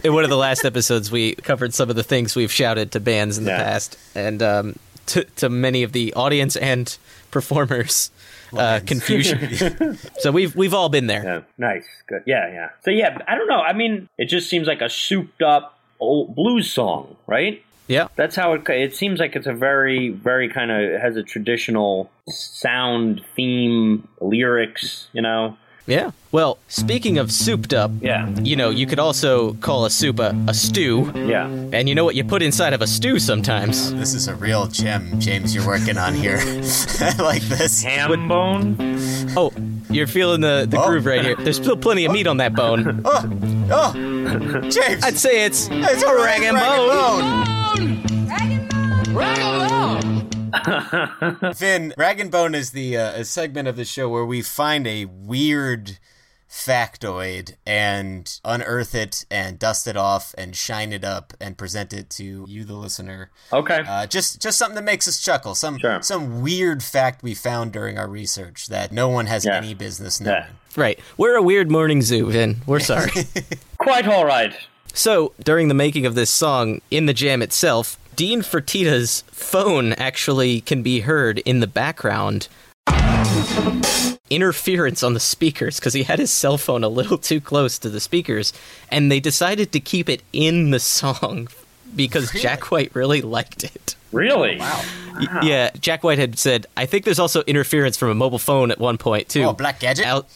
In 0.04 0.14
one 0.14 0.24
of 0.24 0.30
the 0.30 0.36
last 0.38 0.64
episodes, 0.64 1.10
we 1.10 1.34
covered 1.34 1.74
some 1.74 1.90
of 1.90 1.96
the 1.96 2.02
things 2.02 2.34
we've 2.34 2.50
shouted 2.52 2.92
to 2.92 3.00
bands 3.00 3.36
in 3.38 3.44
the 3.44 3.50
Yeah. 3.50 3.62
past, 3.64 3.98
and 4.14 4.42
um, 4.42 4.76
to, 5.06 5.24
to 5.36 5.48
many 5.48 5.82
of 5.82 5.92
the 5.92 6.14
audience 6.14 6.56
and 6.56 6.96
performers, 7.30 8.10
uh, 8.56 8.80
confusion. 8.86 9.98
so 10.18 10.30
we've 10.32 10.54
we've 10.56 10.72
all 10.74 10.88
been 10.88 11.08
there. 11.08 11.22
Yeah, 11.24 11.40
nice, 11.58 11.86
good. 12.06 12.22
Yeah, 12.26 12.50
yeah. 12.52 12.68
So 12.84 12.90
yeah, 12.90 13.18
I 13.26 13.34
don't 13.34 13.48
know. 13.48 13.60
I 13.60 13.72
mean, 13.74 14.08
it 14.18 14.26
just 14.26 14.48
seems 14.48 14.66
like 14.66 14.80
a 14.80 14.88
souped 14.88 15.42
up 15.42 15.78
old 16.00 16.34
blues 16.34 16.72
song, 16.72 17.16
right? 17.26 17.62
Yeah, 17.88 18.08
that's 18.16 18.36
how 18.36 18.52
it. 18.52 18.68
It 18.68 18.94
seems 18.94 19.18
like 19.18 19.34
it's 19.34 19.46
a 19.46 19.52
very, 19.52 20.10
very 20.10 20.48
kind 20.48 20.70
of 20.70 21.00
has 21.00 21.16
a 21.16 21.22
traditional 21.22 22.10
sound, 22.28 23.24
theme, 23.34 24.06
lyrics. 24.20 25.08
You 25.12 25.22
know. 25.22 25.56
Yeah. 25.86 26.10
Well, 26.30 26.58
speaking 26.68 27.16
of 27.16 27.32
souped 27.32 27.72
up, 27.72 27.90
yeah, 28.02 28.28
you 28.42 28.56
know, 28.56 28.68
you 28.68 28.86
could 28.86 28.98
also 28.98 29.54
call 29.54 29.86
a 29.86 29.90
soup 29.90 30.18
a, 30.18 30.36
a 30.46 30.52
stew. 30.52 31.10
Yeah. 31.14 31.46
And 31.46 31.88
you 31.88 31.94
know 31.94 32.04
what 32.04 32.14
you 32.14 32.24
put 32.24 32.42
inside 32.42 32.74
of 32.74 32.82
a 32.82 32.86
stew 32.86 33.18
sometimes? 33.18 33.94
This 33.94 34.12
is 34.12 34.28
a 34.28 34.34
real 34.34 34.66
gem, 34.66 35.18
James. 35.18 35.54
You're 35.54 35.66
working 35.66 35.96
on 35.96 36.12
here. 36.12 36.36
I 37.00 37.14
like 37.18 37.42
this. 37.44 37.82
Ham 37.82 38.28
bone. 38.28 38.76
Oh, 39.34 39.50
you're 39.88 40.06
feeling 40.06 40.42
the, 40.42 40.66
the 40.68 40.78
oh. 40.78 40.88
groove 40.88 41.06
right 41.06 41.24
here. 41.24 41.36
There's 41.36 41.56
still 41.56 41.78
plenty 41.78 42.04
of 42.04 42.12
meat 42.12 42.26
on 42.26 42.36
that 42.36 42.54
bone. 42.54 43.00
Oh, 43.06 43.38
oh, 43.70 43.92
James. 44.68 45.02
I'd 45.02 45.16
say 45.16 45.46
it's, 45.46 45.68
It's 45.70 46.02
a 46.02 47.56
rag 49.18 49.38
and 49.38 50.30
bone. 50.30 51.54
Finn, 51.54 51.94
Rag 51.96 52.20
and 52.20 52.30
Bone 52.30 52.54
is 52.54 52.70
the 52.70 52.96
uh, 52.96 53.20
a 53.20 53.24
segment 53.24 53.68
of 53.68 53.76
the 53.76 53.84
show 53.84 54.08
where 54.08 54.24
we 54.24 54.42
find 54.42 54.86
a 54.86 55.04
weird 55.04 55.98
factoid 56.50 57.54
and 57.66 58.40
unearth 58.44 58.94
it 58.94 59.26
and 59.30 59.58
dust 59.58 59.86
it 59.86 59.96
off 59.96 60.34
and 60.38 60.56
shine 60.56 60.92
it 60.92 61.04
up 61.04 61.34
and 61.40 61.58
present 61.58 61.92
it 61.92 62.08
to 62.08 62.46
you, 62.48 62.64
the 62.64 62.74
listener. 62.74 63.30
Okay. 63.52 63.82
Uh, 63.86 64.06
just 64.06 64.40
just 64.40 64.58
something 64.58 64.76
that 64.76 64.84
makes 64.84 65.06
us 65.06 65.20
chuckle. 65.20 65.54
Some 65.54 65.78
some 66.00 66.40
weird 66.42 66.82
fact 66.82 67.22
we 67.22 67.34
found 67.34 67.72
during 67.72 67.98
our 67.98 68.08
research 68.08 68.68
that 68.68 68.92
no 68.92 69.08
one 69.08 69.26
has 69.26 69.46
any 69.46 69.74
business 69.74 70.20
knowing. 70.20 70.44
Right. 70.76 70.98
We're 71.16 71.36
a 71.36 71.42
weird 71.42 71.70
morning 71.70 72.02
zoo, 72.02 72.30
Vin. 72.30 72.58
We're 72.66 72.80
sorry. 72.80 73.10
Quite 73.78 74.06
all 74.06 74.24
right. 74.24 74.54
So, 74.94 75.32
during 75.44 75.68
the 75.68 75.74
making 75.74 76.06
of 76.06 76.14
this 76.14 76.30
song, 76.30 76.80
in 76.90 77.06
the 77.06 77.12
jam 77.12 77.42
itself, 77.42 77.98
Dean 78.18 78.42
Fertita's 78.42 79.22
phone 79.30 79.92
actually 79.92 80.60
can 80.62 80.82
be 80.82 80.98
heard 80.98 81.38
in 81.38 81.60
the 81.60 81.68
background. 81.68 82.48
Interference 84.28 85.04
on 85.04 85.14
the 85.14 85.20
speakers 85.20 85.78
because 85.78 85.94
he 85.94 86.02
had 86.02 86.18
his 86.18 86.32
cell 86.32 86.58
phone 86.58 86.82
a 86.82 86.88
little 86.88 87.16
too 87.16 87.40
close 87.40 87.78
to 87.78 87.88
the 87.88 88.00
speakers, 88.00 88.52
and 88.90 89.08
they 89.12 89.20
decided 89.20 89.70
to 89.70 89.78
keep 89.78 90.08
it 90.08 90.24
in 90.32 90.72
the 90.72 90.80
song 90.80 91.46
because 91.94 92.32
Jack 92.32 92.72
White 92.72 92.92
really 92.92 93.22
liked 93.22 93.62
it. 93.62 93.94
Really? 94.10 94.58
Wow. 94.58 94.82
Yeah, 95.40 95.70
Jack 95.78 96.02
White 96.02 96.18
had 96.18 96.40
said, 96.40 96.66
I 96.76 96.86
think 96.86 97.04
there's 97.04 97.20
also 97.20 97.42
interference 97.42 97.96
from 97.96 98.08
a 98.08 98.16
mobile 98.16 98.40
phone 98.40 98.72
at 98.72 98.80
one 98.80 98.98
point, 98.98 99.28
too. 99.28 99.44
Oh, 99.44 99.52
black 99.52 99.78
gadget? 99.78 100.06
Al- 100.06 100.26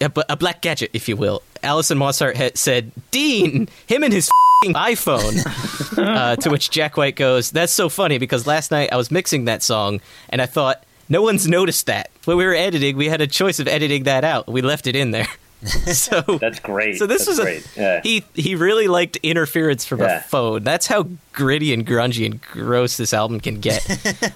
a, 0.00 0.12
a 0.28 0.36
black 0.36 0.62
gadget, 0.62 0.90
if 0.92 1.08
you 1.08 1.16
will. 1.16 1.42
Alison 1.62 1.98
Mosshart 1.98 2.36
had 2.36 2.56
said, 2.56 2.92
Dean, 3.10 3.68
him 3.86 4.02
and 4.02 4.12
his 4.12 4.30
fing 4.62 4.74
iPhone. 4.74 5.98
uh, 5.98 6.36
to 6.36 6.50
which 6.50 6.70
Jack 6.70 6.96
White 6.96 7.16
goes, 7.16 7.50
That's 7.50 7.72
so 7.72 7.88
funny 7.88 8.18
because 8.18 8.46
last 8.46 8.70
night 8.70 8.92
I 8.92 8.96
was 8.96 9.10
mixing 9.10 9.46
that 9.46 9.62
song 9.62 10.00
and 10.28 10.40
I 10.40 10.46
thought, 10.46 10.84
no 11.08 11.22
one's 11.22 11.46
noticed 11.46 11.86
that. 11.86 12.10
When 12.24 12.36
we 12.36 12.44
were 12.44 12.54
editing, 12.54 12.96
we 12.96 13.08
had 13.08 13.20
a 13.20 13.26
choice 13.26 13.60
of 13.60 13.68
editing 13.68 14.04
that 14.04 14.24
out. 14.24 14.48
We 14.48 14.60
left 14.62 14.86
it 14.86 14.96
in 14.96 15.12
there. 15.12 15.28
so 15.92 16.20
That's 16.40 16.60
great. 16.60 16.96
so 16.96 17.06
this 17.06 17.24
That's 17.26 17.38
was 17.38 17.46
a. 17.76 17.80
Yeah. 17.80 18.00
he 18.02 18.24
he 18.34 18.54
really 18.54 18.88
liked 18.88 19.16
interference 19.22 19.84
from 19.84 20.00
Yeah. 20.00 20.18
a 20.18 20.20
phone. 20.22 20.64
That's 20.64 20.86
how 20.86 21.08
gritty 21.32 21.72
and 21.72 21.86
grungy 21.86 22.26
and 22.26 22.40
gross 22.42 22.96
this 22.96 23.12
album 23.14 23.40
can 23.40 23.60
get. 23.60 23.84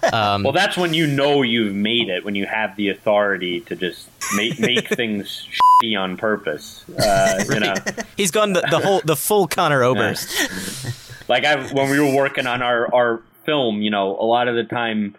Um, 0.13 0.43
well, 0.43 0.53
that's 0.53 0.77
when 0.77 0.93
you 0.93 1.07
know 1.07 1.43
you've 1.43 1.75
made 1.75 2.09
it. 2.09 2.25
When 2.25 2.35
you 2.35 2.45
have 2.47 2.75
the 2.77 2.89
authority 2.89 3.61
to 3.61 3.77
just 3.77 4.09
make 4.35 4.59
make 4.59 4.89
things 4.89 5.47
shitty 5.85 5.97
on 5.99 6.17
purpose. 6.17 6.85
Uh, 6.89 7.45
you 7.49 7.61
know, 7.61 7.75
he's 8.17 8.31
gone 8.33 8.55
the, 8.55 8.63
the 8.71 8.81
whole 8.81 9.01
the 9.05 9.15
full 9.15 9.47
Conor 9.47 9.83
Oberst. 9.85 11.29
like 11.29 11.45
I 11.45 11.63
when 11.73 11.91
we 11.91 12.01
were 12.01 12.13
working 12.15 12.47
on 12.49 12.61
our 12.63 12.93
our 12.93 13.23
film, 13.45 13.83
you 13.83 13.91
know, 13.91 14.17
a 14.19 14.25
lot 14.27 14.49
of 14.49 14.57
the 14.57 14.65
time 14.65 15.15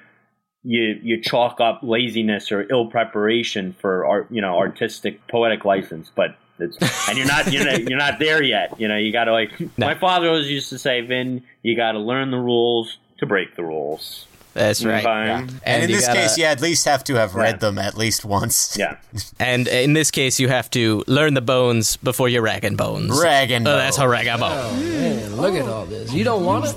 you 0.63 0.99
you 1.01 1.21
chalk 1.21 1.59
up 1.59 1.79
laziness 1.81 2.51
or 2.51 2.67
ill 2.69 2.85
preparation 2.85 3.75
for 3.79 4.05
art, 4.05 4.27
you 4.29 4.41
know, 4.41 4.57
artistic 4.57 5.25
poetic 5.27 5.65
license, 5.65 6.11
but 6.13 6.35
it's 6.59 6.77
and 7.09 7.17
you're 7.17 7.27
not 7.27 7.51
you're 7.51 7.65
not, 7.65 7.81
you're 7.83 7.99
not 7.99 8.19
there 8.19 8.43
yet. 8.43 8.79
You 8.79 8.87
know, 8.87 8.97
you 8.97 9.11
got 9.11 9.25
to 9.25 9.31
like 9.31 9.51
my 9.77 9.95
father 9.95 10.27
always 10.27 10.49
used 10.49 10.69
to 10.69 10.77
say, 10.77 11.01
"Vin, 11.01 11.43
you 11.63 11.75
got 11.75 11.93
to 11.93 11.99
learn 11.99 12.31
the 12.31 12.37
rules 12.37 12.97
to 13.17 13.25
break 13.25 13.55
the 13.55 13.63
rules." 13.63 14.27
That's 14.53 14.83
right. 14.83 15.03
Fine. 15.03 15.49
And, 15.63 15.83
in 15.83 15.91
this 15.91 16.05
gotta- 16.05 16.19
case, 16.19 16.37
you 16.37 16.43
at 16.43 16.59
least 16.61 16.83
have 16.85 17.05
to 17.05 17.15
have 17.15 17.35
read 17.35 17.61
them 17.61 17.79
at 17.79 17.97
least 17.97 18.25
once. 18.25 18.75
Yeah. 18.77 18.97
And 19.39 19.67
in 19.67 19.93
this 19.93 20.11
case, 20.11 20.41
you 20.41 20.49
have 20.49 20.69
to 20.71 21.03
learn 21.07 21.35
the 21.35 21.41
bones 21.41 21.95
before 21.97 22.27
you're 22.27 22.41
ragging 22.41 22.75
bones. 22.75 23.17
Ragging 23.21 23.65
Oh, 23.65 23.77
that's 23.77 23.95
how 23.95 24.07
rag 24.07 24.27
bone. 24.27 24.51
Oh, 24.53 24.75
man, 24.75 25.35
look 25.37 25.55
at 25.55 25.67
all 25.67 25.85
this. 25.85 26.11
You 26.11 26.25
don't 26.25 26.43
want 26.43 26.65
it? 26.65 26.75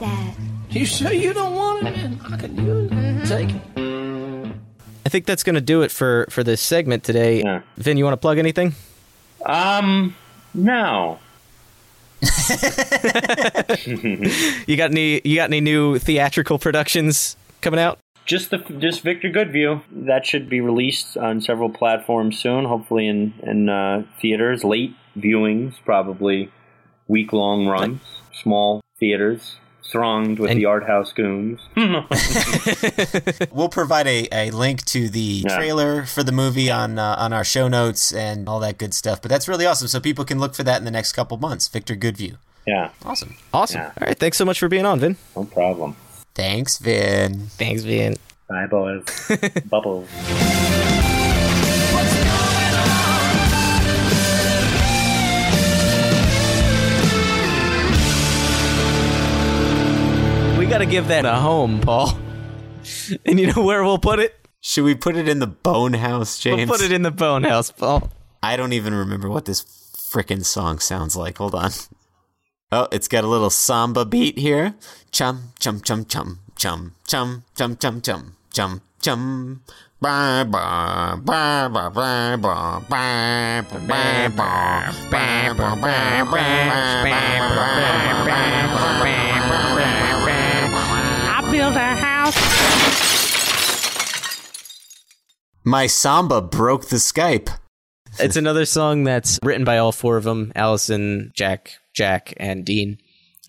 You 0.70 0.86
sure 0.86 1.12
you 1.12 1.32
don't 1.32 1.54
want 1.54 1.86
it, 1.86 1.96
man? 1.96 2.20
I 2.30 2.36
can 2.36 2.56
use 2.56 2.92
it. 2.92 2.93
Take 3.24 3.50
it. 3.50 4.54
I 5.06 5.08
think 5.08 5.24
that's 5.24 5.42
going 5.42 5.54
to 5.54 5.62
do 5.62 5.80
it 5.80 5.90
for 5.90 6.26
for 6.28 6.44
this 6.44 6.60
segment 6.60 7.04
today. 7.04 7.62
Vin, 7.78 7.96
you 7.96 8.04
want 8.04 8.12
to 8.12 8.18
plug 8.18 8.36
anything? 8.36 8.74
Um, 9.46 10.14
no. 10.52 11.18
You 14.66 14.76
got 14.76 14.90
any 14.90 15.20
you 15.24 15.36
got 15.36 15.50
any 15.50 15.60
new 15.60 15.98
theatrical 15.98 16.58
productions 16.58 17.36
coming 17.60 17.80
out? 17.80 17.98
Just 18.26 18.50
the 18.50 18.58
just 18.58 19.02
Victor 19.02 19.30
Goodview. 19.30 19.82
That 19.90 20.26
should 20.26 20.48
be 20.48 20.60
released 20.60 21.16
on 21.16 21.40
several 21.40 21.70
platforms 21.70 22.38
soon. 22.38 22.64
Hopefully 22.64 23.06
in 23.08 23.34
in 23.42 23.68
uh, 23.68 24.04
theaters, 24.20 24.64
late 24.64 24.94
viewings, 25.16 25.74
probably 25.84 26.50
week 27.08 27.32
long 27.32 27.66
runs, 27.66 28.00
small 28.32 28.80
theaters 28.98 29.56
thronged 29.90 30.38
with 30.38 30.50
the 30.50 30.64
art 30.64 30.84
house 30.86 31.12
goons. 31.12 31.60
We'll 33.52 33.68
provide 33.68 34.06
a, 34.06 34.28
a 34.32 34.50
link 34.50 34.84
to 34.86 35.08
the 35.08 35.42
Yeah. 35.46 35.56
trailer 35.56 36.04
for 36.04 36.22
the 36.22 36.32
movie 36.32 36.70
on 36.70 36.98
uh, 36.98 37.16
on 37.18 37.32
our 37.32 37.44
show 37.44 37.68
notes 37.68 38.12
and 38.12 38.48
all 38.48 38.60
that 38.60 38.78
good 38.78 38.92
stuff. 38.94 39.22
But 39.22 39.28
that's 39.30 39.46
really 39.48 39.66
awesome. 39.66 39.88
So 39.88 40.00
people 40.00 40.24
can 40.24 40.38
look 40.40 40.54
for 40.54 40.62
that 40.64 40.78
in 40.78 40.84
the 40.84 40.90
next 40.90 41.12
couple 41.12 41.36
months. 41.36 41.68
Victor 41.68 41.94
Goodview. 41.94 42.36
yeah, 42.66 42.90
Awesome. 43.04 43.36
Awesome. 43.52 43.82
All 43.82 43.92
right, 44.00 44.18
thanks 44.18 44.36
so 44.38 44.44
much 44.44 44.58
for 44.58 44.68
being 44.68 44.86
on, 44.86 44.98
Vin. 45.00 45.16
no 45.36 45.44
problem. 45.44 45.96
Thanks, 46.34 46.78
Vin. 46.78 47.46
Thanks, 47.58 47.82
Vin. 47.82 48.16
Bye, 48.48 48.66
boys. 48.66 49.04
Bubbles. 49.70 50.08
We 60.64 60.70
got 60.70 60.78
to 60.78 60.86
give 60.86 61.08
that 61.08 61.26
a 61.26 61.34
home, 61.34 61.82
Paul. 61.82 62.16
And 63.26 63.38
you 63.38 63.52
know 63.52 63.62
where 63.62 63.84
we'll 63.84 63.98
put 63.98 64.18
it? 64.18 64.48
Should 64.62 64.84
we 64.84 64.94
put 64.94 65.14
it 65.14 65.28
in 65.28 65.38
the 65.38 65.46
Bone 65.46 65.92
House, 65.92 66.38
James? 66.38 66.56
We'll 66.56 66.78
put 66.78 66.82
it 66.82 66.90
in 66.90 67.02
the 67.02 67.10
bone 67.10 67.42
house, 67.42 67.70
Paul. 67.70 68.10
I 68.42 68.56
don't 68.56 68.72
even 68.72 68.94
remember 68.94 69.28
what 69.28 69.44
this 69.44 69.62
frickin' 69.62 70.42
song 70.42 70.78
sounds 70.78 71.16
like. 71.16 71.36
Hold 71.36 71.54
on. 71.54 71.72
Oh, 72.72 72.88
it's 72.90 73.08
got 73.08 73.24
a 73.24 73.26
little 73.26 73.50
samba 73.50 74.06
beat 74.06 74.38
here. 74.38 74.74
Chum, 75.12 75.52
chum, 75.60 75.82
chum, 75.82 76.06
chum, 76.06 76.40
chum, 76.56 76.94
chum, 77.06 77.44
chum, 77.54 77.76
chum, 77.76 78.00
chum, 78.00 78.32
chum, 78.54 78.80
chum. 79.02 79.62
Ba, 80.00 80.46
ba, 80.48 81.20
ba, 81.22 81.68
ba, 81.70 81.90
ba, 81.90 82.38
ba, 82.38 82.80
ba, 82.88 83.66
ba, 83.68 83.68
ba, 83.68 84.30
ba, 84.30 84.94
ba, 85.10 85.54
ba, 85.54 85.74
ba, 85.74 86.24
ba, 86.24 86.74
I 89.86 90.03
built 91.56 91.76
a 91.76 91.78
house. 91.78 92.34
My 95.64 95.86
samba 95.86 96.42
broke 96.42 96.88
the 96.88 96.96
Skype. 96.96 97.48
It's 98.18 98.34
another 98.36 98.64
song 98.66 99.04
that's 99.04 99.38
written 99.42 99.64
by 99.64 99.78
all 99.78 99.92
four 99.92 100.16
of 100.16 100.24
them 100.24 100.50
Alison, 100.56 101.30
Jack, 101.34 101.74
Jack, 101.94 102.34
and 102.38 102.64
Dean. 102.64 102.98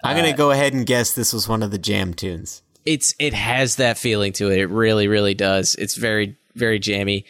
I'm 0.04 0.16
gonna 0.16 0.34
go 0.38 0.52
ahead 0.52 0.74
and 0.74 0.86
guess 0.86 1.14
this 1.14 1.34
was 1.34 1.48
one 1.50 1.64
of 1.64 1.72
the 1.72 1.80
jam 1.80 2.14
tunes. 2.14 2.62
It's 2.86 3.16
It 3.18 3.34
has 3.34 3.78
that 3.78 3.98
feeling 3.98 4.34
to 4.34 4.52
it. 4.52 4.60
It 4.60 4.68
really, 4.68 5.08
really 5.08 5.34
does. 5.34 5.74
It's 5.74 5.96
very, 5.96 6.38
very 6.54 6.78
jammy. 6.78 7.26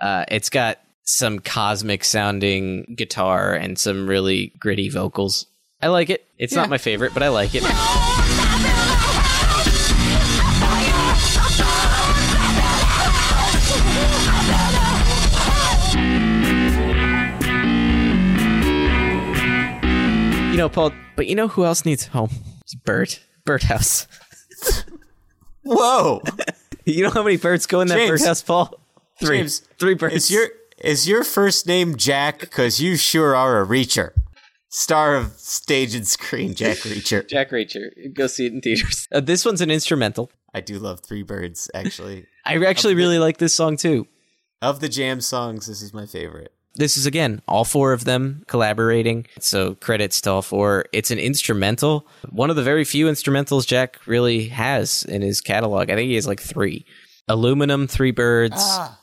Uh, 0.00 0.24
it's 0.28 0.48
got 0.48 0.78
some 1.02 1.40
cosmic 1.40 2.04
sounding 2.04 2.94
guitar 2.96 3.52
and 3.54 3.76
some 3.76 4.06
really 4.06 4.52
gritty 4.60 4.88
vocals. 4.90 5.46
I 5.82 5.88
like 5.88 6.08
it. 6.08 6.24
It's 6.38 6.52
Yeah. 6.52 6.60
not 6.60 6.70
my 6.70 6.78
favorite, 6.78 7.14
but 7.14 7.24
I 7.24 7.28
like 7.30 7.50
it. 7.54 7.64
Know, 20.60 20.68
Paul, 20.68 20.92
but 21.16 21.26
you 21.26 21.34
know 21.34 21.48
who 21.48 21.64
else 21.64 21.84
needs 21.84 22.06
a 22.06 22.10
home? 22.10 22.30
It's 22.60 22.74
Bert. 22.74 23.20
Birdhouse. 23.46 24.06
Whoa! 25.64 26.22
you 26.84 27.02
know 27.02 27.10
how 27.10 27.22
many 27.22 27.38
birds 27.38 27.66
go 27.66 27.80
in 27.80 27.88
that 27.88 27.96
James. 27.96 28.10
birdhouse, 28.10 28.42
Paul? 28.42 28.74
Three. 29.18 29.38
James, 29.38 29.60
Three 29.78 29.94
birds. 29.94 30.14
Is 30.14 30.30
your 30.30 30.48
is 30.78 31.08
your 31.08 31.24
first 31.24 31.66
name 31.66 31.96
Jack? 31.96 32.40
Because 32.40 32.80
you 32.80 32.96
sure 32.96 33.34
are 33.34 33.62
a 33.62 33.66
reacher. 33.66 34.12
Star 34.68 35.16
of 35.16 35.32
stage 35.32 35.94
and 35.94 36.06
screen, 36.06 36.54
Jack 36.54 36.76
Reacher. 36.78 37.26
Jack 37.28 37.50
Reacher. 37.50 37.88
Go 38.14 38.28
see 38.28 38.46
it 38.46 38.52
in 38.52 38.60
theaters. 38.60 39.08
Uh, 39.10 39.18
this 39.20 39.44
one's 39.44 39.60
an 39.60 39.70
instrumental. 39.70 40.30
I 40.54 40.60
do 40.60 40.78
love 40.78 41.00
Three 41.00 41.24
Birds, 41.24 41.68
actually. 41.74 42.26
I 42.44 42.56
actually 42.64 42.94
really 42.94 43.18
like 43.18 43.38
this 43.38 43.52
song 43.52 43.76
too. 43.76 44.06
of 44.62 44.80
the 44.80 44.88
jam 44.88 45.20
songs, 45.20 45.66
this 45.66 45.82
is 45.82 45.92
my 45.92 46.06
favorite. 46.06 46.52
This 46.80 46.96
is 46.96 47.04
again 47.04 47.42
all 47.46 47.64
four 47.64 47.92
of 47.92 48.04
them 48.04 48.42
collaborating. 48.46 49.26
So 49.38 49.74
credits 49.74 50.20
to 50.22 50.30
all 50.32 50.42
four. 50.42 50.86
It's 50.92 51.10
an 51.10 51.18
instrumental. 51.18 52.06
One 52.30 52.48
of 52.48 52.56
the 52.56 52.62
very 52.62 52.84
few 52.84 53.06
instrumentals 53.06 53.66
Jack 53.66 53.98
really 54.06 54.48
has 54.48 55.04
in 55.04 55.20
his 55.20 55.42
catalog. 55.42 55.90
I 55.90 55.94
think 55.94 56.08
he 56.08 56.14
has 56.14 56.26
like 56.26 56.40
three. 56.40 56.86
Aluminum, 57.28 57.86
Three 57.86 58.10
Birds, 58.10 58.56
Ah, 58.56 58.98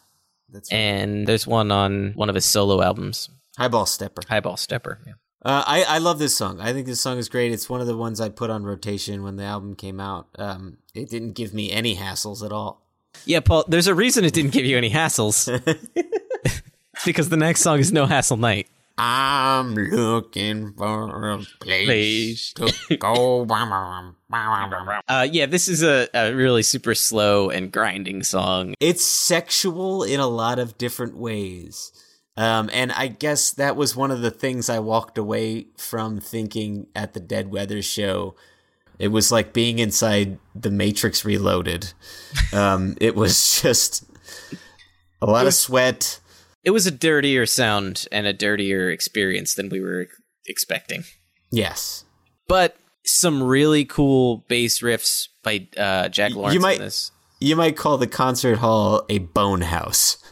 that's 0.50 0.70
and 0.72 1.26
there's 1.28 1.46
one 1.48 1.72
on 1.72 2.14
one 2.16 2.30
of 2.30 2.36
his 2.36 2.46
solo 2.46 2.82
albums. 2.82 3.30
Highball 3.58 3.86
Stepper. 3.86 4.24
Highball 4.28 4.58
Stepper. 4.58 5.00
Yeah. 5.06 5.14
Uh, 5.46 5.64
I, 5.66 5.84
I 5.84 5.98
love 6.00 6.20
this 6.20 6.36
song. 6.36 6.60
I 6.60 6.74
think 6.74 6.88
this 6.88 7.00
song 7.00 7.20
is 7.20 7.30
great. 7.30 7.52
It's 7.54 7.70
one 7.70 7.80
of 7.80 7.88
the 7.88 7.96
ones 7.96 8.20
I 8.20 8.30
put 8.30 8.50
on 8.50 8.64
rotation 8.64 9.24
when 9.24 9.36
the 9.38 9.44
album 9.44 9.76
came 9.76 10.00
out. 10.00 10.28
Um, 10.38 10.78
it 10.96 11.10
didn't 11.10 11.34
give 11.34 11.54
me 11.54 11.72
any 11.72 11.96
hassles 11.96 12.44
at 12.44 12.52
all. 12.52 12.82
Yeah, 13.24 13.40
Paul, 13.40 13.64
there's 13.68 13.88
a 13.88 13.96
reason 13.96 14.26
it 14.26 14.34
didn't 14.34 14.52
give 14.52 14.66
you 14.66 14.78
any 14.78 14.90
hassles. 14.90 15.48
because 17.06 17.30
the 17.30 17.38
next 17.38 17.62
song 17.62 17.80
is 17.80 17.92
No 17.92 18.06
Hassle 18.06 18.38
Night. 18.38 18.68
I'm 19.00 19.76
looking 19.76 20.74
for 20.74 21.30
a 21.30 21.38
place, 21.60 22.52
to 22.54 22.98
go. 22.98 23.46
Uh, 25.08 25.28
yeah, 25.32 25.46
this 25.46 25.68
is 25.68 25.84
a, 25.84 26.08
a 26.14 26.34
really 26.34 26.64
super 26.64 26.96
slow 26.96 27.50
and 27.50 27.72
grinding 27.72 28.24
song. 28.24 28.74
It's 28.80 29.06
sexual 29.06 30.04
in 30.04 30.20
a 30.20 30.28
lot 30.28 30.58
of 30.60 30.78
different 30.78 31.16
ways. 31.16 31.92
Um, 32.36 32.70
and 32.74 32.92
I 32.92 33.08
guess 33.08 33.52
that 33.52 33.76
was 33.76 33.96
one 33.96 34.12
of 34.12 34.22
the 34.22 34.32
things 34.32 34.70
I 34.70 34.80
walked 34.80 35.18
away 35.18 35.68
from 35.78 36.20
thinking 36.20 36.88
at 36.96 37.14
the 37.14 37.20
Dead 37.20 37.52
Weather 37.52 37.82
show. 37.82 38.36
It 39.00 39.10
was 39.10 39.32
like 39.32 39.54
being 39.54 39.80
inside 39.80 40.40
the 40.56 40.72
Matrix 40.72 41.24
Reloaded. 41.24 41.94
Um, 42.52 42.96
it 43.00 43.16
was 43.16 43.60
just 43.64 44.04
a 45.22 45.26
lot 45.28 45.46
was- 45.46 45.56
of 45.56 45.60
sweat. 45.60 46.20
It 46.68 46.72
was 46.72 46.86
a 46.86 46.92
dirtier 46.92 47.46
sound 47.46 48.08
and 48.12 48.28
a 48.28 48.34
dirtier 48.34 48.90
experience 48.90 49.54
than 49.54 49.70
we 49.70 49.80
were 49.80 50.10
expecting. 50.48 51.06
Yes. 51.50 52.04
But 52.50 52.76
some 53.06 53.42
really 53.42 53.86
cool 53.86 54.44
bass 54.50 54.82
riffs 54.82 55.30
by 55.44 55.66
uh, 55.78 56.10
Jack 56.10 56.34
Lawrence 56.34 56.54
you 56.56 56.60
might 56.60 57.10
you 57.40 57.56
might 57.56 57.78
call 57.78 57.98
the 57.98 58.06
concert 58.06 58.58
hall 58.58 59.06
a 59.08 59.20
bone 59.20 59.62
house. 59.62 60.18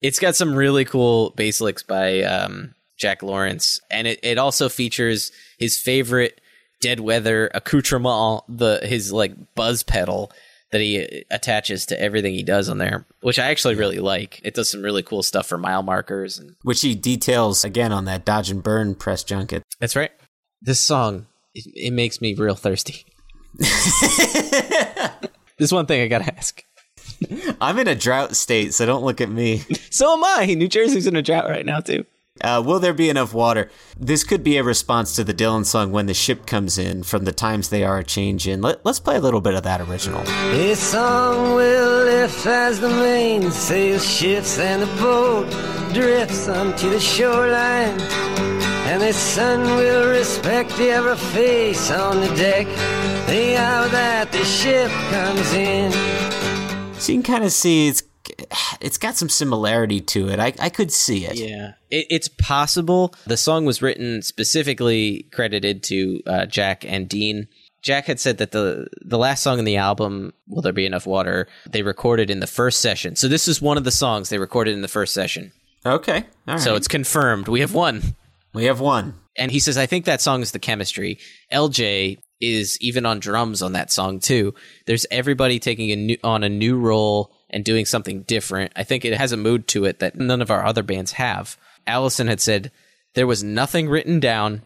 It's 0.00 0.18
got 0.18 0.34
some 0.36 0.54
really 0.54 0.84
cool 0.84 1.30
bass 1.30 1.60
licks 1.60 1.82
by 1.82 2.22
um, 2.22 2.74
Jack 2.98 3.22
Lawrence, 3.22 3.80
and 3.90 4.06
it, 4.06 4.20
it 4.22 4.38
also 4.38 4.68
features 4.68 5.32
his 5.58 5.78
favorite 5.78 6.40
Dead 6.84 7.00
Weather 7.00 7.50
accoutrement, 7.54 8.42
the 8.46 8.78
his 8.82 9.10
like 9.10 9.32
buzz 9.54 9.82
pedal 9.82 10.30
that 10.70 10.82
he 10.82 11.24
attaches 11.30 11.86
to 11.86 11.98
everything 11.98 12.34
he 12.34 12.42
does 12.42 12.68
on 12.68 12.76
there, 12.76 13.06
which 13.22 13.38
I 13.38 13.46
actually 13.46 13.74
really 13.74 14.00
like. 14.00 14.42
It 14.44 14.52
does 14.52 14.70
some 14.70 14.82
really 14.82 15.02
cool 15.02 15.22
stuff 15.22 15.46
for 15.46 15.56
mile 15.56 15.82
markers, 15.82 16.38
and 16.38 16.56
which 16.62 16.82
he 16.82 16.94
details 16.94 17.64
again 17.64 17.90
on 17.90 18.04
that 18.04 18.26
Dodge 18.26 18.50
and 18.50 18.62
Burn 18.62 18.94
press 18.94 19.24
junket. 19.24 19.62
that's 19.80 19.96
right. 19.96 20.10
This 20.60 20.78
song 20.78 21.26
it, 21.54 21.64
it 21.74 21.92
makes 21.92 22.20
me 22.20 22.34
real 22.34 22.54
thirsty. 22.54 23.06
There's 25.58 25.72
one 25.72 25.86
thing 25.86 26.02
I 26.02 26.08
gotta 26.08 26.36
ask. 26.36 26.62
I'm 27.62 27.78
in 27.78 27.88
a 27.88 27.94
drought 27.94 28.36
state, 28.36 28.74
so 28.74 28.84
don't 28.84 29.04
look 29.04 29.22
at 29.22 29.30
me. 29.30 29.62
So 29.90 30.12
am 30.12 30.24
I. 30.24 30.52
New 30.54 30.68
Jersey's 30.68 31.06
in 31.06 31.16
a 31.16 31.22
drought 31.22 31.48
right 31.48 31.64
now 31.64 31.80
too. 31.80 32.04
Uh, 32.40 32.60
will 32.64 32.80
there 32.80 32.92
be 32.92 33.08
enough 33.08 33.32
water? 33.32 33.70
This 33.96 34.24
could 34.24 34.42
be 34.42 34.56
a 34.56 34.64
response 34.64 35.14
to 35.14 35.22
the 35.22 35.32
Dylan 35.32 35.64
song 35.64 35.92
"When 35.92 36.06
the 36.06 36.14
Ship 36.14 36.44
Comes 36.46 36.78
In" 36.78 37.04
from 37.04 37.24
the 37.24 37.32
times 37.32 37.68
they 37.68 37.84
are 37.84 37.98
a 37.98 38.04
change 38.04 38.48
in. 38.48 38.60
Let, 38.60 38.84
let's 38.84 38.98
play 38.98 39.16
a 39.16 39.20
little 39.20 39.40
bit 39.40 39.54
of 39.54 39.62
that 39.62 39.80
original. 39.80 40.20
This 40.50 40.80
song 40.80 41.54
will 41.54 42.04
lift 42.04 42.44
as 42.44 42.80
the 42.80 42.88
mainsail 42.88 44.00
shifts 44.00 44.58
and 44.58 44.82
the 44.82 44.86
boat 45.00 45.48
drifts 45.94 46.48
onto 46.48 46.90
the 46.90 46.98
shoreline. 46.98 48.00
And 48.90 49.00
the 49.00 49.12
sun 49.12 49.62
will 49.76 50.10
respect 50.10 50.72
every 50.80 51.16
face 51.16 51.92
on 51.92 52.20
the 52.20 52.34
deck 52.34 52.66
the 53.28 53.56
hour 53.56 53.88
that 53.88 54.32
the 54.32 54.44
ship 54.44 54.90
comes 55.10 55.52
in. 55.54 55.92
So 57.00 57.12
you 57.12 57.22
can 57.22 57.32
kind 57.32 57.44
of 57.44 57.52
see 57.52 57.86
it's 57.86 58.02
it's 58.80 58.98
got 58.98 59.16
some 59.16 59.28
similarity 59.28 60.00
to 60.00 60.28
it. 60.28 60.40
I, 60.40 60.52
I 60.58 60.68
could 60.68 60.92
see 60.92 61.26
it. 61.26 61.36
Yeah, 61.36 61.72
it, 61.90 62.06
it's 62.10 62.28
possible. 62.28 63.14
The 63.26 63.36
song 63.36 63.64
was 63.64 63.82
written 63.82 64.22
specifically 64.22 65.26
credited 65.32 65.82
to 65.84 66.20
uh, 66.26 66.46
Jack 66.46 66.84
and 66.84 67.08
Dean. 67.08 67.48
Jack 67.82 68.06
had 68.06 68.18
said 68.18 68.38
that 68.38 68.52
the 68.52 68.86
the 69.02 69.18
last 69.18 69.42
song 69.42 69.58
in 69.58 69.64
the 69.64 69.76
album, 69.76 70.32
"Will 70.48 70.62
There 70.62 70.72
Be 70.72 70.86
Enough 70.86 71.06
Water," 71.06 71.48
they 71.68 71.82
recorded 71.82 72.30
in 72.30 72.40
the 72.40 72.46
first 72.46 72.80
session. 72.80 73.16
So 73.16 73.28
this 73.28 73.46
is 73.48 73.60
one 73.60 73.76
of 73.76 73.84
the 73.84 73.90
songs 73.90 74.28
they 74.28 74.38
recorded 74.38 74.74
in 74.74 74.82
the 74.82 74.88
first 74.88 75.12
session. 75.12 75.52
Okay, 75.84 76.24
all 76.48 76.54
right. 76.54 76.60
So 76.60 76.76
it's 76.76 76.88
confirmed. 76.88 77.48
We 77.48 77.60
have 77.60 77.74
one. 77.74 78.16
we 78.54 78.64
have 78.64 78.80
one. 78.80 79.14
And 79.36 79.50
he 79.50 79.58
says, 79.58 79.76
I 79.76 79.86
think 79.86 80.04
that 80.04 80.20
song 80.20 80.42
is 80.42 80.52
the 80.52 80.58
chemistry. 80.58 81.18
LJ 81.52 82.18
is 82.40 82.78
even 82.80 83.04
on 83.04 83.18
drums 83.18 83.62
on 83.62 83.72
that 83.72 83.90
song 83.90 84.20
too. 84.20 84.54
There's 84.86 85.06
everybody 85.10 85.58
taking 85.58 85.90
a 85.90 85.96
new, 85.96 86.16
on 86.22 86.44
a 86.44 86.48
new 86.48 86.78
role 86.78 87.33
and 87.54 87.64
doing 87.64 87.86
something 87.86 88.22
different. 88.22 88.72
I 88.76 88.82
think 88.84 89.04
it 89.04 89.16
has 89.16 89.32
a 89.32 89.36
mood 89.38 89.66
to 89.68 89.86
it 89.86 90.00
that 90.00 90.16
none 90.16 90.42
of 90.42 90.50
our 90.50 90.64
other 90.66 90.82
bands 90.82 91.12
have. 91.12 91.56
Alison 91.86 92.26
had 92.26 92.40
said 92.40 92.70
there 93.14 93.26
was 93.26 93.42
nothing 93.42 93.88
written 93.88 94.20
down. 94.20 94.60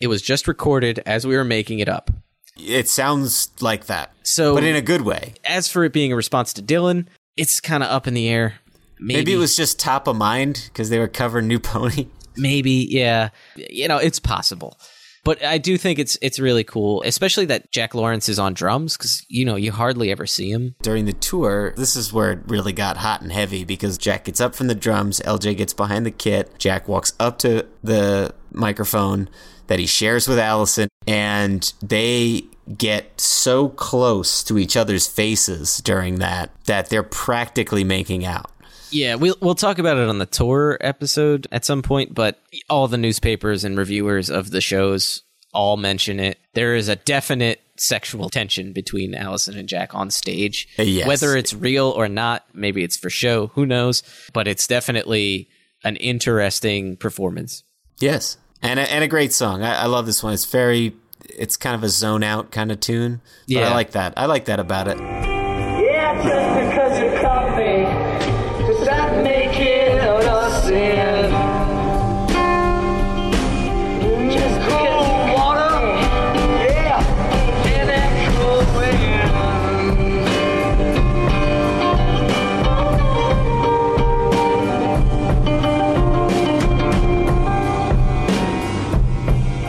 It 0.00 0.08
was 0.08 0.20
just 0.20 0.46
recorded 0.46 1.00
as 1.06 1.26
we 1.26 1.36
were 1.36 1.44
making 1.44 1.78
it 1.78 1.88
up. 1.88 2.10
It 2.58 2.88
sounds 2.88 3.50
like 3.60 3.86
that. 3.86 4.12
So, 4.24 4.54
but 4.54 4.64
in 4.64 4.76
a 4.76 4.82
good 4.82 5.02
way. 5.02 5.34
As 5.44 5.68
for 5.68 5.84
it 5.84 5.92
being 5.92 6.12
a 6.12 6.16
response 6.16 6.52
to 6.54 6.62
Dylan, 6.62 7.06
it's 7.36 7.60
kind 7.60 7.82
of 7.82 7.88
up 7.88 8.06
in 8.06 8.14
the 8.14 8.28
air. 8.28 8.56
Maybe, 9.00 9.20
Maybe 9.20 9.32
it 9.34 9.38
was 9.38 9.54
just 9.56 9.78
top 9.78 10.08
of 10.08 10.16
mind 10.16 10.68
because 10.72 10.90
they 10.90 10.98
were 10.98 11.08
covering 11.08 11.46
New 11.46 11.60
Pony. 11.60 12.08
maybe 12.36 12.86
yeah 12.88 13.30
you 13.56 13.88
know 13.88 13.98
it's 13.98 14.20
possible 14.20 14.78
but 15.24 15.42
i 15.44 15.58
do 15.58 15.76
think 15.76 15.98
it's 15.98 16.16
it's 16.22 16.38
really 16.38 16.64
cool 16.64 17.02
especially 17.04 17.44
that 17.44 17.70
jack 17.72 17.94
lawrence 17.94 18.28
is 18.28 18.38
on 18.38 18.54
drums 18.54 18.96
because 18.96 19.24
you 19.28 19.44
know 19.44 19.56
you 19.56 19.72
hardly 19.72 20.10
ever 20.10 20.26
see 20.26 20.50
him 20.50 20.74
During 20.82 21.04
the 21.04 21.12
tour, 21.12 21.74
this 21.76 21.96
is 21.96 22.12
where 22.12 22.32
it 22.32 22.40
really 22.46 22.72
got 22.72 22.98
hot 22.98 23.20
and 23.22 23.32
heavy 23.32 23.64
because 23.64 23.98
Jack 23.98 24.24
gets 24.24 24.40
up 24.40 24.54
from 24.54 24.68
the 24.68 24.74
drums, 24.74 25.20
LJ 25.20 25.56
gets 25.56 25.72
behind 25.74 26.06
the 26.06 26.10
kit, 26.10 26.58
Jack 26.58 26.88
walks 26.88 27.12
up 27.18 27.38
to 27.40 27.66
the 27.82 28.34
microphone 28.52 29.28
that 29.66 29.78
he 29.78 29.86
shares 29.86 30.26
with 30.26 30.38
Alison, 30.38 30.88
and 31.06 31.72
they 31.82 32.42
get 32.76 33.20
so 33.20 33.68
close 33.70 34.42
to 34.44 34.58
each 34.58 34.76
other's 34.76 35.06
faces 35.06 35.78
during 35.78 36.16
that 36.16 36.50
that 36.66 36.88
they're 36.90 37.02
practically 37.02 37.84
making 37.84 38.24
out. 38.24 38.50
Yeah 38.90 39.14
we'll, 39.16 39.36
we'll 39.40 39.54
talk 39.54 39.78
about 39.78 39.96
it 39.98 40.08
on 40.08 40.18
the 40.18 40.26
tour 40.26 40.76
episode 40.80 41.46
at 41.52 41.64
some 41.64 41.82
point 41.82 42.14
but 42.14 42.40
all 42.70 42.88
the 42.88 42.98
newspapers 42.98 43.64
and 43.64 43.76
reviewers 43.78 44.30
of 44.30 44.50
the 44.50 44.60
shows 44.60 45.22
all 45.54 45.76
mention 45.76 46.20
it 46.20 46.38
there 46.54 46.74
is 46.74 46.88
a 46.88 46.96
definite 46.96 47.60
sexual 47.76 48.28
tension 48.28 48.72
between 48.72 49.14
alison 49.14 49.56
and 49.56 49.68
jack 49.68 49.94
on 49.94 50.10
stage 50.10 50.68
Uh, 50.78 50.82
yes. 50.82 51.06
whether 51.06 51.36
it's 51.36 51.54
real 51.54 51.86
or 51.90 52.08
not 52.08 52.44
maybe 52.52 52.82
it's 52.82 52.96
for 52.96 53.08
show 53.10 53.46
who 53.48 53.64
knows 53.64 54.02
but 54.32 54.48
it's 54.48 54.66
definitely 54.66 55.48
an 55.84 55.96
interesting 55.96 56.96
performance 56.96 57.62
Yes, 58.00 58.36
and 58.62 58.78
a, 58.78 58.92
and 58.92 59.02
a 59.02 59.08
great 59.08 59.32
song. 59.32 59.62
I, 59.64 59.82
I 59.82 59.86
love 59.86 60.06
this 60.06 60.22
one. 60.22 60.32
It's 60.32 60.44
very, 60.44 60.94
it's 61.36 61.56
kind 61.56 61.74
of 61.74 61.82
a 61.82 61.88
zone 61.88 62.22
out 62.22 62.52
kind 62.52 62.70
of 62.70 62.78
tune. 62.78 63.20
But 63.48 63.52
Yeah. 63.54 63.68
I 63.70 63.74
like 63.74 63.90
that. 63.92 64.14
I 64.16 64.26
like 64.26 64.44
that 64.44 64.60
about 64.60 64.86
it. 64.86 64.98
Yeah, 64.98 66.57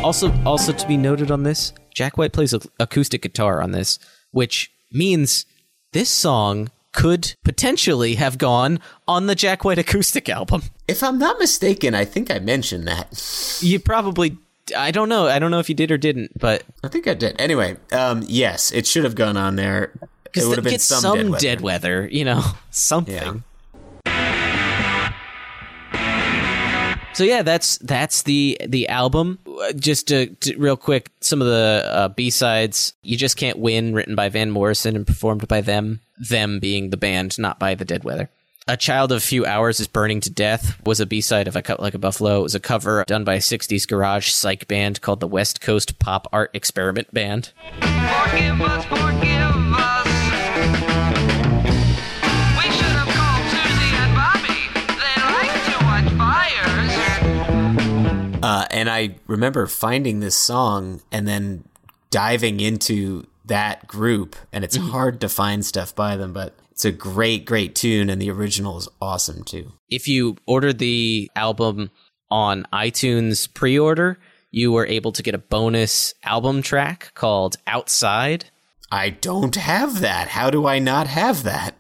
Also, 0.09 0.33
also 0.43 0.73
to 0.73 0.87
be 0.87 0.97
noted 0.97 1.29
on 1.29 1.43
this, 1.43 1.71
Jack 1.93 2.17
White 2.17 2.33
plays 2.33 2.51
acoustic 2.79 3.21
guitar 3.21 3.61
on 3.61 3.73
this, 3.73 3.99
which 4.31 4.71
means 4.91 5.45
this 5.93 6.09
song 6.09 6.71
could 6.93 7.35
potentially 7.43 8.15
have 8.15 8.39
gone 8.39 8.79
on 9.07 9.27
the 9.27 9.35
Jack 9.35 9.63
White 9.63 9.77
acoustic 9.77 10.27
album. 10.27 10.63
If 10.87 11.03
I'm 11.03 11.19
not 11.19 11.37
mistaken, 11.37 11.93
I 11.93 12.05
think 12.05 12.31
I 12.31 12.39
mentioned 12.39 12.87
that. 12.87 13.59
You 13.61 13.79
probably, 13.79 14.35
I 14.75 14.89
don't 14.89 15.09
know, 15.09 15.27
I 15.27 15.37
don't 15.37 15.51
know 15.51 15.59
if 15.59 15.69
you 15.69 15.75
did 15.75 15.91
or 15.91 15.97
didn't, 15.99 16.39
but 16.39 16.63
I 16.83 16.87
think 16.87 17.07
I 17.07 17.13
did. 17.13 17.39
Anyway, 17.39 17.77
um, 17.91 18.23
yes, 18.27 18.71
it 18.71 18.87
should 18.87 19.03
have 19.03 19.13
gone 19.13 19.37
on 19.37 19.57
there. 19.57 19.91
It 20.35 20.43
would 20.43 20.57
have 20.57 20.65
been 20.65 20.79
some, 20.79 21.01
some, 21.01 21.17
dead 21.17 21.29
weather. 21.29 21.39
dead 21.39 21.61
weather, 21.61 22.09
you 22.11 22.25
know, 22.25 22.43
something. 22.71 23.43
So 27.19 27.25
yeah, 27.25 27.41
that's 27.41 27.77
that's 27.79 28.23
the 28.23 28.57
the 28.65 28.87
album. 28.87 29.39
Just 29.75 30.07
to, 30.07 30.27
to- 30.27 30.55
real 30.57 30.77
quick, 30.77 31.11
some 31.19 31.41
of 31.41 31.49
the 31.49 31.83
uh, 31.85 32.07
B 32.07 32.29
sides. 32.29 32.93
You 33.03 33.17
just 33.17 33.35
can't 33.35 33.59
win, 33.59 33.93
written 33.93 34.15
by 34.15 34.29
Van 34.29 34.49
Morrison 34.49 34.95
and 34.95 35.05
performed 35.05 35.45
by 35.49 35.59
them. 35.59 35.99
Them 36.17 36.61
being 36.61 36.91
the 36.91 36.95
band, 36.95 37.37
not 37.37 37.59
by 37.59 37.75
the 37.75 37.83
Dead 37.83 38.05
Weather. 38.05 38.29
A 38.69 38.77
Child 38.77 39.11
of 39.11 39.17
a 39.17 39.19
Few 39.19 39.45
Hours 39.45 39.81
is 39.81 39.87
Burning 39.87 40.21
to 40.21 40.29
Death 40.29 40.81
was 40.85 41.01
a 41.01 41.05
B 41.05 41.19
side 41.19 41.49
of 41.49 41.57
I 41.57 41.61
Cut 41.61 41.81
Like 41.81 41.93
a 41.93 41.99
Buffalo. 41.99 42.39
It 42.39 42.43
was 42.43 42.55
a 42.55 42.59
cover 42.61 43.03
done 43.05 43.25
by 43.25 43.33
a 43.33 43.39
60s 43.39 43.85
garage 43.85 44.29
psych 44.29 44.69
band 44.69 45.01
called 45.01 45.19
the 45.19 45.27
West 45.27 45.59
Coast 45.59 45.99
Pop 45.99 46.25
Art 46.31 46.51
Experiment 46.53 47.13
Band. 47.13 47.51
Forgive 47.81 48.61
us, 48.61 48.85
forgive 48.85 49.73
us. 49.73 49.98
Uh, 58.43 58.65
and 58.71 58.89
I 58.89 59.15
remember 59.27 59.67
finding 59.67 60.19
this 60.19 60.35
song 60.35 61.01
and 61.11 61.27
then 61.27 61.63
diving 62.09 62.59
into 62.59 63.25
that 63.45 63.87
group, 63.87 64.35
and 64.51 64.63
it's 64.63 64.75
hard 64.75 65.21
to 65.21 65.29
find 65.29 65.65
stuff 65.65 65.95
by 65.95 66.15
them, 66.15 66.33
but 66.33 66.55
it's 66.71 66.85
a 66.85 66.91
great, 66.91 67.45
great 67.45 67.75
tune, 67.75 68.09
and 68.09 68.21
the 68.21 68.31
original 68.31 68.77
is 68.77 68.87
awesome 69.01 69.43
too. 69.43 69.73
If 69.89 70.07
you 70.07 70.37
ordered 70.45 70.79
the 70.79 71.29
album 71.35 71.91
on 72.31 72.65
iTunes 72.71 73.53
pre 73.53 73.77
order, 73.77 74.17
you 74.51 74.71
were 74.71 74.85
able 74.85 75.11
to 75.11 75.23
get 75.23 75.35
a 75.35 75.39
bonus 75.39 76.13
album 76.23 76.61
track 76.61 77.11
called 77.15 77.57
Outside. 77.67 78.45
I 78.91 79.09
don't 79.11 79.55
have 79.55 79.99
that. 80.01 80.29
How 80.29 80.49
do 80.49 80.65
I 80.65 80.79
not 80.79 81.07
have 81.07 81.43
that? 81.43 81.75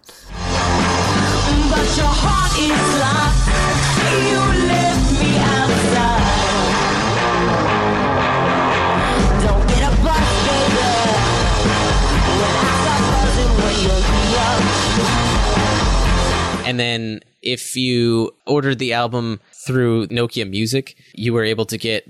And 16.69 16.79
then 16.79 17.21
if 17.41 17.75
you 17.75 18.31
ordered 18.45 18.77
the 18.77 18.93
album 18.93 19.39
through 19.65 20.05
Nokia 20.07 20.47
Music, 20.47 20.95
you 21.15 21.33
were 21.33 21.43
able 21.43 21.65
to 21.65 21.79
get 21.79 22.07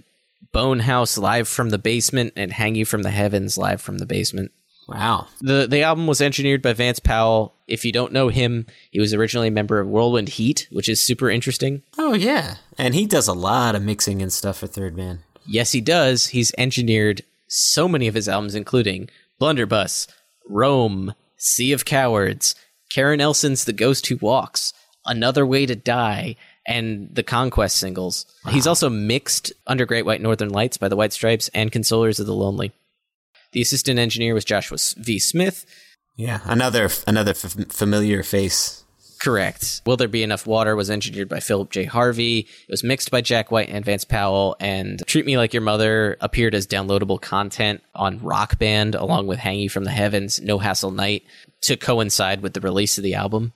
Bonehouse 0.52 1.18
live 1.18 1.48
from 1.48 1.70
the 1.70 1.78
basement 1.78 2.34
and 2.36 2.52
Hang 2.52 2.76
You 2.76 2.84
from 2.84 3.04
the 3.04 3.10
Heavens 3.10 3.58
live 3.58 3.82
from 3.82 4.00
the 4.00 4.06
basement. 4.06 4.52
Wow. 4.86 5.28
The 5.40 5.66
the 5.66 5.84
album 5.84 6.08
was 6.08 6.20
engineered 6.20 6.62
by 6.62 6.74
Vance 6.74 7.00
Powell. 7.00 7.54
If 7.68 7.86
you 7.86 7.94
don't 7.94 8.12
know 8.12 8.28
him, 8.28 8.66
he 8.92 9.00
was 9.00 9.14
originally 9.14 9.48
a 9.48 9.52
member 9.52 9.80
of 9.80 9.88
Whirlwind 9.88 10.30
Heat, 10.30 10.68
which 10.72 10.90
is 10.90 11.00
super 11.00 11.30
interesting. 11.30 11.84
Oh 11.98 12.14
yeah, 12.14 12.56
and 12.78 12.94
he 12.96 13.06
does 13.06 13.28
a 13.30 13.34
lot 13.34 13.76
of 13.76 13.84
mixing 13.84 14.22
and 14.22 14.34
stuff 14.34 14.58
for 14.58 14.68
Third 14.68 14.98
Man. 14.98 15.20
Yes, 15.46 15.72
he 15.72 15.80
does. 15.80 16.28
He's 16.28 16.52
engineered 16.58 17.22
so 17.48 17.88
many 17.88 18.08
of 18.08 18.16
his 18.16 18.28
albums, 18.28 18.56
including 18.56 19.10
Blunderbuss, 19.40 20.08
Rome, 20.50 21.14
Sea 21.38 21.72
of 21.72 21.86
Cowards, 21.86 22.56
Karen 22.90 23.22
Elson's 23.22 23.66
The 23.66 23.74
Ghost 23.74 24.08
Who 24.08 24.18
Walks, 24.18 24.74
Another 25.06 25.46
Way 25.46 25.66
to 25.66 25.76
Die, 25.76 26.36
and 26.68 27.10
the 27.14 27.24
Conquest 27.24 27.78
singles. 27.78 28.26
He's 28.50 28.68
also 28.68 28.90
mixed 28.90 29.52
Under 29.66 29.86
Great 29.86 30.06
White 30.06 30.22
Northern 30.22 30.50
Lights 30.50 30.78
by 30.78 30.88
the 30.88 30.96
White 30.96 31.14
Stripes 31.14 31.50
and 31.54 31.72
Consolers 31.72 32.20
of 32.20 32.26
the 32.26 32.34
Lonely. 32.36 32.72
The 33.54 33.62
assistant 33.62 33.98
engineer 34.00 34.34
was 34.34 34.46
Joshua 34.46 34.78
V. 34.98 35.18
Smith. 35.20 35.66
Yeah, 36.16 36.42
another 36.44 36.90
another 37.08 37.32
f- 37.32 37.56
familiar 37.70 38.24
face. 38.24 38.84
Correct. 39.20 39.82
Will 39.86 39.98
There 39.98 40.08
Be 40.08 40.24
Enough 40.24 40.48
Water 40.48 40.76
was 40.76 40.90
engineered 40.90 41.28
by 41.28 41.40
Philip 41.40 41.72
J. 41.72 41.84
Harvey. 41.84 42.40
It 42.40 42.72
was 42.72 42.84
mixed 42.84 43.12
by 43.12 43.22
Jack 43.22 43.52
White 43.52 43.70
and 43.70 43.84
Vance 43.84 44.06
Powell. 44.06 44.56
And 44.60 45.06
Treat 45.08 45.26
Me 45.26 45.38
Like 45.38 45.54
Your 45.54 45.62
Mother 45.62 46.16
appeared 46.22 46.56
as 46.56 46.66
downloadable 46.66 47.20
content 47.20 47.84
on 47.94 48.20
Rock 48.20 48.58
Band 48.60 48.96
along 48.96 49.28
with 49.28 49.40
Hang 49.40 49.60
You 49.60 49.70
from 49.70 49.84
the 49.84 49.92
Heavens, 49.92 50.42
No 50.42 50.60
Hassle 50.60 50.92
Night 50.92 51.24
to 51.64 51.76
coincide 51.76 52.42
with 52.42 52.54
the 52.54 52.62
release 52.62 52.98
of 52.98 53.04
the 53.04 53.14
album. 53.14 53.54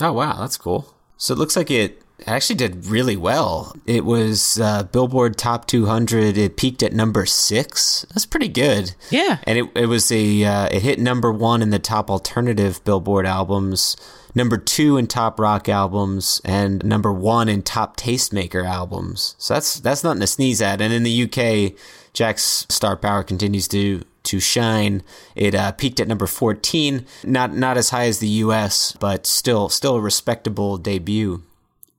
Oh 0.00 0.12
wow, 0.12 0.38
that's 0.40 0.56
cool. 0.56 0.94
So 1.16 1.34
it 1.34 1.38
looks 1.38 1.56
like 1.56 1.70
it 1.70 2.02
actually 2.26 2.56
did 2.56 2.86
really 2.86 3.16
well. 3.16 3.74
It 3.86 4.04
was 4.04 4.58
uh, 4.60 4.84
Billboard 4.84 5.36
Top 5.36 5.66
200. 5.66 6.38
It 6.38 6.56
peaked 6.56 6.82
at 6.82 6.92
number 6.92 7.26
six. 7.26 8.06
That's 8.10 8.24
pretty 8.26 8.48
good. 8.48 8.94
Yeah, 9.10 9.38
and 9.44 9.58
it 9.58 9.70
it 9.74 9.86
was 9.86 10.10
a 10.10 10.44
uh, 10.44 10.68
it 10.70 10.82
hit 10.82 10.98
number 10.98 11.30
one 11.32 11.60
in 11.60 11.70
the 11.70 11.78
top 11.78 12.10
alternative 12.10 12.82
Billboard 12.84 13.26
albums, 13.26 13.96
number 14.34 14.56
two 14.58 14.96
in 14.96 15.06
top 15.06 15.38
rock 15.40 15.68
albums, 15.68 16.40
and 16.44 16.84
number 16.84 17.12
one 17.12 17.48
in 17.48 17.62
top 17.62 17.96
tastemaker 17.96 18.64
albums. 18.66 19.34
So 19.38 19.54
that's 19.54 19.80
that's 19.80 20.04
nothing 20.04 20.20
to 20.20 20.26
sneeze 20.26 20.60
at. 20.62 20.80
And 20.80 20.92
in 20.92 21.02
the 21.02 21.22
UK, 21.24 21.78
Jack's 22.12 22.66
star 22.68 22.96
power 22.96 23.22
continues 23.22 23.68
to 23.68 24.02
to 24.24 24.40
shine. 24.40 25.02
It 25.34 25.54
uh, 25.54 25.72
peaked 25.72 25.98
at 26.00 26.08
number 26.08 26.26
14, 26.26 27.06
not 27.24 27.54
not 27.54 27.76
as 27.76 27.90
high 27.90 28.06
as 28.06 28.18
the 28.18 28.28
US, 28.28 28.92
but 29.00 29.26
still 29.26 29.68
still 29.68 29.96
a 29.96 30.00
respectable 30.00 30.76
debut 30.78 31.42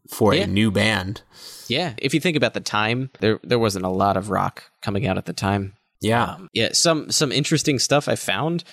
for 0.08 0.34
Yeah. 0.34 0.44
a 0.44 0.48
new 0.48 0.72
band. 0.72 1.22
Yeah, 1.68 1.94
if 1.98 2.14
you 2.14 2.20
think 2.20 2.36
about 2.36 2.54
the 2.54 2.60
time, 2.60 3.12
there 3.22 3.40
there 3.44 3.60
wasn't 3.60 3.86
a 3.86 3.90
lot 3.90 4.18
of 4.18 4.30
rock 4.30 4.64
coming 4.82 5.08
out 5.08 5.18
at 5.18 5.26
the 5.26 5.34
time. 5.34 5.74
Yeah. 6.02 6.34
Um, 6.34 6.50
yeah, 6.54 6.70
some 6.74 7.10
some 7.12 7.32
interesting 7.32 7.80
stuff 7.80 8.08
I 8.10 8.16
found. 8.16 8.64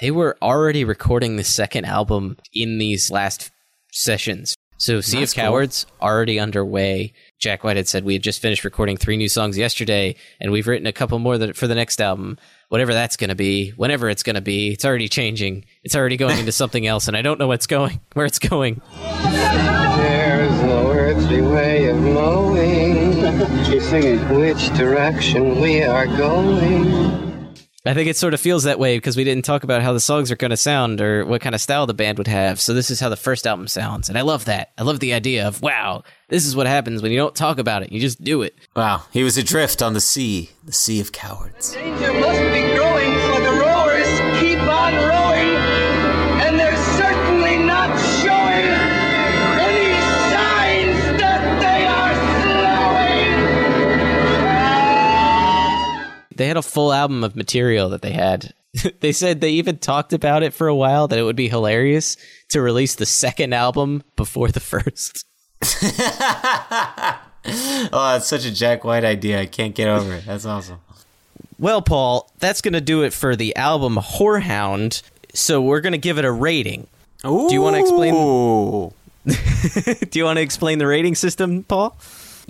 They 0.00 0.12
were 0.12 0.36
already 0.40 0.84
recording 0.84 1.36
the 1.36 1.44
second 1.44 1.84
album 1.84 2.36
in 2.54 2.78
these 2.78 3.10
last 3.10 3.50
sessions. 3.90 4.54
So 4.76 5.00
Sea 5.00 5.18
That's 5.18 5.32
of 5.32 5.36
cool. 5.36 5.44
Cowards 5.44 5.86
already 6.00 6.38
underway. 6.38 7.14
Jack 7.40 7.64
White 7.64 7.76
had 7.76 7.88
said 7.88 8.04
we 8.04 8.12
had 8.12 8.22
just 8.22 8.40
finished 8.40 8.62
recording 8.62 8.96
three 8.96 9.16
new 9.16 9.28
songs 9.28 9.58
yesterday, 9.58 10.14
and 10.40 10.52
we've 10.52 10.68
written 10.68 10.86
a 10.86 10.92
couple 10.92 11.18
more 11.18 11.36
that, 11.36 11.56
for 11.56 11.66
the 11.66 11.74
next 11.74 12.00
album. 12.00 12.38
Whatever 12.68 12.94
that's 12.94 13.16
going 13.16 13.30
to 13.30 13.34
be, 13.34 13.70
whenever 13.70 14.08
it's 14.08 14.22
going 14.22 14.36
to 14.36 14.40
be, 14.40 14.68
it's 14.68 14.84
already 14.84 15.08
changing. 15.08 15.64
It's 15.82 15.96
already 15.96 16.16
going 16.16 16.38
into 16.38 16.52
something 16.52 16.86
else, 16.86 17.08
and 17.08 17.16
I 17.16 17.22
don't 17.22 17.40
know 17.40 17.48
what's 17.48 17.66
going, 17.66 18.00
where 18.12 18.26
it's 18.26 18.38
going. 18.38 18.80
There's 19.02 20.62
no 20.62 20.92
earthly 20.92 21.42
way 21.42 21.88
of 21.88 21.96
knowing 21.96 23.18
which 24.38 24.72
direction 24.76 25.60
we 25.60 25.82
are 25.82 26.06
going. 26.06 27.37
I 27.88 27.94
think 27.94 28.06
it 28.06 28.18
sort 28.18 28.34
of 28.34 28.40
feels 28.40 28.64
that 28.64 28.78
way 28.78 28.98
because 28.98 29.16
we 29.16 29.24
didn't 29.24 29.46
talk 29.46 29.64
about 29.64 29.80
how 29.80 29.94
the 29.94 30.00
songs 30.00 30.30
are 30.30 30.36
going 30.36 30.50
to 30.50 30.58
sound 30.58 31.00
or 31.00 31.24
what 31.24 31.40
kind 31.40 31.54
of 31.54 31.60
style 31.62 31.86
the 31.86 31.94
band 31.94 32.18
would 32.18 32.26
have. 32.26 32.60
So 32.60 32.74
this 32.74 32.90
is 32.90 33.00
how 33.00 33.08
the 33.08 33.16
first 33.16 33.46
album 33.46 33.66
sounds, 33.66 34.10
and 34.10 34.18
I 34.18 34.20
love 34.20 34.44
that. 34.44 34.72
I 34.76 34.82
love 34.82 35.00
the 35.00 35.14
idea 35.14 35.48
of 35.48 35.62
wow, 35.62 36.02
this 36.28 36.44
is 36.44 36.54
what 36.54 36.66
happens 36.66 37.00
when 37.00 37.12
you 37.12 37.18
don't 37.18 37.34
talk 37.34 37.56
about 37.58 37.82
it; 37.82 37.90
you 37.90 37.98
just 37.98 38.22
do 38.22 38.42
it. 38.42 38.54
Wow, 38.76 39.04
he 39.10 39.24
was 39.24 39.38
adrift 39.38 39.80
on 39.80 39.94
the 39.94 40.02
sea, 40.02 40.50
the 40.62 40.72
sea 40.72 41.00
of 41.00 41.12
cowards. 41.12 41.72
Danger 41.72 42.12
must 42.12 42.40
be 42.52 42.76
growing, 42.76 43.27
They 56.38 56.46
had 56.46 56.56
a 56.56 56.62
full 56.62 56.92
album 56.92 57.24
of 57.24 57.34
material 57.36 57.88
that 57.90 58.00
they 58.00 58.12
had. 58.12 58.54
they 59.00 59.12
said 59.12 59.40
they 59.40 59.50
even 59.50 59.76
talked 59.78 60.12
about 60.12 60.44
it 60.44 60.54
for 60.54 60.68
a 60.68 60.74
while 60.74 61.08
that 61.08 61.18
it 61.18 61.24
would 61.24 61.36
be 61.36 61.48
hilarious 61.48 62.16
to 62.50 62.62
release 62.62 62.94
the 62.94 63.06
second 63.06 63.52
album 63.52 64.04
before 64.16 64.48
the 64.48 64.60
first. 64.60 65.26
Oh, 67.50 68.12
that's 68.12 68.26
such 68.26 68.44
a 68.44 68.52
Jack 68.52 68.84
White 68.84 69.04
idea. 69.04 69.40
I 69.40 69.46
can't 69.46 69.74
get 69.74 69.88
over 69.88 70.12
it. 70.12 70.26
That's 70.26 70.44
awesome. 70.44 70.80
Well, 71.58 71.80
Paul, 71.80 72.30
that's 72.40 72.60
going 72.60 72.74
to 72.74 72.80
do 72.80 73.04
it 73.04 73.14
for 73.14 73.36
the 73.36 73.56
album 73.56 73.94
Horehound. 73.94 75.00
So 75.32 75.62
we're 75.62 75.80
going 75.80 75.92
to 75.92 75.98
give 75.98 76.18
it 76.18 76.26
a 76.26 76.32
rating. 76.32 76.88
Do 77.22 77.48
you 77.50 77.62
want 77.62 77.76
to 77.76 77.80
explain? 77.80 78.12
do 80.10 80.18
you 80.18 80.24
want 80.24 80.36
to 80.36 80.42
explain 80.42 80.78
the 80.78 80.86
rating 80.86 81.14
system, 81.14 81.62
Paul? 81.62 81.96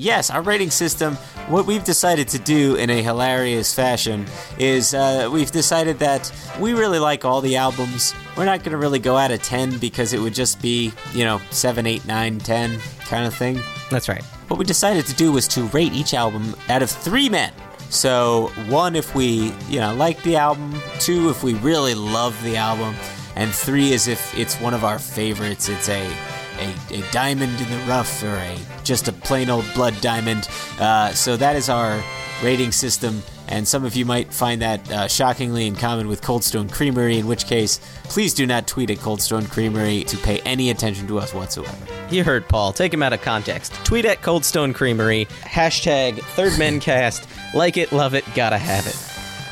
Yes, 0.01 0.31
our 0.31 0.43
rating 0.43 0.71
system, 0.71 1.17
what 1.49 1.67
we've 1.67 1.83
decided 1.83 2.29
to 2.29 2.39
do 2.39 2.77
in 2.77 2.89
a 2.89 3.03
hilarious 3.03 3.75
fashion 3.75 4.27
is 4.57 4.95
uh, 4.95 5.29
we've 5.33 5.51
decided 5.51 5.99
that 5.99 6.33
we 6.61 6.73
really 6.73 7.01
like 7.01 7.25
all 7.25 7.41
the 7.41 7.57
albums. 7.57 8.15
We're 8.37 8.45
not 8.45 8.61
going 8.61 8.71
to 8.71 8.77
really 8.77 9.01
go 9.01 9.17
out 9.17 9.33
of 9.33 9.43
10 9.43 9.79
because 9.79 10.13
it 10.13 10.21
would 10.21 10.35
just 10.35 10.63
be, 10.63 10.93
you 11.15 11.25
know, 11.25 11.41
7, 11.51 11.85
8, 11.85 12.07
9, 12.07 12.39
10 12.39 12.79
kind 13.07 13.27
of 13.27 13.35
thing. 13.35 13.59
That's 13.91 14.09
right. 14.09 14.23
What 14.47 14.61
we 14.61 14.65
decided 14.65 15.05
to 15.07 15.15
do 15.17 15.33
was 15.33 15.49
to 15.49 15.65
rate 15.65 15.93
each 15.93 16.15
album 16.15 16.55
out 16.69 16.85
of 16.85 16.91
three 16.91 17.29
men. 17.29 17.53
So, 17.91 18.53
one, 18.69 18.95
if 18.95 19.17
we, 19.17 19.53
you 19.69 19.81
know, 19.81 19.97
like 19.97 20.23
the 20.23 20.37
album, 20.37 20.81
two, 21.01 21.29
if 21.29 21.43
we 21.43 21.55
really 21.55 21.97
love 21.97 22.41
the 22.45 22.57
album, 22.57 22.95
and 23.35 23.53
three 23.53 23.93
is 23.93 24.07
if 24.07 24.37
it's 24.39 24.61
one 24.61 24.75
of 24.75 24.85
our 24.85 25.01
favorites. 25.01 25.69
It's 25.69 25.89
a 25.89 26.09
a, 26.59 26.99
a 26.99 27.11
diamond 27.13 27.61
in 27.61 27.71
the 27.71 27.85
rough 27.89 28.23
or 28.23 28.37
a 28.37 28.59
just 28.85 29.09
a 29.09 29.13
plain 29.13 29.51
old 29.51 29.65
blood 29.75 29.99
diamond. 30.01 30.49
Uh, 30.79 31.13
so 31.13 31.37
that 31.37 31.57
is 31.57 31.69
our 31.69 32.03
rating 32.43 32.73
system. 32.73 33.23
And 33.51 33.67
some 33.67 33.85
of 33.85 33.97
you 33.97 34.05
might 34.05 34.33
find 34.33 34.61
that 34.61 34.91
uh, 34.93 35.09
shockingly 35.09 35.67
in 35.67 35.75
common 35.75 36.07
with 36.07 36.21
Cold 36.21 36.45
Stone 36.45 36.69
Creamery, 36.69 37.19
in 37.19 37.27
which 37.27 37.47
case, 37.47 37.81
please 38.05 38.35
do 38.35 38.47
not 38.47 38.67
tweet 38.67 38.91
at 38.91 38.99
Cold 38.99 39.23
Stone 39.23 39.47
Creamery 39.47 40.05
to 40.05 40.19
pay 40.19 40.41
any 40.41 40.69
attention 40.69 41.07
to 41.09 41.19
us 41.19 41.33
whatsoever. 41.33 41.87
You 42.11 42.25
heard 42.25 42.47
Paul. 42.47 42.75
Take 42.75 42.93
him 42.93 43.03
out 43.03 43.15
of 43.15 43.23
context. 43.23 43.73
Tweet 43.85 44.05
at 44.05 44.21
Cold 44.21 44.45
Stone 44.45 44.75
Creamery. 44.75 45.25
Hashtag 45.43 46.21
Third 46.21 46.53
Mencast. 46.53 47.27
Like 47.55 47.79
it, 47.79 47.93
love 47.93 48.13
it, 48.13 48.27
gotta 48.35 48.59
have 48.59 48.87
it. 48.87 48.95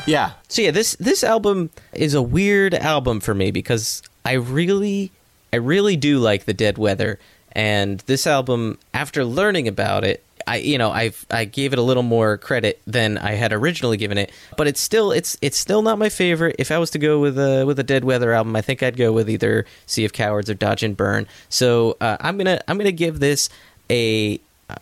Yeah. 0.07 0.33
So 0.49 0.61
yeah, 0.61 0.71
this 0.71 0.97
this 1.01 1.25
album 1.25 1.71
is 1.95 2.13
a 2.13 2.21
weird 2.21 2.75
album 2.75 3.21
for 3.21 3.35
me 3.35 3.51
because 3.51 4.03
I 4.23 4.33
really 4.33 5.13
I 5.57 5.59
really 5.59 5.97
do 5.97 6.19
like 6.19 6.45
the 6.45 6.53
Dead 6.53 6.77
Weather, 6.77 7.19
and 7.53 8.01
this 8.01 8.27
album, 8.27 8.79
after 8.93 9.25
learning 9.25 9.69
about 9.69 10.05
it, 10.05 10.23
I 10.47 10.57
you 10.59 10.77
know 10.77 10.91
I 10.91 11.13
I 11.31 11.47
gave 11.47 11.73
it 11.73 11.79
a 11.79 11.83
little 11.83 12.03
more 12.03 12.37
credit 12.37 12.79
than 12.87 13.17
I 13.17 13.33
had 13.33 13.55
originally 13.55 13.97
given 13.97 14.19
it, 14.19 14.31
but 14.59 14.67
it's 14.67 14.83
still 14.83 15.13
it's 15.13 15.39
it's 15.41 15.57
still 15.57 15.81
not 15.81 15.99
my 15.99 16.11
favorite. 16.11 16.57
If 16.59 16.71
I 16.71 16.77
was 16.77 16.91
to 16.91 16.99
go 16.99 17.21
with 17.21 17.39
a 17.39 17.65
with 17.65 17.79
a 17.79 17.83
Dead 17.83 18.05
Weather 18.05 18.35
album, 18.35 18.55
I 18.55 18.61
think 18.61 18.83
I'd 18.83 18.99
go 18.99 19.15
with 19.15 19.31
either 19.31 19.65
Sea 19.87 20.05
of 20.05 20.13
Cowards 20.13 20.51
or 20.51 20.55
Dodge 20.55 20.83
and 20.83 20.95
Burn. 20.95 21.27
So 21.49 21.97
uh, 22.03 22.19
I'm 22.21 22.37
gonna 22.37 22.61
I'm 22.69 22.77
gonna 22.77 22.93
give 22.93 23.19
this 23.19 23.49
a 23.89 24.39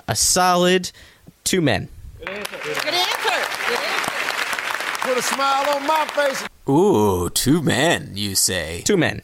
a 0.09 0.17
solid 0.17 0.91
two 1.45 1.61
men. 1.61 1.89
Good 2.19 2.31
answer. 2.31 2.59
Good 2.65 2.95
answer. 2.95 3.31
Put 5.03 5.19
a 5.19 5.23
smile 5.23 5.77
on 5.77 5.87
my 5.87 6.05
face. 6.07 6.49
Ooh, 6.69 7.31
two 7.31 7.63
men, 7.63 8.11
you 8.17 8.35
say? 8.35 8.83
Two 8.85 8.97
men. 8.97 9.23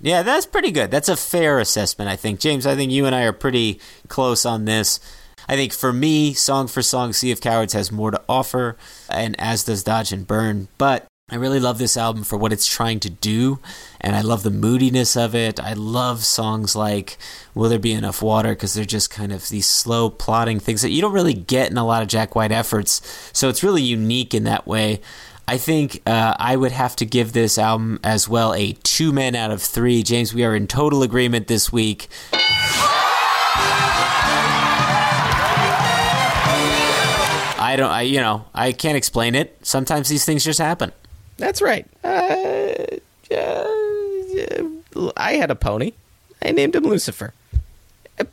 Yeah, 0.00 0.22
that's 0.22 0.46
pretty 0.46 0.70
good. 0.70 0.90
That's 0.90 1.08
a 1.08 1.16
fair 1.16 1.58
assessment, 1.58 2.10
I 2.10 2.16
think. 2.16 2.40
James, 2.40 2.66
I 2.66 2.76
think 2.76 2.92
you 2.92 3.06
and 3.06 3.14
I 3.14 3.22
are 3.22 3.32
pretty 3.32 3.80
close 4.08 4.44
on 4.44 4.64
this. 4.64 5.00
I 5.48 5.56
think 5.56 5.72
for 5.72 5.92
me, 5.92 6.34
Song 6.34 6.66
for 6.66 6.82
Song, 6.82 7.12
Sea 7.12 7.30
of 7.30 7.40
Cowards 7.40 7.72
has 7.72 7.92
more 7.92 8.10
to 8.10 8.22
offer, 8.28 8.76
and 9.08 9.38
as 9.40 9.64
does 9.64 9.84
Dodge 9.84 10.12
and 10.12 10.26
Burn. 10.26 10.68
But 10.76 11.06
I 11.28 11.36
really 11.36 11.60
love 11.60 11.78
this 11.78 11.96
album 11.96 12.24
for 12.24 12.36
what 12.36 12.52
it's 12.52 12.68
trying 12.68 13.00
to 13.00 13.10
do, 13.10 13.58
and 14.00 14.14
I 14.14 14.20
love 14.20 14.42
the 14.42 14.50
moodiness 14.50 15.16
of 15.16 15.34
it. 15.34 15.58
I 15.58 15.72
love 15.72 16.24
songs 16.24 16.76
like 16.76 17.16
Will 17.54 17.68
There 17.68 17.78
Be 17.78 17.92
Enough 17.92 18.22
Water 18.22 18.50
because 18.50 18.74
they're 18.74 18.84
just 18.84 19.10
kind 19.10 19.32
of 19.32 19.48
these 19.48 19.66
slow, 19.68 20.10
plotting 20.10 20.60
things 20.60 20.82
that 20.82 20.90
you 20.90 21.00
don't 21.00 21.12
really 21.12 21.34
get 21.34 21.70
in 21.70 21.78
a 21.78 21.86
lot 21.86 22.02
of 22.02 22.08
Jack 22.08 22.34
White 22.34 22.52
efforts. 22.52 23.30
So 23.32 23.48
it's 23.48 23.64
really 23.64 23.82
unique 23.82 24.34
in 24.34 24.44
that 24.44 24.66
way. 24.66 25.00
I 25.48 25.58
think 25.58 26.02
uh, 26.06 26.34
I 26.38 26.56
would 26.56 26.72
have 26.72 26.96
to 26.96 27.06
give 27.06 27.32
this 27.32 27.56
album 27.56 28.00
as 28.02 28.28
well 28.28 28.52
a 28.54 28.72
two 28.82 29.12
men 29.12 29.36
out 29.36 29.52
of 29.52 29.62
three. 29.62 30.02
James, 30.02 30.34
we 30.34 30.44
are 30.44 30.56
in 30.56 30.66
total 30.66 31.04
agreement 31.04 31.46
this 31.46 31.72
week. 31.72 32.08
I 37.58 37.74
don't, 37.76 37.90
I 37.90 38.02
you 38.02 38.20
know, 38.20 38.44
I 38.54 38.72
can't 38.72 38.96
explain 38.96 39.36
it. 39.36 39.56
Sometimes 39.62 40.08
these 40.08 40.24
things 40.24 40.44
just 40.44 40.58
happen. 40.58 40.92
That's 41.36 41.62
right. 41.62 41.86
Uh, 42.02 42.74
uh, 43.32 45.12
I 45.16 45.34
had 45.34 45.50
a 45.50 45.56
pony. 45.56 45.92
I 46.42 46.50
named 46.52 46.74
him 46.74 46.84
Lucifer. 46.84 47.34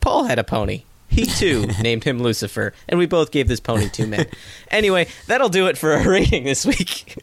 Paul 0.00 0.24
had 0.24 0.38
a 0.38 0.44
pony. 0.44 0.82
He 1.14 1.26
too 1.26 1.66
named 1.80 2.02
him 2.02 2.18
Lucifer, 2.18 2.72
and 2.88 2.98
we 2.98 3.06
both 3.06 3.30
gave 3.30 3.46
this 3.46 3.60
pony 3.60 3.88
two 3.88 4.08
men. 4.08 4.26
anyway, 4.70 5.06
that'll 5.28 5.48
do 5.48 5.68
it 5.68 5.78
for 5.78 5.92
our 5.92 6.10
rating 6.10 6.42
this 6.42 6.66
week. 6.66 7.16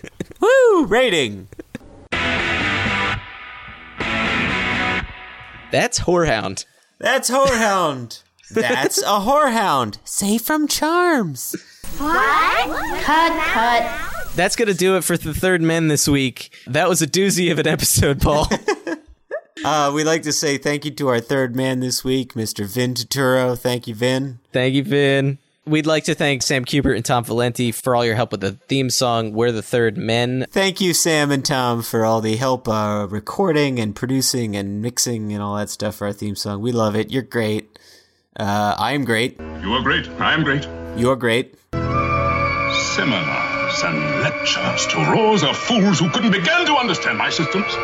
Woo! 0.40 0.84
Rating. 0.84 1.48
That's 5.70 6.00
Horehound. 6.00 6.66
That's 6.98 7.30
Horehound. 7.30 8.22
That's 8.50 8.98
a 9.02 9.20
horehound. 9.20 9.98
Safe 10.04 10.40
from 10.40 10.68
Charms. 10.68 11.54
What? 11.98 13.02
Cut, 13.02 13.44
cut. 13.44 14.34
That's 14.36 14.56
going 14.56 14.68
to 14.68 14.74
do 14.74 14.96
it 14.96 15.04
for 15.04 15.18
the 15.18 15.34
third 15.34 15.60
men 15.60 15.88
this 15.88 16.08
week. 16.08 16.50
That 16.66 16.88
was 16.88 17.02
a 17.02 17.06
doozy 17.06 17.52
of 17.52 17.58
an 17.58 17.66
episode, 17.66 18.22
Paul. 18.22 18.46
Uh, 19.68 19.92
we'd 19.92 20.04
like 20.04 20.22
to 20.22 20.32
say 20.32 20.56
thank 20.56 20.86
you 20.86 20.90
to 20.90 21.08
our 21.08 21.20
third 21.20 21.54
man 21.54 21.80
this 21.80 22.02
week, 22.02 22.32
Mr. 22.32 22.64
Vin 22.64 22.94
Tuturo. 22.94 23.58
Thank 23.58 23.86
you, 23.86 23.94
Vin. 23.94 24.38
Thank 24.50 24.72
you, 24.72 24.82
Vin. 24.82 25.36
We'd 25.66 25.84
like 25.84 26.04
to 26.04 26.14
thank 26.14 26.40
Sam 26.40 26.64
Kubert 26.64 26.96
and 26.96 27.04
Tom 27.04 27.22
Valenti 27.22 27.70
for 27.70 27.94
all 27.94 28.02
your 28.02 28.14
help 28.14 28.32
with 28.32 28.40
the 28.40 28.52
theme 28.52 28.88
song, 28.88 29.34
We're 29.34 29.52
the 29.52 29.60
Third 29.60 29.98
Men. 29.98 30.46
Thank 30.48 30.80
you, 30.80 30.94
Sam 30.94 31.30
and 31.30 31.44
Tom, 31.44 31.82
for 31.82 32.06
all 32.06 32.22
the 32.22 32.36
help 32.36 32.66
uh, 32.66 33.06
recording 33.10 33.78
and 33.78 33.94
producing 33.94 34.56
and 34.56 34.80
mixing 34.80 35.34
and 35.34 35.42
all 35.42 35.56
that 35.56 35.68
stuff 35.68 35.96
for 35.96 36.06
our 36.06 36.14
theme 36.14 36.34
song. 36.34 36.62
We 36.62 36.72
love 36.72 36.96
it. 36.96 37.10
You're 37.10 37.20
great. 37.20 37.78
Uh, 38.40 38.74
I'm 38.78 39.04
great. 39.04 39.38
You 39.38 39.74
are 39.74 39.82
great. 39.82 40.08
I 40.08 40.32
am 40.32 40.44
great. 40.44 40.66
You're 40.96 41.16
great. 41.16 41.56
Seminars 41.72 43.82
and 43.84 44.22
lectures 44.22 44.86
to 44.86 44.96
rows 45.12 45.44
of 45.44 45.58
fools 45.58 45.98
who 45.98 46.08
couldn't 46.08 46.30
begin 46.30 46.64
to 46.64 46.76
understand 46.76 47.18
my 47.18 47.28
systems. 47.28 47.76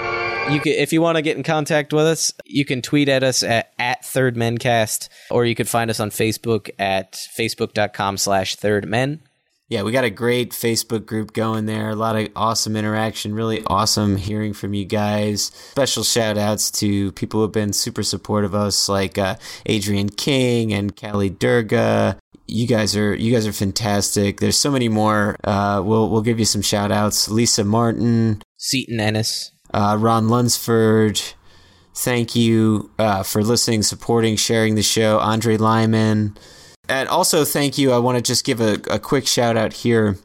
You 0.51 0.61
can, 0.61 0.73
if 0.75 0.93
you 0.93 1.01
want 1.01 1.17
to 1.17 1.23
get 1.23 1.37
in 1.37 1.43
contact 1.43 1.93
with 1.93 2.05
us, 2.05 2.33
you 2.45 2.65
can 2.65 2.83
tweet 2.83 3.09
at 3.09 3.23
us 3.23 3.43
at, 3.43 3.73
at 3.79 4.05
Third 4.05 4.37
Mencast, 4.37 5.09
or 5.31 5.45
you 5.45 5.55
could 5.55 5.69
find 5.69 5.91
us 5.91 6.01
on 6.01 6.11
Facebook 6.11 6.71
at 6.79 7.13
facebook.com 7.13 8.19
slash 8.19 8.55
Third 8.57 8.87
Men. 8.87 9.23
Yeah, 9.69 9.83
we 9.83 9.93
got 9.93 10.05
a 10.05 10.11
great 10.11 10.51
Facebook 10.51 11.07
group 11.07 11.33
going 11.33 11.65
there. 11.65 11.89
A 11.89 11.95
lot 11.97 12.17
of 12.17 12.29
awesome 12.37 12.77
interaction. 12.77 13.35
Really 13.35 13.63
awesome 13.67 14.17
hearing 14.17 14.53
from 14.53 14.75
you 14.75 14.85
guys. 14.85 15.45
Special 15.71 16.05
shout 16.05 16.37
outs 16.37 16.71
to 16.73 17.13
people 17.13 17.41
who 17.41 17.45
have 17.45 17.53
been 17.53 17.73
super 17.73 18.03
supportive 18.03 18.53
of 18.53 18.61
us, 18.61 18.89
like 18.89 19.17
uh, 19.17 19.37
Adrian 19.65 20.11
King 20.11 20.75
and 20.75 20.95
Callie 20.95 21.31
Durga. 21.31 22.19
You 22.47 22.67
guys 22.67 22.95
are 22.95 23.15
you 23.15 23.33
guys 23.33 23.47
are 23.47 23.53
fantastic. 23.53 24.39
There's 24.41 24.59
so 24.59 24.71
many 24.71 24.91
more. 24.91 25.39
Uh, 25.43 25.83
we'll 25.83 26.11
we'll 26.11 26.23
give 26.23 26.39
you 26.39 26.45
some 26.45 26.61
shout 26.63 26.93
outs. 26.93 27.31
Lisa 27.31 27.65
Martin, 27.65 28.43
Seaton 28.59 29.01
Ennis, 29.01 29.51
uh, 29.75 29.97
Ron 29.99 30.29
Lunsford. 30.29 31.21
Thank 31.95 32.35
you 32.35 32.91
uh, 32.99 33.23
for 33.23 33.43
listening, 33.43 33.83
supporting, 33.83 34.37
sharing 34.37 34.75
the 34.75 34.83
show. 34.83 35.19
Andre 35.19 35.57
Lyman. 35.57 36.37
And 36.89 37.09
also, 37.09 37.45
thank 37.45 37.77
you. 37.77 37.93
I 37.93 37.99
want 37.99 38.17
to 38.17 38.23
just 38.23 38.45
give 38.45 38.61
a, 38.61 38.75
a 38.91 38.99
quick 38.99 39.27
shout 39.27 39.57
out 39.57 39.73
here 39.73 40.19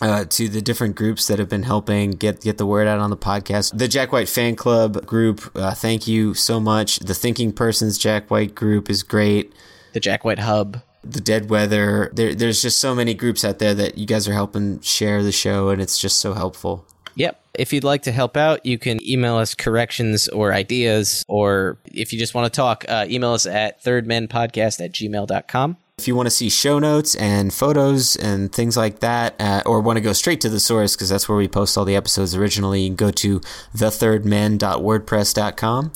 uh, 0.00 0.24
to 0.30 0.48
the 0.48 0.62
different 0.62 0.96
groups 0.96 1.26
that 1.26 1.38
have 1.38 1.48
been 1.48 1.62
helping 1.62 2.12
get 2.12 2.40
get 2.40 2.58
the 2.58 2.66
word 2.66 2.88
out 2.88 2.98
on 2.98 3.10
the 3.10 3.16
podcast. 3.16 3.76
The 3.76 3.88
Jack 3.88 4.12
White 4.12 4.28
fan 4.28 4.56
club 4.56 5.06
group, 5.06 5.50
uh, 5.54 5.74
thank 5.74 6.06
you 6.06 6.34
so 6.34 6.58
much. 6.58 6.98
The 6.98 7.14
Thinking 7.14 7.52
Persons 7.52 7.98
Jack 7.98 8.30
White 8.30 8.54
group 8.54 8.90
is 8.90 9.02
great. 9.02 9.52
The 9.92 10.00
Jack 10.00 10.24
White 10.24 10.40
Hub. 10.40 10.82
The 11.02 11.20
Dead 11.20 11.48
Weather. 11.48 12.10
There, 12.12 12.34
there's 12.34 12.60
just 12.60 12.78
so 12.78 12.94
many 12.94 13.14
groups 13.14 13.44
out 13.44 13.58
there 13.58 13.74
that 13.74 13.96
you 13.96 14.04
guys 14.06 14.28
are 14.28 14.34
helping 14.34 14.80
share 14.80 15.22
the 15.22 15.32
show, 15.32 15.70
and 15.70 15.80
it's 15.80 15.98
just 15.98 16.18
so 16.18 16.34
helpful. 16.34 16.84
Yep. 17.16 17.42
If 17.54 17.72
you'd 17.72 17.84
like 17.84 18.02
to 18.02 18.12
help 18.12 18.36
out, 18.36 18.64
you 18.64 18.78
can 18.78 19.04
email 19.06 19.36
us 19.36 19.54
corrections 19.54 20.28
or 20.28 20.52
ideas, 20.52 21.24
or 21.28 21.78
if 21.86 22.12
you 22.12 22.18
just 22.18 22.34
want 22.34 22.52
to 22.52 22.56
talk, 22.56 22.84
uh, 22.88 23.06
email 23.08 23.32
us 23.32 23.46
at 23.46 23.82
thirdmenpodcast 23.82 24.84
at 24.84 24.92
gmail.com. 24.92 25.76
If 25.98 26.08
you 26.08 26.14
want 26.14 26.26
to 26.26 26.30
see 26.30 26.48
show 26.48 26.78
notes 26.78 27.14
and 27.16 27.52
photos 27.52 28.16
and 28.16 28.50
things 28.50 28.74
like 28.76 29.00
that, 29.00 29.34
uh, 29.38 29.62
or 29.66 29.82
want 29.82 29.98
to 29.98 30.00
go 30.00 30.14
straight 30.14 30.40
to 30.40 30.48
the 30.48 30.60
source, 30.60 30.96
because 30.96 31.10
that's 31.10 31.28
where 31.28 31.36
we 31.36 31.48
post 31.48 31.76
all 31.76 31.84
the 31.84 31.96
episodes 31.96 32.34
originally, 32.34 32.88
go 32.88 33.10
to 33.10 33.40
thethirdmen.wordpress.com. 33.76 35.92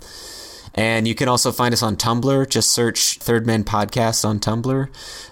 And 0.74 1.06
you 1.06 1.14
can 1.14 1.28
also 1.28 1.52
find 1.52 1.72
us 1.72 1.82
on 1.82 1.96
Tumblr. 1.96 2.50
Just 2.50 2.72
search 2.72 3.18
Third 3.18 3.46
Men 3.46 3.64
Podcast 3.64 4.24
on 4.24 4.40
Tumblr. 4.40 4.88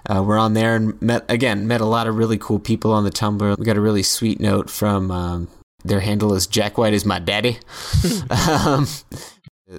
Uh, 0.07 0.23
we're 0.23 0.39
on 0.39 0.55
there 0.55 0.77
and 0.77 1.03
met, 1.03 1.25
again, 1.29 1.67
met 1.67 1.81
a 1.81 1.85
lot 1.85 2.07
of 2.07 2.17
really 2.17 2.39
cool 2.39 2.61
people 2.61 2.93
on 2.93 3.03
the 3.05 3.11
Tumblr. 3.11 3.59
We 3.59 3.65
got 3.65 3.77
a 3.77 3.81
really 3.81 4.05
sweet 4.05 4.39
note 4.41 4.71
from 4.71 5.11
um, 5.11 5.49
their 5.85 6.01
handle 6.01 6.35
is 6.35 6.47
Jack 6.47 6.79
White 6.79 6.95
is 6.95 7.05
my 7.05 7.19
daddy. 7.19 7.59
um, 8.31 8.87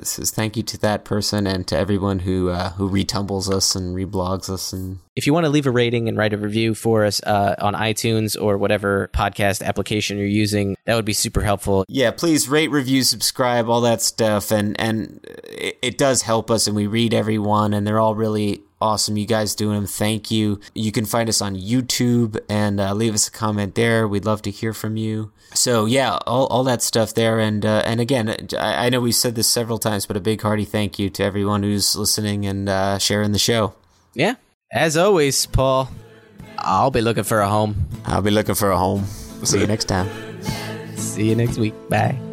says 0.02 0.32
thank 0.32 0.58
you 0.58 0.64
to 0.64 0.78
that 0.80 1.06
person 1.06 1.46
and 1.46 1.68
to 1.68 1.78
everyone 1.78 2.20
who 2.20 2.50
uh, 2.50 2.72
who 2.72 2.90
retumbles 2.90 3.52
us 3.52 3.76
and 3.76 3.96
reblogs 3.96 4.50
us 4.50 4.74
and 4.74 5.00
If 5.16 5.28
you 5.28 5.34
want 5.34 5.46
to 5.46 5.50
leave 5.50 5.68
a 5.68 5.72
rating 5.72 6.08
and 6.08 6.18
write 6.18 6.34
a 6.34 6.38
review 6.38 6.74
for 6.74 7.06
us 7.06 7.22
uh, 7.24 7.56
on 7.60 7.76
iTunes 7.76 8.40
or 8.40 8.58
whatever 8.58 9.10
podcast 9.14 9.62
application 9.64 10.18
you're 10.18 10.26
using, 10.26 10.76
that 10.86 10.96
would 10.96 11.06
be 11.06 11.14
super 11.14 11.42
helpful. 11.42 11.86
yeah 11.88 12.12
please 12.12 12.50
rate 12.50 12.72
review 12.72 13.04
subscribe 13.04 13.70
all 13.70 13.82
that 13.82 14.02
stuff 14.02 14.52
and 14.52 14.80
and 14.80 15.20
it, 15.44 15.78
it 15.82 15.98
does 15.98 16.24
help 16.24 16.50
us 16.50 16.68
and 16.68 16.76
we 16.76 16.88
read 16.88 17.14
everyone 17.14 17.74
and 17.74 17.86
they're 17.86 18.00
all 18.00 18.16
really 18.16 18.64
awesome. 18.84 19.18
You 19.18 19.26
guys 19.26 19.55
doing 19.55 19.76
them. 19.76 19.88
Thank 19.88 20.30
you. 20.30 20.60
You 20.76 20.91
can 20.91 21.05
find 21.05 21.30
us 21.30 21.41
on 21.41 21.55
youtube 21.55 22.38
and 22.49 22.80
uh, 22.80 22.93
leave 22.93 23.14
us 23.14 23.27
a 23.30 23.31
comment 23.31 23.76
there. 23.76 24.07
We'd 24.07 24.26
love 24.26 24.41
to 24.43 24.51
hear 24.51 24.73
from 24.73 24.97
you. 24.97 25.31
So 25.53 25.85
yeah 25.85 26.18
all, 26.27 26.47
all 26.47 26.64
that 26.65 26.81
stuff 26.81 27.14
there. 27.14 27.39
And 27.39 27.65
uh, 27.65 27.81
and 27.85 28.01
again 28.01 28.35
I, 28.60 28.85
I 28.85 28.89
know 28.89 28.99
we've 28.99 29.15
said 29.15 29.35
this 29.35 29.47
several 29.47 29.80
times 29.80 30.05
but 30.05 30.18
a 30.18 30.19
big 30.19 30.41
hearty 30.41 30.65
thank 30.65 30.99
you 30.99 31.10
to 31.11 31.23
everyone 31.23 31.64
who's 31.64 31.95
listening 31.95 32.45
and 32.45 32.68
uh, 32.68 32.97
sharing 32.99 33.31
the 33.31 33.39
show. 33.39 33.73
Yeah. 34.14 34.35
As 34.72 34.97
always, 34.97 35.45
Paul, 35.45 35.89
I'll 36.57 36.91
be 36.91 37.01
looking 37.01 37.23
for 37.23 37.39
a 37.41 37.47
home. 37.47 37.88
i'll 38.05 38.22
be 38.22 38.31
looking 38.31 38.55
for 38.55 38.72
a 38.72 38.77
home. 38.77 39.05
See 39.43 39.60
you 39.60 39.68
next 39.68 39.85
time. 39.85 40.10
See 40.95 41.30
you 41.30 41.35
next 41.35 41.57
week. 41.57 41.73
Bye. 41.89 42.32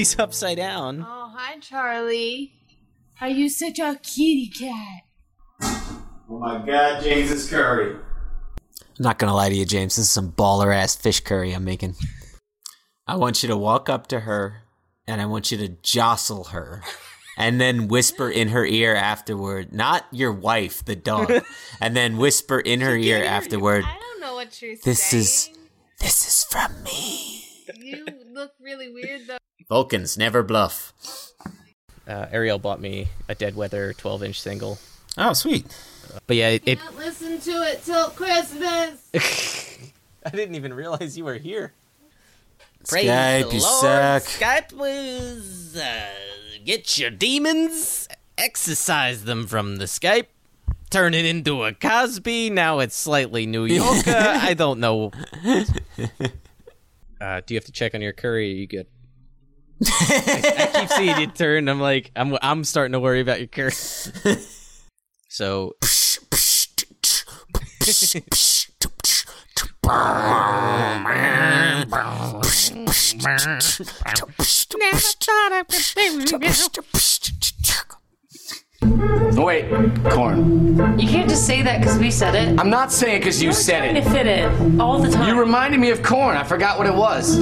He's 0.00 0.18
upside 0.18 0.56
down. 0.56 1.04
Oh, 1.06 1.30
hi, 1.36 1.58
Charlie. 1.58 2.54
Are 3.20 3.28
you 3.28 3.50
such 3.50 3.78
a 3.78 4.00
kitty 4.02 4.48
cat? 4.48 5.02
oh 6.32 6.38
my 6.38 6.64
god 6.64 7.02
james 7.02 7.50
curry 7.50 7.92
i'm 7.96 8.00
not 8.98 9.18
gonna 9.18 9.34
lie 9.34 9.50
to 9.50 9.54
you 9.54 9.66
james 9.66 9.96
this 9.96 10.06
is 10.06 10.10
some 10.10 10.32
baller 10.32 10.74
ass 10.74 10.96
fish 10.96 11.20
curry 11.20 11.52
i'm 11.52 11.64
making 11.64 11.94
i 13.06 13.14
want 13.16 13.42
you 13.42 13.48
to 13.48 13.56
walk 13.56 13.90
up 13.90 14.06
to 14.06 14.20
her 14.20 14.62
and 15.06 15.20
i 15.20 15.26
want 15.26 15.50
you 15.50 15.58
to 15.58 15.68
jostle 15.82 16.44
her 16.44 16.82
and 17.36 17.60
then 17.60 17.88
whisper 17.88 18.30
in 18.30 18.48
her 18.48 18.64
ear 18.64 18.94
afterward, 18.94 19.72
not 19.72 20.06
your 20.12 20.32
wife, 20.32 20.84
the 20.84 20.96
dog, 20.96 21.30
and 21.80 21.96
then 21.96 22.16
whisper 22.16 22.60
in 22.60 22.80
her 22.80 22.96
ear 22.96 23.22
afterward, 23.24 23.84
I 23.84 23.98
don't 23.98 24.20
know 24.20 24.34
what 24.34 24.60
you're 24.62 24.76
this 24.82 25.02
saying. 25.02 25.20
is 25.20 25.50
this 25.98 26.26
is 26.26 26.44
from 26.44 26.82
me. 26.84 27.44
You 27.76 28.06
look 28.32 28.52
really 28.60 28.92
weird 28.92 29.22
though. 29.26 29.39
Vulcans 29.70 30.18
never 30.18 30.42
bluff. 30.42 30.92
Uh, 32.06 32.26
Ariel 32.32 32.58
bought 32.58 32.80
me 32.80 33.06
a 33.28 33.36
Dead 33.36 33.54
Weather 33.54 33.92
12 33.92 34.24
inch 34.24 34.40
single. 34.40 34.78
Oh, 35.16 35.32
sweet. 35.32 35.64
But 36.26 36.36
yeah, 36.36 36.48
it, 36.48 36.62
it 36.66 36.80
Can't 36.80 36.96
listen 36.96 37.38
to 37.38 37.50
it 37.68 37.84
till 37.84 38.10
Christmas. 38.10 39.08
I 40.26 40.30
didn't 40.30 40.56
even 40.56 40.74
realize 40.74 41.16
you 41.16 41.24
were 41.24 41.38
here. 41.38 41.72
Skype, 42.82 43.52
you 43.52 43.60
suck. 43.60 44.24
Skype 44.24 44.72
was 44.72 45.76
uh, 45.76 46.08
get 46.64 46.98
your 46.98 47.10
demons, 47.10 48.08
exorcise 48.36 49.22
them 49.22 49.46
from 49.46 49.76
the 49.76 49.84
Skype, 49.84 50.26
turn 50.90 51.14
it 51.14 51.24
into 51.24 51.62
a 51.62 51.72
Cosby. 51.72 52.50
Now 52.50 52.80
it's 52.80 52.96
slightly 52.96 53.46
New 53.46 53.64
Yorker. 53.66 54.14
I 54.16 54.54
don't 54.54 54.80
know. 54.80 55.12
Uh, 57.20 57.42
do 57.44 57.52
you 57.52 57.58
have 57.58 57.66
to 57.66 57.72
check 57.72 57.94
on 57.94 58.00
your 58.00 58.14
curry? 58.14 58.50
Are 58.50 58.56
you 58.56 58.66
good? 58.66 58.86
I, 59.86 60.70
I 60.74 60.80
keep 60.80 60.88
seeing 60.90 61.18
you 61.18 61.26
turn. 61.26 61.68
I'm 61.68 61.80
like, 61.80 62.10
I'm 62.16 62.36
I'm 62.42 62.64
starting 62.64 62.92
to 62.92 63.00
worry 63.00 63.20
about 63.20 63.38
your 63.38 63.48
curry. 63.48 63.72
So. 65.32 65.76
Oh, 79.32 79.44
wait, 79.44 79.70
corn. 80.10 80.98
You 80.98 81.08
can't 81.08 81.28
just 81.28 81.46
say 81.46 81.62
that 81.62 81.80
because 81.80 81.98
we 81.98 82.10
said 82.10 82.34
it. 82.34 82.58
I'm 82.58 82.70
not 82.70 82.92
saying 82.92 83.16
it 83.16 83.18
because 83.20 83.42
you 83.42 83.52
said 83.52 83.96
it. 83.96 84.02
to 84.02 84.10
fit 84.10 84.26
it 84.26 84.80
all 84.80 84.98
the 84.98 85.10
time. 85.10 85.28
You 85.28 85.40
reminded 85.40 85.80
me 85.80 85.90
of 85.90 86.02
corn. 86.02 86.36
I 86.36 86.44
forgot 86.44 86.76
what 86.78 86.86
it 86.86 86.94
was. 86.94 87.38